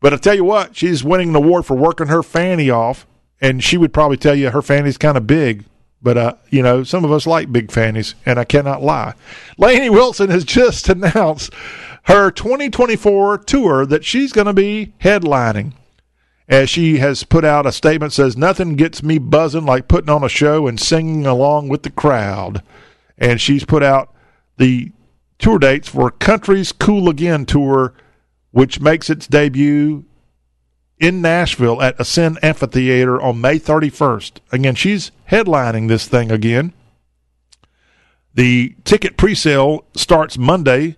but 0.00 0.12
I 0.12 0.16
tell 0.16 0.34
you 0.34 0.44
what, 0.44 0.76
she's 0.76 1.04
winning 1.04 1.30
an 1.30 1.36
award 1.36 1.66
for 1.66 1.76
working 1.76 2.08
her 2.08 2.22
fanny 2.22 2.70
off, 2.70 3.06
and 3.40 3.62
she 3.62 3.76
would 3.76 3.92
probably 3.92 4.16
tell 4.16 4.34
you 4.34 4.50
her 4.50 4.62
fanny's 4.62 4.98
kind 4.98 5.16
of 5.16 5.26
big 5.26 5.64
but, 6.02 6.18
uh, 6.18 6.34
you 6.50 6.62
know, 6.62 6.82
some 6.82 7.04
of 7.04 7.12
us 7.12 7.26
like 7.26 7.52
big 7.52 7.70
fannies, 7.70 8.14
and 8.26 8.38
I 8.38 8.44
cannot 8.44 8.82
lie. 8.82 9.14
Lainey 9.56 9.88
Wilson 9.90 10.30
has 10.30 10.44
just 10.44 10.88
announced 10.88 11.52
her 12.04 12.30
2024 12.30 13.38
tour 13.38 13.86
that 13.86 14.04
she's 14.04 14.32
going 14.32 14.46
to 14.46 14.52
be 14.52 14.94
headlining. 15.00 15.74
As 16.48 16.68
she 16.68 16.98
has 16.98 17.22
put 17.24 17.44
out 17.44 17.66
a 17.66 17.72
statement 17.72 18.12
says, 18.12 18.36
Nothing 18.36 18.74
gets 18.74 19.02
me 19.02 19.18
buzzing 19.18 19.64
like 19.64 19.88
putting 19.88 20.10
on 20.10 20.24
a 20.24 20.28
show 20.28 20.66
and 20.66 20.78
singing 20.78 21.24
along 21.24 21.68
with 21.68 21.82
the 21.84 21.90
crowd. 21.90 22.62
And 23.16 23.40
she's 23.40 23.64
put 23.64 23.82
out 23.82 24.12
the 24.58 24.92
tour 25.38 25.58
dates 25.58 25.88
for 25.88 26.10
Country's 26.10 26.72
Cool 26.72 27.08
Again 27.08 27.46
tour, 27.46 27.94
which 28.50 28.80
makes 28.80 29.08
its 29.08 29.26
debut 29.26 30.04
in 31.02 31.20
Nashville 31.20 31.82
at 31.82 32.00
Ascend 32.00 32.38
Amphitheater 32.44 33.20
on 33.20 33.40
May 33.40 33.58
31st. 33.58 34.34
Again, 34.52 34.76
she's 34.76 35.10
headlining 35.30 35.88
this 35.88 36.06
thing 36.06 36.30
again. 36.30 36.72
The 38.34 38.76
ticket 38.84 39.16
presale 39.16 39.84
starts 39.96 40.38
Monday. 40.38 40.96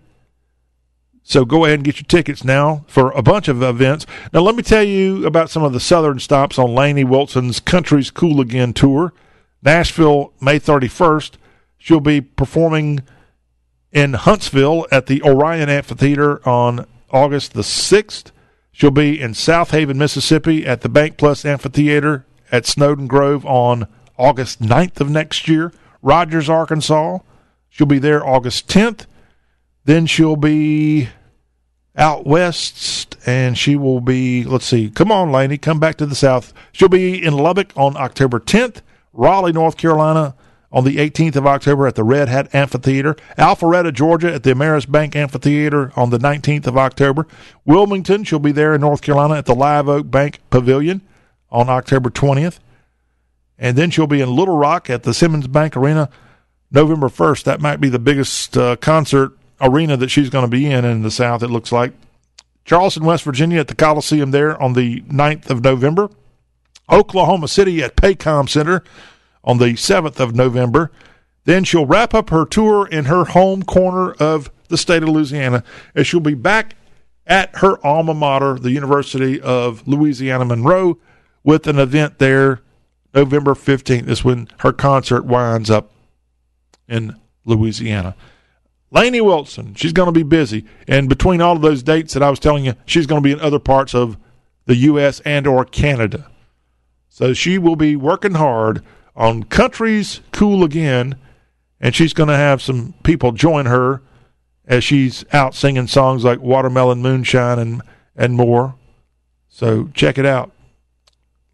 So 1.23 1.47
go 1.47 1.65
ahead 1.65 1.77
and 1.77 1.85
get 1.85 1.97
your 1.97 2.07
tickets 2.07 2.45
now 2.45 2.85
for 2.87 3.13
a 3.13 3.23
bunch 3.23 3.49
of 3.49 3.63
events. 3.63 4.05
Now, 4.31 4.41
let 4.41 4.55
me 4.55 4.63
tell 4.63 4.85
you 4.85 5.27
about 5.27 5.49
some 5.49 5.65
of 5.65 5.73
the 5.73 5.81
southern 5.81 6.19
stops 6.19 6.59
on 6.59 6.75
Lainey 6.75 7.05
Wilson's 7.05 7.59
Country's 7.59 8.11
Cool 8.11 8.43
Again 8.43 8.75
tour. 8.75 9.15
Nashville, 9.63 10.35
May 10.39 10.61
31st. 10.61 11.37
She'll 11.79 12.01
be 12.01 12.21
performing 12.21 13.03
in 13.91 14.13
Huntsville 14.13 14.87
at 14.93 15.07
the 15.07 15.23
Orion 15.23 15.71
Amphitheater 15.71 16.47
on 16.47 16.87
August 17.11 17.55
the 17.55 17.63
6th. 17.63 18.33
She'll 18.75 18.91
be 18.91 19.21
in 19.21 19.35
Southaven, 19.35 19.95
Mississippi 19.95 20.67
at 20.67 20.81
the 20.81 20.89
BankPlus 20.89 21.45
Amphitheater 21.45 22.27
at 22.51 22.67
Snowden 22.67 23.07
Grove 23.07 23.47
on 23.47 23.87
August 24.19 24.61
9th 24.61 25.01
of 25.01 25.09
next 25.09 25.47
year. 25.47 25.73
Rogers, 26.03 26.51
Arkansas. 26.51 27.19
She'll 27.69 27.87
be 27.87 28.01
there 28.01 28.27
August 28.27 28.67
10th. 28.67 29.07
Then 29.85 30.07
she'll 30.07 30.35
be 30.35 31.09
out 31.95 32.27
west 32.27 33.17
and 33.25 33.57
she 33.57 33.77
will 33.77 34.01
be, 34.01 34.43
let's 34.43 34.67
see, 34.67 34.91
come 34.91 35.13
on, 35.13 35.31
Lainey, 35.31 35.57
come 35.57 35.79
back 35.79 35.95
to 35.99 36.07
the 36.07 36.17
south. 36.17 36.53
She'll 36.73 36.89
be 36.89 37.25
in 37.25 37.37
Lubbock 37.37 37.73
on 37.77 37.97
October 37.97 38.41
10th, 38.41 38.81
Raleigh, 39.13 39.53
North 39.53 39.77
Carolina 39.77 40.35
on 40.75 40.83
the 40.83 40.97
18th 40.97 41.37
of 41.37 41.47
October 41.47 41.87
at 41.87 41.95
the 41.95 42.03
Red 42.03 42.29
Hat 42.29 42.53
Amphitheater, 42.53 43.15
Alpharetta, 43.39 43.95
Georgia 43.95 44.35
at 44.35 44.43
the 44.43 44.53
Ameris 44.53 44.91
Bank 44.91 45.15
Amphitheater 45.15 45.93
on 45.95 46.11
the 46.11 46.19
19th 46.19 46.67
of 46.67 46.77
October, 46.77 47.29
Wilmington, 47.65 48.25
she'll 48.25 48.41
be 48.41 48.51
there 48.51 48.75
in 48.75 48.81
North 48.81 49.01
Carolina 49.01 49.37
at 49.37 49.47
the 49.47 49.55
Live 49.55 49.89
Oak 49.89 50.11
Bank 50.11 50.41
Pavilion 50.51 51.01
on 51.49 51.69
October 51.69 52.11
20th, 52.11 52.59
and 53.57 53.79
then 53.79 53.89
she'll 53.89 54.09
be 54.09 54.21
in 54.21 54.35
Little 54.35 54.57
Rock 54.57 54.91
at 54.91 55.05
the 55.05 55.15
Simmons 55.15 55.47
Bank 55.47 55.77
Arena 55.77 56.11
November 56.73 57.09
1st. 57.09 57.45
That 57.45 57.61
might 57.61 57.81
be 57.81 57.89
the 57.89 58.01
biggest 58.01 58.57
uh, 58.57 58.75
concert 58.75 59.31
arena 59.61 59.97
that 59.97 60.11
she's 60.11 60.29
going 60.29 60.45
to 60.45 60.51
be 60.51 60.67
in 60.67 60.85
in 60.85 61.03
the 61.03 61.11
South, 61.13 61.45
it 61.45 61.49
looks 61.49 61.71
like. 61.71 61.93
Charleston, 62.65 63.05
West 63.05 63.23
Virginia 63.23 63.61
at 63.61 63.69
the 63.69 63.77
Coliseum 63.77 64.33
there 64.33 64.61
on 64.61 64.73
the 64.73 65.03
9th 65.03 65.51
of 65.51 65.63
November. 65.63 66.11
Oklahoma 66.91 67.47
City 67.47 67.81
at 67.81 67.97
Paycom 67.97 68.49
Center 68.49 68.83
on 69.45 69.59
the 69.59 69.75
7th 69.75 70.19
of 70.19 70.35
November. 70.35 70.91
Then 71.45 71.65
she'll 71.65 71.87
wrap 71.87 72.15
up 72.15 72.31
her 72.31 72.45
tour 72.45 72.87
in 72.87 73.05
her 73.05 73.25
home 73.25 73.63
corner 73.63 74.13
of 74.13 74.51
the 74.69 74.79
state 74.79 75.03
of 75.03 75.09
Louisiana 75.11 75.63
as 75.95 76.07
she'll 76.07 76.21
be 76.21 76.35
back 76.35 76.75
at 77.27 77.57
her 77.57 77.85
alma 77.87 78.15
mater, 78.15 78.59
the 78.59 78.71
University 78.71 79.41
of 79.41 79.87
Louisiana 79.87 80.45
Monroe, 80.45 80.99
with 81.43 81.67
an 81.67 81.79
event 81.79 82.19
there 82.19 82.61
November 83.15 83.55
15th 83.55 84.09
is 84.09 84.25
when 84.25 84.49
her 84.59 84.73
concert 84.73 85.25
winds 85.25 85.71
up 85.71 85.93
in 86.89 87.17
Louisiana. 87.45 88.17
Lainey 88.91 89.21
Wilson, 89.21 89.75
she's 89.75 89.93
going 89.93 90.07
to 90.07 90.13
be 90.13 90.23
busy. 90.23 90.65
And 90.89 91.09
between 91.09 91.41
all 91.41 91.57
of 91.57 91.63
those 91.63 91.83
dates 91.83 92.15
that 92.15 92.23
I 92.23 92.31
was 92.31 92.39
telling 92.39 92.65
you, 92.65 92.75
she's 92.87 93.07
going 93.07 93.23
to 93.23 93.27
be 93.27 93.33
in 93.33 93.41
other 93.41 93.59
parts 93.59 93.95
of 93.95 94.17
the 94.67 94.77
U.S. 94.77 95.21
and 95.21 95.47
or 95.47 95.65
Canada. 95.65 96.31
So 97.09 97.33
she 97.33 97.59
will 97.59 97.77
be 97.77 97.97
working 97.97 98.35
hard 98.35 98.83
on 99.17 99.45
Country's 99.45 100.21
Cool 100.33 100.65
Again, 100.65 101.17
and 101.81 101.95
she's 101.95 102.13
going 102.13 102.29
to 102.29 102.37
have 102.37 102.63
some 102.63 102.95
people 103.03 103.33
join 103.33 103.67
her 103.67 104.03
as 104.67 104.83
she's 104.83 105.25
out 105.33 105.55
singing 105.55 105.87
songs 105.87 106.25
like 106.25 106.41
Watermelon 106.41 107.03
Moonshine 107.03 107.59
and, 107.59 107.83
and 108.17 108.35
more. 108.35 108.75
So 109.49 109.89
check 109.95 110.19
it 110.19 110.27
out. 110.27 110.51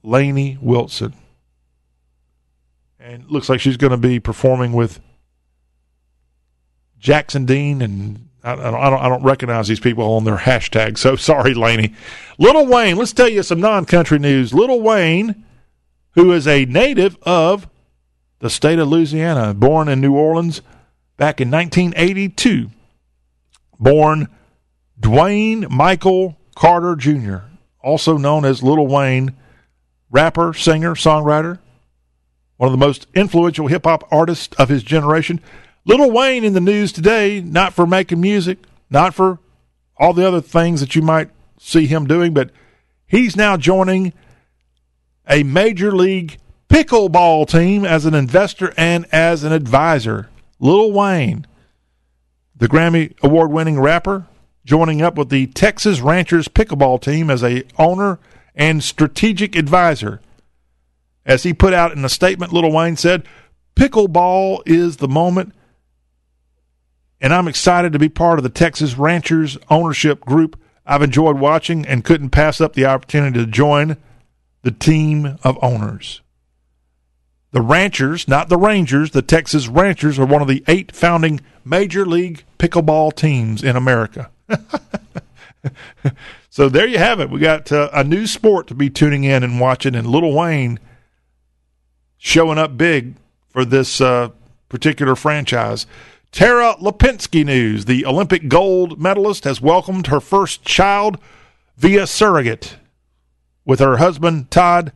Lainey 0.03 0.59
Wilson. 0.61 1.15
And 2.99 3.31
looks 3.31 3.49
like 3.49 3.61
she's 3.61 3.77
going 3.77 3.91
to 3.91 3.97
be 3.97 4.21
performing 4.21 4.73
with 4.73 5.01
Jackson 6.99 7.47
Dean 7.47 7.83
and 7.83 8.29
I, 8.43 8.53
I, 8.53 8.57
don't, 8.57 9.01
I 9.01 9.09
don't 9.09 9.23
recognize 9.23 9.69
these 9.69 9.81
people 9.81 10.05
on 10.15 10.25
their 10.25 10.37
hashtag. 10.37 10.99
So 10.99 11.17
sorry, 11.17 11.55
Lainey. 11.55 11.95
Lil 12.39 12.67
Wayne, 12.67 12.97
let's 12.97 13.13
tell 13.13 13.29
you 13.29 13.43
some 13.43 13.61
non 13.61 13.85
country 13.85 14.19
news. 14.19 14.55
Lil 14.55 14.81
Wayne, 14.81 15.45
who 16.13 16.33
is 16.33 16.47
a 16.47 16.65
native 16.65 17.17
of 17.23 17.69
the 18.41 18.51
state 18.51 18.79
of 18.79 18.89
Louisiana, 18.89 19.55
born 19.55 19.89
in 19.89 20.01
New 20.01 20.15
Orleans 20.15 20.63
back 21.17 21.41
in 21.41 21.51
1982, 21.51 22.71
born 23.79 24.29
Dwayne 24.99 25.69
Michael 25.71 26.39
Carter 26.55 26.97
Jr., 26.97 27.39
also 27.83 28.17
known 28.17 28.45
as 28.45 28.63
Lil 28.63 28.87
Wayne, 28.87 29.35
rapper, 30.11 30.53
singer, 30.53 30.95
songwriter, 30.95 31.59
one 32.57 32.67
of 32.67 32.73
the 32.73 32.87
most 32.87 33.07
influential 33.15 33.69
hip 33.69 33.85
hop 33.85 34.07
artists 34.11 34.55
of 34.59 34.69
his 34.69 34.83
generation. 34.83 35.41
Lil 35.85 36.11
Wayne 36.11 36.45
in 36.45 36.53
the 36.53 36.61
news 36.61 36.93
today, 36.93 37.41
not 37.41 37.73
for 37.73 37.87
making 37.87 38.21
music, 38.21 38.59
not 38.91 39.15
for 39.15 39.39
all 39.97 40.13
the 40.13 40.27
other 40.27 40.41
things 40.41 40.81
that 40.81 40.95
you 40.95 41.03
might 41.03 41.31
see 41.59 41.87
him 41.87 42.07
doing, 42.07 42.35
but 42.35 42.51
he's 43.07 43.37
now 43.37 43.57
joining 43.57 44.13
a 45.31 45.45
major 45.45 45.93
league 45.93 46.37
pickleball 46.69 47.49
team 47.49 47.85
as 47.85 48.05
an 48.05 48.15
investor 48.15 48.75
and 48.77 49.07
as 49.13 49.45
an 49.45 49.53
advisor. 49.53 50.29
Lil 50.59 50.93
Wayne, 50.93 51.47
the 52.55 52.69
Grammy 52.69 53.15
award 53.23 53.51
winning 53.51 53.81
rapper, 53.81 54.27
joining 54.65 55.01
up 55.01 55.17
with 55.17 55.31
the 55.31 55.47
Texas 55.47 56.01
Ranchers 56.01 56.49
pickleball 56.49 57.01
team 57.01 57.31
as 57.31 57.43
a 57.43 57.65
owner 57.79 58.19
and 58.55 58.85
strategic 58.85 59.57
advisor. 59.57 60.21
As 61.25 61.45
he 61.45 61.55
put 61.55 61.73
out 61.73 61.93
in 61.93 62.05
a 62.05 62.09
statement, 62.09 62.53
Lil 62.53 62.71
Wayne 62.71 62.97
said, 62.97 63.27
Pickleball 63.77 64.63
is 64.67 64.99
the 64.99 65.09
moment 65.09 65.55
and 67.21 67.35
I'm 67.35 67.49
excited 67.49 67.93
to 67.93 67.99
be 67.99 68.09
part 68.09 68.39
of 68.39 68.43
the 68.43 68.49
Texas 68.49 68.97
Ranchers 68.97 69.59
ownership 69.69 70.21
group. 70.21 70.59
I've 70.87 71.03
enjoyed 71.03 71.39
watching 71.39 71.87
and 71.87 72.05
couldn't 72.05 72.31
pass 72.31 72.61
up 72.61 72.73
the 72.73 72.87
opportunity 72.87 73.39
to 73.39 73.47
join 73.47 73.99
the 74.63 74.71
team 74.71 75.39
of 75.43 75.59
owners. 75.63 76.21
The 77.53 77.63
Ranchers, 77.63 78.29
not 78.29 78.49
the 78.49 78.57
Rangers, 78.57 79.11
the 79.11 79.23
Texas 79.23 79.67
Ranchers 79.67 80.19
are 80.19 80.27
one 80.27 80.43
of 80.43 80.49
the 80.49 80.63
eight 80.69 80.93
founding 80.93 81.41
Major 81.65 82.07
League 82.07 82.45
Pickleball 82.59 83.15
teams 83.15 83.63
in 83.63 83.75
America. 83.75 84.31
so 86.51 86.69
there 86.69 86.87
you 86.87 86.99
have 86.99 87.19
it. 87.19 87.31
We 87.31 87.41
got 87.41 87.73
uh, 87.73 87.91
a 87.93 88.05
new 88.05 88.27
sport 88.27 88.69
to 88.69 88.75
be 88.75 88.89
tuning 88.89 89.25
in 89.25 89.43
and 89.43 89.59
watching, 89.59 89.97
and 89.97 90.07
Lil 90.07 90.33
Wayne 90.33 90.79
showing 92.19 92.59
up 92.59 92.77
big 92.77 93.15
for 93.49 93.65
this 93.65 94.01
uh, 94.01 94.29
particular 94.69 95.17
franchise. 95.17 95.87
Tara 96.31 96.77
Lipinski 96.81 97.45
news. 97.45 97.87
The 97.87 98.07
Olympic 98.07 98.49
gold 98.49 99.01
medalist 99.01 99.43
has 99.43 99.61
welcomed 99.61 100.07
her 100.07 100.21
first 100.21 100.63
child 100.63 101.19
via 101.77 102.07
surrogate 102.07 102.77
with 103.71 103.79
her 103.79 103.99
husband, 103.99 104.51
Todd 104.51 104.91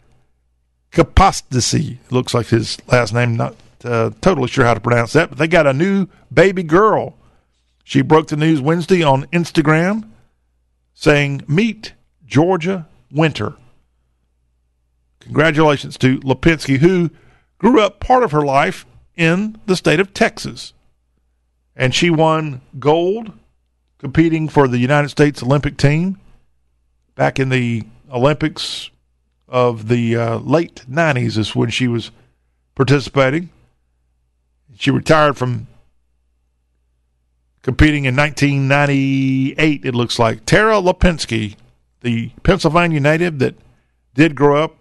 Kapostasy. 0.90 2.00
Looks 2.10 2.34
like 2.34 2.48
his 2.48 2.76
last 2.88 3.14
name, 3.14 3.36
not 3.36 3.54
uh, 3.84 4.10
totally 4.20 4.48
sure 4.48 4.64
how 4.64 4.74
to 4.74 4.80
pronounce 4.80 5.12
that, 5.12 5.28
but 5.28 5.38
they 5.38 5.46
got 5.46 5.68
a 5.68 5.72
new 5.72 6.08
baby 6.32 6.64
girl. 6.64 7.14
She 7.84 8.02
broke 8.02 8.26
the 8.26 8.36
news 8.36 8.60
Wednesday 8.60 9.00
on 9.00 9.26
Instagram 9.26 10.08
saying, 10.92 11.44
Meet 11.46 11.92
Georgia 12.26 12.88
Winter. 13.12 13.54
Congratulations 15.20 15.96
to 15.98 16.18
Lipinski, 16.18 16.78
who 16.78 17.10
grew 17.58 17.80
up 17.80 18.00
part 18.00 18.24
of 18.24 18.32
her 18.32 18.44
life 18.44 18.86
in 19.14 19.56
the 19.66 19.76
state 19.76 20.00
of 20.00 20.12
Texas 20.12 20.72
and 21.76 21.94
she 21.94 22.10
won 22.10 22.60
gold 22.80 23.30
competing 23.98 24.48
for 24.48 24.66
the 24.66 24.78
United 24.78 25.10
States 25.10 25.44
Olympic 25.44 25.76
team 25.76 26.18
back 27.14 27.38
in 27.38 27.50
the 27.50 27.84
Olympics 28.14 28.90
of 29.48 29.88
the 29.88 30.16
uh, 30.16 30.38
late 30.38 30.84
90s 30.88 31.36
is 31.36 31.54
when 31.54 31.68
she 31.68 31.88
was 31.88 32.12
participating. 32.74 33.50
She 34.76 34.90
retired 34.90 35.36
from 35.36 35.66
competing 37.62 38.04
in 38.04 38.14
1998, 38.14 39.84
it 39.84 39.94
looks 39.94 40.18
like. 40.18 40.46
Tara 40.46 40.76
Lipinski, 40.76 41.56
the 42.02 42.30
Pennsylvania 42.42 43.00
native 43.00 43.40
that 43.40 43.56
did 44.14 44.34
grow 44.34 44.62
up 44.62 44.76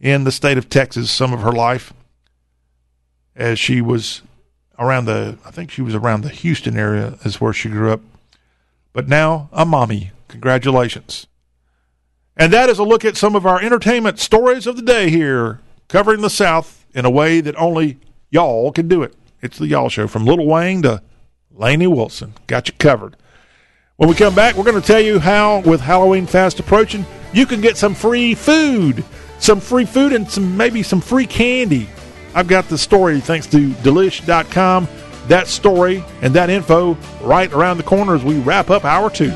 in 0.00 0.24
the 0.24 0.32
state 0.32 0.56
of 0.56 0.70
Texas 0.70 1.10
some 1.10 1.32
of 1.32 1.40
her 1.40 1.52
life 1.52 1.92
as 3.36 3.58
she 3.58 3.80
was 3.80 4.22
around 4.78 5.04
the, 5.04 5.36
I 5.44 5.50
think 5.50 5.70
she 5.70 5.82
was 5.82 5.94
around 5.94 6.22
the 6.22 6.30
Houston 6.30 6.78
area, 6.78 7.18
is 7.24 7.40
where 7.40 7.52
she 7.52 7.68
grew 7.68 7.92
up. 7.92 8.00
But 8.92 9.08
now 9.08 9.50
a 9.52 9.66
mommy. 9.66 10.12
Congratulations. 10.28 11.26
And 12.40 12.52
that 12.52 12.68
is 12.68 12.78
a 12.78 12.84
look 12.84 13.04
at 13.04 13.16
some 13.16 13.36
of 13.36 13.46
our 13.46 13.60
entertainment 13.60 14.18
stories 14.18 14.66
of 14.66 14.74
the 14.74 14.82
day 14.82 15.10
here, 15.10 15.60
covering 15.88 16.22
the 16.22 16.30
South 16.30 16.86
in 16.94 17.04
a 17.04 17.10
way 17.10 17.40
that 17.40 17.54
only 17.56 17.98
y'all 18.30 18.72
can 18.72 18.88
do 18.88 19.02
it. 19.02 19.14
It's 19.42 19.58
the 19.58 19.68
Y'all 19.68 19.88
Show 19.88 20.08
from 20.08 20.24
Lil 20.24 20.44
Wayne 20.44 20.82
to 20.82 21.02
Lainey 21.52 21.86
Wilson. 21.86 22.34
Got 22.48 22.66
you 22.66 22.74
covered. 22.78 23.16
When 23.96 24.08
we 24.08 24.16
come 24.16 24.34
back, 24.34 24.56
we're 24.56 24.64
going 24.64 24.80
to 24.80 24.86
tell 24.86 25.00
you 25.00 25.20
how, 25.20 25.60
with 25.60 25.80
Halloween 25.80 26.26
fast 26.26 26.58
approaching, 26.58 27.06
you 27.32 27.46
can 27.46 27.60
get 27.60 27.76
some 27.76 27.94
free 27.94 28.34
food, 28.34 29.04
some 29.38 29.60
free 29.60 29.84
food, 29.84 30.12
and 30.12 30.28
some 30.28 30.56
maybe 30.56 30.82
some 30.82 31.00
free 31.00 31.26
candy 31.26 31.88
I've 32.34 32.48
got 32.48 32.68
the 32.68 32.78
story 32.78 33.20
thanks 33.20 33.46
to 33.48 33.70
delish.com. 33.70 34.88
That 35.28 35.48
story 35.48 36.04
and 36.22 36.34
that 36.34 36.50
info 36.50 36.96
right 37.20 37.52
around 37.52 37.76
the 37.76 37.82
corner 37.82 38.14
as 38.14 38.24
we 38.24 38.38
wrap 38.38 38.70
up 38.70 38.84
hour 38.84 39.10
two. 39.10 39.30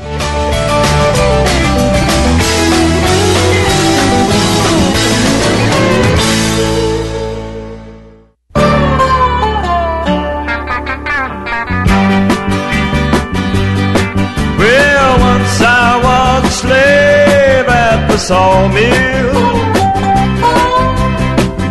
Sawmill. 18.27 19.33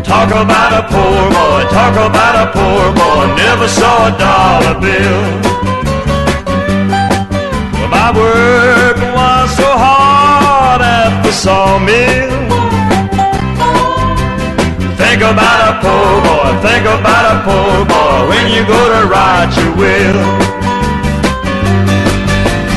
Talk 0.06 0.31
about 0.31 0.70
a 0.81 0.82
poor 0.93 1.22
boy, 1.35 1.60
talk 1.78 1.94
about 2.09 2.35
a 2.44 2.47
poor 2.55 2.85
boy, 2.94 3.22
never 3.35 3.66
saw 3.66 4.06
a 4.06 4.12
dollar 4.22 4.76
bill. 4.78 5.22
Well, 7.74 7.90
my 7.98 8.09
work 8.14 8.98
was 9.18 9.47
so 9.59 9.66
hard 9.66 10.81
at 10.81 11.12
the 11.24 11.32
sawmill. 11.32 12.31
Think 14.94 15.22
about 15.32 15.60
a 15.70 15.74
poor 15.82 16.12
boy, 16.26 16.51
think 16.62 16.86
about 16.86 17.24
a 17.35 17.36
poor 17.47 17.76
boy 17.93 18.16
when 18.31 18.44
you 18.55 18.62
go 18.74 18.81
to 18.94 19.01
ride 19.10 19.51
your 19.59 19.74
will. 19.74 20.22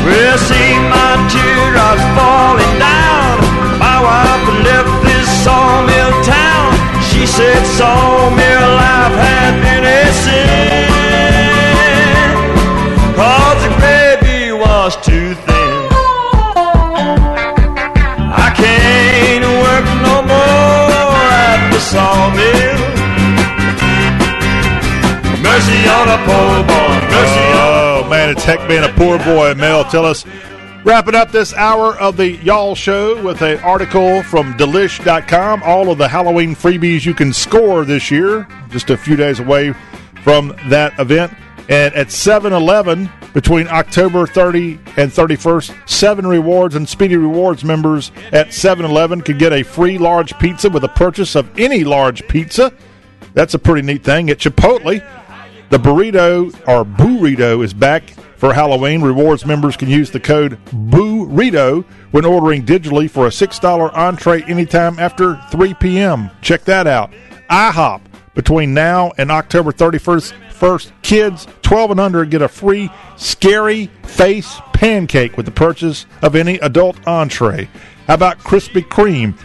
Well, 0.06 0.38
see 0.50 0.72
my 0.90 1.12
teardrops 1.30 2.06
falling 2.18 2.80
down 2.80 3.27
wife 4.08 4.48
left 4.68 4.94
this 5.08 5.28
sawmill 5.44 6.14
town. 6.24 6.70
She 7.10 7.22
said 7.26 7.62
sawmill 7.78 8.68
life 8.84 9.16
had 9.26 9.54
been 9.66 9.86
a 10.00 10.02
sin. 10.24 10.88
Cause 13.20 13.60
the 13.66 13.72
baby 13.88 14.40
was 14.64 14.92
too 15.08 15.30
thin. 15.46 15.80
I 18.46 18.50
can't 18.62 19.48
work 19.66 19.86
no 20.08 20.16
more 20.34 21.28
at 21.50 21.62
the 21.74 21.82
sawmill. 21.92 22.80
Mercy 25.48 25.80
on 25.98 26.08
a 26.18 26.20
poor 26.28 26.56
boy, 26.72 26.96
mercy 27.14 27.44
on 27.56 27.68
Oh 27.80 28.10
man, 28.10 28.28
it's 28.30 28.44
heck 28.44 28.62
being 28.68 28.84
a 28.84 28.94
poor 29.02 29.18
boy, 29.20 29.54
Mel. 29.56 29.84
Tell 29.86 30.06
us 30.06 30.24
Wrapping 30.88 31.16
up 31.16 31.34
this 31.34 31.54
hour 31.54 31.98
of 31.98 32.16
the 32.16 32.38
Y'all 32.38 32.74
Show 32.74 33.22
with 33.22 33.42
an 33.42 33.60
article 33.60 34.24
from 34.24 34.54
Delish.com. 34.54 35.62
All 35.62 35.92
of 35.92 35.98
the 35.98 36.08
Halloween 36.08 36.56
freebies 36.56 37.06
you 37.06 37.14
can 37.14 37.34
score 37.34 37.84
this 37.84 38.10
year, 38.10 38.48
just 38.70 38.90
a 38.90 38.96
few 38.96 39.18
days 39.18 39.42
away 39.42 39.74
from 40.24 40.56
that 40.70 40.98
event. 40.98 41.34
And 41.68 41.94
at 41.94 42.10
7 42.10 42.54
Eleven, 42.54 43.10
between 43.34 43.68
October 43.68 44.26
30 44.26 44.80
and 44.96 45.12
31st, 45.12 45.90
7 45.90 46.26
Rewards 46.26 46.76
and 46.76 46.88
Speedy 46.88 47.18
Rewards 47.18 47.66
members 47.66 48.14
at 48.32 48.54
7 48.54 48.86
Eleven 48.86 49.20
could 49.20 49.40
get 49.40 49.52
a 49.52 49.64
free 49.64 49.98
large 49.98 50.40
pizza 50.40 50.70
with 50.70 50.86
a 50.86 50.88
purchase 50.88 51.36
of 51.36 51.50
any 51.60 51.84
large 51.84 52.26
pizza. 52.30 52.72
That's 53.34 53.54
a 53.54 53.60
pretty 53.60 53.86
neat 53.86 54.06
thing. 54.06 54.30
At 54.30 54.38
Chipotle, 54.38 55.06
the 55.70 55.80
burrito 55.80 56.46
or 56.66 56.86
burrito 56.86 57.62
is 57.62 57.74
back 57.74 58.04
for 58.38 58.54
Halloween. 58.54 59.02
Rewards 59.02 59.46
members 59.46 59.76
can 59.76 59.90
use 59.90 60.12
the 60.12 60.20
code 60.20 60.58
burrito 60.66 61.84
when 62.12 62.26
ordering 62.26 62.66
digitally 62.66 63.10
for 63.10 63.28
a 63.28 63.30
$6 63.30 63.94
entree 63.94 64.44
anytime 64.44 65.00
after 65.00 65.40
3 65.52 65.74
p.m. 65.76 66.30
Check 66.42 66.64
that 66.66 66.88
out. 66.88 67.12
IHOP 67.50 68.02
between 68.34 68.74
now 68.74 69.12
and 69.18 69.32
October 69.32 69.72
31st. 69.72 70.34
First, 70.52 70.92
kids 71.02 71.48
12 71.62 71.92
and 71.92 72.00
under 72.00 72.26
get 72.26 72.42
a 72.42 72.48
free 72.48 72.90
scary 73.16 73.88
face 74.04 74.60
pancake 74.74 75.38
with 75.38 75.46
the 75.46 75.52
purchase 75.52 76.06
of 76.22 76.36
any 76.36 76.56
adult 76.60 76.98
entree. 77.08 77.70
How 78.08 78.14
about 78.14 78.40
Krispy 78.40 78.82
Kreme? 78.82 79.38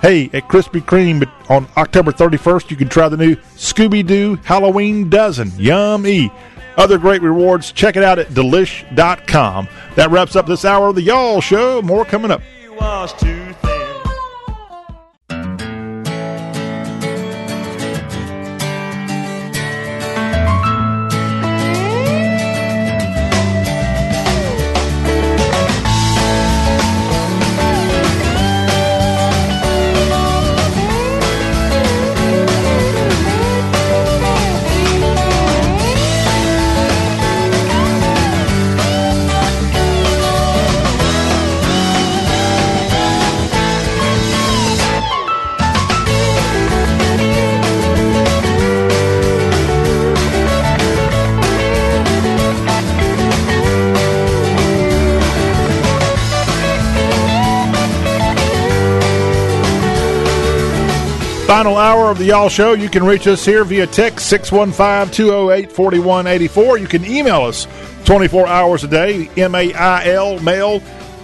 Hey, 0.00 0.30
at 0.32 0.48
Krispy 0.48 0.80
Kreme 0.80 1.30
on 1.50 1.68
October 1.76 2.12
31st, 2.12 2.70
you 2.70 2.76
can 2.76 2.88
try 2.88 3.08
the 3.08 3.16
new 3.16 3.36
Scooby 3.56 4.06
Doo 4.06 4.36
Halloween 4.44 5.10
Dozen. 5.10 5.52
Yummy. 5.56 6.30
Other 6.78 6.96
great 6.96 7.20
rewards. 7.20 7.72
Check 7.72 7.96
it 7.96 8.02
out 8.04 8.18
at 8.18 8.28
delish.com. 8.28 9.68
That 9.96 10.10
wraps 10.10 10.36
up 10.36 10.46
this 10.46 10.64
hour 10.64 10.88
of 10.88 10.94
the 10.94 11.02
Y'all 11.02 11.40
Show. 11.40 11.82
More 11.82 12.04
coming 12.04 12.30
up. 12.30 12.40
Final 61.58 61.76
hour 61.76 62.08
of 62.08 62.18
the 62.18 62.26
Y'all 62.26 62.48
Show. 62.48 62.74
You 62.74 62.88
can 62.88 63.02
reach 63.04 63.26
us 63.26 63.44
here 63.44 63.64
via 63.64 63.84
text 63.88 64.28
615 64.28 65.12
208 65.12 65.72
4184. 65.72 66.78
You 66.78 66.86
can 66.86 67.04
email 67.04 67.42
us 67.42 67.66
24 68.04 68.46
hours 68.46 68.84
a 68.84 68.86
day, 68.86 69.28
M 69.36 69.56
A 69.56 69.74
I 69.74 70.06
L, 70.06 70.38
mail 70.38 70.80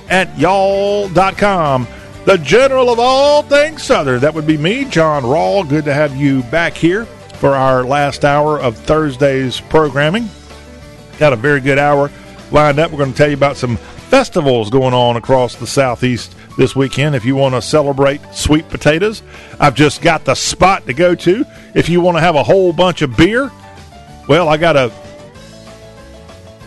at 0.09 0.36
y'all.com. 0.36 1.86
The 2.24 2.39
general 2.39 2.90
of 2.90 2.98
all 2.98 3.44
things 3.44 3.85
Southern. 3.85 4.19
That 4.23 4.35
would 4.35 4.44
be 4.44 4.56
me, 4.56 4.86
John 4.86 5.23
Rawl. 5.23 5.69
Good 5.69 5.85
to 5.85 5.94
have 5.94 6.16
you 6.16 6.43
back 6.43 6.74
here 6.74 7.05
for 7.39 7.55
our 7.55 7.85
last 7.85 8.24
hour 8.24 8.59
of 8.59 8.77
Thursday's 8.77 9.61
programming. 9.61 10.28
Got 11.20 11.32
a 11.32 11.36
very 11.36 11.61
good 11.61 11.78
hour 11.78 12.11
lined 12.51 12.81
up. 12.81 12.90
We're 12.90 12.98
going 12.98 13.12
to 13.12 13.16
tell 13.16 13.31
you 13.31 13.36
about 13.36 13.56
some 13.56 13.77
festivals 13.77 14.69
going 14.69 14.94
on 14.94 15.16
across 15.16 15.55
the 15.55 15.66
Southeast 15.69 16.35
this 16.56 16.76
weekend. 16.76 17.14
If 17.14 17.24
you 17.24 17.36
want 17.36 17.55
to 17.55 17.62
celebrate 17.62 18.20
sweet 18.32 18.68
potatoes, 18.68 19.22
I've 19.60 19.74
just 19.74 20.02
got 20.02 20.24
the 20.24 20.35
spot 20.35 20.86
to 20.86 20.94
go 20.94 21.14
to. 21.14 21.44
If 21.74 21.89
you 21.89 22.01
want 22.01 22.16
to 22.16 22.20
have 22.20 22.36
a 22.36 22.43
whole 22.43 22.72
bunch 22.72 23.02
of 23.02 23.16
beer, 23.16 23.51
well, 24.28 24.48
I 24.48 24.56
got 24.56 24.76
a 24.76 24.93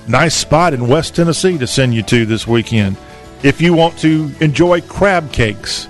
nice 0.07 0.35
spot 0.35 0.73
in 0.73 0.87
West 0.87 1.15
Tennessee 1.15 1.57
to 1.57 1.67
send 1.67 1.93
you 1.93 2.03
to 2.03 2.25
this 2.25 2.47
weekend. 2.47 2.97
If 3.43 3.61
you 3.61 3.73
want 3.73 3.97
to 3.99 4.31
enjoy 4.39 4.81
crab 4.81 5.31
cakes, 5.31 5.87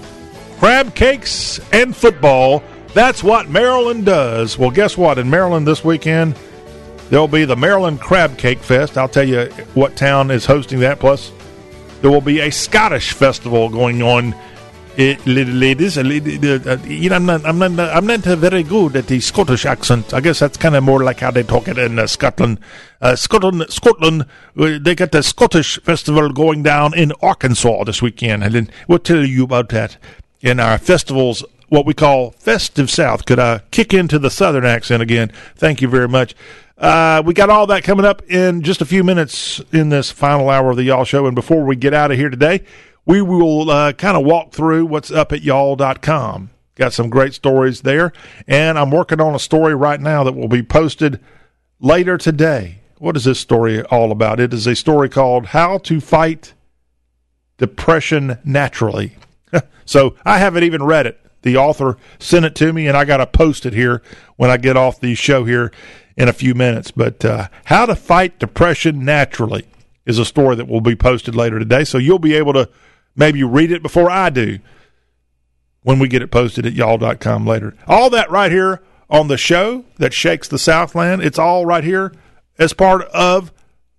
crab 0.60 0.96
cakes 0.96 1.60
and 1.72 1.96
football, 1.96 2.64
that's 2.94 3.24
what 3.24 3.50
Maryland 3.50 4.06
does. 4.06 4.58
Well, 4.58 4.72
guess 4.72 4.98
what? 4.98 5.18
In 5.18 5.30
Maryland 5.30 5.68
this 5.68 5.84
weekend, 5.84 6.38
there'll 7.10 7.28
be 7.28 7.46
the 7.46 7.56
Maryland 7.56 8.02
Crab 8.02 8.38
Cake 8.38 8.60
Fest. 8.60 8.98
I'll 8.98 9.08
tell 9.08 9.28
you 9.28 9.46
what 9.76 9.96
town 9.96 10.32
is 10.32 10.46
hosting 10.46 10.80
that. 10.80 11.00
Plus, 11.00 11.32
there 12.02 12.12
will 12.12 12.22
be 12.22 12.40
a 12.40 12.52
Scottish 12.52 13.14
festival 13.14 13.70
going 13.70 14.02
on. 14.02 14.36
It, 14.98 15.24
ladies, 15.28 15.96
uh, 15.96 16.02
you 16.02 17.10
know, 17.10 17.16
I'm 17.16 17.26
not, 17.28 17.46
I'm 17.46 17.60
not, 17.60 17.80
I'm 17.80 18.08
not 18.08 18.22
very 18.22 18.64
good 18.64 18.96
at 18.96 19.06
the 19.06 19.20
Scottish 19.20 19.64
accent. 19.64 20.12
I 20.12 20.22
guess 20.22 20.40
that's 20.40 20.58
kind 20.58 20.76
of 20.76 20.84
more 20.84 21.04
like 21.04 21.20
how 21.20 21.30
they 21.30 21.44
talk 21.44 21.68
it 21.68 21.78
in 21.78 22.00
uh, 22.00 22.08
Scotland. 22.08 22.60
Uh, 23.00 23.16
Scotland, 23.16 23.66
Scotland, 23.70 24.26
uh, 24.58 24.80
they 24.82 24.96
got 24.96 25.12
the 25.12 25.22
Scottish 25.22 25.80
festival 25.84 26.32
going 26.32 26.64
down 26.64 26.98
in 26.98 27.12
Arkansas 27.22 27.84
this 27.84 28.02
weekend, 28.02 28.44
and 28.44 28.56
then 28.56 28.72
we'll 28.88 28.98
tell 28.98 29.24
you 29.24 29.44
about 29.44 29.70
that 29.70 29.98
in 30.42 30.60
our 30.60 30.80
festivals. 30.80 31.46
What 31.70 31.86
we 31.86 31.94
call 31.94 32.32
festive 32.32 32.90
South. 32.90 33.26
Could 33.26 33.40
I 33.40 33.60
kick 33.70 33.94
into 33.94 34.18
the 34.18 34.32
Southern 34.32 34.66
accent 34.66 35.04
again? 35.04 35.32
Thank 35.56 35.82
you 35.82 35.90
very 35.90 36.08
much. 36.08 36.34
Uh, 36.78 37.24
we 37.26 37.34
got 37.34 37.50
all 37.50 37.66
that 37.68 37.84
coming 37.84 38.06
up 38.06 38.22
in 38.30 38.62
just 38.62 38.82
a 38.82 38.86
few 38.86 39.04
minutes 39.04 39.60
in 39.72 39.90
this 39.90 40.12
final 40.12 40.50
hour 40.50 40.70
of 40.70 40.78
the 40.78 40.84
Y'all 40.84 41.06
Show. 41.06 41.26
And 41.26 41.34
before 41.34 41.66
we 41.66 41.76
get 41.76 41.94
out 41.94 42.12
of 42.12 42.18
here 42.18 42.30
today, 42.30 42.64
we 43.06 43.22
will 43.22 43.70
uh, 43.72 43.94
kind 43.94 44.16
of 44.16 44.24
walk 44.24 44.52
through 44.52 44.86
what's 44.86 45.10
up 45.10 45.32
at 45.32 45.42
y'all.com. 45.42 46.52
Got 46.76 46.94
some 46.94 47.10
great 47.10 47.34
stories 47.34 47.82
there. 47.82 48.14
And 48.48 48.78
I'm 48.78 48.92
working 48.92 49.20
on 49.20 49.34
a 49.34 49.40
story 49.40 49.74
right 49.74 50.00
now 50.00 50.24
that 50.24 50.36
will 50.36 50.48
be 50.48 50.62
posted 50.62 51.20
later 51.80 52.18
today. 52.18 52.80
What 53.00 53.18
is 53.18 53.24
this 53.24 53.40
story 53.40 53.82
all 53.84 54.12
about? 54.12 54.40
It 54.40 54.54
is 54.54 54.68
a 54.68 54.76
story 54.76 55.10
called 55.10 55.48
How 55.48 55.80
to 55.80 56.00
Fight 56.00 56.54
Depression 57.58 58.38
Naturally. 58.44 59.18
so 59.86 60.16
I 60.26 60.38
haven't 60.38 60.64
even 60.64 60.84
read 60.84 61.08
it. 61.08 61.20
The 61.48 61.56
author 61.56 61.96
sent 62.20 62.44
it 62.44 62.56
to 62.56 62.74
me, 62.74 62.90
and 62.90 62.98
I 62.98 63.06
got 63.06 63.18
to 63.18 63.26
post 63.26 63.66
it 63.66 63.72
here 63.72 64.02
when 64.36 64.50
I 64.50 64.58
get 64.58 64.76
off 64.76 65.00
the 65.00 65.16
show 65.16 65.46
here 65.46 65.72
in 66.18 66.28
a 66.28 66.34
few 66.34 66.54
minutes. 66.54 66.92
But 66.92 67.24
uh, 67.24 67.48
how 67.64 67.86
to 67.86 67.96
fight 67.96 68.38
depression 68.38 69.06
naturally 69.06 69.66
is 70.06 70.20
a 70.20 70.26
story 70.26 70.58
that 70.58 70.68
will 70.68 70.82
be 70.82 70.98
posted 70.98 71.36
later 71.36 71.58
today. 71.58 71.86
So 71.86 72.00
you'll 72.00 72.20
be 72.20 72.34
able 72.34 72.52
to 72.52 72.70
maybe 73.16 73.46
read 73.46 73.72
it 73.72 73.82
before 73.82 74.12
I 74.12 74.30
do 74.30 74.60
when 75.84 76.00
we 76.00 76.10
get 76.10 76.22
it 76.22 76.32
posted 76.32 76.66
at 76.66 76.74
y'all.com 76.74 77.48
later. 77.48 77.74
All 77.88 78.10
that 78.10 78.30
right 78.30 78.52
here 78.52 78.82
on 79.10 79.30
the 79.30 79.38
show 79.38 79.86
that 80.00 80.14
shakes 80.14 80.50
the 80.50 80.60
Southland, 80.60 81.22
it's 81.22 81.40
all 81.40 81.66
right 81.66 81.86
here 81.86 82.14
as 82.60 82.74
part 82.74 83.04
of 83.04 83.54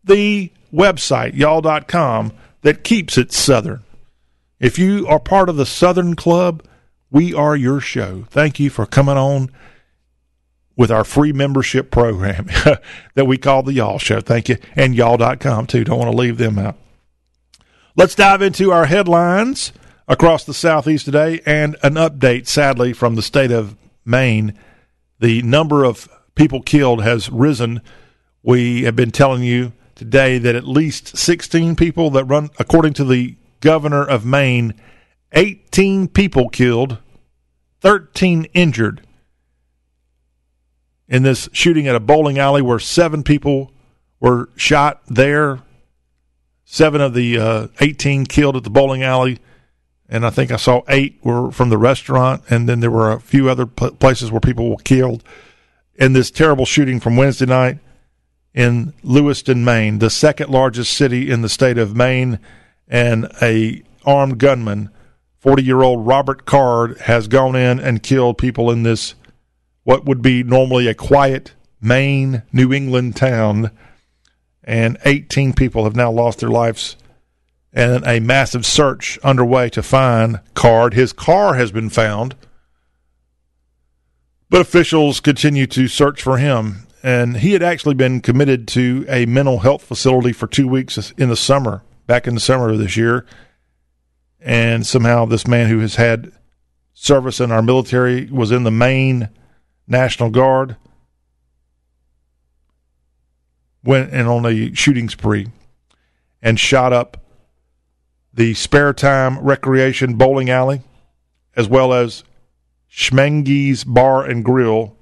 the 0.05 0.53
website, 0.71 1.35
y'all.com, 1.35 2.35
that 2.61 2.85
keeps 2.85 3.17
it 3.17 3.33
Southern. 3.33 3.83
If 4.61 4.79
you 4.79 5.07
are 5.07 5.19
part 5.19 5.49
of 5.49 5.57
the 5.57 5.65
Southern 5.65 6.15
Club, 6.15 6.63
we 7.11 7.35
are 7.35 7.57
your 7.57 7.81
show. 7.81 8.25
Thank 8.31 8.61
you 8.61 8.71
for 8.71 8.87
coming 8.87 9.17
on 9.17 9.51
with 10.77 10.91
our 10.91 11.05
free 11.05 11.33
membership 11.33 11.91
program 11.91 12.47
that 13.15 13.27
we 13.27 13.37
call 13.37 13.63
the 13.63 13.73
Y'all 13.73 13.99
Show. 13.99 14.21
Thank 14.21 14.49
you. 14.49 14.59
And 14.77 14.95
y'all.com 14.95 15.67
too. 15.67 15.85
Don't 15.85 15.99
want 15.99 16.11
to 16.11 16.17
leave 16.17 16.39
them 16.39 16.59
out. 16.59 16.77
Let's 17.97 18.15
dive 18.15 18.43
into 18.43 18.71
our 18.71 18.87
headlines 18.87 19.73
across 20.07 20.45
the 20.45 20.55
Southeast 20.55 21.05
today 21.05 21.41
and 21.45 21.77
an 21.83 21.95
update, 21.95 22.47
sadly, 22.47 22.93
from 22.93 23.17
the 23.17 23.23
state 23.23 23.51
of 23.51 23.77
Maine. 24.05 24.57
The 25.19 25.43
number 25.43 25.85
of 25.85 26.09
people 26.37 26.63
killed 26.63 27.03
has 27.03 27.29
risen. 27.29 27.81
We 28.45 28.85
have 28.85 28.95
been 28.95 29.11
telling 29.11 29.43
you 29.43 29.73
today 29.97 30.39
that 30.39 30.55
at 30.55 30.67
least 30.67 31.17
16 31.17 31.75
people 31.75 32.11
that 32.11 32.25
run, 32.25 32.51
according 32.61 32.93
to 32.95 33.05
the 33.05 33.35
governor 33.61 34.05
of 34.05 34.25
Maine, 34.25 34.75
18 35.33 36.09
people 36.09 36.49
killed, 36.49 36.99
13 37.81 38.45
injured 38.55 39.03
in 41.09 41.23
this 41.23 41.49
shooting 41.53 41.89
at 41.89 41.95
a 41.95 42.01
bowling 42.01 42.39
alley 42.39 42.63
where 42.63 42.79
seven 42.79 43.23
people 43.23 43.73
were 44.21 44.51
shot 44.57 45.03
there. 45.07 45.61
Seven 46.65 47.01
of 47.01 47.15
the 47.15 47.39
uh, 47.39 47.69
18 47.81 48.27
killed 48.27 48.57
at 48.57 48.65
the 48.65 48.71
bowling 48.71 49.03
alley. 49.03 49.39
And 50.09 50.25
I 50.25 50.31
think 50.31 50.51
I 50.51 50.57
saw 50.57 50.83
eight 50.89 51.19
were 51.23 51.51
from 51.51 51.71
the 51.71 51.79
restaurant. 51.79 52.43
And 52.51 52.69
then 52.69 52.81
there 52.81 52.91
were 52.91 53.13
a 53.13 53.21
few 53.21 53.49
other 53.49 53.67
places 53.67 54.31
where 54.31 54.41
people 54.41 54.71
were 54.71 54.77
killed 54.77 55.25
in 55.95 56.13
this 56.13 56.31
terrible 56.31 56.67
shooting 56.67 57.01
from 57.01 57.17
Wednesday 57.17 57.47
night 57.47 57.79
in 58.55 58.93
Lewiston, 59.03 59.65
Maine, 59.65 59.99
the 59.99 60.11
second 60.11 60.51
largest 60.51 60.93
city 60.93 61.31
in 61.31 61.43
the 61.43 61.49
state 61.49 61.79
of 61.79 61.97
Maine, 61.97 62.39
and 62.89 63.31
a 63.43 63.83
armed 64.05 64.39
gunman, 64.39 64.91
40-year-old 65.45 66.07
Robert 66.07 66.45
Card, 66.45 66.99
has 67.03 67.29
gone 67.29 67.55
in 67.55 67.79
and 67.79 68.03
killed 68.03 68.39
people 68.39 68.71
in 68.71 68.83
this 68.83 69.15
what 69.85 70.05
would 70.05 70.21
be 70.21 70.43
normally 70.43 70.87
a 70.87 70.95
quiet 70.95 71.55
Maine, 71.81 72.43
New 72.53 72.73
England 72.73 73.17
town, 73.17 73.71
and 74.65 74.99
18 75.05 75.55
people 75.55 75.85
have 75.85 75.97
now 75.97 76.11
lost 76.11 76.41
their 76.41 76.51
lives 76.51 76.97
and 77.73 78.05
a 78.07 78.21
massive 78.21 78.67
search 78.67 79.19
underway 79.19 79.69
to 79.71 79.83
find 79.83 80.41
Card. 80.55 80.95
His 80.95 81.13
car 81.13 81.55
has 81.55 81.71
been 81.71 81.91
found, 81.91 82.35
but 84.51 84.61
officials 84.61 85.21
continue 85.21 85.67
to 85.69 85.89
search 85.89 86.23
for 86.23 86.39
him. 86.39 86.87
And 87.03 87.39
he 87.39 87.53
had 87.53 87.63
actually 87.63 87.95
been 87.95 88.21
committed 88.21 88.67
to 88.69 89.07
a 89.09 89.25
mental 89.27 89.61
health 89.61 89.85
facility 89.85 90.33
for 90.33 90.49
two 90.49 90.67
weeks 90.67 91.13
in 91.17 91.29
the 91.29 91.37
summer, 91.37 91.83
back 92.07 92.27
in 92.27 92.35
the 92.35 92.41
summer 92.41 92.71
of 92.71 92.79
this 92.79 92.97
year. 92.97 93.25
And 94.41 94.87
somehow, 94.87 95.25
this 95.25 95.47
man 95.47 95.69
who 95.69 95.81
has 95.81 95.97
had 95.97 96.33
service 96.95 97.41
in 97.41 97.51
our 97.51 97.63
military 97.63 98.27
was 98.27 98.51
in 98.51 98.65
the 98.65 98.71
Maine 98.71 99.29
National 99.87 100.31
Guard, 100.31 100.77
went 103.85 104.13
in 104.13 104.27
on 104.27 104.45
a 104.45 104.75
shooting 104.75 105.09
spree 105.09 105.49
and 106.43 106.59
shot 106.59 106.93
up 106.93 107.17
the 108.33 108.55
Spare 108.55 108.93
Time 108.93 109.39
Recreation 109.41 110.15
Bowling 110.15 110.51
Alley, 110.51 110.83
as 111.57 111.69
well 111.69 111.93
as 111.93 112.23
Schemengees 112.91 113.85
Bar 113.87 114.25
and 114.25 114.45
Grill, 114.45 114.97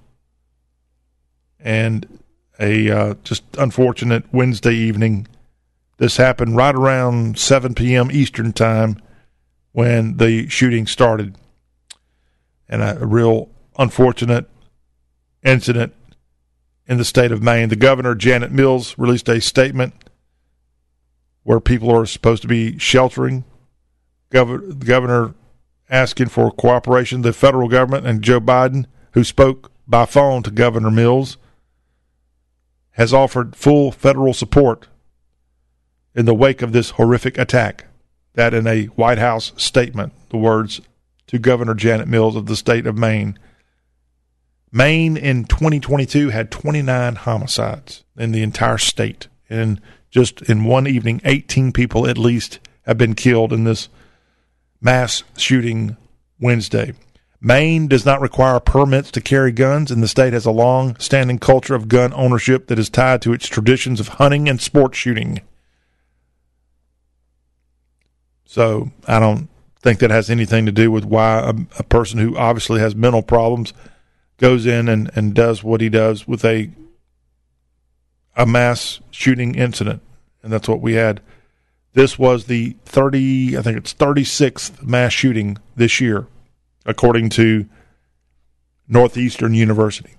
and 1.60 2.20
a 2.58 2.90
uh, 2.90 3.14
just 3.24 3.42
unfortunate 3.58 4.24
Wednesday 4.32 4.74
evening. 4.74 5.26
This 5.98 6.16
happened 6.16 6.56
right 6.56 6.74
around 6.74 7.38
7 7.38 7.74
p.m. 7.74 8.10
Eastern 8.10 8.52
Time 8.52 9.00
when 9.76 10.16
the 10.16 10.48
shooting 10.48 10.86
started. 10.86 11.36
And 12.66 12.82
a, 12.82 13.06
real 13.06 13.50
unfortunate 13.78 14.48
incident 15.42 15.92
in 16.86 16.96
the 16.96 17.04
state 17.04 17.30
of 17.30 17.42
Maine. 17.42 17.68
The 17.68 17.76
governor, 17.76 18.14
Janet 18.14 18.50
Mills, 18.50 18.96
released 18.96 19.28
a 19.28 19.38
statement 19.38 19.92
where 21.42 21.60
people 21.60 21.94
are 21.94 22.06
supposed 22.06 22.40
to 22.40 22.48
be 22.48 22.78
sheltering. 22.78 23.44
Gov- 24.30 24.78
governor 24.78 25.34
asking 25.90 26.28
for 26.28 26.50
cooperation. 26.50 27.20
The 27.20 27.34
federal 27.34 27.68
government 27.68 28.06
and 28.06 28.22
Joe 28.22 28.40
Biden, 28.40 28.86
who 29.12 29.24
spoke 29.24 29.70
by 29.86 30.06
phone 30.06 30.42
to 30.44 30.50
Governor 30.50 30.90
Mills, 30.90 31.36
has 32.92 33.12
offered 33.12 33.54
full 33.54 33.92
federal 33.92 34.32
support 34.32 34.88
in 36.14 36.24
the 36.24 36.34
wake 36.34 36.62
of 36.62 36.72
this 36.72 36.90
horrific 36.92 37.36
attack. 37.36 37.84
That 38.36 38.54
in 38.54 38.66
a 38.66 38.84
White 38.86 39.18
House 39.18 39.52
statement, 39.56 40.12
the 40.30 40.36
words 40.36 40.80
to 41.26 41.38
Governor 41.38 41.74
Janet 41.74 42.08
Mills 42.08 42.36
of 42.36 42.46
the 42.46 42.56
state 42.56 42.86
of 42.86 42.96
Maine. 42.96 43.38
Maine 44.70 45.16
in 45.16 45.44
2022 45.44 46.30
had 46.30 46.50
29 46.50 47.16
homicides 47.16 48.04
in 48.16 48.32
the 48.32 48.42
entire 48.42 48.78
state. 48.78 49.28
And 49.48 49.80
just 50.10 50.42
in 50.42 50.64
one 50.64 50.86
evening, 50.86 51.20
18 51.24 51.72
people 51.72 52.06
at 52.06 52.18
least 52.18 52.58
have 52.84 52.98
been 52.98 53.14
killed 53.14 53.52
in 53.52 53.64
this 53.64 53.88
mass 54.80 55.24
shooting 55.36 55.96
Wednesday. 56.40 56.92
Maine 57.40 57.86
does 57.86 58.04
not 58.04 58.20
require 58.20 58.58
permits 58.60 59.10
to 59.12 59.20
carry 59.20 59.52
guns, 59.52 59.90
and 59.90 60.02
the 60.02 60.08
state 60.08 60.32
has 60.32 60.46
a 60.46 60.50
long 60.50 60.96
standing 60.98 61.38
culture 61.38 61.74
of 61.74 61.88
gun 61.88 62.12
ownership 62.14 62.66
that 62.68 62.78
is 62.78 62.88
tied 62.88 63.22
to 63.22 63.32
its 63.32 63.46
traditions 63.46 64.00
of 64.00 64.08
hunting 64.08 64.48
and 64.48 64.60
sport 64.60 64.94
shooting. 64.94 65.40
So 68.46 68.90
I 69.06 69.18
don't 69.18 69.48
think 69.82 69.98
that 69.98 70.10
has 70.10 70.30
anything 70.30 70.66
to 70.66 70.72
do 70.72 70.90
with 70.90 71.04
why 71.04 71.40
a, 71.40 71.54
a 71.78 71.82
person 71.82 72.18
who 72.18 72.36
obviously 72.36 72.80
has 72.80 72.94
mental 72.94 73.22
problems 73.22 73.74
goes 74.38 74.66
in 74.66 74.88
and, 74.88 75.10
and 75.14 75.34
does 75.34 75.62
what 75.62 75.80
he 75.80 75.88
does 75.88 76.26
with 76.26 76.44
a 76.44 76.70
a 78.36 78.44
mass 78.44 79.00
shooting 79.10 79.54
incident, 79.54 80.02
and 80.42 80.52
that's 80.52 80.68
what 80.68 80.82
we 80.82 80.92
had. 80.92 81.22
This 81.94 82.18
was 82.18 82.44
the 82.44 82.76
30, 82.84 83.56
I 83.56 83.62
think 83.62 83.78
it's 83.78 83.94
36th 83.94 84.82
mass 84.82 85.12
shooting 85.12 85.56
this 85.74 86.00
year, 86.00 86.26
according 86.84 87.30
to 87.30 87.66
Northeastern 88.86 89.54
University. 89.54 90.14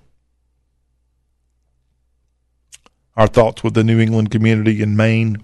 Our 3.16 3.28
thoughts 3.28 3.62
with 3.62 3.74
the 3.74 3.84
New 3.84 4.00
England 4.00 4.32
community 4.32 4.82
in 4.82 4.96
Maine 4.96 5.42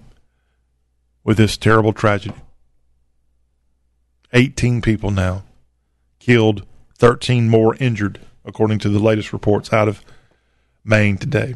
with 1.23 1.37
this 1.37 1.55
terrible 1.55 1.93
tragedy. 1.93 2.35
18 4.35 4.81
people 4.81 5.11
now 5.11 5.43
killed, 6.19 6.65
13 6.97 7.49
more 7.49 7.75
injured, 7.75 8.19
according 8.43 8.79
to 8.79 8.89
the 8.89 8.99
latest 8.99 9.31
reports 9.31 9.71
out 9.71 9.87
of 9.87 10.03
Maine 10.83 11.17
today. 11.17 11.55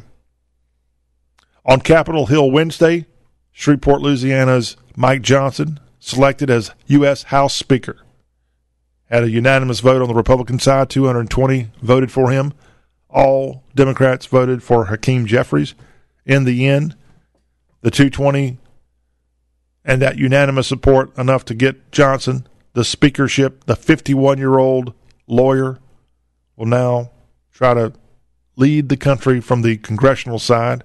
On 1.65 1.81
Capitol 1.81 2.27
Hill 2.27 2.49
Wednesday, 2.49 3.06
Shreveport, 3.51 4.01
Louisiana's 4.01 4.77
Mike 4.95 5.22
Johnson, 5.22 5.80
selected 5.99 6.49
as 6.49 6.72
U.S. 6.88 7.23
House 7.23 7.53
Speaker. 7.53 7.97
Had 9.10 9.23
a 9.23 9.30
unanimous 9.30 9.81
vote 9.81 10.01
on 10.01 10.07
the 10.07 10.14
Republican 10.14 10.57
side, 10.57 10.89
220 10.89 11.72
voted 11.81 12.11
for 12.11 12.31
him. 12.31 12.53
All 13.10 13.64
Democrats 13.76 14.26
voted 14.26 14.64
for 14.64 14.85
Hakeem 14.85 15.26
Jeffries. 15.26 15.76
In 16.26 16.45
the 16.45 16.65
end, 16.68 16.95
the 17.81 17.91
220 17.91 18.57
and 19.84 20.01
that 20.01 20.18
unanimous 20.18 20.68
support 20.68 21.18
enough 21.18 21.43
to 21.45 21.56
get 21.56 21.91
Johnson 21.91 22.47
the 22.73 22.83
speakership. 22.83 23.65
The 23.65 23.75
51 23.75 24.37
year 24.37 24.57
old 24.57 24.93
lawyer 25.27 25.79
will 26.55 26.65
now 26.65 27.11
try 27.51 27.73
to 27.73 27.93
lead 28.55 28.89
the 28.89 28.97
country 28.97 29.39
from 29.39 29.61
the 29.61 29.77
congressional 29.77 30.39
side 30.39 30.83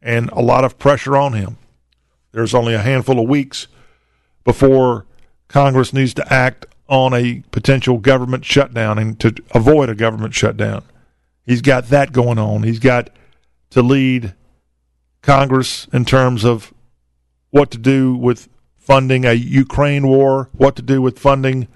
and 0.00 0.30
a 0.30 0.40
lot 0.40 0.64
of 0.64 0.78
pressure 0.78 1.16
on 1.16 1.32
him. 1.32 1.58
There's 2.32 2.54
only 2.54 2.74
a 2.74 2.82
handful 2.82 3.18
of 3.18 3.28
weeks 3.28 3.66
before 4.44 5.06
Congress 5.48 5.92
needs 5.92 6.14
to 6.14 6.32
act 6.32 6.66
on 6.88 7.12
a 7.12 7.42
potential 7.50 7.98
government 7.98 8.44
shutdown 8.44 8.98
and 8.98 9.18
to 9.20 9.34
avoid 9.52 9.88
a 9.88 9.94
government 9.94 10.34
shutdown. 10.34 10.84
He's 11.44 11.62
got 11.62 11.86
that 11.88 12.12
going 12.12 12.38
on. 12.38 12.62
He's 12.62 12.78
got 12.78 13.10
to 13.70 13.82
lead 13.82 14.34
Congress 15.22 15.88
in 15.92 16.04
terms 16.04 16.44
of 16.44 16.72
what 17.50 17.70
to 17.72 17.78
do 17.78 18.14
with 18.14 18.48
funding 18.86 19.24
a 19.24 19.32
Ukraine 19.32 20.06
war, 20.06 20.48
what 20.52 20.76
to 20.76 20.82
do 20.82 21.02
with 21.02 21.18
funding 21.18 21.66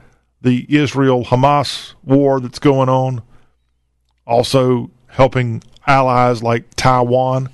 the 0.41 0.65
Israel 0.69 1.25
Hamas 1.25 1.95
war 2.05 2.39
that's 2.39 2.61
going 2.61 2.89
on, 2.89 3.23
also 4.25 4.91
helping 5.09 5.61
allies 5.89 6.41
like 6.41 6.73
Taiwan 6.77 7.51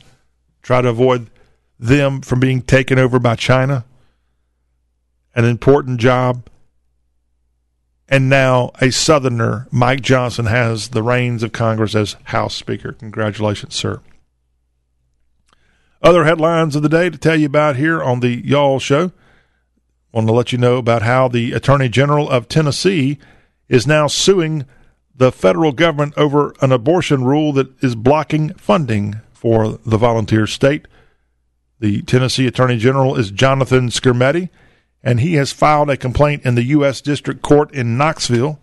try 0.61 0.83
to 0.83 0.91
avoid 0.91 1.31
them 1.79 2.21
from 2.21 2.39
being 2.39 2.61
taken 2.61 2.99
over 2.99 3.19
by 3.19 3.35
China. 3.35 3.87
An 5.35 5.47
important 5.47 6.01
job. 6.01 6.49
And 8.09 8.29
now 8.29 8.73
a 8.81 8.91
Southerner, 8.91 9.67
Mike 9.73 10.03
Johnson, 10.03 10.47
has 10.47 10.91
the 10.91 11.03
reins 11.03 11.43
of 11.43 11.53
Congress 11.53 11.95
as 11.95 12.17
House 12.25 12.55
Speaker. 12.55 12.93
Congratulations, 12.93 13.75
sir. 13.75 14.01
Other 16.03 16.25
headlines 16.25 16.77
of 16.77 16.83
the 16.83 16.89
day 16.91 17.09
to 17.09 17.19
tell 17.19 17.37
you 17.37 17.47
about 17.47 17.77
here 17.77 18.03
on 18.03 18.21
the 18.21 18.47
Y'all 18.47 18.79
Show. 18.79 19.13
Want 20.13 20.27
to 20.29 20.33
let 20.33 20.53
you 20.53 20.59
know 20.59 20.77
about 20.77 21.03
how 21.03 21.29
the 21.29 21.53
Attorney 21.53 21.89
General 21.89 22.29
of 22.31 22.49
Tennessee 22.49 23.19
is 23.69 23.87
now 23.87 24.07
suing 24.07 24.65
the 25.15 25.33
federal 25.33 25.73
government 25.73 26.15
over 26.17 26.55
an 26.61 26.73
abortion 26.73 27.25
rule 27.25 27.53
that 27.55 27.69
is 27.83 27.95
blocking 27.95 28.51
funding 28.55 29.21
for 29.33 29.79
the 29.85 29.97
volunteer 29.97 30.47
state. 30.47 30.87
The 31.79 32.03
Tennessee 32.03 32.47
Attorney 32.47 32.79
General 32.79 33.17
is 33.17 33.31
Jonathan 33.31 33.89
Skrmetti, 33.89 34.49
and 35.03 35.21
he 35.21 35.35
has 35.35 35.53
filed 35.53 35.91
a 35.91 35.97
complaint 35.97 36.45
in 36.45 36.55
the 36.55 36.65
U.S. 36.65 37.01
District 37.01 37.43
Court 37.43 37.73
in 37.73 37.97
Knoxville, 37.97 38.59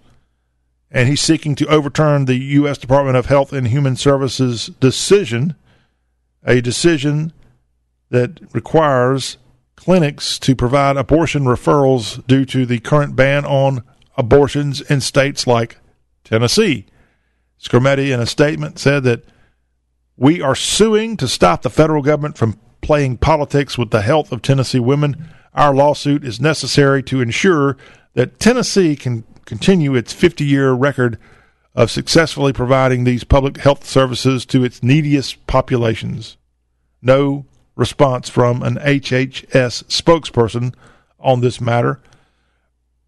and 0.91 1.07
he's 1.07 1.21
seeking 1.21 1.55
to 1.55 1.67
overturn 1.67 2.25
the 2.25 2.37
U.S. 2.37 2.77
Department 2.77 3.17
of 3.17 3.27
Health 3.27 3.53
and 3.53 3.67
Human 3.67 3.95
Services 3.95 4.67
decision, 4.79 5.55
a 6.43 6.61
decision 6.61 7.33
that 8.09 8.39
requires 8.53 9.37
clinics 9.75 10.39
to 10.39 10.55
provide 10.55 10.97
abortion 10.97 11.43
referrals 11.43 12.25
due 12.27 12.45
to 12.45 12.65
the 12.65 12.79
current 12.79 13.15
ban 13.15 13.45
on 13.45 13.83
abortions 14.17 14.81
in 14.81 15.01
states 15.01 15.47
like 15.47 15.77
Tennessee. 16.23 16.85
Skrmetti, 17.59 18.13
in 18.13 18.19
a 18.19 18.25
statement, 18.25 18.79
said 18.79 19.03
that 19.03 19.23
we 20.17 20.41
are 20.41 20.55
suing 20.55 21.17
to 21.17 21.27
stop 21.27 21.61
the 21.61 21.69
federal 21.69 22.01
government 22.01 22.37
from 22.37 22.59
playing 22.81 23.17
politics 23.17 23.77
with 23.77 23.89
the 23.91 24.01
health 24.01 24.31
of 24.31 24.41
Tennessee 24.41 24.79
women. 24.79 25.29
Our 25.53 25.73
lawsuit 25.73 26.23
is 26.23 26.39
necessary 26.39 27.01
to 27.03 27.21
ensure 27.21 27.77
that 28.13 28.39
Tennessee 28.39 28.95
can 28.95 29.23
continue 29.45 29.95
its 29.95 30.13
50 30.13 30.45
year 30.45 30.71
record 30.73 31.17
of 31.75 31.89
successfully 31.89 32.53
providing 32.53 33.03
these 33.03 33.23
public 33.23 33.57
health 33.57 33.85
services 33.85 34.45
to 34.45 34.63
its 34.63 34.83
neediest 34.83 35.45
populations. 35.47 36.37
No 37.01 37.45
response 37.75 38.29
from 38.29 38.61
an 38.63 38.75
HHS 38.75 39.83
spokesperson 39.85 40.73
on 41.19 41.41
this 41.41 41.59
matter. 41.59 42.01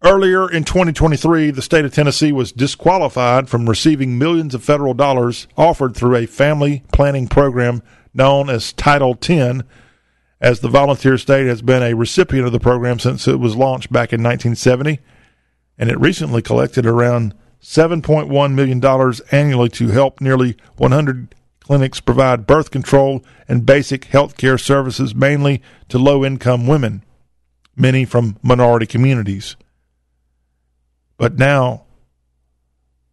Earlier 0.02 0.50
in 0.50 0.64
2023, 0.64 1.50
the 1.50 1.62
state 1.62 1.84
of 1.84 1.92
Tennessee 1.92 2.32
was 2.32 2.52
disqualified 2.52 3.48
from 3.48 3.68
receiving 3.68 4.18
millions 4.18 4.54
of 4.54 4.62
federal 4.62 4.94
dollars 4.94 5.46
offered 5.56 5.96
through 5.96 6.16
a 6.16 6.26
family 6.26 6.84
planning 6.92 7.28
program 7.28 7.82
known 8.12 8.50
as 8.50 8.72
Title 8.72 9.14
10, 9.14 9.64
as 10.40 10.60
the 10.60 10.68
volunteer 10.68 11.16
state 11.16 11.46
has 11.46 11.62
been 11.62 11.82
a 11.82 11.94
recipient 11.94 12.46
of 12.46 12.52
the 12.52 12.60
program 12.60 12.98
since 12.98 13.26
it 13.26 13.40
was 13.40 13.56
launched 13.56 13.90
back 13.90 14.12
in 14.12 14.22
1970, 14.22 15.00
and 15.78 15.90
it 15.90 15.98
recently 15.98 16.42
collected 16.42 16.86
around 16.86 17.34
$7.1 17.62 18.54
million 18.54 19.12
annually 19.32 19.68
to 19.70 19.88
help 19.88 20.20
nearly 20.20 20.56
100 20.76 21.34
clinics 21.66 22.00
provide 22.00 22.46
birth 22.46 22.70
control 22.70 23.24
and 23.48 23.66
basic 23.66 24.04
health 24.04 24.36
care 24.36 24.56
services 24.56 25.16
mainly 25.16 25.60
to 25.88 25.98
low 25.98 26.24
income 26.24 26.64
women, 26.64 27.04
many 27.74 28.04
from 28.04 28.38
minority 28.40 28.86
communities. 28.86 29.56
But 31.16 31.38
now 31.38 31.82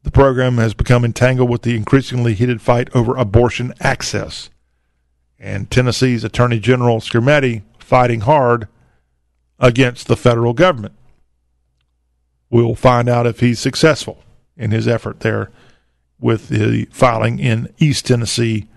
the 0.04 0.12
program 0.12 0.58
has 0.58 0.76
become 0.76 1.04
entangled 1.04 1.50
with 1.50 1.64
the 1.64 1.76
increasingly 1.76 2.36
heated 2.36 2.62
fight 2.62 2.96
over 2.96 3.16
abortion 3.16 3.74
access. 3.80 4.52
And 5.40 5.72
Tennessee's 5.72 6.24
Attorney 6.24 6.60
General 6.60 7.00
Skrmetti 7.00 7.64
fighting 7.80 8.22
hard 8.22 8.68
against 9.60 10.08
the 10.08 10.16
federal 10.16 10.54
government. 10.54 10.94
We'll 12.52 12.76
find 12.76 13.10
out 13.10 13.26
if 13.26 13.40
he's 13.40 13.60
successful 13.60 14.24
in 14.56 14.70
his 14.70 14.88
effort 14.88 15.22
there 15.22 15.50
with 16.24 16.48
the 16.48 16.86
filing 16.86 17.38
in 17.38 17.72
East 17.78 18.08
Tennessee 18.08 18.68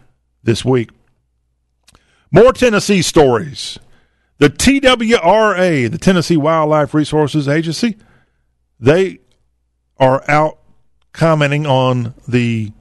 this 0.43 0.65
week. 0.65 0.91
More 2.31 2.53
Tennessee 2.53 3.03
stories. 3.03 3.79
The 4.39 4.51
TWRA, 4.51 5.91
the 5.91 5.99
Tennessee 5.99 6.37
Wildlife 6.37 6.93
Resources 6.93 7.49
Agency, 7.49 7.97
they 8.81 9.21
are 9.99 10.29
out 10.29 10.59
commenting 11.13 11.67
on 11.67 12.15
the 12.29 12.73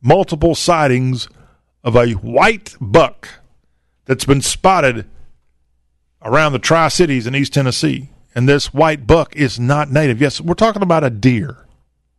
multiple 0.00 0.54
sightings 0.54 1.28
of 1.84 1.96
a 1.96 2.12
white 2.12 2.76
buck 2.80 3.28
that's 4.06 4.24
been 4.24 4.40
spotted 4.40 5.04
around 6.22 6.52
the 6.52 6.58
Tri 6.58 6.88
Cities 6.88 7.26
in 7.26 7.34
East 7.34 7.52
Tennessee. 7.52 8.08
And 8.34 8.48
this 8.48 8.72
white 8.72 9.06
buck 9.06 9.34
is 9.34 9.58
not 9.58 9.90
native. 9.90 10.20
Yes, 10.20 10.40
we're 10.40 10.54
talking 10.54 10.82
about 10.82 11.04
a 11.04 11.10
deer 11.10 11.65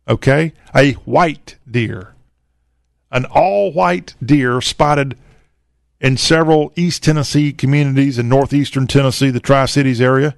okay? 0.08 0.52
A 0.74 0.92
white 0.92 1.56
deer. 1.70 2.14
An 3.10 3.24
all 3.26 3.72
white 3.72 4.14
deer 4.24 4.60
spotted 4.60 5.16
in 6.00 6.16
several 6.16 6.72
East 6.76 7.02
Tennessee 7.02 7.52
communities 7.52 8.18
in 8.18 8.28
northeastern 8.28 8.86
Tennessee, 8.86 9.30
the 9.30 9.40
Tri 9.40 9.66
Cities 9.66 10.00
area. 10.00 10.36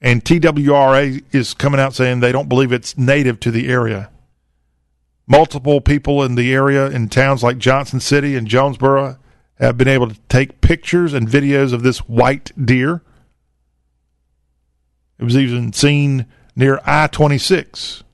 And 0.00 0.24
TWRA 0.24 1.22
is 1.32 1.54
coming 1.54 1.80
out 1.80 1.94
saying 1.94 2.20
they 2.20 2.32
don't 2.32 2.48
believe 2.48 2.72
it's 2.72 2.96
native 2.96 3.40
to 3.40 3.50
the 3.50 3.68
area. 3.68 4.10
Multiple 5.26 5.80
people 5.80 6.22
in 6.22 6.36
the 6.36 6.52
area 6.52 6.86
in 6.86 7.08
towns 7.08 7.42
like 7.42 7.58
Johnson 7.58 8.00
City 8.00 8.34
and 8.34 8.46
Jonesboro 8.46 9.18
have 9.56 9.76
been 9.76 9.88
able 9.88 10.08
to 10.08 10.18
take 10.28 10.60
pictures 10.60 11.12
and 11.12 11.28
videos 11.28 11.72
of 11.72 11.82
this 11.82 11.98
white 11.98 12.52
deer. 12.64 13.02
It 15.18 15.24
was 15.24 15.36
even 15.36 15.72
seen 15.72 16.26
near 16.54 16.80
I 16.86 17.08
26 17.08 18.04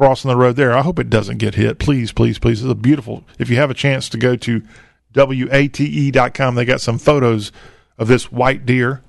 crossing 0.00 0.30
the 0.30 0.36
road 0.36 0.56
there. 0.56 0.72
I 0.72 0.80
hope 0.80 0.98
it 0.98 1.10
doesn't 1.10 1.36
get 1.36 1.56
hit. 1.56 1.78
Please, 1.78 2.10
please, 2.10 2.38
please. 2.38 2.62
It's 2.62 2.72
a 2.72 2.74
beautiful. 2.74 3.22
If 3.38 3.50
you 3.50 3.56
have 3.56 3.70
a 3.70 3.74
chance 3.74 4.08
to 4.08 4.16
go 4.16 4.34
to 4.34 4.62
wate.com, 5.14 6.54
they 6.54 6.64
got 6.64 6.80
some 6.80 6.98
photos 6.98 7.52
of 7.98 8.08
this 8.08 8.32
white 8.32 8.64
deer 8.64 9.02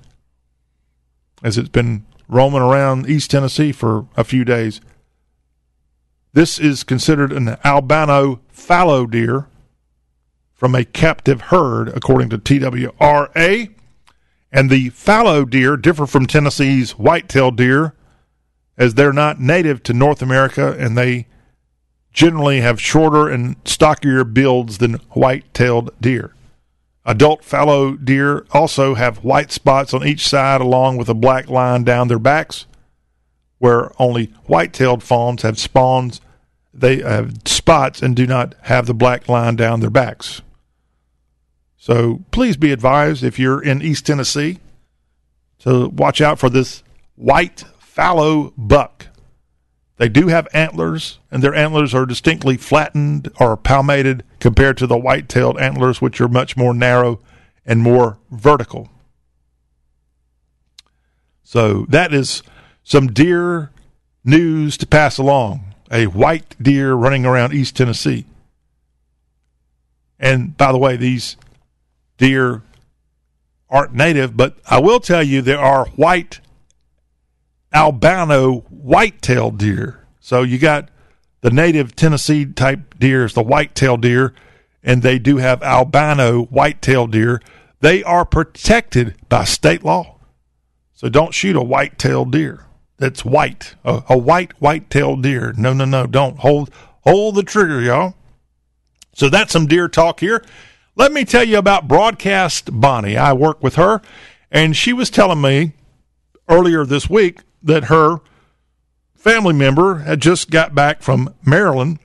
as 1.42 1.56
it's 1.56 1.70
been 1.70 2.04
roaming 2.28 2.60
around 2.60 3.08
East 3.08 3.30
Tennessee 3.30 3.72
for 3.72 4.06
a 4.18 4.22
few 4.22 4.44
days. 4.44 4.82
This 6.34 6.58
is 6.58 6.84
considered 6.84 7.32
an 7.32 7.56
albino 7.64 8.42
fallow 8.48 9.06
deer 9.06 9.48
from 10.52 10.74
a 10.74 10.84
captive 10.84 11.40
herd, 11.40 11.88
according 11.88 12.28
to 12.28 12.38
TWRA. 12.38 13.70
And 14.52 14.68
the 14.68 14.90
fallow 14.90 15.46
deer 15.46 15.78
differ 15.78 16.06
from 16.06 16.26
Tennessee's 16.26 16.98
white-tailed 16.98 17.56
deer 17.56 17.94
as 18.76 18.94
they're 18.94 19.12
not 19.12 19.40
native 19.40 19.82
to 19.84 19.92
North 19.92 20.22
America 20.22 20.76
and 20.78 20.96
they 20.96 21.26
generally 22.12 22.60
have 22.60 22.80
shorter 22.80 23.28
and 23.28 23.56
stockier 23.64 24.24
builds 24.24 24.78
than 24.78 24.94
white 25.10 25.52
tailed 25.54 25.90
deer. 26.00 26.34
Adult 27.04 27.42
fallow 27.42 27.96
deer 27.96 28.46
also 28.52 28.94
have 28.94 29.24
white 29.24 29.50
spots 29.50 29.92
on 29.92 30.06
each 30.06 30.26
side 30.26 30.60
along 30.60 30.96
with 30.96 31.08
a 31.08 31.14
black 31.14 31.48
line 31.48 31.82
down 31.82 32.08
their 32.08 32.18
backs, 32.18 32.66
where 33.58 33.90
only 34.00 34.26
white 34.44 34.72
tailed 34.72 35.02
fawns 35.02 35.42
have 35.42 35.58
spawns. 35.58 36.20
They 36.72 36.98
have 36.98 37.36
spots 37.44 38.02
and 38.02 38.14
do 38.14 38.26
not 38.26 38.54
have 38.62 38.86
the 38.86 38.94
black 38.94 39.28
line 39.28 39.56
down 39.56 39.80
their 39.80 39.90
backs. 39.90 40.42
So 41.76 42.20
please 42.30 42.56
be 42.56 42.70
advised 42.70 43.24
if 43.24 43.38
you're 43.38 43.60
in 43.60 43.82
East 43.82 44.06
Tennessee 44.06 44.60
to 45.60 45.88
watch 45.88 46.20
out 46.20 46.38
for 46.38 46.48
this 46.48 46.84
white 47.16 47.64
fallow 47.92 48.54
buck. 48.56 49.08
They 49.98 50.08
do 50.08 50.28
have 50.28 50.48
antlers, 50.54 51.18
and 51.30 51.42
their 51.42 51.54
antlers 51.54 51.92
are 51.92 52.06
distinctly 52.06 52.56
flattened 52.56 53.30
or 53.38 53.54
palmated 53.54 54.24
compared 54.40 54.78
to 54.78 54.86
the 54.86 54.96
white 54.96 55.28
tailed 55.28 55.60
antlers, 55.60 56.00
which 56.00 56.18
are 56.18 56.28
much 56.28 56.56
more 56.56 56.72
narrow 56.72 57.20
and 57.66 57.80
more 57.80 58.18
vertical. 58.30 58.88
So 61.42 61.84
that 61.90 62.14
is 62.14 62.42
some 62.82 63.08
deer 63.08 63.70
news 64.24 64.78
to 64.78 64.86
pass 64.86 65.18
along. 65.18 65.74
A 65.90 66.06
white 66.06 66.56
deer 66.60 66.94
running 66.94 67.26
around 67.26 67.52
East 67.52 67.76
Tennessee. 67.76 68.24
And 70.18 70.56
by 70.56 70.72
the 70.72 70.78
way, 70.78 70.96
these 70.96 71.36
deer 72.16 72.62
aren't 73.68 73.92
native, 73.92 74.34
but 74.34 74.56
I 74.64 74.78
will 74.80 75.00
tell 75.00 75.22
you 75.22 75.42
there 75.42 75.58
are 75.58 75.86
white 75.90 76.40
albino 77.72 78.60
white-tailed 78.70 79.58
deer. 79.58 80.06
So 80.20 80.42
you 80.42 80.58
got 80.58 80.88
the 81.40 81.50
native 81.50 81.96
Tennessee 81.96 82.46
type 82.46 82.98
deer 82.98 83.24
is 83.24 83.34
the 83.34 83.42
white-tailed 83.42 84.02
deer, 84.02 84.34
and 84.82 85.02
they 85.02 85.18
do 85.18 85.38
have 85.38 85.62
albino 85.62 86.44
white-tailed 86.44 87.12
deer. 87.12 87.40
They 87.80 88.02
are 88.04 88.24
protected 88.24 89.16
by 89.28 89.44
state 89.44 89.84
law. 89.84 90.18
So 90.92 91.08
don't 91.08 91.34
shoot 91.34 91.56
a 91.56 91.62
white-tailed 91.62 92.30
deer 92.30 92.66
that's 92.98 93.24
white, 93.24 93.74
a, 93.84 94.04
a 94.10 94.16
white 94.16 94.52
white-tailed 94.60 95.24
deer. 95.24 95.52
No, 95.56 95.72
no, 95.72 95.84
no, 95.84 96.06
don't 96.06 96.38
hold 96.38 96.70
hold 97.00 97.34
the 97.34 97.42
trigger, 97.42 97.80
y'all. 97.80 98.14
So 99.12 99.28
that's 99.28 99.52
some 99.52 99.66
deer 99.66 99.88
talk 99.88 100.20
here. 100.20 100.44
Let 100.94 101.10
me 101.10 101.24
tell 101.24 101.42
you 101.42 101.58
about 101.58 101.88
Broadcast 101.88 102.70
Bonnie. 102.80 103.16
I 103.16 103.32
work 103.32 103.60
with 103.62 103.74
her, 103.74 104.00
and 104.52 104.76
she 104.76 104.92
was 104.92 105.10
telling 105.10 105.40
me 105.40 105.72
earlier 106.48 106.84
this 106.84 107.10
week 107.10 107.40
that 107.62 107.84
her 107.84 108.20
family 109.14 109.54
member 109.54 109.98
had 109.98 110.20
just 110.20 110.50
got 110.50 110.74
back 110.74 111.02
from 111.02 111.34
Maryland, 111.44 111.98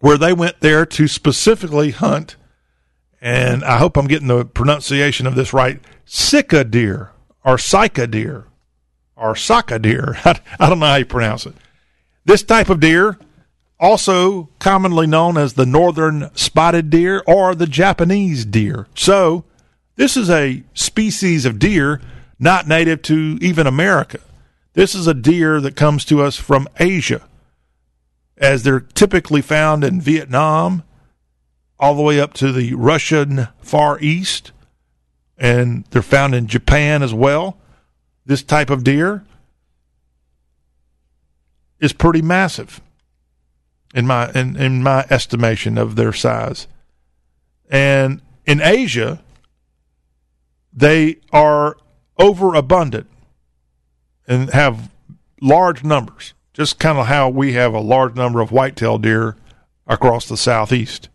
where 0.00 0.18
they 0.18 0.32
went 0.32 0.60
there 0.60 0.86
to 0.86 1.08
specifically 1.08 1.90
hunt, 1.90 2.36
and 3.20 3.64
I 3.64 3.78
hope 3.78 3.96
I'm 3.96 4.06
getting 4.06 4.28
the 4.28 4.44
pronunciation 4.44 5.26
of 5.26 5.34
this 5.34 5.52
right, 5.52 5.80
sika 6.04 6.64
deer 6.64 7.10
or 7.44 7.58
sika 7.58 8.06
deer 8.06 8.46
or 9.16 9.34
saka 9.34 9.78
deer. 9.78 10.16
I 10.24 10.68
don't 10.68 10.78
know 10.78 10.86
how 10.86 10.96
you 10.96 11.06
pronounce 11.06 11.46
it. 11.46 11.54
This 12.24 12.42
type 12.42 12.68
of 12.68 12.78
deer, 12.78 13.18
also 13.80 14.50
commonly 14.58 15.06
known 15.06 15.36
as 15.36 15.54
the 15.54 15.66
northern 15.66 16.30
spotted 16.36 16.90
deer 16.90 17.22
or 17.26 17.54
the 17.54 17.66
Japanese 17.66 18.44
deer. 18.44 18.86
So, 18.94 19.44
this 19.96 20.16
is 20.16 20.30
a 20.30 20.62
species 20.74 21.44
of 21.44 21.58
deer 21.58 22.00
not 22.38 22.68
native 22.68 23.02
to 23.02 23.38
even 23.40 23.66
America. 23.66 24.20
This 24.74 24.94
is 24.94 25.06
a 25.06 25.14
deer 25.14 25.60
that 25.60 25.76
comes 25.76 26.04
to 26.06 26.22
us 26.22 26.36
from 26.36 26.68
Asia, 26.78 27.26
as 28.36 28.62
they're 28.62 28.80
typically 28.80 29.42
found 29.42 29.82
in 29.82 30.00
Vietnam, 30.00 30.82
all 31.80 31.94
the 31.94 32.02
way 32.02 32.20
up 32.20 32.34
to 32.34 32.52
the 32.52 32.74
Russian 32.74 33.48
Far 33.60 33.98
East, 34.00 34.52
and 35.36 35.84
they're 35.90 36.02
found 36.02 36.34
in 36.34 36.46
Japan 36.46 37.02
as 37.02 37.14
well. 37.14 37.56
This 38.26 38.42
type 38.42 38.70
of 38.70 38.84
deer 38.84 39.24
is 41.80 41.92
pretty 41.92 42.22
massive 42.22 42.80
in 43.94 44.06
my 44.06 44.30
in, 44.32 44.56
in 44.56 44.82
my 44.82 45.06
estimation 45.08 45.78
of 45.78 45.96
their 45.96 46.12
size. 46.12 46.66
And 47.70 48.20
in 48.44 48.60
Asia, 48.60 49.22
they 50.72 51.18
are 51.32 51.76
overabundant 52.18 53.08
and 54.28 54.50
have 54.50 54.90
large 55.40 55.82
numbers, 55.82 56.34
just 56.52 56.78
kind 56.78 56.98
of 56.98 57.06
how 57.06 57.28
we 57.28 57.54
have 57.54 57.74
a 57.74 57.80
large 57.80 58.14
number 58.14 58.40
of 58.40 58.52
whitetail 58.52 58.98
deer 58.98 59.36
across 59.86 60.28
the 60.28 60.36
southeast. 60.36 61.08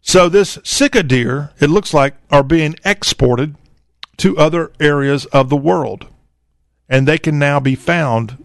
So 0.00 0.28
this 0.28 0.58
Sika 0.64 1.02
deer, 1.02 1.52
it 1.60 1.68
looks 1.68 1.92
like, 1.92 2.14
are 2.30 2.42
being 2.42 2.74
exported 2.84 3.54
to 4.16 4.38
other 4.38 4.72
areas 4.80 5.26
of 5.26 5.50
the 5.50 5.56
world, 5.56 6.06
and 6.88 7.06
they 7.06 7.18
can 7.18 7.38
now 7.38 7.60
be 7.60 7.74
found 7.74 8.44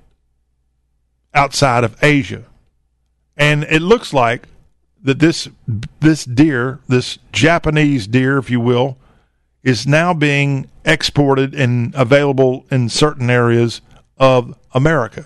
outside 1.33 1.83
of 1.83 2.01
Asia. 2.03 2.43
And 3.37 3.63
it 3.63 3.81
looks 3.81 4.13
like 4.13 4.47
that 5.01 5.19
this 5.19 5.47
this 5.99 6.25
deer, 6.25 6.79
this 6.87 7.19
Japanese 7.31 8.07
deer, 8.07 8.37
if 8.37 8.49
you 8.49 8.59
will, 8.59 8.97
is 9.65 9.87
now 9.87 10.13
being 10.13 10.69
exported 10.85 11.55
and 11.55 11.93
available 11.95 12.65
in 12.69 12.87
certain 12.87 13.31
areas 13.31 13.81
of 14.15 14.55
America. 14.73 15.25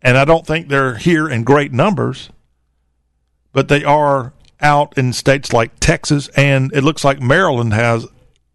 And 0.00 0.16
I 0.16 0.24
don't 0.24 0.46
think 0.46 0.68
they're 0.68 0.96
here 0.96 1.28
in 1.28 1.42
great 1.42 1.72
numbers, 1.72 2.30
but 3.52 3.66
they 3.68 3.82
are 3.82 4.32
out 4.60 4.96
in 4.96 5.12
states 5.12 5.52
like 5.52 5.80
Texas, 5.80 6.28
and 6.36 6.72
it 6.72 6.84
looks 6.84 7.04
like 7.04 7.20
Maryland 7.20 7.74
has 7.74 8.06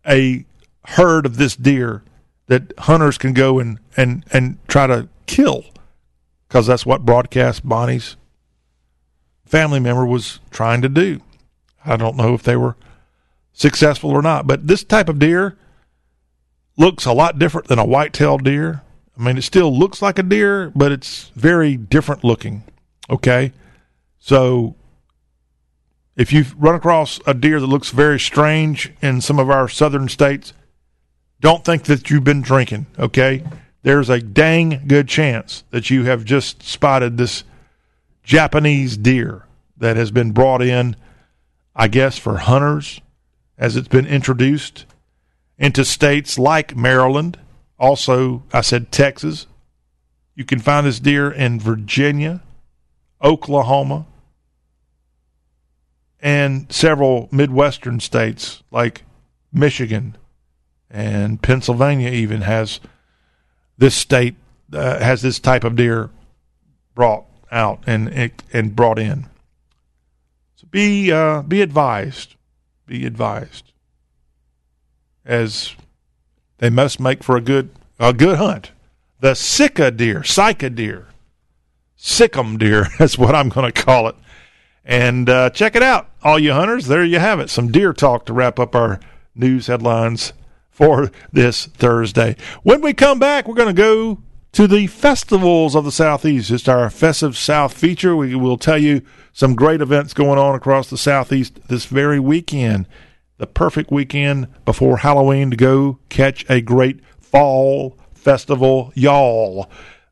a 0.07 0.45
herd 0.85 1.25
of 1.25 1.35
this 1.35 1.57
deer 1.57 2.03
that 2.47 2.71
hunters 2.79 3.17
can 3.17 3.33
go 3.33 3.59
and, 3.59 3.79
and, 3.97 4.23
and 4.31 4.57
try 4.69 4.87
to 4.87 5.09
kill 5.25 5.65
because 6.47 6.65
that's 6.67 6.85
what 6.85 7.05
broadcast 7.05 7.67
Bonnie's 7.67 8.15
family 9.45 9.81
member 9.81 10.05
was 10.05 10.39
trying 10.49 10.81
to 10.81 10.89
do. 10.89 11.19
I 11.83 11.97
don't 11.97 12.15
know 12.15 12.33
if 12.33 12.43
they 12.43 12.55
were 12.55 12.77
successful 13.55 14.11
or 14.11 14.21
not, 14.21 14.45
but 14.45 14.67
this 14.67 14.83
type 14.83 15.09
of 15.09 15.17
deer 15.17 15.57
looks 16.77 17.05
a 17.05 17.13
lot 17.13 17.39
different 17.39 17.67
than 17.67 17.79
a 17.79 17.85
white-tailed 17.85 18.43
deer. 18.43 18.83
I 19.17 19.23
mean, 19.23 19.37
it 19.37 19.43
still 19.43 19.75
looks 19.75 20.01
like 20.01 20.19
a 20.19 20.23
deer, 20.23 20.71
but 20.75 20.91
it's 20.91 21.29
very 21.35 21.77
different 21.77 22.23
looking. 22.23 22.63
Okay, 23.09 23.53
so 24.19 24.75
if 26.17 26.33
you 26.33 26.45
run 26.57 26.75
across 26.75 27.19
a 27.25 27.33
deer 27.33 27.59
that 27.59 27.67
looks 27.67 27.91
very 27.91 28.19
strange 28.19 28.91
in 29.01 29.21
some 29.21 29.39
of 29.39 29.49
our 29.49 29.69
southern 29.69 30.09
states, 30.09 30.53
don't 31.39 31.63
think 31.63 31.83
that 31.83 32.09
you've 32.09 32.23
been 32.23 32.41
drinking. 32.41 32.87
Okay, 32.99 33.43
there's 33.83 34.09
a 34.09 34.19
dang 34.19 34.81
good 34.87 35.07
chance 35.07 35.63
that 35.69 35.89
you 35.89 36.03
have 36.03 36.25
just 36.25 36.61
spotted 36.61 37.17
this 37.17 37.45
Japanese 38.23 38.97
deer 38.97 39.45
that 39.77 39.95
has 39.95 40.11
been 40.11 40.31
brought 40.31 40.61
in, 40.61 40.97
I 41.73 41.87
guess, 41.87 42.17
for 42.17 42.37
hunters 42.37 42.99
as 43.57 43.75
it's 43.75 43.87
been 43.87 44.05
introduced 44.05 44.85
into 45.57 45.85
states 45.85 46.37
like 46.37 46.75
Maryland. 46.75 47.39
Also, 47.79 48.43
I 48.53 48.61
said 48.61 48.91
Texas. 48.91 49.47
You 50.35 50.45
can 50.45 50.59
find 50.59 50.85
this 50.85 50.99
deer 50.99 51.31
in 51.31 51.59
Virginia, 51.59 52.41
Oklahoma, 53.23 54.05
and 56.19 56.71
several 56.71 57.29
Midwestern 57.31 57.99
states 57.99 58.63
like 58.71 59.03
Michigan 59.53 60.17
and 60.89 61.41
Pennsylvania 61.41 62.09
even 62.09 62.41
has 62.41 62.79
this 63.77 63.95
state 63.95 64.35
uh, 64.73 64.99
has 64.99 65.21
this 65.21 65.39
type 65.39 65.63
of 65.63 65.75
deer 65.75 66.09
brought 66.95 67.25
out 67.51 67.83
and 67.85 68.31
and 68.53 68.75
brought 68.75 68.99
in. 68.99 69.27
So 70.55 70.67
be 70.69 71.11
uh, 71.11 71.41
be 71.41 71.61
advised, 71.61 72.34
be 72.85 73.05
advised, 73.05 73.71
as 75.25 75.75
they 76.57 76.69
must 76.69 76.99
make 76.99 77.23
for 77.23 77.35
a 77.35 77.41
good 77.41 77.69
a 77.99 78.13
good 78.13 78.37
hunt. 78.37 78.71
The 79.19 79.33
Sika 79.33 79.91
deer, 79.91 80.23
Sika 80.23 80.69
deer, 80.69 81.07
Sikkim 81.95 82.57
deer. 82.57 82.87
That's 82.99 83.17
what 83.17 83.35
I'm 83.35 83.49
going 83.49 83.71
to 83.71 83.83
call 83.83 84.07
it. 84.07 84.15
And 84.83 85.27
uh, 85.29 85.49
check 85.49 85.75
it 85.75 85.81
out, 85.81 86.09
all 86.23 86.37
you 86.37 86.53
hunters. 86.53 86.85
There 86.85 87.03
you 87.03 87.19
have 87.19 87.39
it. 87.39 87.49
Some 87.49 87.71
deer 87.71 87.91
talk 87.91 88.25
to 88.27 88.33
wrap 88.33 88.59
up 88.59 88.75
our 88.75 88.99
news 89.33 89.67
headlines 89.67 90.33
for 90.69 91.09
this 91.31 91.65
Thursday. 91.65 92.35
When 92.61 92.81
we 92.81 92.93
come 92.93 93.17
back, 93.17 93.47
we're 93.47 93.55
going 93.55 93.73
to 93.75 93.81
go 93.81 94.21
to 94.51 94.67
the 94.67 94.87
festivals 94.87 95.75
of 95.75 95.85
the 95.85 95.91
Southeast. 95.91 96.49
Just 96.49 96.69
our 96.69 96.89
Festive 96.91 97.35
South 97.35 97.73
feature. 97.73 98.15
We 98.15 98.35
will 98.35 98.57
tell 98.57 98.77
you 98.77 99.01
some 99.35 99.53
great 99.53 99.81
events 99.81 100.13
going 100.13 100.39
on 100.39 100.55
across 100.55 100.89
the 100.89 100.97
Southeast 100.97 101.59
this 101.67 101.83
very 101.85 102.21
weekend. 102.21 102.87
The 103.37 103.45
perfect 103.45 103.91
weekend 103.91 104.47
before 104.63 104.99
Halloween 104.99 105.51
to 105.51 105.57
go 105.57 105.99
catch 106.07 106.49
a 106.49 106.61
great 106.61 107.01
fall 107.19 107.97
festival, 108.13 108.93
y'all. 108.95 109.69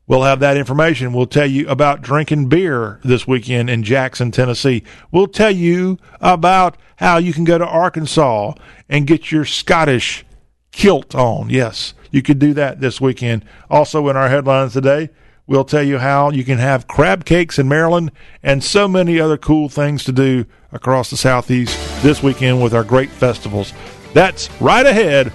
We'll 0.08 0.24
have 0.24 0.42
that 0.42 0.58
information. 0.58 1.14
We'll 1.14 1.26
tell 1.26 1.46
you 1.46 1.70
about 1.70 2.02
drinking 2.02 2.50
beer 2.50 3.00
this 3.06 3.26
weekend 3.26 3.70
in 3.70 3.84
Jackson, 3.84 4.30
Tennessee. 4.30 4.84
We'll 5.10 5.28
tell 5.28 5.52
you 5.52 6.00
about 6.20 6.76
how 6.98 7.16
you 7.18 7.32
can 7.32 7.46
go 7.46 7.58
to 7.58 7.66
Arkansas 7.66 8.56
and 8.90 9.08
get 9.08 9.32
your 9.32 9.46
Scottish 9.46 10.26
kilt 10.74 11.16
on. 11.16 11.50
Yes, 11.50 11.94
you 12.12 12.22
could 12.22 12.40
do 12.40 12.54
that 12.56 12.82
this 12.82 13.00
weekend. 13.00 13.46
Also, 13.70 14.10
in 14.10 14.18
our 14.18 14.28
headlines 14.28 14.74
today, 14.74 15.12
we'll 15.48 15.66
tell 15.66 15.84
you 15.84 15.98
how 15.98 16.32
you 16.32 16.44
can 16.44 16.58
have 16.58 16.88
crab 16.88 17.26
cakes 17.26 17.60
in 17.60 17.68
Maryland 17.68 18.12
and 18.42 18.64
so 18.64 18.88
many 18.88 19.20
other 19.20 19.38
cool 19.38 19.70
things 19.70 20.04
to 20.06 20.12
do 20.12 20.46
across 20.72 21.10
the 21.10 21.18
Southeast 21.18 21.78
this 22.02 22.24
weekend 22.24 22.62
with 22.62 22.74
our 22.74 22.84
great 22.84 23.10
festivals. 23.10 23.74
That's 24.14 24.50
right 24.62 24.86
ahead 24.86 25.32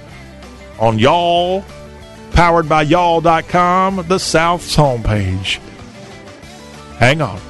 on 0.78 0.98
Y'all 0.98 1.64
powered 2.32 2.68
by 2.68 2.82
y'all.com, 2.82 4.04
the 4.06 4.18
South's 4.18 4.76
homepage. 4.76 5.58
Hang 6.98 7.20
on. 7.20 7.40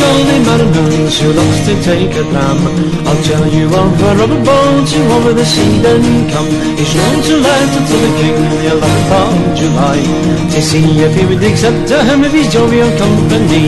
Mariners 0.00 1.20
who 1.20 1.32
loves 1.32 1.60
to 1.66 1.74
take 1.82 2.14
a 2.14 2.24
dram. 2.30 2.58
I'll 3.06 3.22
tell 3.22 3.46
you 3.48 3.66
of 3.66 4.02
a 4.02 4.10
rubber 4.20 4.42
boat 4.44 4.88
who 4.88 5.02
over 5.16 5.32
the 5.32 5.44
sea 5.44 5.78
then 5.80 6.30
come. 6.30 6.50
He's 6.78 6.94
known 6.94 7.22
to 7.22 7.34
land 7.40 7.70
until 7.78 8.00
the 8.06 8.12
king 8.20 8.36
in 8.36 8.50
the 8.50 8.70
11th 8.76 9.12
of 9.22 9.56
July. 9.58 9.98
To 10.54 10.60
see 10.62 10.84
if 11.06 11.14
he 11.14 11.26
would 11.26 11.42
accept 11.42 11.90
him 11.90 12.24
if 12.24 12.32
he's 12.32 12.52
jovial 12.52 12.90
company. 12.98 13.66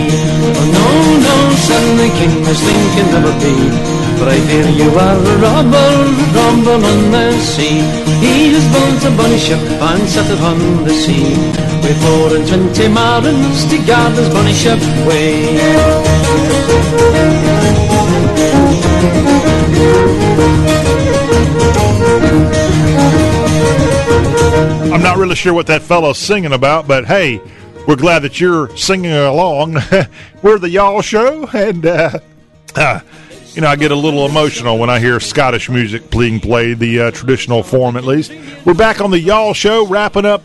Oh 0.59 0.67
no, 0.77 0.87
no, 1.27 1.37
son, 1.67 1.85
the 2.01 2.09
king 2.19 2.35
this 2.45 2.61
thing 2.61 2.83
can 2.95 3.07
never 3.15 3.33
be. 3.41 3.96
For 4.19 4.29
I 4.29 4.39
fear 4.49 4.69
you 4.81 4.89
are 4.91 5.19
a 5.19 5.37
rumble 5.45 5.97
robber 6.37 6.87
on 6.87 7.11
the 7.11 7.33
sea. 7.39 7.81
He 8.25 8.55
has 8.55 8.67
built 8.73 9.13
a 9.13 9.17
bonny 9.17 9.39
ship 9.39 9.59
and 9.61 10.09
set 10.09 10.31
it 10.31 10.41
on 10.41 10.85
the 10.85 10.91
sea. 10.91 11.37
With 11.83 11.99
four 12.03 12.37
and 12.37 12.49
twenty 12.49 12.89
marines 12.89 13.65
to 13.71 13.79
guard 13.87 14.13
his 14.17 14.29
bonny 14.31 14.55
ship 14.55 14.81
way. 15.07 15.57
I'm 24.93 25.03
not 25.03 25.19
really 25.19 25.35
sure 25.35 25.53
what 25.53 25.67
that 25.67 25.83
fellow's 25.83 26.19
singing 26.19 26.53
about, 26.53 26.89
but 26.89 27.05
hey, 27.05 27.41
we're 27.87 27.97
glad 27.97 28.21
that 28.21 28.41
you're 28.41 28.75
singing 28.77 29.13
along. 29.13 29.77
we're 30.43 30.59
the 30.59 30.71
Y'all 30.71 31.03
Show, 31.03 31.47
and 31.53 31.87
uh, 31.87 32.19
uh, 32.75 33.01
you 33.57 33.63
know 33.63 33.69
I 33.69 33.77
get 33.77 33.91
a 33.91 33.97
little 33.97 34.27
emotional 34.27 34.79
when 34.79 34.91
I 34.91 35.01
hear 35.01 35.19
Scottish 35.19 35.71
music 35.71 36.11
being 36.11 36.41
played, 36.41 36.79
the 36.79 37.01
uh, 37.01 37.11
traditional 37.11 37.63
form 37.63 37.97
at 37.97 38.05
least. 38.05 38.31
We're 38.67 38.75
back 38.75 39.01
on 39.01 39.11
the 39.11 39.19
Y'all 39.19 39.55
Show, 39.55 39.87
wrapping 39.87 40.27
up 40.27 40.43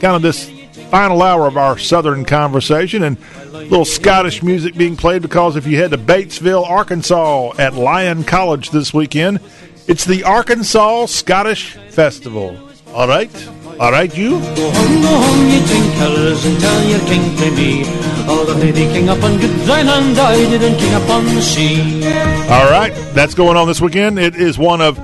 kind 0.00 0.16
of 0.16 0.22
this 0.22 0.50
final 0.90 1.22
hour 1.22 1.46
of 1.46 1.56
our 1.56 1.78
Southern 1.78 2.24
conversation, 2.24 3.04
and 3.04 3.16
little 3.52 3.84
Scottish 3.84 4.42
music 4.42 4.74
being 4.74 4.96
played 4.96 5.22
because 5.22 5.54
if 5.54 5.68
you 5.68 5.76
head 5.76 5.92
to 5.92 5.98
Batesville, 5.98 6.68
Arkansas 6.68 7.52
at 7.58 7.74
Lyon 7.74 8.24
College 8.24 8.70
this 8.70 8.92
weekend, 8.92 9.38
it's 9.86 10.04
the 10.04 10.24
Arkansas 10.24 11.06
Scottish 11.06 11.74
Festival. 11.90 12.58
All 12.92 13.06
right? 13.06 13.30
All 13.78 13.92
right, 13.92 14.12
you? 14.16 14.30
Go 14.30 14.70
home, 14.72 15.02
go 15.02 15.14
home, 15.14 15.48
you 15.48 15.94
colours 15.98 16.44
and 16.44 16.60
tell 16.60 16.88
your 16.88 17.00
king 17.06 17.36
to 17.36 17.50
me. 17.52 17.82
Oh, 18.26 18.44
the 18.44 18.54
lady 18.56 18.86
king 18.92 19.06
good 19.06 19.68
land, 19.68 20.18
I 20.18 20.34
didn't 20.34 20.78
king 20.78 20.94
up 20.94 21.08
on 21.08 21.24
the 21.24 21.40
sea. 21.40 22.02
All 22.50 22.70
right, 22.70 22.94
that's 23.12 23.34
going 23.34 23.58
on 23.58 23.68
this 23.68 23.78
weekend. 23.78 24.18
It 24.18 24.34
is 24.34 24.56
one 24.56 24.80
of 24.80 24.98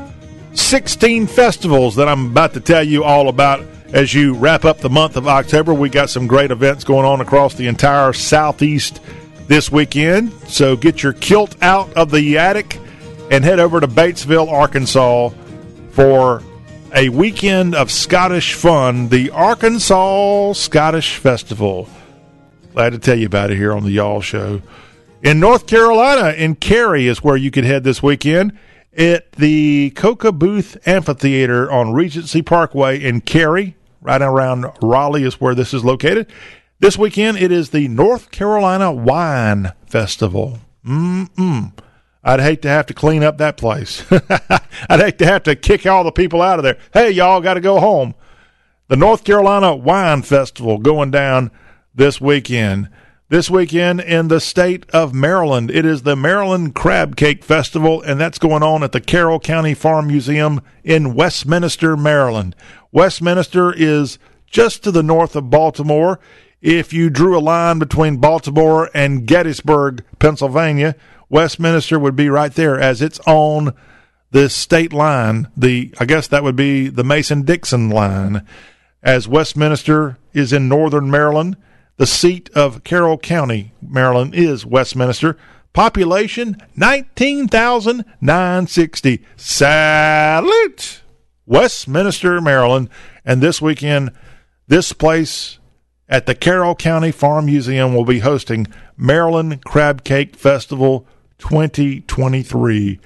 16 0.54 1.26
festivals 1.26 1.96
that 1.96 2.08
I'm 2.08 2.30
about 2.30 2.54
to 2.54 2.60
tell 2.60 2.82
you 2.82 3.04
all 3.04 3.28
about 3.28 3.60
as 3.92 4.14
you 4.14 4.32
wrap 4.32 4.64
up 4.64 4.78
the 4.78 4.88
month 4.88 5.18
of 5.18 5.28
October. 5.28 5.74
We 5.74 5.90
got 5.90 6.08
some 6.08 6.26
great 6.26 6.50
events 6.50 6.84
going 6.84 7.04
on 7.04 7.20
across 7.20 7.52
the 7.52 7.66
entire 7.66 8.14
Southeast 8.14 8.98
this 9.46 9.70
weekend. 9.70 10.32
So 10.48 10.74
get 10.74 11.02
your 11.02 11.12
kilt 11.12 11.54
out 11.62 11.92
of 11.92 12.10
the 12.10 12.38
attic 12.38 12.80
and 13.30 13.44
head 13.44 13.60
over 13.60 13.78
to 13.78 13.88
Batesville, 13.88 14.50
Arkansas 14.50 15.28
for 15.90 16.42
a 16.94 17.10
weekend 17.10 17.74
of 17.74 17.90
Scottish 17.90 18.54
fun, 18.54 19.10
the 19.10 19.28
Arkansas 19.32 20.54
Scottish 20.54 21.18
Festival. 21.18 21.90
Glad 22.72 22.94
to 22.94 22.98
tell 22.98 23.18
you 23.18 23.26
about 23.26 23.50
it 23.50 23.56
here 23.56 23.74
on 23.74 23.84
the 23.84 23.90
Y'all 23.90 24.22
Show. 24.22 24.62
In 25.24 25.40
North 25.40 25.66
Carolina, 25.66 26.34
in 26.36 26.54
Cary 26.54 27.06
is 27.06 27.24
where 27.24 27.34
you 27.34 27.50
could 27.50 27.64
head 27.64 27.82
this 27.82 28.02
weekend 28.02 28.58
at 28.94 29.32
the 29.32 29.90
Koka 29.92 30.38
Booth 30.38 30.76
Amphitheater 30.86 31.72
on 31.72 31.94
Regency 31.94 32.42
Parkway 32.42 33.02
in 33.02 33.22
Cary, 33.22 33.74
right 34.02 34.20
around 34.20 34.66
Raleigh 34.82 35.22
is 35.22 35.40
where 35.40 35.54
this 35.54 35.72
is 35.72 35.82
located. 35.82 36.30
This 36.78 36.98
weekend 36.98 37.38
it 37.38 37.50
is 37.50 37.70
the 37.70 37.88
North 37.88 38.32
Carolina 38.32 38.92
Wine 38.92 39.72
Festival. 39.86 40.58
Mm-mm. 40.86 41.72
I'd 42.22 42.40
hate 42.40 42.60
to 42.60 42.68
have 42.68 42.84
to 42.86 42.94
clean 42.94 43.22
up 43.22 43.38
that 43.38 43.56
place. 43.56 44.04
I'd 44.90 45.00
hate 45.00 45.18
to 45.20 45.26
have 45.26 45.44
to 45.44 45.56
kick 45.56 45.86
all 45.86 46.04
the 46.04 46.12
people 46.12 46.42
out 46.42 46.58
of 46.58 46.64
there. 46.64 46.76
Hey, 46.92 47.12
y'all 47.12 47.40
got 47.40 47.54
to 47.54 47.62
go 47.62 47.80
home. 47.80 48.14
The 48.88 48.96
North 48.96 49.24
Carolina 49.24 49.74
Wine 49.74 50.20
Festival 50.20 50.76
going 50.76 51.10
down 51.10 51.50
this 51.94 52.20
weekend. 52.20 52.90
This 53.30 53.48
weekend 53.48 54.02
in 54.02 54.28
the 54.28 54.38
state 54.38 54.84
of 54.90 55.14
Maryland, 55.14 55.70
it 55.70 55.86
is 55.86 56.02
the 56.02 56.14
Maryland 56.14 56.74
Crab 56.74 57.16
Cake 57.16 57.42
Festival, 57.42 58.02
and 58.02 58.20
that's 58.20 58.36
going 58.38 58.62
on 58.62 58.82
at 58.82 58.92
the 58.92 59.00
Carroll 59.00 59.40
County 59.40 59.72
Farm 59.72 60.08
Museum 60.08 60.60
in 60.84 61.14
Westminster, 61.14 61.96
Maryland. 61.96 62.54
Westminster 62.92 63.72
is 63.72 64.18
just 64.46 64.84
to 64.84 64.90
the 64.90 65.02
north 65.02 65.34
of 65.36 65.48
Baltimore. 65.48 66.20
If 66.60 66.92
you 66.92 67.08
drew 67.08 67.36
a 67.36 67.40
line 67.40 67.78
between 67.78 68.18
Baltimore 68.18 68.90
and 68.92 69.26
Gettysburg, 69.26 70.04
Pennsylvania, 70.18 70.94
Westminster 71.30 71.98
would 71.98 72.16
be 72.16 72.28
right 72.28 72.52
there 72.52 72.78
as 72.78 73.00
it's 73.00 73.20
on 73.20 73.72
this 74.32 74.54
state 74.54 74.92
line. 74.92 75.48
The 75.56 75.94
I 75.98 76.04
guess 76.04 76.28
that 76.28 76.42
would 76.42 76.56
be 76.56 76.88
the 76.88 77.04
Mason 77.04 77.40
Dixon 77.40 77.88
line, 77.88 78.46
as 79.02 79.26
Westminster 79.26 80.18
is 80.34 80.52
in 80.52 80.68
northern 80.68 81.10
Maryland. 81.10 81.56
The 81.96 82.06
seat 82.06 82.50
of 82.56 82.82
Carroll 82.82 83.18
County, 83.18 83.72
Maryland, 83.80 84.34
is 84.34 84.66
Westminster. 84.66 85.36
Population 85.72 86.56
19,960. 86.76 89.24
Salute! 89.36 91.02
Westminster, 91.46 92.40
Maryland. 92.40 92.88
And 93.24 93.40
this 93.40 93.62
weekend, 93.62 94.10
this 94.66 94.92
place 94.92 95.60
at 96.08 96.26
the 96.26 96.34
Carroll 96.34 96.74
County 96.74 97.12
Farm 97.12 97.46
Museum 97.46 97.94
will 97.94 98.04
be 98.04 98.18
hosting 98.18 98.66
Maryland 98.96 99.64
Crab 99.64 100.02
Cake 100.02 100.34
Festival 100.34 101.06
2023. 101.38 102.98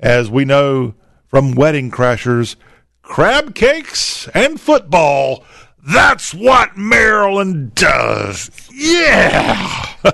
As 0.00 0.28
we 0.28 0.44
know 0.44 0.94
from 1.28 1.54
Wedding 1.54 1.88
Crashers, 1.90 2.56
crab 3.02 3.54
cakes 3.54 4.26
and 4.28 4.60
football. 4.60 5.44
That's 5.86 6.32
what 6.32 6.76
Maryland 6.76 7.74
does. 7.74 8.50
Yeah. 8.72 9.94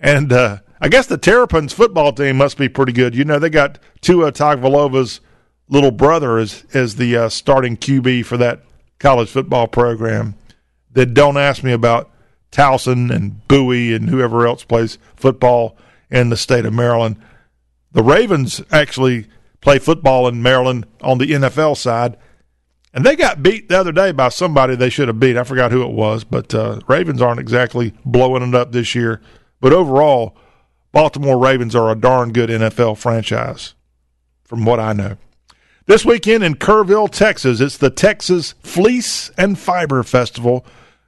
and 0.00 0.32
uh, 0.32 0.58
I 0.80 0.88
guess 0.88 1.06
the 1.06 1.18
Terrapins 1.18 1.72
football 1.72 2.12
team 2.12 2.36
must 2.36 2.56
be 2.56 2.68
pretty 2.68 2.92
good. 2.92 3.14
You 3.14 3.24
know, 3.24 3.38
they 3.38 3.50
got 3.50 3.78
Tua 4.00 4.30
Tagovailoa's 4.30 5.20
little 5.68 5.90
brother 5.90 6.38
as 6.38 6.64
as 6.74 6.96
the 6.96 7.16
uh, 7.16 7.28
starting 7.28 7.76
QB 7.76 8.24
for 8.24 8.36
that 8.36 8.62
college 8.98 9.30
football 9.30 9.66
program. 9.66 10.34
That 10.92 11.14
don't 11.14 11.36
ask 11.36 11.62
me 11.62 11.72
about 11.72 12.10
Towson 12.50 13.14
and 13.14 13.46
Bowie 13.46 13.94
and 13.94 14.08
whoever 14.08 14.46
else 14.46 14.64
plays 14.64 14.98
football 15.14 15.76
in 16.10 16.30
the 16.30 16.36
state 16.36 16.66
of 16.66 16.72
Maryland. 16.72 17.16
The 17.92 18.02
Ravens 18.02 18.60
actually 18.72 19.26
play 19.60 19.78
football 19.78 20.26
in 20.26 20.42
Maryland 20.42 20.86
on 21.00 21.18
the 21.18 21.26
NFL 21.26 21.76
side, 21.76 22.16
and 22.92 23.04
they 23.04 23.16
got 23.16 23.42
beat 23.42 23.68
the 23.68 23.78
other 23.78 23.92
day 23.92 24.12
by 24.12 24.28
somebody 24.28 24.74
they 24.74 24.90
should 24.90 25.08
have 25.08 25.20
beat. 25.20 25.36
I 25.36 25.44
forgot 25.44 25.72
who 25.72 25.82
it 25.82 25.92
was, 25.92 26.24
but 26.24 26.54
uh, 26.54 26.80
Ravens 26.88 27.22
aren't 27.22 27.40
exactly 27.40 27.94
blowing 28.04 28.42
it 28.42 28.54
up 28.54 28.72
this 28.72 28.94
year. 28.94 29.20
But 29.60 29.72
overall, 29.72 30.36
Baltimore 30.92 31.38
Ravens 31.38 31.74
are 31.76 31.90
a 31.90 31.94
darn 31.94 32.32
good 32.32 32.50
NFL 32.50 32.98
franchise, 32.98 33.74
from 34.44 34.64
what 34.64 34.80
I 34.80 34.92
know. 34.92 35.16
This 35.86 36.04
weekend 36.04 36.44
in 36.44 36.54
Kerrville, 36.54 37.10
Texas, 37.10 37.60
it's 37.60 37.76
the 37.76 37.90
Texas 37.90 38.54
Fleece 38.62 39.30
and 39.36 39.58
Fiber 39.58 40.02
Festival 40.02 40.64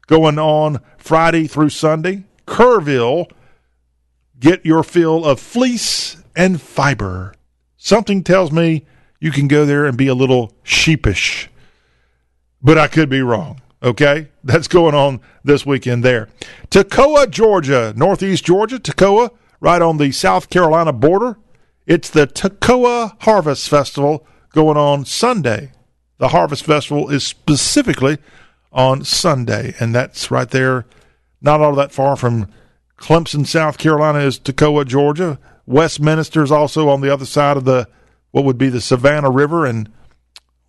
going 0.06 0.38
on 0.38 0.80
Friday 0.98 1.46
through 1.46 1.70
Sunday. 1.70 2.24
Kerrville, 2.46 3.30
get 4.38 4.66
your 4.66 4.82
fill 4.82 5.24
of 5.24 5.40
fleece 5.40 6.22
and 6.34 6.60
fiber. 6.60 7.34
Something 7.76 8.22
tells 8.22 8.52
me 8.52 8.86
you 9.20 9.30
can 9.30 9.48
go 9.48 9.64
there 9.64 9.86
and 9.86 9.96
be 9.96 10.08
a 10.08 10.14
little 10.14 10.52
sheepish, 10.62 11.48
but 12.62 12.78
I 12.78 12.88
could 12.88 13.08
be 13.08 13.22
wrong. 13.22 13.60
Okay, 13.82 14.28
that's 14.44 14.68
going 14.68 14.94
on 14.94 15.20
this 15.42 15.66
weekend 15.66 16.04
there. 16.04 16.28
Toccoa, 16.70 17.28
Georgia, 17.28 17.92
Northeast 17.96 18.44
Georgia, 18.44 18.78
Toccoa, 18.78 19.30
right 19.60 19.82
on 19.82 19.98
the 19.98 20.12
South 20.12 20.50
Carolina 20.50 20.92
border. 20.92 21.36
It's 21.86 22.08
the 22.08 22.28
Toccoa 22.28 23.20
Harvest 23.22 23.68
Festival 23.68 24.24
going 24.52 24.76
on 24.76 25.04
Sunday. 25.04 25.72
The 26.18 26.28
Harvest 26.28 26.64
Festival 26.64 27.10
is 27.10 27.26
specifically 27.26 28.18
on 28.70 29.04
Sunday, 29.04 29.74
and 29.80 29.92
that's 29.92 30.30
right 30.30 30.48
there, 30.48 30.86
not 31.40 31.60
all 31.60 31.74
that 31.74 31.90
far 31.90 32.14
from 32.14 32.46
Clemson, 32.98 33.44
South 33.44 33.78
Carolina, 33.78 34.20
is 34.20 34.38
Toccoa, 34.38 34.86
Georgia. 34.86 35.40
Westminster 35.66 36.44
is 36.44 36.52
also 36.52 36.88
on 36.88 37.00
the 37.00 37.12
other 37.12 37.26
side 37.26 37.56
of 37.56 37.64
the 37.64 37.88
what 38.30 38.44
would 38.44 38.58
be 38.58 38.68
the 38.68 38.80
Savannah 38.80 39.30
River, 39.30 39.66
and 39.66 39.90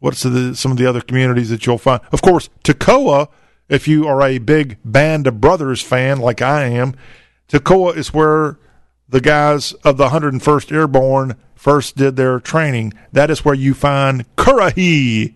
what's 0.04 0.24
the, 0.24 0.54
some 0.54 0.70
of 0.70 0.78
the 0.78 0.86
other 0.86 1.00
communities 1.00 1.50
that 1.50 1.66
you'll 1.66 1.78
find. 1.78 2.02
Of 2.12 2.22
course, 2.22 2.50
Toccoa, 2.66 3.30
if 3.70 3.88
you 3.88 4.06
are 4.06 4.22
a 4.22 4.38
big 4.38 4.78
Band 4.84 5.28
of 5.28 5.40
Brothers 5.40 5.82
fan 5.82 6.20
like 6.20 6.42
I 6.42 6.66
am, 6.66 6.94
Toccoa 7.48 7.96
is 7.96 8.14
where 8.14 8.60
the 9.08 9.22
guys 9.22 9.72
of 9.86 9.96
the 9.96 10.10
101st 10.10 10.74
Airborne 10.74 11.38
first 11.56 11.96
did 11.96 12.18
their 12.18 12.42
training. 12.42 12.92
That 13.14 13.32
is 13.32 13.46
where 13.46 13.56
you 13.56 13.74
find 13.74 14.26
Currahee. 14.36 15.36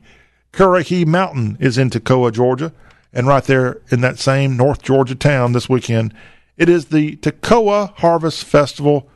Currahee 0.52 1.06
Mountain 1.06 1.56
is 1.62 1.78
in 1.78 1.90
Toccoa, 1.90 2.34
Georgia, 2.34 2.74
and 3.14 3.26
right 3.26 3.46
there 3.46 3.80
in 3.90 4.02
that 4.02 4.20
same 4.20 4.58
North 4.58 4.82
Georgia 4.82 5.16
town 5.16 5.54
this 5.54 5.70
weekend, 5.70 6.14
it 6.58 6.68
is 6.68 6.88
the 6.88 7.16
Toccoa 7.16 7.94
Harvest 8.00 8.44
Festival, 8.44 9.10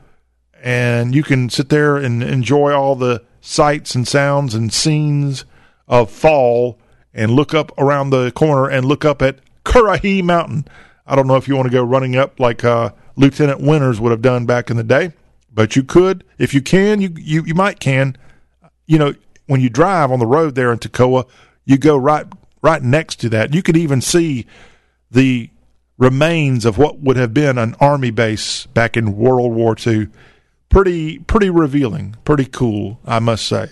and 0.62 1.14
you 1.14 1.22
can 1.22 1.50
sit 1.50 1.68
there 1.68 1.98
and 1.98 2.22
enjoy 2.22 2.72
all 2.72 2.96
the 2.96 3.22
sights 3.42 3.94
and 3.94 4.08
sounds 4.08 4.54
and 4.54 4.72
scenes 4.72 5.44
of 5.88 6.10
fall 6.10 6.78
and 7.12 7.32
look 7.32 7.52
up 7.52 7.72
around 7.76 8.10
the 8.10 8.30
corner 8.30 8.70
and 8.70 8.86
look 8.86 9.04
up 9.04 9.20
at 9.20 9.40
Currahee 9.64 10.22
Mountain. 10.22 10.66
I 11.06 11.16
don't 11.16 11.26
know 11.26 11.36
if 11.36 11.48
you 11.48 11.56
want 11.56 11.66
to 11.66 11.72
go 11.72 11.82
running 11.82 12.16
up 12.16 12.40
like 12.40 12.64
uh, 12.64 12.92
Lieutenant 13.16 13.60
Winters 13.60 14.00
would 14.00 14.12
have 14.12 14.22
done 14.22 14.46
back 14.46 14.70
in 14.70 14.76
the 14.76 14.84
day, 14.84 15.12
but 15.52 15.76
you 15.76 15.82
could. 15.82 16.24
If 16.38 16.54
you 16.54 16.62
can, 16.62 17.02
you, 17.02 17.12
you, 17.16 17.44
you 17.44 17.54
might 17.54 17.80
can. 17.80 18.16
You 18.86 18.98
know, 18.98 19.14
when 19.46 19.60
you 19.60 19.68
drive 19.68 20.10
on 20.10 20.20
the 20.20 20.26
road 20.26 20.54
there 20.54 20.72
in 20.72 20.78
Toccoa, 20.78 21.28
you 21.64 21.76
go 21.76 21.96
right 21.96 22.26
right 22.62 22.82
next 22.82 23.16
to 23.20 23.28
that. 23.30 23.52
You 23.52 23.62
could 23.62 23.76
even 23.76 24.00
see 24.00 24.46
the 25.10 25.50
remains 25.98 26.64
of 26.64 26.78
what 26.78 27.00
would 27.00 27.16
have 27.16 27.34
been 27.34 27.58
an 27.58 27.74
army 27.80 28.10
base 28.10 28.66
back 28.66 28.96
in 28.96 29.16
World 29.16 29.52
War 29.52 29.76
II. 29.84 30.08
Pretty 30.72 31.18
pretty 31.18 31.50
revealing, 31.50 32.16
pretty 32.24 32.46
cool, 32.46 32.98
I 33.04 33.18
must 33.18 33.46
say. 33.46 33.68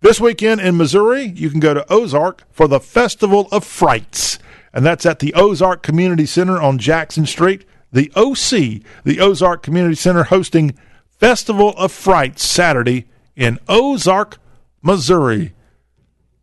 This 0.00 0.20
weekend 0.20 0.60
in 0.60 0.76
Missouri, 0.76 1.22
you 1.22 1.48
can 1.48 1.60
go 1.60 1.74
to 1.74 1.86
Ozark 1.88 2.42
for 2.50 2.66
the 2.66 2.80
Festival 2.80 3.46
of 3.52 3.64
Frights, 3.64 4.40
and 4.72 4.84
that's 4.84 5.06
at 5.06 5.20
the 5.20 5.32
Ozark 5.34 5.84
Community 5.84 6.26
Center 6.26 6.60
on 6.60 6.78
Jackson 6.78 7.24
Street. 7.24 7.64
The 7.92 8.10
OC, 8.16 8.82
the 9.04 9.20
Ozark 9.20 9.62
Community 9.62 9.94
Center, 9.94 10.24
hosting 10.24 10.76
Festival 11.06 11.72
of 11.76 11.92
Frights 11.92 12.44
Saturday 12.44 13.06
in 13.36 13.60
Ozark, 13.68 14.38
Missouri. 14.82 15.54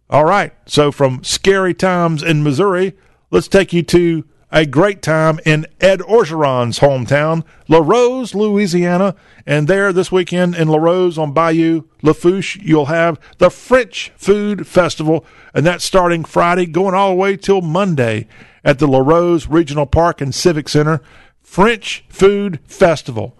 All 0.10 0.24
right, 0.24 0.54
so 0.66 0.90
from 0.90 1.22
scary 1.22 1.74
times 1.74 2.24
in 2.24 2.44
Missouri, 2.44 2.94
let's 3.30 3.50
take 3.50 3.74
you 3.74 3.84
to 3.84 4.24
a 4.56 4.66
great 4.66 5.02
time 5.02 5.38
in 5.46 5.68
Ed 5.82 6.00
Orgeron's 6.00 6.80
hometown, 6.80 7.44
Larose, 7.68 8.34
Louisiana. 8.34 9.14
And 9.46 9.68
there 9.68 9.92
this 9.92 10.14
weekend 10.14 10.56
in 10.56 10.70
Larose 10.70 11.18
on 11.18 11.34
Bayou 11.34 11.84
Lafourche, 12.02 12.56
you'll 12.62 12.86
have 12.86 13.20
the 13.38 13.50
French 13.50 14.14
Food 14.16 14.66
Festival, 14.66 15.26
and 15.54 15.66
that's 15.66 15.84
starting 15.84 16.24
Friday, 16.24 16.68
going 16.68 16.96
all 16.96 17.10
the 17.10 17.16
way 17.16 17.36
till 17.36 17.62
Monday 17.62 18.28
at 18.64 18.80
the 18.80 18.88
Larose 18.88 19.46
Regional 19.50 19.86
Park 19.86 20.22
and 20.22 20.34
Civic 20.34 20.70
Center. 20.70 21.02
French 21.44 22.06
Food 22.08 22.62
Festival. 22.66 23.38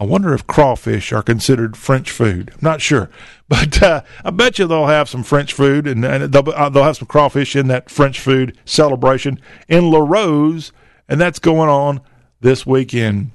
I 0.00 0.04
wonder 0.04 0.32
if 0.32 0.46
crawfish 0.46 1.12
are 1.12 1.24
considered 1.24 1.76
French 1.76 2.12
food. 2.12 2.52
I'm 2.54 2.60
not 2.62 2.80
sure, 2.80 3.10
but 3.48 3.82
uh, 3.82 4.02
I 4.24 4.30
bet 4.30 4.58
you 4.58 4.66
they'll 4.66 4.86
have 4.86 5.08
some 5.08 5.24
French 5.24 5.52
food 5.52 5.86
and, 5.86 6.04
and 6.04 6.32
they'll, 6.32 6.48
uh, 6.50 6.68
they'll 6.68 6.84
have 6.84 6.96
some 6.96 7.08
crawfish 7.08 7.56
in 7.56 7.66
that 7.68 7.90
French 7.90 8.20
food 8.20 8.56
celebration 8.64 9.40
in 9.66 9.90
Larose, 9.90 10.70
and 11.08 11.20
that's 11.20 11.40
going 11.40 11.68
on 11.68 12.00
this 12.40 12.64
weekend. 12.64 13.32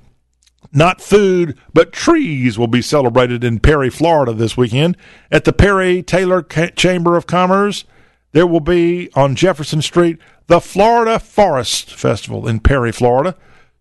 Not 0.72 1.02
food, 1.02 1.58
but 1.74 1.92
trees 1.92 2.58
will 2.58 2.68
be 2.68 2.82
celebrated 2.82 3.44
in 3.44 3.60
Perry, 3.60 3.90
Florida 3.90 4.34
this 4.34 4.58
weekend 4.58 4.98
at 5.32 5.44
the 5.44 5.54
Perry 5.54 6.02
Taylor 6.02 6.42
Chamber 6.42 7.16
of 7.16 7.28
Commerce. 7.28 7.84
There 8.32 8.48
will 8.48 8.62
be 8.62 9.12
on 9.14 9.36
Jefferson 9.36 9.84
Street 9.84 10.18
the 10.48 10.60
Florida 10.60 11.20
Forest 11.20 11.94
Festival 11.94 12.48
in 12.48 12.60
Perry, 12.60 12.92
Florida. 12.92 13.36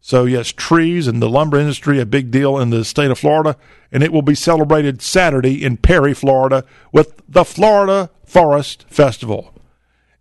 So, 0.05 0.25
yes, 0.25 0.49
trees 0.49 1.07
and 1.07 1.23
the 1.23 1.31
lumber 1.31 1.57
industry, 1.57 2.01
a 2.01 2.05
big 2.05 2.33
deal 2.33 2.59
in 2.59 2.71
the 2.71 2.85
state 2.85 3.13
of 3.13 3.21
Florida. 3.21 3.57
And 3.93 4.03
it 4.03 4.13
will 4.13 4.23
be 4.23 4.35
celebrated 4.35 5.01
Saturday 5.01 5.65
in 5.65 5.77
Perry, 5.77 6.13
Florida 6.13 6.65
with 6.91 7.23
the 7.29 7.45
Florida 7.45 8.11
Forest 8.27 8.85
Festival. 8.89 9.55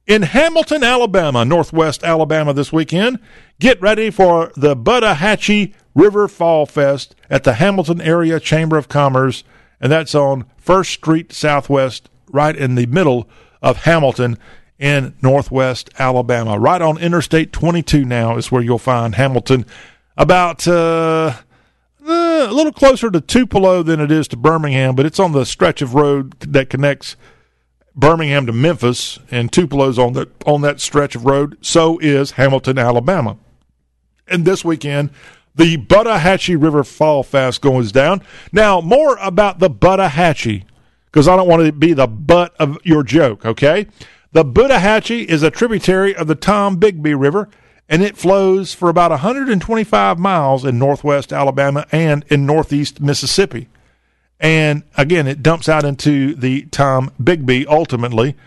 In 0.05 0.21
Hamilton, 0.21 0.83
Alabama, 0.83 1.43
Northwest 1.43 2.03
Alabama 2.03 2.53
this 2.53 2.71
weekend, 2.71 3.17
get 3.59 3.81
ready 3.81 4.11
for 4.11 4.51
the 4.55 4.75
Buttahatchee 4.75 5.73
River 5.95 6.27
Fall 6.27 6.67
Fest 6.67 7.15
at 7.27 7.43
the 7.43 7.53
Hamilton 7.53 8.01
Area 8.01 8.39
Chamber 8.39 8.77
of 8.77 8.87
Commerce. 8.87 9.43
And 9.79 9.91
that's 9.91 10.13
on 10.13 10.45
First 10.57 10.91
Street 10.91 11.33
Southwest, 11.33 12.07
right 12.29 12.55
in 12.55 12.75
the 12.75 12.85
middle 12.85 13.27
of 13.63 13.77
Hamilton 13.77 14.37
in 14.81 15.13
northwest 15.21 15.91
Alabama. 15.99 16.59
Right 16.59 16.81
on 16.81 16.97
Interstate 16.97 17.53
22 17.53 18.03
now 18.03 18.35
is 18.35 18.51
where 18.51 18.63
you'll 18.63 18.79
find 18.79 19.15
Hamilton. 19.15 19.65
About 20.17 20.67
uh, 20.67 21.35
uh, 22.05 22.47
a 22.49 22.51
little 22.51 22.73
closer 22.73 23.11
to 23.11 23.21
Tupelo 23.21 23.83
than 23.83 24.01
it 24.01 24.11
is 24.11 24.27
to 24.29 24.37
Birmingham, 24.37 24.95
but 24.95 25.05
it's 25.05 25.19
on 25.19 25.31
the 25.31 25.45
stretch 25.45 25.81
of 25.81 25.93
road 25.93 26.37
that 26.39 26.69
connects 26.69 27.15
Birmingham 27.95 28.47
to 28.47 28.51
Memphis, 28.51 29.19
and 29.29 29.51
Tupelo's 29.51 29.99
on 29.99 30.13
that 30.13 30.29
on 30.45 30.61
that 30.61 30.79
stretch 30.79 31.15
of 31.15 31.25
road. 31.25 31.57
So 31.61 31.99
is 31.99 32.31
Hamilton, 32.31 32.77
Alabama. 32.77 33.37
And 34.27 34.45
this 34.45 34.65
weekend, 34.65 35.11
the 35.53 35.77
Buttahatchee 35.77 36.61
River 36.61 36.83
Fall 36.83 37.21
Fest 37.21 37.61
goes 37.61 37.91
down. 37.91 38.21
Now, 38.51 38.81
more 38.81 39.17
about 39.17 39.59
the 39.59 39.69
Buttahatchee, 39.69 40.63
because 41.05 41.27
I 41.27 41.35
don't 41.35 41.47
want 41.47 41.65
to 41.65 41.71
be 41.71 41.93
the 41.93 42.07
butt 42.07 42.55
of 42.57 42.77
your 42.83 43.03
joke, 43.03 43.45
okay? 43.45 43.87
The 44.33 44.45
Buttahatchee 44.45 45.25
is 45.25 45.43
a 45.43 45.51
tributary 45.51 46.15
of 46.15 46.27
the 46.27 46.37
Tombigbee 46.37 47.19
River, 47.19 47.49
and 47.89 48.01
it 48.01 48.15
flows 48.15 48.73
for 48.73 48.87
about 48.87 49.11
125 49.11 50.17
miles 50.17 50.63
in 50.63 50.79
northwest 50.79 51.33
Alabama 51.33 51.85
and 51.91 52.23
in 52.29 52.45
northeast 52.45 53.01
Mississippi. 53.01 53.67
And 54.39 54.83
again, 54.95 55.27
it 55.27 55.43
dumps 55.43 55.67
out 55.67 55.83
into 55.83 56.33
the 56.33 56.63
Tombigbee 56.67 57.67
ultimately, 57.67 58.37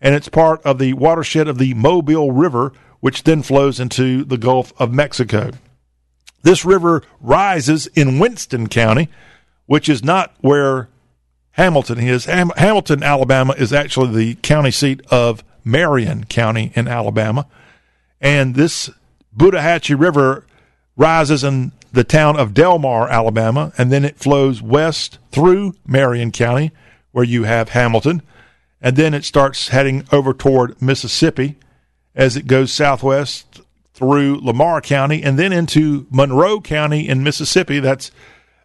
and 0.00 0.14
it's 0.14 0.30
part 0.30 0.62
of 0.62 0.78
the 0.78 0.94
watershed 0.94 1.46
of 1.46 1.58
the 1.58 1.74
Mobile 1.74 2.32
River, 2.32 2.72
which 3.00 3.24
then 3.24 3.42
flows 3.42 3.78
into 3.78 4.24
the 4.24 4.38
Gulf 4.38 4.72
of 4.78 4.94
Mexico. 4.94 5.50
This 6.42 6.64
river 6.64 7.02
rises 7.20 7.86
in 7.88 8.18
Winston 8.18 8.66
County, 8.68 9.10
which 9.66 9.90
is 9.90 10.02
not 10.02 10.34
where 10.40 10.88
Hamilton 11.54 11.98
is. 11.98 12.24
Ham- 12.26 12.52
Hamilton, 12.56 13.02
Alabama, 13.02 13.54
is 13.56 13.72
actually 13.72 14.14
the 14.14 14.34
county 14.36 14.70
seat 14.70 15.00
of 15.10 15.42
Marion 15.64 16.24
County 16.24 16.72
in 16.74 16.88
Alabama. 16.88 17.46
And 18.20 18.54
this 18.54 18.90
Buttahatchee 19.36 19.98
River 19.98 20.44
rises 20.96 21.44
in 21.44 21.72
the 21.92 22.04
town 22.04 22.36
of 22.36 22.54
Delmar, 22.54 23.08
Alabama, 23.08 23.72
and 23.78 23.92
then 23.92 24.04
it 24.04 24.18
flows 24.18 24.60
west 24.60 25.18
through 25.30 25.74
Marion 25.86 26.32
County, 26.32 26.72
where 27.12 27.24
you 27.24 27.44
have 27.44 27.70
Hamilton, 27.70 28.22
and 28.80 28.96
then 28.96 29.14
it 29.14 29.24
starts 29.24 29.68
heading 29.68 30.04
over 30.10 30.34
toward 30.34 30.80
Mississippi 30.82 31.56
as 32.16 32.36
it 32.36 32.46
goes 32.48 32.72
southwest 32.72 33.60
through 33.92 34.40
Lamar 34.40 34.80
County 34.80 35.22
and 35.22 35.38
then 35.38 35.52
into 35.52 36.06
Monroe 36.10 36.60
County 36.60 37.08
in 37.08 37.22
Mississippi. 37.22 37.78
That's 37.78 38.10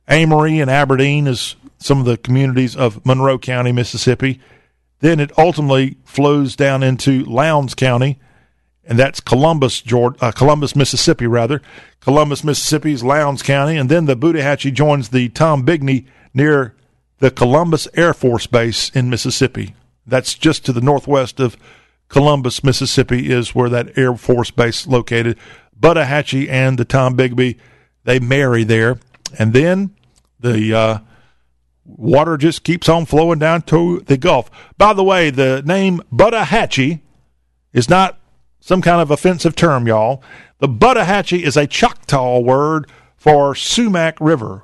Amory 0.08 0.60
and 0.60 0.72
Aberdeen 0.72 1.28
is 1.28 1.56
some 1.80 2.00
of 2.00 2.06
the 2.06 2.18
communities 2.18 2.76
of 2.76 3.06
Monroe 3.06 3.40
County, 3.40 3.72
Mississippi. 3.72 4.40
Then 5.00 5.20
it 5.20 5.38
ultimately 5.38 5.98
flows 6.04 6.56
down 6.56 6.84
into 6.84 7.24
Lowndes 7.24 7.74
County, 7.74 8.20
and 8.84 9.00
that's 9.00 9.20
Columbus, 9.20 9.82
Georgia, 9.82 10.18
uh, 10.22 10.32
Columbus, 10.32 10.76
Mississippi, 10.76 11.26
rather. 11.26 11.62
Columbus, 12.02 12.44
Mississippi 12.44 12.92
is 12.92 13.04
Lowndes 13.04 13.44
County, 13.44 13.78
and 13.78 13.90
then 13.90 14.06
the 14.06 14.18
Buttahatchee 14.18 14.74
joins 14.74 15.10
the 15.10 15.30
Tom 15.30 15.66
Tombigbee 15.66 16.06
near 16.34 16.76
the 17.20 17.32
Columbus 17.32 17.88
Air 17.94 18.14
Force 18.14 18.48
Base 18.48 18.90
in 18.90 19.10
Mississippi. 19.10 19.76
That's 20.06 20.34
just 20.34 20.66
to 20.66 20.74
the 20.74 20.82
northwest 20.82 21.40
of 21.40 21.56
Columbus, 22.08 22.64
Mississippi, 22.64 23.32
is 23.32 23.54
where 23.54 23.70
that 23.70 23.98
Air 23.98 24.16
Force 24.16 24.52
Base 24.52 24.82
is 24.82 24.88
located. 24.88 25.38
Buttahatchee 25.80 26.50
and 26.50 26.78
the 26.78 26.86
Tombigbee, 26.86 27.58
they 28.04 28.20
marry 28.20 28.64
there, 28.64 29.00
and 29.38 29.54
then 29.54 29.96
the 30.40 30.74
uh, 30.74 31.00
water 31.98 32.38
just 32.38 32.64
keeps 32.64 32.90
on 32.90 33.06
flowing 33.06 33.40
down 33.40 33.64
to 33.64 34.02
the 34.02 34.18
Gulf. 34.18 34.50
By 34.78 34.94
the 34.94 35.04
way, 35.04 35.30
the 35.30 35.62
name 35.66 36.02
Buttahatchee 36.14 37.02
is 37.74 37.90
not 37.90 38.20
some 38.60 38.82
kind 38.82 39.02
of 39.02 39.12
offensive 39.12 39.56
term, 39.56 39.88
y'all. 39.88 40.24
The 40.60 40.68
Buttahatchee 40.68 41.42
is 41.42 41.58
a 41.58 41.68
Choctaw 41.68 42.40
word 42.40 42.90
for 43.16 43.56
sumac 43.56 44.20
river. 44.20 44.64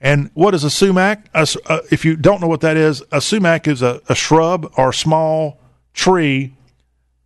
And 0.00 0.30
what 0.34 0.54
is 0.54 0.64
a 0.64 0.70
sumac? 0.70 1.28
A, 1.32 1.46
uh, 1.66 1.80
if 1.90 2.04
you 2.04 2.16
don't 2.16 2.40
know 2.40 2.46
what 2.46 2.60
that 2.60 2.76
is, 2.76 3.02
a 3.10 3.20
sumac 3.20 3.66
is 3.66 3.80
a, 3.80 4.02
a 4.08 4.14
shrub 4.14 4.70
or 4.76 4.92
small 4.92 5.58
tree 5.94 6.54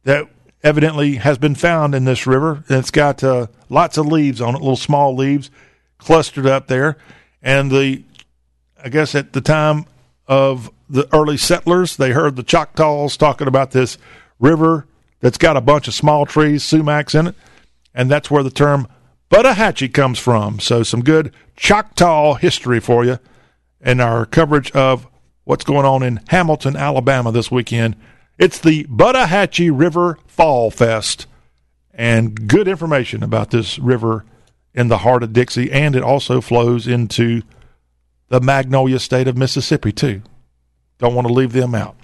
that 0.05 0.29
evidently 0.63 1.17
has 1.17 1.39
been 1.39 1.55
found 1.55 1.95
in 1.95 2.05
this 2.05 2.27
river. 2.27 2.65
And 2.69 2.79
it's 2.79 2.91
got 2.91 3.25
uh, 3.25 3.49
lots 3.69 3.99
of 3.99 4.07
leaves 4.07 4.41
on 4.41 4.55
it, 4.55 4.61
little 4.61 4.77
small 4.77 5.15
leaves 5.17 5.51
clustered 5.99 6.47
up 6.47 6.69
there. 6.69 6.97
And 7.43 7.71
the 7.71 8.05
I 8.83 8.89
guess 8.89 9.15
at 9.15 9.33
the 9.33 9.41
time 9.41 9.87
of 10.27 10.71
the 10.89 11.09
early 11.15 11.37
settlers, 11.37 11.97
they 11.97 12.13
heard 12.13 12.37
the 12.37 12.43
Choctaws 12.43 13.17
talking 13.17 13.49
about 13.49 13.73
this 13.73 13.99
river 14.39 14.87
that's 15.21 15.39
got 15.39 15.57
a 15.57 15.61
bunch 15.61 15.89
of 15.89 15.95
small 15.95 16.27
trees, 16.27 16.63
sumacs 16.63 17.19
in 17.19 17.29
it, 17.29 17.35
and 17.95 18.11
that's 18.11 18.31
where 18.31 18.43
the 18.43 18.51
term 18.51 18.87
Buttahatchee 19.31 19.93
comes 19.93 20.19
from. 20.19 20.61
So 20.61 20.83
some 20.83 21.03
good 21.03 21.35
Choctaw 21.57 22.35
history 22.35 22.81
for 22.81 23.05
you 23.05 23.19
in 23.81 24.01
our 24.01 24.25
coverage 24.25 24.71
of 24.73 25.07
what's 25.45 25.65
going 25.65 25.87
on 25.87 26.03
in 26.03 26.21
Hamilton, 26.29 26.77
Alabama 26.77 27.33
this 27.33 27.51
weekend. 27.51 27.97
It's 28.39 28.61
the 28.61 28.85
Buttahatchee 28.85 29.71
River 29.73 30.19
Fall 30.27 30.71
Fest, 30.71 31.27
and 31.93 32.49
good 32.49 32.69
information 32.69 33.25
about 33.25 33.51
this 33.51 33.79
river 33.79 34.25
in 34.73 34.87
the 34.87 34.99
heart 34.99 35.25
of 35.25 35.33
Dixie, 35.33 35.73
and 35.73 35.97
it 35.97 36.03
also 36.03 36.41
flows 36.41 36.87
into 36.87 37.43
the 38.29 38.41
Magnolia 38.41 38.99
State 38.99 39.29
of 39.29 39.37
Mississippi, 39.37 39.93
too. 39.93 40.23
Don't 40.99 41.15
want 41.15 41.27
to 41.27 41.33
leave 41.33 41.53
them 41.53 41.75
out. 41.75 41.97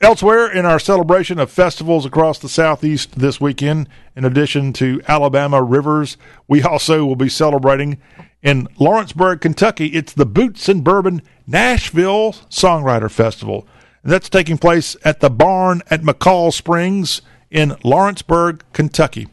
Elsewhere 0.00 0.48
in 0.48 0.64
our 0.64 0.78
celebration 0.78 1.40
of 1.40 1.50
festivals 1.50 2.06
across 2.06 2.38
the 2.38 2.48
Southeast 2.48 3.18
this 3.18 3.40
weekend, 3.40 3.88
in 4.14 4.24
addition 4.24 4.72
to 4.74 5.02
Alabama 5.08 5.60
Rivers, 5.60 6.16
we 6.46 6.62
also 6.62 7.04
will 7.04 7.16
be 7.16 7.28
celebrating 7.28 8.00
in 8.40 8.68
Lawrenceburg, 8.78 9.40
Kentucky. 9.40 9.86
It's 9.86 10.12
the 10.12 10.26
Boots 10.26 10.68
and 10.68 10.84
Bourbon 10.84 11.22
Nashville 11.48 12.32
Songwriter 12.48 13.10
Festival. 13.10 13.66
And 14.04 14.12
that's 14.12 14.28
taking 14.28 14.56
place 14.56 14.96
at 15.04 15.18
the 15.18 15.30
barn 15.30 15.82
at 15.90 16.02
McCall 16.02 16.52
Springs 16.52 17.20
in 17.50 17.74
Lawrenceburg, 17.82 18.62
Kentucky. 18.72 19.26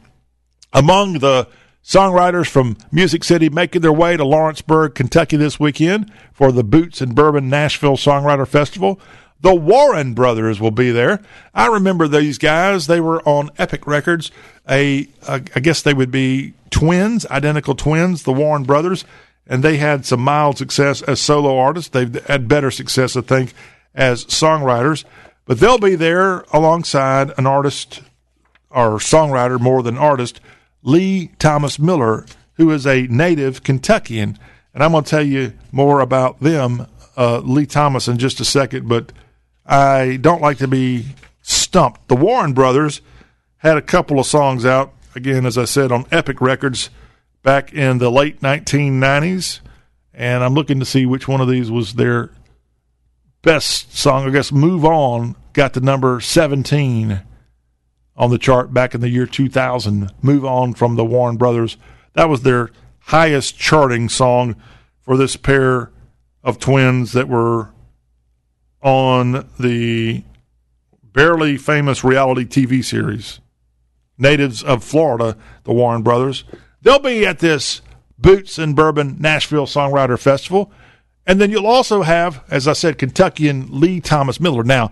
Among 0.72 1.20
the 1.20 1.46
Songwriters 1.86 2.48
from 2.48 2.76
Music 2.90 3.22
City 3.22 3.48
making 3.48 3.82
their 3.82 3.92
way 3.92 4.16
to 4.16 4.24
Lawrenceburg, 4.24 4.96
Kentucky 4.96 5.36
this 5.36 5.60
weekend 5.60 6.10
for 6.32 6.50
the 6.50 6.64
Boots 6.64 7.00
and 7.00 7.14
Bourbon 7.14 7.48
Nashville 7.48 7.96
Songwriter 7.96 8.46
Festival. 8.46 8.98
The 9.40 9.54
Warren 9.54 10.12
brothers 10.12 10.58
will 10.58 10.72
be 10.72 10.90
there. 10.90 11.22
I 11.54 11.68
remember 11.68 12.08
these 12.08 12.38
guys. 12.38 12.88
They 12.88 13.00
were 13.00 13.22
on 13.22 13.50
Epic 13.56 13.86
Records. 13.86 14.32
A, 14.68 15.06
I 15.28 15.38
guess 15.38 15.80
they 15.82 15.94
would 15.94 16.10
be 16.10 16.54
twins, 16.70 17.24
identical 17.26 17.76
twins, 17.76 18.24
the 18.24 18.32
Warren 18.32 18.64
brothers, 18.64 19.04
and 19.46 19.62
they 19.62 19.76
had 19.76 20.04
some 20.04 20.20
mild 20.20 20.58
success 20.58 21.02
as 21.02 21.20
solo 21.20 21.56
artists. 21.56 21.90
They've 21.90 22.26
had 22.26 22.48
better 22.48 22.72
success, 22.72 23.16
I 23.16 23.20
think, 23.20 23.52
as 23.94 24.24
songwriters. 24.24 25.04
But 25.44 25.60
they'll 25.60 25.78
be 25.78 25.94
there 25.94 26.40
alongside 26.52 27.32
an 27.38 27.46
artist 27.46 28.02
or 28.70 28.96
songwriter 28.96 29.60
more 29.60 29.84
than 29.84 29.96
artist 29.96 30.40
Lee 30.86 31.32
Thomas 31.40 31.78
Miller, 31.80 32.24
who 32.54 32.70
is 32.70 32.86
a 32.86 33.08
native 33.08 33.64
Kentuckian. 33.64 34.38
And 34.72 34.84
I'm 34.84 34.92
going 34.92 35.02
to 35.04 35.10
tell 35.10 35.26
you 35.26 35.52
more 35.72 36.00
about 36.00 36.40
them, 36.40 36.86
uh, 37.16 37.40
Lee 37.40 37.66
Thomas, 37.66 38.06
in 38.06 38.18
just 38.18 38.40
a 38.40 38.44
second. 38.44 38.88
But 38.88 39.12
I 39.66 40.16
don't 40.20 40.40
like 40.40 40.58
to 40.58 40.68
be 40.68 41.06
stumped. 41.42 42.06
The 42.06 42.14
Warren 42.14 42.52
brothers 42.52 43.00
had 43.58 43.76
a 43.76 43.82
couple 43.82 44.20
of 44.20 44.26
songs 44.26 44.64
out, 44.64 44.94
again, 45.16 45.44
as 45.44 45.58
I 45.58 45.64
said, 45.64 45.90
on 45.90 46.06
Epic 46.12 46.40
Records 46.40 46.88
back 47.42 47.72
in 47.72 47.98
the 47.98 48.10
late 48.10 48.40
1990s. 48.40 49.60
And 50.14 50.44
I'm 50.44 50.54
looking 50.54 50.78
to 50.78 50.86
see 50.86 51.04
which 51.04 51.26
one 51.26 51.40
of 51.40 51.48
these 51.48 51.68
was 51.68 51.94
their 51.94 52.30
best 53.42 53.96
song. 53.96 54.24
I 54.24 54.30
guess 54.30 54.52
Move 54.52 54.84
On 54.84 55.34
got 55.52 55.72
the 55.72 55.80
number 55.80 56.20
17 56.20 57.22
on 58.16 58.30
the 58.30 58.38
chart 58.38 58.72
back 58.72 58.94
in 58.94 59.00
the 59.00 59.08
year 59.08 59.26
2000. 59.26 60.10
Move 60.22 60.44
On 60.44 60.74
from 60.74 60.96
the 60.96 61.04
Warren 61.04 61.36
Brothers. 61.36 61.76
That 62.14 62.28
was 62.28 62.42
their 62.42 62.70
highest 63.00 63.58
charting 63.58 64.08
song 64.08 64.56
for 65.00 65.16
this 65.16 65.36
pair 65.36 65.90
of 66.42 66.58
twins 66.58 67.12
that 67.12 67.28
were 67.28 67.70
on 68.82 69.48
the 69.58 70.24
barely 71.02 71.56
famous 71.56 72.04
reality 72.04 72.44
TV 72.44 72.84
series. 72.84 73.40
Natives 74.18 74.62
of 74.62 74.82
Florida, 74.82 75.36
the 75.64 75.72
Warren 75.72 76.02
Brothers. 76.02 76.44
They'll 76.82 76.98
be 76.98 77.26
at 77.26 77.40
this 77.40 77.82
Boots 78.18 78.58
and 78.58 78.74
Bourbon 78.74 79.16
Nashville 79.20 79.66
Songwriter 79.66 80.18
Festival. 80.18 80.72
And 81.26 81.40
then 81.40 81.50
you'll 81.50 81.66
also 81.66 82.02
have, 82.02 82.44
as 82.48 82.68
I 82.68 82.72
said, 82.72 82.98
Kentuckian 82.98 83.68
Lee 83.80 84.00
Thomas 84.00 84.40
Miller. 84.40 84.62
Now, 84.62 84.90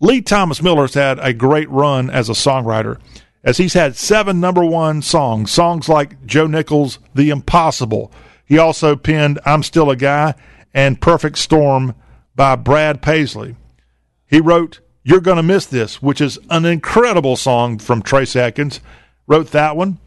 Lee 0.00 0.20
Thomas 0.20 0.62
Miller's 0.62 0.94
had 0.94 1.18
a 1.18 1.32
great 1.32 1.68
run 1.70 2.08
as 2.08 2.28
a 2.28 2.32
songwriter, 2.32 3.00
as 3.42 3.56
he's 3.58 3.74
had 3.74 3.96
seven 3.96 4.38
number 4.38 4.64
one 4.64 5.02
songs, 5.02 5.50
songs 5.50 5.88
like 5.88 6.24
Joe 6.24 6.46
Nichols' 6.46 7.00
The 7.14 7.30
Impossible. 7.30 8.12
He 8.44 8.58
also 8.58 8.94
penned 8.94 9.40
I'm 9.44 9.62
Still 9.62 9.90
a 9.90 9.96
Guy 9.96 10.34
and 10.72 11.00
Perfect 11.00 11.38
Storm 11.38 11.94
by 12.36 12.54
Brad 12.54 13.02
Paisley. 13.02 13.56
He 14.26 14.40
wrote 14.40 14.80
You're 15.02 15.20
Gonna 15.20 15.42
Miss 15.42 15.66
This, 15.66 16.00
which 16.00 16.20
is 16.20 16.38
an 16.48 16.64
incredible 16.64 17.34
song 17.34 17.78
from 17.78 18.02
Trace 18.02 18.36
Atkins. 18.36 18.80
Wrote 19.26 19.50
that 19.50 19.76
one. 19.76 19.98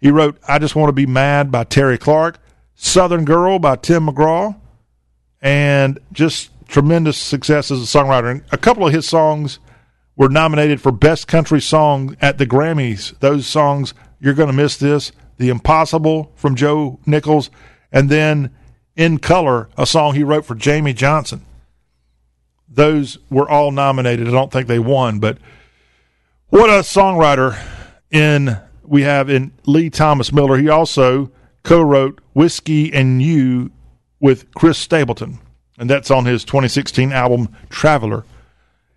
He 0.00 0.10
wrote 0.10 0.38
I 0.48 0.58
Just 0.58 0.74
Want 0.74 0.88
to 0.88 0.92
Be 0.92 1.06
Mad 1.06 1.52
by 1.52 1.64
Terri 1.64 2.00
Clark, 2.00 2.38
Southern 2.74 3.24
Girl 3.24 3.60
by 3.60 3.76
Tim 3.76 4.08
McGraw, 4.08 4.56
and 5.40 6.00
just 6.12 6.50
tremendous 6.68 7.16
success 7.16 7.70
as 7.70 7.80
a 7.80 7.98
songwriter. 7.98 8.30
And 8.30 8.44
a 8.52 8.58
couple 8.58 8.86
of 8.86 8.92
his 8.92 9.08
songs 9.08 9.58
were 10.16 10.28
nominated 10.28 10.80
for 10.80 10.92
Best 10.92 11.26
Country 11.26 11.60
Song 11.60 12.16
at 12.20 12.38
the 12.38 12.46
Grammys. 12.46 13.18
Those 13.20 13.46
songs, 13.46 13.94
You're 14.20 14.34
Gonna 14.34 14.52
Miss 14.52 14.76
This, 14.76 15.12
The 15.38 15.48
Impossible 15.48 16.32
from 16.36 16.54
Joe 16.54 17.00
Nichols, 17.06 17.50
and 17.92 18.08
then 18.08 18.50
In 18.96 19.18
Color, 19.18 19.68
a 19.76 19.86
song 19.86 20.14
he 20.14 20.22
wrote 20.22 20.44
for 20.44 20.54
Jamey 20.54 20.94
Johnson. 20.94 21.44
Those 22.68 23.18
were 23.30 23.48
all 23.48 23.70
nominated. 23.70 24.28
I 24.28 24.32
don't 24.32 24.52
think 24.52 24.68
they 24.68 24.78
won, 24.78 25.18
but 25.18 25.38
what 26.48 26.70
a 26.70 26.82
songwriter 26.82 27.58
in 28.10 28.56
we 28.84 29.02
have 29.02 29.30
in 29.30 29.52
Lee 29.66 29.90
Thomas 29.90 30.32
Miller. 30.32 30.56
He 30.56 30.68
also 30.68 31.30
co-wrote 31.62 32.20
"Whiskey 32.34 32.92
and 32.92 33.22
You" 33.22 33.70
with 34.20 34.52
Chris 34.54 34.78
Stapleton, 34.78 35.38
and 35.78 35.88
that's 35.90 36.10
on 36.10 36.24
his 36.24 36.44
2016 36.44 37.12
album 37.12 37.54
"Traveler." 37.68 38.24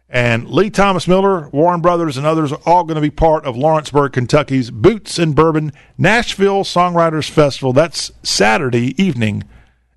And 0.09 0.49
Lee 0.49 0.69
Thomas 0.69 1.07
Miller, 1.07 1.49
Warren 1.49 1.81
Brothers, 1.81 2.15
and 2.15 2.25
others 2.25 2.53
are 2.53 2.61
all 2.65 2.85
going 2.85 2.95
to 2.95 3.01
be 3.01 3.09
part 3.09 3.45
of 3.45 3.57
Lawrenceburg, 3.57 4.13
Kentucky's 4.13 4.71
Boots 4.71 5.19
and 5.19 5.35
Bourbon 5.35 5.73
Nashville 5.97 6.63
Songwriters 6.63 7.29
Festival. 7.29 7.73
That's 7.73 8.11
Saturday 8.23 9.01
evening 9.01 9.43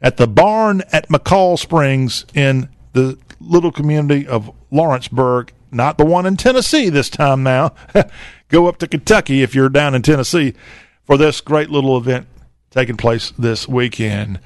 at 0.02 0.16
the 0.16 0.26
barn 0.26 0.82
at 0.90 1.08
McCall 1.08 1.58
Springs 1.58 2.24
in 2.34 2.68
the 2.92 3.18
little 3.40 3.70
community 3.70 4.26
of 4.26 4.50
Lawrenceburg, 4.72 5.52
not 5.70 5.96
the 5.96 6.04
one 6.04 6.26
in 6.26 6.36
Tennessee 6.36 6.88
this 6.88 7.08
time 7.08 7.44
now. 7.44 7.74
Go 8.48 8.66
up 8.66 8.78
to 8.78 8.88
Kentucky 8.88 9.42
if 9.42 9.54
you're 9.54 9.68
down 9.68 9.94
in 9.94 10.02
Tennessee 10.02 10.54
for 11.04 11.16
this 11.16 11.40
great 11.40 11.70
little 11.70 11.96
event 11.96 12.26
taking 12.70 12.96
place 12.96 13.32
this 13.38 13.68
weekend. 13.68 14.40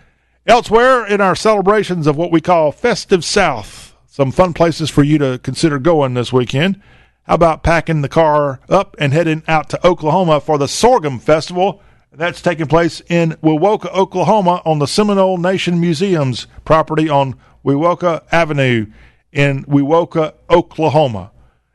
Elsewhere 0.46 1.06
in 1.06 1.22
our 1.22 1.34
celebrations 1.34 2.06
of 2.06 2.18
what 2.18 2.30
we 2.30 2.38
call 2.38 2.70
Festive 2.70 3.24
South, 3.24 3.96
some 4.06 4.30
fun 4.30 4.52
places 4.52 4.90
for 4.90 5.02
you 5.02 5.16
to 5.16 5.38
consider 5.38 5.78
going 5.78 6.12
this 6.12 6.34
weekend. 6.34 6.78
How 7.22 7.36
about 7.36 7.62
packing 7.62 8.02
the 8.02 8.10
car 8.10 8.60
up 8.68 8.94
and 8.98 9.14
heading 9.14 9.42
out 9.48 9.70
to 9.70 9.86
Oklahoma 9.86 10.42
for 10.42 10.58
the 10.58 10.68
Sorghum 10.68 11.18
Festival? 11.18 11.80
That's 12.12 12.42
taking 12.42 12.66
place 12.66 13.00
in 13.08 13.30
Wewoka, 13.42 13.90
Oklahoma 13.94 14.60
on 14.66 14.80
the 14.80 14.86
Seminole 14.86 15.38
Nation 15.38 15.80
Museum's 15.80 16.46
property 16.66 17.08
on 17.08 17.36
Wewoka 17.64 18.22
Avenue 18.30 18.88
in 19.32 19.64
Wewoka, 19.64 20.34
Oklahoma. 20.50 21.30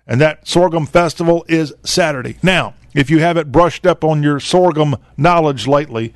And 0.05 0.21
that 0.21 0.47
sorghum 0.47 0.85
festival 0.85 1.43
is 1.47 1.73
Saturday. 1.83 2.37
Now, 2.43 2.75
if 2.93 3.09
you 3.09 3.17
haven't 3.17 3.51
brushed 3.51 3.87
up 3.87 4.03
on 4.03 4.21
your 4.21 4.39
sorghum 4.39 4.95
knowledge 5.17 5.65
lately, 5.65 6.13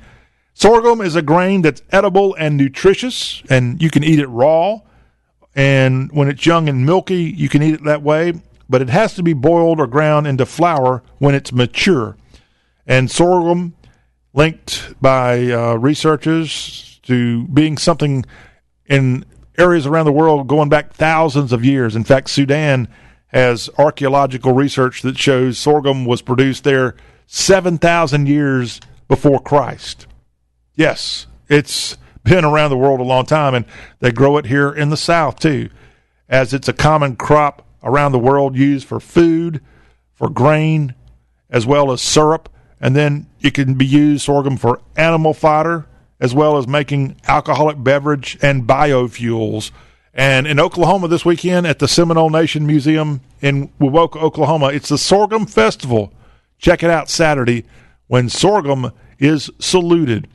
sorghum 0.54 1.00
is 1.00 1.16
a 1.16 1.22
grain 1.22 1.62
that's 1.62 1.82
edible 1.90 2.34
and 2.38 2.56
nutritious, 2.56 3.42
and 3.50 3.80
you 3.82 3.90
can 3.90 4.02
eat 4.02 4.18
it 4.18 4.28
raw. 4.28 4.80
And 5.54 6.10
when 6.12 6.28
it's 6.28 6.46
young 6.46 6.68
and 6.68 6.86
milky, 6.86 7.22
you 7.22 7.48
can 7.48 7.62
eat 7.62 7.74
it 7.74 7.84
that 7.84 8.02
way, 8.02 8.32
but 8.68 8.82
it 8.82 8.88
has 8.88 9.14
to 9.14 9.22
be 9.22 9.34
boiled 9.34 9.78
or 9.78 9.86
ground 9.86 10.26
into 10.26 10.46
flour 10.46 11.02
when 11.18 11.34
it's 11.34 11.52
mature. 11.52 12.16
And 12.86 13.10
sorghum, 13.10 13.74
linked 14.32 15.00
by 15.00 15.50
uh, 15.50 15.74
researchers 15.74 16.98
to 17.04 17.46
being 17.48 17.78
something 17.78 18.24
in 18.86 19.24
areas 19.56 19.86
around 19.86 20.06
the 20.06 20.12
world 20.12 20.46
going 20.48 20.68
back 20.68 20.92
thousands 20.92 21.52
of 21.52 21.64
years. 21.64 21.94
In 21.94 22.04
fact, 22.04 22.30
Sudan 22.30 22.88
has 23.28 23.70
archaeological 23.78 24.52
research 24.52 25.02
that 25.02 25.18
shows 25.18 25.58
sorghum 25.58 26.04
was 26.04 26.22
produced 26.22 26.64
there 26.64 26.96
7,000 27.26 28.28
years 28.28 28.80
before 29.08 29.40
Christ. 29.40 30.06
Yes, 30.76 31.26
it's 31.48 31.96
been 32.24 32.44
around 32.44 32.70
the 32.70 32.76
world 32.76 33.00
a 33.00 33.04
long 33.04 33.26
time, 33.26 33.54
and 33.54 33.64
they 34.00 34.10
grow 34.10 34.36
it 34.38 34.46
here 34.46 34.70
in 34.70 34.90
the 34.90 34.96
South 34.96 35.38
too, 35.38 35.70
as 36.28 36.52
it's 36.52 36.68
a 36.68 36.72
common 36.72 37.16
crop 37.16 37.66
around 37.82 38.12
the 38.12 38.18
world 38.18 38.56
used 38.56 38.86
for 38.86 38.98
food, 38.98 39.60
for 40.14 40.28
grain, 40.28 40.94
as 41.50 41.66
well 41.66 41.92
as 41.92 42.00
syrup. 42.00 42.48
And 42.80 42.96
then 42.96 43.26
it 43.40 43.54
can 43.54 43.74
be 43.74 43.86
used 43.86 44.24
sorghum 44.24 44.56
for 44.56 44.80
animal 44.96 45.32
fodder, 45.32 45.86
as 46.20 46.34
well 46.34 46.56
as 46.56 46.66
making 46.66 47.16
alcoholic 47.28 47.82
beverage 47.82 48.36
and 48.42 48.66
biofuels. 48.66 49.70
And 50.12 50.46
in 50.46 50.60
Oklahoma 50.60 51.08
this 51.08 51.24
weekend 51.24 51.66
at 51.66 51.78
the 51.78 51.88
Seminole 51.88 52.30
Nation 52.30 52.66
Museum 52.66 53.20
in 53.40 53.68
Wewoka, 53.80 54.16
Oklahoma, 54.16 54.68
it's 54.68 54.88
the 54.88 54.98
Sorghum 54.98 55.46
Festival. 55.46 56.12
Check 56.58 56.82
it 56.82 56.90
out 56.90 57.10
Saturday 57.10 57.64
when 58.06 58.28
sorghum 58.28 58.92
is 59.18 59.50
saluted. 59.58 60.28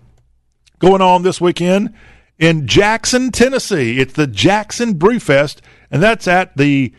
Going 0.80 1.02
on 1.02 1.24
this 1.24 1.40
weekend 1.42 1.94
in 2.38 2.66
Jackson, 2.68 3.32
Tennessee, 3.32 4.00
it's 4.00 4.14
the 4.14 4.28
Jackson 4.28 4.96
Brewfest, 4.96 5.60
and 5.92 6.02
that's 6.02 6.28
at 6.28 6.56
the 6.56 6.94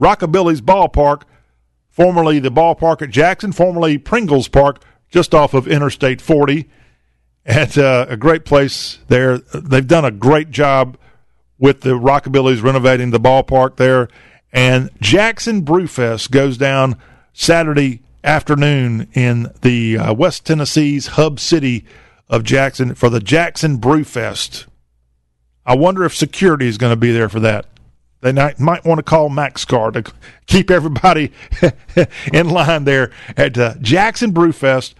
Rockabilly's 0.00 0.60
Ballpark, 0.60 1.22
formerly 1.90 2.38
the 2.38 2.50
ballpark 2.50 3.02
at 3.02 3.10
Jackson, 3.10 3.50
formerly 3.50 3.98
Pringles 3.98 4.48
Park, 4.48 4.82
just 5.10 5.34
off 5.34 5.52
of 5.52 5.66
Interstate 5.66 6.20
40 6.20 6.68
at 7.44 7.76
uh, 7.76 8.06
a 8.08 8.16
great 8.16 8.44
place 8.44 8.98
there. 9.08 9.38
They've 9.38 9.86
done 9.86 10.04
a 10.04 10.10
great 10.10 10.50
job 10.50 10.96
with 11.58 11.82
the 11.82 11.90
Rockabilly's 11.90 12.60
renovating 12.60 13.10
the 13.10 13.20
ballpark 13.20 13.76
there. 13.76 14.08
And 14.52 14.90
Jackson 15.00 15.64
Brewfest 15.64 16.30
goes 16.30 16.56
down 16.56 16.96
Saturday 17.32 18.02
afternoon 18.22 19.08
in 19.12 19.52
the 19.62 19.98
uh, 19.98 20.14
West 20.14 20.46
Tennessee's 20.46 21.08
hub 21.08 21.40
city 21.40 21.84
of 22.28 22.44
Jackson 22.44 22.94
for 22.94 23.08
the 23.08 23.20
Jackson 23.20 23.78
Brewfest. 23.78 24.66
I 25.66 25.76
wonder 25.76 26.04
if 26.04 26.14
security 26.14 26.66
is 26.66 26.78
going 26.78 26.92
to 26.92 26.96
be 26.96 27.12
there 27.12 27.28
for 27.28 27.40
that. 27.40 27.66
They 28.20 28.32
might, 28.32 28.58
might 28.58 28.84
want 28.84 28.98
to 28.98 29.02
call 29.02 29.28
Max 29.28 29.64
Car 29.64 29.90
to 29.90 30.02
keep 30.46 30.70
everybody 30.70 31.32
in 32.32 32.48
line 32.48 32.84
there 32.84 33.10
at 33.36 33.58
uh, 33.58 33.74
Jackson 33.80 34.32
Brewfest 34.32 34.94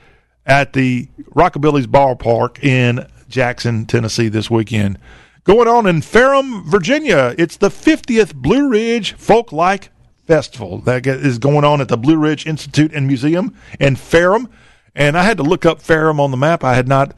at 0.44 0.74
the 0.74 1.08
Rockabilly's 1.34 1.86
Ballpark 1.86 2.62
in 2.62 3.06
Jackson, 3.28 3.86
Tennessee 3.86 4.28
this 4.28 4.50
weekend. 4.50 4.98
Going 5.44 5.68
on 5.68 5.86
in 5.86 6.02
Ferrum, 6.02 6.64
Virginia, 6.68 7.34
it's 7.38 7.56
the 7.56 7.68
50th 7.68 8.34
Blue 8.34 8.68
Ridge 8.68 9.12
Folk 9.14 9.52
Life 9.52 9.90
Festival 10.26 10.78
that 10.82 11.06
is 11.06 11.38
going 11.38 11.64
on 11.64 11.80
at 11.80 11.88
the 11.88 11.96
Blue 11.98 12.16
Ridge 12.16 12.46
Institute 12.46 12.92
and 12.94 13.06
Museum 13.06 13.54
in 13.78 13.96
Ferrum. 13.96 14.48
And 14.94 15.16
I 15.18 15.24
had 15.24 15.36
to 15.38 15.42
look 15.42 15.66
up 15.66 15.82
Ferrum 15.82 16.20
on 16.20 16.30
the 16.30 16.36
map. 16.36 16.62
I 16.62 16.74
had 16.74 16.88
not 16.88 17.16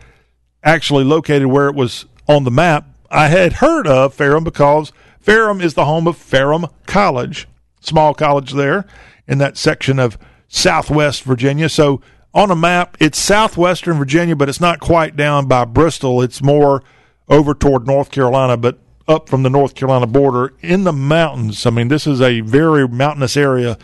actually 0.62 1.05
located 1.05 1.47
where 1.47 1.69
it 1.69 1.74
was 1.74 2.07
on 2.28 2.44
the 2.44 2.51
map. 2.51 2.89
I 3.11 3.28
had 3.28 3.55
heard 3.55 3.86
of 3.86 4.15
Ferrum 4.15 4.44
because 4.44 4.93
Ferrum 5.20 5.61
is 5.61 5.74
the 5.74 5.85
home 5.85 6.07
of 6.07 6.16
Ferrum 6.16 6.66
College, 6.86 7.48
small 7.81 8.15
college 8.15 8.53
there 8.53 8.86
in 9.28 9.39
that 9.39 9.57
section 9.57 9.98
of 9.98 10.19
southwest 10.48 11.23
Virginia. 11.23 11.69
So 11.69 12.01
on 12.35 12.51
a 12.51 12.57
map, 12.57 12.97
it's 13.01 13.19
southwestern 13.19 13.98
Virginia, 13.98 14.36
but 14.36 14.48
it's 14.48 14.61
not 14.61 14.81
quite 14.81 15.16
down 15.16 15.47
by 15.47 15.65
Bristol. 15.65 16.23
It's 16.23 16.43
more 16.43 16.82
over 17.28 17.55
toward 17.55 17.86
North 17.86 18.11
Carolina, 18.11 18.57
but 18.57 18.78
up 19.09 19.28
from 19.28 19.43
the 19.43 19.51
North 19.51 19.74
Carolina 19.74 20.07
border 20.07 20.53
in 20.61 20.85
the 20.85 20.93
mountains. 20.93 21.65
I 21.65 21.70
mean, 21.70 21.89
this 21.89 22.07
is 22.07 22.20
a 22.20 22.40
very 22.40 22.89
mountainous 22.89 23.36
area 23.36 23.78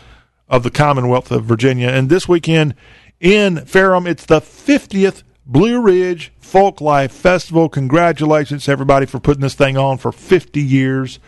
of 0.49 0.63
the 0.63 0.71
Commonwealth 0.71 1.31
of 1.31 1.45
Virginia. 1.45 1.87
And 1.87 2.09
this 2.09 2.27
weekend 2.27 2.75
in 3.23 3.65
Ferrum, 3.65 4.05
it's 4.05 4.25
the 4.25 4.41
50th 4.41 5.23
Blue 5.45 5.81
Ridge 5.81 6.33
Folk 6.39 6.81
Life 6.81 7.13
Festival. 7.13 7.69
Congratulations, 7.69 8.67
everybody, 8.67 9.05
for 9.05 9.19
putting 9.19 9.41
this 9.41 9.55
thing 9.55 9.77
on 9.77 9.97
for 9.97 10.11
50 10.11 10.61
years. 10.61 11.19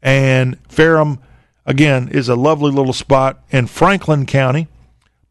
And 0.00 0.56
Ferrum, 0.68 1.18
again, 1.66 2.08
is 2.08 2.28
a 2.28 2.36
lovely 2.36 2.70
little 2.70 2.92
spot 2.92 3.42
in 3.50 3.66
Franklin 3.66 4.24
County, 4.24 4.68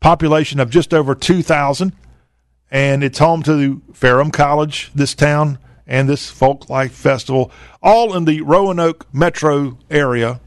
population 0.02 0.60
of 0.60 0.70
just 0.70 0.94
over 0.94 1.16
2,000. 1.16 1.94
And 2.70 3.06
it's 3.06 3.20
home 3.20 3.42
to 3.44 3.82
Ferrum 3.94 4.32
College, 4.32 4.92
this 4.94 5.16
town, 5.16 5.60
and 5.88 6.10
this 6.10 6.30
Folk 6.30 6.70
Life 6.70 6.92
Festival, 6.92 7.52
all 7.82 8.14
in 8.14 8.26
the 8.26 8.42
Roanoke 8.42 9.08
metro 9.14 9.78
area, 9.90 10.42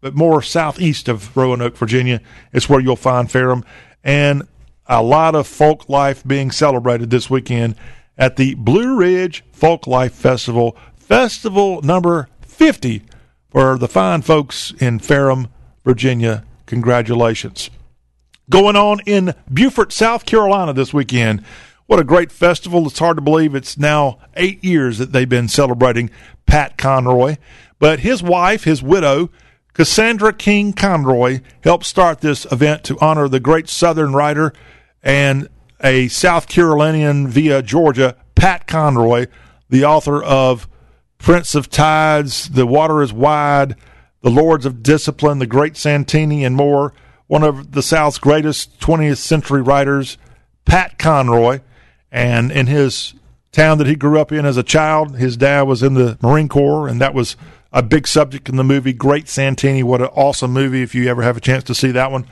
but 0.00 0.14
more 0.14 0.40
southeast 0.40 1.08
of 1.08 1.36
Roanoke, 1.36 1.76
Virginia, 1.76 2.20
is 2.52 2.68
where 2.68 2.80
you'll 2.80 2.94
find 2.94 3.28
Ferrum. 3.28 3.64
And 4.04 4.46
a 4.88 5.02
lot 5.02 5.34
of 5.34 5.46
folk 5.46 5.88
life 5.88 6.24
being 6.24 6.50
celebrated 6.50 7.10
this 7.10 7.28
weekend 7.28 7.76
at 8.16 8.36
the 8.36 8.54
Blue 8.54 8.96
Ridge 8.96 9.44
Folk 9.52 9.86
Life 9.86 10.14
Festival, 10.14 10.76
festival 10.96 11.82
number 11.82 12.28
50 12.40 13.02
for 13.50 13.78
the 13.78 13.88
fine 13.88 14.22
folks 14.22 14.72
in 14.80 14.98
Ferrum, 14.98 15.48
Virginia. 15.84 16.44
Congratulations. 16.66 17.70
Going 18.50 18.76
on 18.76 19.00
in 19.06 19.34
Beaufort, 19.50 19.92
South 19.92 20.24
Carolina 20.24 20.72
this 20.72 20.94
weekend. 20.94 21.44
What 21.86 21.98
a 21.98 22.04
great 22.04 22.32
festival. 22.32 22.86
It's 22.86 22.98
hard 22.98 23.16
to 23.18 23.22
believe 23.22 23.54
it's 23.54 23.78
now 23.78 24.18
eight 24.36 24.62
years 24.64 24.98
that 24.98 25.12
they've 25.12 25.28
been 25.28 25.48
celebrating 25.48 26.10
Pat 26.46 26.76
Conroy. 26.78 27.36
But 27.78 28.00
his 28.00 28.22
wife, 28.22 28.64
his 28.64 28.82
widow, 28.82 29.30
Cassandra 29.74 30.32
King 30.32 30.72
Conroy, 30.72 31.40
helped 31.62 31.86
start 31.86 32.20
this 32.20 32.46
event 32.50 32.84
to 32.84 32.98
honor 33.00 33.28
the 33.28 33.40
great 33.40 33.68
Southern 33.68 34.12
writer 34.12 34.52
and 35.08 35.48
a 35.82 36.06
South 36.08 36.48
Carolinian 36.48 37.28
via 37.28 37.62
Georgia, 37.62 38.14
Pat 38.34 38.66
Conroy, 38.66 39.26
the 39.70 39.82
author 39.82 40.22
of 40.22 40.68
Prince 41.16 41.54
of 41.54 41.70
Tides, 41.70 42.50
The 42.50 42.66
Water 42.66 43.00
is 43.00 43.10
Wide, 43.10 43.74
The 44.20 44.28
Lords 44.28 44.66
of 44.66 44.82
Discipline, 44.82 45.38
The 45.38 45.46
Great 45.46 45.78
Santini, 45.78 46.44
and 46.44 46.54
more. 46.54 46.92
One 47.26 47.42
of 47.42 47.72
the 47.72 47.82
South's 47.82 48.18
greatest 48.18 48.80
20th 48.80 49.16
century 49.16 49.62
writers, 49.62 50.18
Pat 50.66 50.98
Conroy. 50.98 51.60
And 52.12 52.52
in 52.52 52.66
his 52.66 53.14
town 53.50 53.78
that 53.78 53.86
he 53.86 53.96
grew 53.96 54.20
up 54.20 54.30
in 54.30 54.44
as 54.44 54.58
a 54.58 54.62
child, 54.62 55.16
his 55.16 55.38
dad 55.38 55.62
was 55.62 55.82
in 55.82 55.94
the 55.94 56.18
Marine 56.20 56.50
Corps, 56.50 56.86
and 56.86 57.00
that 57.00 57.14
was 57.14 57.34
a 57.72 57.82
big 57.82 58.06
subject 58.06 58.50
in 58.50 58.56
the 58.56 58.64
movie 58.64 58.92
Great 58.92 59.26
Santini. 59.26 59.82
What 59.82 60.02
an 60.02 60.08
awesome 60.08 60.52
movie 60.52 60.82
if 60.82 60.94
you 60.94 61.08
ever 61.08 61.22
have 61.22 61.38
a 61.38 61.40
chance 61.40 61.64
to 61.64 61.74
see 61.74 61.92
that 61.92 62.12
one. 62.12 62.26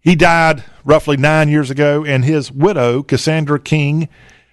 He 0.00 0.16
died 0.16 0.64
roughly 0.84 1.16
nine 1.16 1.48
years 1.48 1.70
ago, 1.70 2.04
and 2.04 2.24
his 2.24 2.50
widow, 2.50 3.02
Cassandra 3.02 3.60
King 3.60 4.08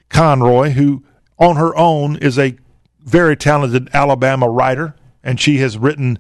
Conroy, 0.10 0.72
who 0.72 1.04
on 1.40 1.56
her 1.56 1.76
own 1.76 2.18
is 2.18 2.38
a 2.38 2.58
very 3.00 3.38
talented 3.38 3.90
Alabama 3.94 4.50
writer, 4.50 4.96
and 5.24 5.40
she 5.40 5.58
has 5.60 5.78
written 5.78 6.20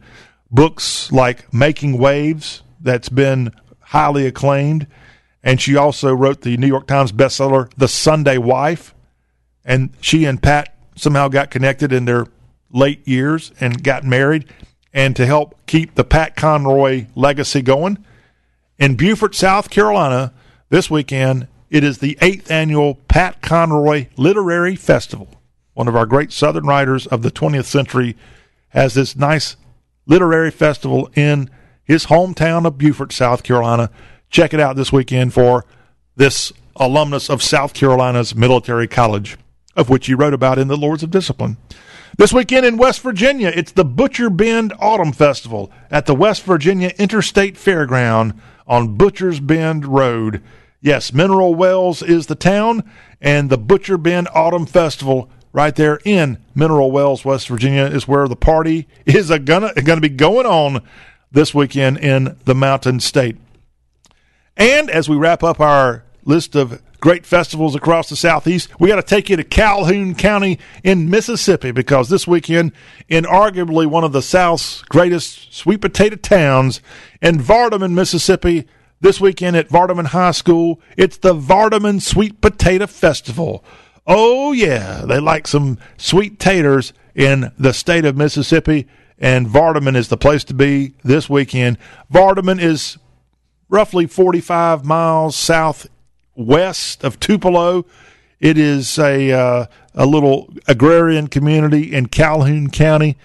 books 0.50 1.12
like 1.12 1.54
Making 1.54 1.98
Waves, 1.98 2.64
that's 2.80 3.10
been 3.10 3.52
highly 3.80 4.26
acclaimed. 4.26 4.88
And 5.44 5.62
she 5.62 5.76
also 5.76 6.14
wrote 6.14 6.42
the 6.42 6.58
New 6.58 6.68
York 6.68 6.88
Times 6.88 7.12
bestseller, 7.12 7.72
The 7.78 7.88
Sunday 7.88 8.38
Wife. 8.38 8.94
And 9.64 9.92
she 10.02 10.26
and 10.26 10.42
Pat 10.42 10.76
somehow 10.96 11.28
got 11.28 11.52
connected 11.52 11.94
in 11.94 12.06
their 12.06 12.28
late 12.72 13.08
years 13.08 13.52
and 13.60 13.84
got 13.84 14.04
married. 14.04 14.46
And 14.94 15.16
to 15.16 15.26
help 15.26 15.56
keep 15.68 15.96
the 15.96 16.04
Pat 16.04 16.36
Conroy 16.36 17.08
legacy 17.16 17.62
going, 17.62 18.04
in 18.80 18.96
Beaufort, 18.96 19.36
South 19.36 19.70
Carolina, 19.70 20.34
this 20.70 20.90
weekend, 20.90 21.48
it 21.70 21.84
is 21.84 21.98
the 21.98 22.18
eighth 22.22 22.52
annual 22.52 22.96
Pat 23.08 23.42
Conroy 23.42 24.08
Literary 24.18 24.76
Festival. 24.76 25.28
One 25.74 25.88
of 25.88 25.96
our 25.96 26.06
great 26.06 26.32
Southern 26.32 26.66
writers 26.66 27.08
of 27.08 27.22
the 27.22 27.32
20th 27.32 27.66
century 27.66 28.16
has 28.70 28.94
this 28.94 29.16
nice 29.16 29.56
literary 30.06 30.52
festival 30.52 31.10
in 31.16 31.50
his 31.84 32.08
hometown 32.08 32.66
of 32.66 32.78
Beaufort, 32.78 33.12
South 33.12 33.44
Carolina. 33.44 33.90
Check 34.30 34.54
it 34.54 34.60
out 34.60 34.76
this 34.76 34.92
weekend 34.92 35.34
for 35.34 35.66
this 36.16 36.52
alumnus 36.76 37.30
of 37.30 37.42
South 37.42 37.74
Carolina's 37.74 38.36
Military 38.36 38.88
College, 38.88 39.38
of 39.76 39.90
which 39.90 40.08
he 40.08 40.14
wrote 40.14 40.34
about 40.34 40.60
in 40.60 40.68
The 40.68 40.78
Lords 40.78 41.04
of 41.04 41.12
Discipline. 41.12 41.58
This 42.18 42.34
weekend 42.34 42.66
in 42.66 42.78
West 42.78 43.02
Virginia, 43.02 43.52
it's 43.54 43.72
the 43.72 43.86
Butcher 43.86 44.30
Bend 44.30 44.74
Autumn 44.80 45.12
Festival 45.12 45.72
at 45.92 46.06
the 46.06 46.16
West 46.16 46.44
Virginia 46.44 46.92
Interstate 46.98 47.56
Fairground 47.56 48.40
on 48.68 48.96
Butcher's 48.96 49.40
Bend 49.40 49.86
Road. 49.86 50.44
Yes, 50.82 51.14
Mineral 51.14 51.56
Wells 51.56 52.02
is 52.02 52.28
the 52.28 52.36
town, 52.36 52.84
and 53.20 53.50
the 53.50 53.58
Butcher 53.58 53.98
Bend 53.98 54.28
Autumn 54.34 54.66
Festival 54.66 55.30
right 55.52 55.76
there 55.76 56.00
in 56.06 56.38
Mineral 56.54 56.92
Wells, 56.92 57.26
West 57.26 57.48
Virginia, 57.48 57.86
is 57.86 58.08
where 58.08 58.28
the 58.28 58.36
party 58.36 58.88
is 59.06 59.30
gonna 59.30 59.74
gonna 59.74 60.02
be 60.02 60.10
going 60.10 60.46
on 60.46 60.84
this 61.32 61.54
weekend 61.54 61.98
in 61.98 62.38
the 62.46 62.56
Mountain 62.56 63.00
State. 63.00 63.38
And 64.56 64.90
as 64.90 65.10
we 65.10 65.16
wrap 65.16 65.44
up 65.44 65.60
our 65.60 66.04
list 66.26 66.56
of 66.56 66.82
great 67.00 67.26
festivals 67.26 67.76
across 67.76 68.10
the 68.10 68.16
southeast. 68.16 68.70
We 68.80 68.90
got 68.90 68.96
to 68.96 69.04
take 69.04 69.30
you 69.30 69.38
to 69.38 69.44
Calhoun 69.44 70.16
County 70.16 70.60
in 70.84 71.10
Mississippi 71.10 71.72
because 71.72 72.10
this 72.10 72.28
weekend, 72.28 72.72
in 73.08 73.24
arguably 73.24 73.86
one 73.86 74.04
of 74.04 74.12
the 74.12 74.22
South's 74.22 74.82
greatest 74.84 75.54
sweet 75.54 75.82
potato 75.82 76.16
towns, 76.16 76.82
in 77.22 77.40
Vardaman, 77.40 77.94
Mississippi, 77.94 78.68
this 79.00 79.22
weekend 79.22 79.56
at 79.56 79.70
Vardaman 79.70 80.08
High 80.08 80.32
School, 80.32 80.82
it's 80.98 81.18
the 81.18 81.36
Vardaman 81.36 82.02
Sweet 82.02 82.42
Potato 82.42 82.88
Festival. 82.88 83.64
Oh, 84.08 84.54
yeah, 84.54 85.04
they 85.06 85.20
like 85.20 85.48
some 85.48 85.78
sweet 85.98 86.40
taters 86.40 86.94
in 87.14 87.52
the 87.60 87.74
state 87.74 88.06
of 88.06 88.18
Mississippi, 88.18 88.88
and 89.20 89.48
Vardaman 89.48 89.96
is 89.96 90.08
the 90.08 90.18
place 90.18 90.44
to 90.46 90.54
be 90.54 90.94
this 91.04 91.30
weekend. 91.30 91.78
Vardaman 92.12 92.62
is 92.62 92.98
roughly 93.70 94.08
45 94.08 94.86
miles 94.86 95.36
south 95.36 95.88
west 96.38 97.04
of 97.04 97.20
Tupelo. 97.20 97.86
It 98.40 98.58
is 98.58 98.98
a 99.00 99.32
uh, 99.32 99.66
a 99.94 100.06
little 100.06 100.54
agrarian 100.68 101.28
community 101.28 101.94
in 101.94 102.08
Calhoun 102.08 102.70
County, 102.70 103.18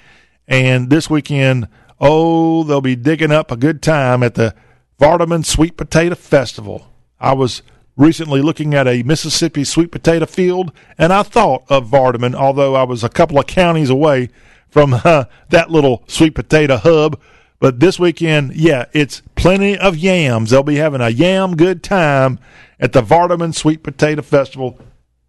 and 0.48 0.90
this 0.90 1.10
weekend, 1.10 1.68
oh, 2.00 2.64
they'll 2.64 2.80
be 2.80 2.96
digging 2.96 3.30
up 3.30 3.52
a 3.52 3.56
good 3.56 3.82
time 3.82 4.22
at 4.22 4.34
the 4.34 4.54
Vardaman 4.98 5.44
Sweet 5.44 5.76
Potato 5.76 6.14
Festival. 6.14 6.88
I 7.20 7.34
was 7.34 7.62
recently 7.96 8.40
looking 8.40 8.74
at 8.74 8.88
a 8.88 9.02
Mississippi 9.02 9.64
sweet 9.64 9.92
potato 9.92 10.26
field, 10.26 10.72
and 10.96 11.12
I 11.12 11.22
thought 11.22 11.64
of 11.68 11.88
Vardaman, 11.88 12.34
although 12.34 12.74
I 12.74 12.84
was 12.84 13.04
a 13.04 13.08
couple 13.08 13.38
of 13.38 13.46
counties 13.46 13.90
away 13.90 14.30
from 14.68 14.94
uh, 15.04 15.24
that 15.50 15.70
little 15.70 16.02
sweet 16.06 16.34
potato 16.34 16.76
hub. 16.78 17.20
But 17.60 17.78
this 17.78 17.98
weekend, 17.98 18.56
yeah, 18.56 18.86
it's 18.92 19.22
plenty 19.36 19.78
of 19.78 19.96
yams. 19.96 20.50
They'll 20.50 20.64
be 20.64 20.76
having 20.76 21.00
a 21.00 21.10
yam 21.10 21.54
good 21.54 21.82
time 21.82 22.40
at 22.82 22.92
the 22.92 23.00
Vardaman 23.00 23.54
Sweet 23.54 23.84
Potato 23.84 24.22
Festival 24.22 24.78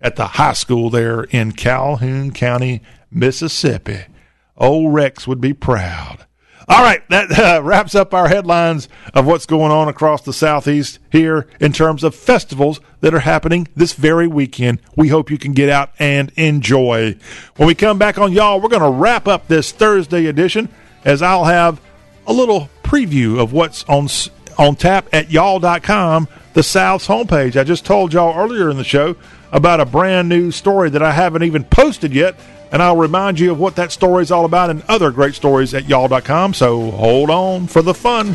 at 0.02 0.16
the 0.16 0.26
high 0.26 0.54
school 0.54 0.90
there 0.90 1.24
in 1.26 1.52
Calhoun 1.52 2.32
County, 2.32 2.82
Mississippi. 3.12 4.06
Old 4.58 4.94
Rex 4.94 5.28
would 5.28 5.40
be 5.40 5.54
proud. 5.54 6.26
All 6.68 6.82
right, 6.82 7.08
that 7.10 7.32
uh, 7.40 7.62
wraps 7.62 7.94
up 7.94 8.14
our 8.14 8.28
headlines 8.28 8.90
of 9.14 9.28
what's 9.28 9.46
going 9.46 9.72
on 9.72 9.88
across 9.88 10.24
the 10.24 10.34
Southeast 10.34 10.98
here 11.12 11.48
in 11.60 11.74
terms 11.74 12.04
of 12.04 12.16
festivals 12.16 12.82
that 13.02 13.14
are 13.14 13.20
happening 13.20 13.68
this 13.76 13.94
very 13.94 14.28
weekend. 14.28 14.80
We 14.96 15.10
hope 15.10 15.30
you 15.30 15.38
can 15.38 15.54
get 15.54 15.70
out 15.70 15.92
and 16.00 16.32
enjoy. 16.36 17.18
When 17.58 17.68
we 17.68 17.76
come 17.76 18.00
back 18.00 18.18
on 18.18 18.34
y'all, 18.34 18.60
we're 18.60 18.70
going 18.70 18.82
to 18.82 18.90
wrap 18.90 19.28
up 19.28 19.48
this 19.48 19.72
Thursday 19.72 20.26
edition 20.26 20.70
as 21.06 21.22
I'll 21.22 21.46
have 21.46 21.80
a 22.26 22.34
little 22.34 22.70
preview 22.84 23.40
of 23.40 23.54
what's 23.54 23.84
on 23.84 24.08
on 24.58 24.76
tap 24.76 25.08
at 25.12 25.32
y'all.com 25.32 26.28
the 26.54 26.64
South's 26.64 27.08
homepage. 27.08 27.60
I 27.60 27.64
just 27.64 27.86
told 27.86 28.14
y'all 28.14 28.38
earlier 28.38 28.70
in 28.70 28.78
the 28.78 28.84
show 28.84 29.16
about 29.52 29.80
a 29.80 29.86
brand 29.86 30.30
new 30.30 30.52
story 30.52 30.90
that 30.90 31.02
I 31.02 31.12
haven't 31.12 31.44
even 31.44 31.64
posted 31.64 32.14
yet, 32.14 32.36
and 32.72 32.82
I'll 32.82 32.98
remind 32.98 33.40
you 33.40 33.52
of 33.52 33.60
what 33.60 33.76
that 33.76 33.92
story 33.92 34.24
is 34.24 34.32
all 34.32 34.46
about 34.46 34.70
and 34.70 34.84
other 34.88 35.12
great 35.12 35.36
stories 35.36 35.74
at 35.74 35.88
y'all.com. 35.88 36.54
So 36.54 36.92
hold 36.92 37.30
on 37.30 37.68
for 37.68 37.82
the 37.82 37.94
fun. 37.94 38.34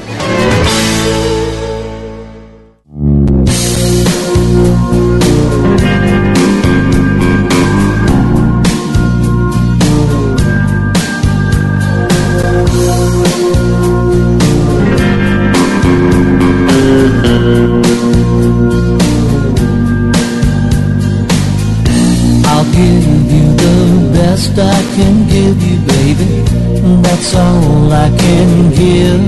That's 27.19 27.35
all 27.35 27.93
I 27.93 28.09
can 28.17 28.71
give. 28.71 29.23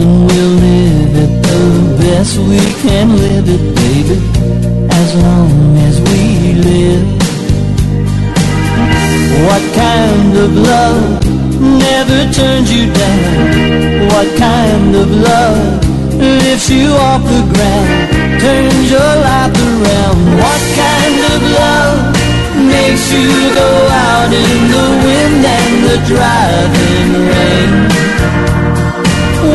And 0.00 0.26
we'll 0.26 0.54
live 0.66 1.14
it 1.24 1.32
the 1.42 1.96
best 2.00 2.38
we 2.38 2.60
can 2.82 3.08
live 3.16 3.46
it, 3.48 3.64
baby, 3.82 4.18
as 4.90 5.14
long 5.14 5.76
as 5.88 6.00
we 6.08 6.54
live. 6.70 7.06
What 9.46 9.62
kind 9.74 10.36
of 10.44 10.50
love 10.56 11.26
never 11.60 12.32
turns 12.32 12.68
you 12.74 12.92
down? 12.92 14.08
What 14.08 14.28
kind 14.38 14.94
of 14.96 15.10
love 15.10 15.83
lifts 16.24 16.70
you 16.70 16.88
off 17.08 17.22
the 17.22 17.42
ground, 17.52 17.90
turns 18.40 18.90
your 18.90 19.12
life 19.28 19.56
around? 19.68 20.18
What 20.40 20.62
kind 20.82 21.18
of 21.32 21.40
love 21.60 21.98
makes 22.72 23.06
you 23.12 23.28
go 23.54 23.70
out 24.08 24.30
in 24.32 24.58
the 24.74 24.86
wind 25.04 25.42
and 25.58 25.74
the 25.88 25.98
driving 26.12 27.10
rain? 27.30 27.70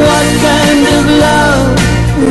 What 0.06 0.28
kind 0.48 0.84
of 0.98 1.04
love 1.26 1.68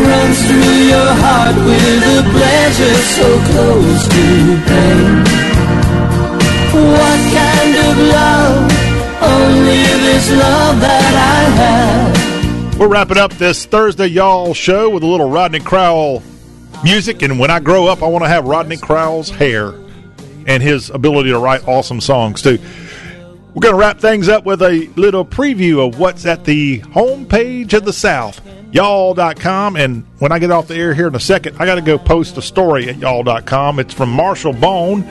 runs 0.06 0.38
through 0.46 0.78
your 0.92 1.10
heart 1.22 1.56
with 1.68 2.10
a 2.16 2.20
pleasure 2.36 2.98
so 3.16 3.28
close 3.50 4.02
to 4.14 4.24
pain? 4.68 5.10
What 6.96 7.20
kind 7.40 7.74
of 7.88 7.94
love? 8.18 8.78
Only 9.20 9.82
this 10.06 10.30
love 10.30 10.80
that 10.80 11.14
I 11.34 11.40
have. 11.60 12.17
We're 12.78 12.86
wrapping 12.86 13.18
up 13.18 13.32
this 13.32 13.66
Thursday 13.66 14.06
Y'all 14.06 14.54
show 14.54 14.88
with 14.88 15.02
a 15.02 15.06
little 15.06 15.28
Rodney 15.28 15.58
Crowell 15.58 16.22
music. 16.84 17.22
And 17.22 17.36
when 17.40 17.50
I 17.50 17.58
grow 17.58 17.88
up, 17.88 18.04
I 18.04 18.06
want 18.06 18.24
to 18.24 18.28
have 18.28 18.46
Rodney 18.46 18.76
Crowell's 18.76 19.30
hair 19.30 19.74
and 20.46 20.62
his 20.62 20.88
ability 20.88 21.30
to 21.30 21.40
write 21.40 21.66
awesome 21.66 22.00
songs, 22.00 22.40
too. 22.40 22.56
We're 23.52 23.62
going 23.62 23.74
to 23.74 23.80
wrap 23.80 23.98
things 23.98 24.28
up 24.28 24.44
with 24.44 24.62
a 24.62 24.88
little 24.94 25.24
preview 25.24 25.84
of 25.84 25.98
what's 25.98 26.24
at 26.24 26.44
the 26.44 26.78
homepage 26.82 27.72
of 27.72 27.84
the 27.84 27.92
South, 27.92 28.40
y'all.com. 28.70 29.74
And 29.74 30.06
when 30.20 30.30
I 30.30 30.38
get 30.38 30.52
off 30.52 30.68
the 30.68 30.76
air 30.76 30.94
here 30.94 31.08
in 31.08 31.16
a 31.16 31.20
second, 31.20 31.56
I 31.58 31.66
got 31.66 31.74
to 31.74 31.82
go 31.82 31.98
post 31.98 32.38
a 32.38 32.42
story 32.42 32.88
at 32.88 32.98
y'all.com. 32.98 33.80
It's 33.80 33.92
from 33.92 34.12
Marshall 34.12 34.52
Bone, 34.52 35.02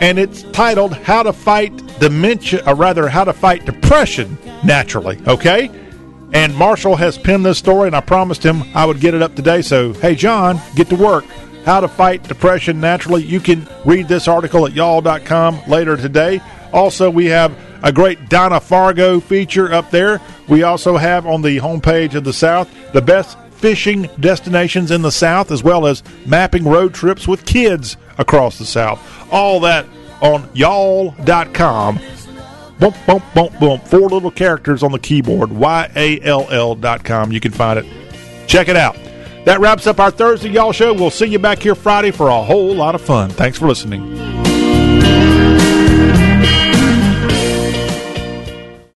and 0.00 0.20
it's 0.20 0.44
titled 0.52 0.92
How 0.92 1.24
to 1.24 1.32
Fight 1.32 1.76
Dementia, 1.98 2.62
or 2.68 2.76
rather, 2.76 3.08
How 3.08 3.24
to 3.24 3.32
Fight 3.32 3.64
Depression 3.64 4.38
Naturally. 4.62 5.18
Okay? 5.26 5.85
And 6.32 6.54
Marshall 6.54 6.96
has 6.96 7.16
pinned 7.16 7.46
this 7.46 7.58
story, 7.58 7.86
and 7.86 7.96
I 7.96 8.00
promised 8.00 8.44
him 8.44 8.62
I 8.74 8.84
would 8.84 9.00
get 9.00 9.14
it 9.14 9.22
up 9.22 9.34
today. 9.34 9.62
So, 9.62 9.92
hey, 9.94 10.14
John, 10.14 10.60
get 10.74 10.88
to 10.90 10.96
work. 10.96 11.24
How 11.64 11.80
to 11.80 11.88
Fight 11.88 12.22
Depression 12.22 12.80
Naturally. 12.80 13.24
You 13.24 13.40
can 13.40 13.66
read 13.84 14.06
this 14.06 14.28
article 14.28 14.66
at 14.66 14.72
y'all.com 14.72 15.60
later 15.66 15.96
today. 15.96 16.40
Also, 16.72 17.10
we 17.10 17.26
have 17.26 17.56
a 17.82 17.92
great 17.92 18.28
Donna 18.28 18.60
Fargo 18.60 19.20
feature 19.20 19.72
up 19.72 19.90
there. 19.90 20.20
We 20.48 20.62
also 20.62 20.96
have 20.96 21.26
on 21.26 21.42
the 21.42 21.58
homepage 21.58 22.14
of 22.14 22.24
the 22.24 22.32
South 22.32 22.68
the 22.92 23.02
best 23.02 23.36
fishing 23.52 24.08
destinations 24.20 24.90
in 24.90 25.02
the 25.02 25.10
South, 25.10 25.50
as 25.50 25.64
well 25.64 25.86
as 25.86 26.02
mapping 26.26 26.64
road 26.64 26.94
trips 26.94 27.26
with 27.26 27.46
kids 27.46 27.96
across 28.18 28.58
the 28.58 28.66
South. 28.66 29.00
All 29.32 29.60
that 29.60 29.86
on 30.20 30.48
y'all.com. 30.54 31.98
Boom, 32.78 32.92
boom, 33.06 33.22
boom, 33.34 33.48
boom. 33.58 33.80
Four 33.80 34.08
little 34.10 34.30
characters 34.30 34.82
on 34.82 34.92
the 34.92 34.98
keyboard. 34.98 35.50
Y 35.50 35.90
A 35.96 36.20
L 36.20 36.46
L 36.50 36.74
dot 36.74 37.04
com. 37.04 37.32
You 37.32 37.40
can 37.40 37.52
find 37.52 37.78
it. 37.78 37.86
Check 38.46 38.68
it 38.68 38.76
out. 38.76 38.96
That 39.44 39.60
wraps 39.60 39.86
up 39.86 40.00
our 40.00 40.10
Thursday 40.10 40.50
Y'all 40.50 40.72
show. 40.72 40.92
We'll 40.92 41.10
see 41.10 41.26
you 41.26 41.38
back 41.38 41.60
here 41.60 41.74
Friday 41.74 42.10
for 42.10 42.28
a 42.28 42.42
whole 42.42 42.74
lot 42.74 42.94
of 42.94 43.00
fun. 43.00 43.30
Thanks 43.30 43.58
for 43.58 43.66
listening. 43.66 44.55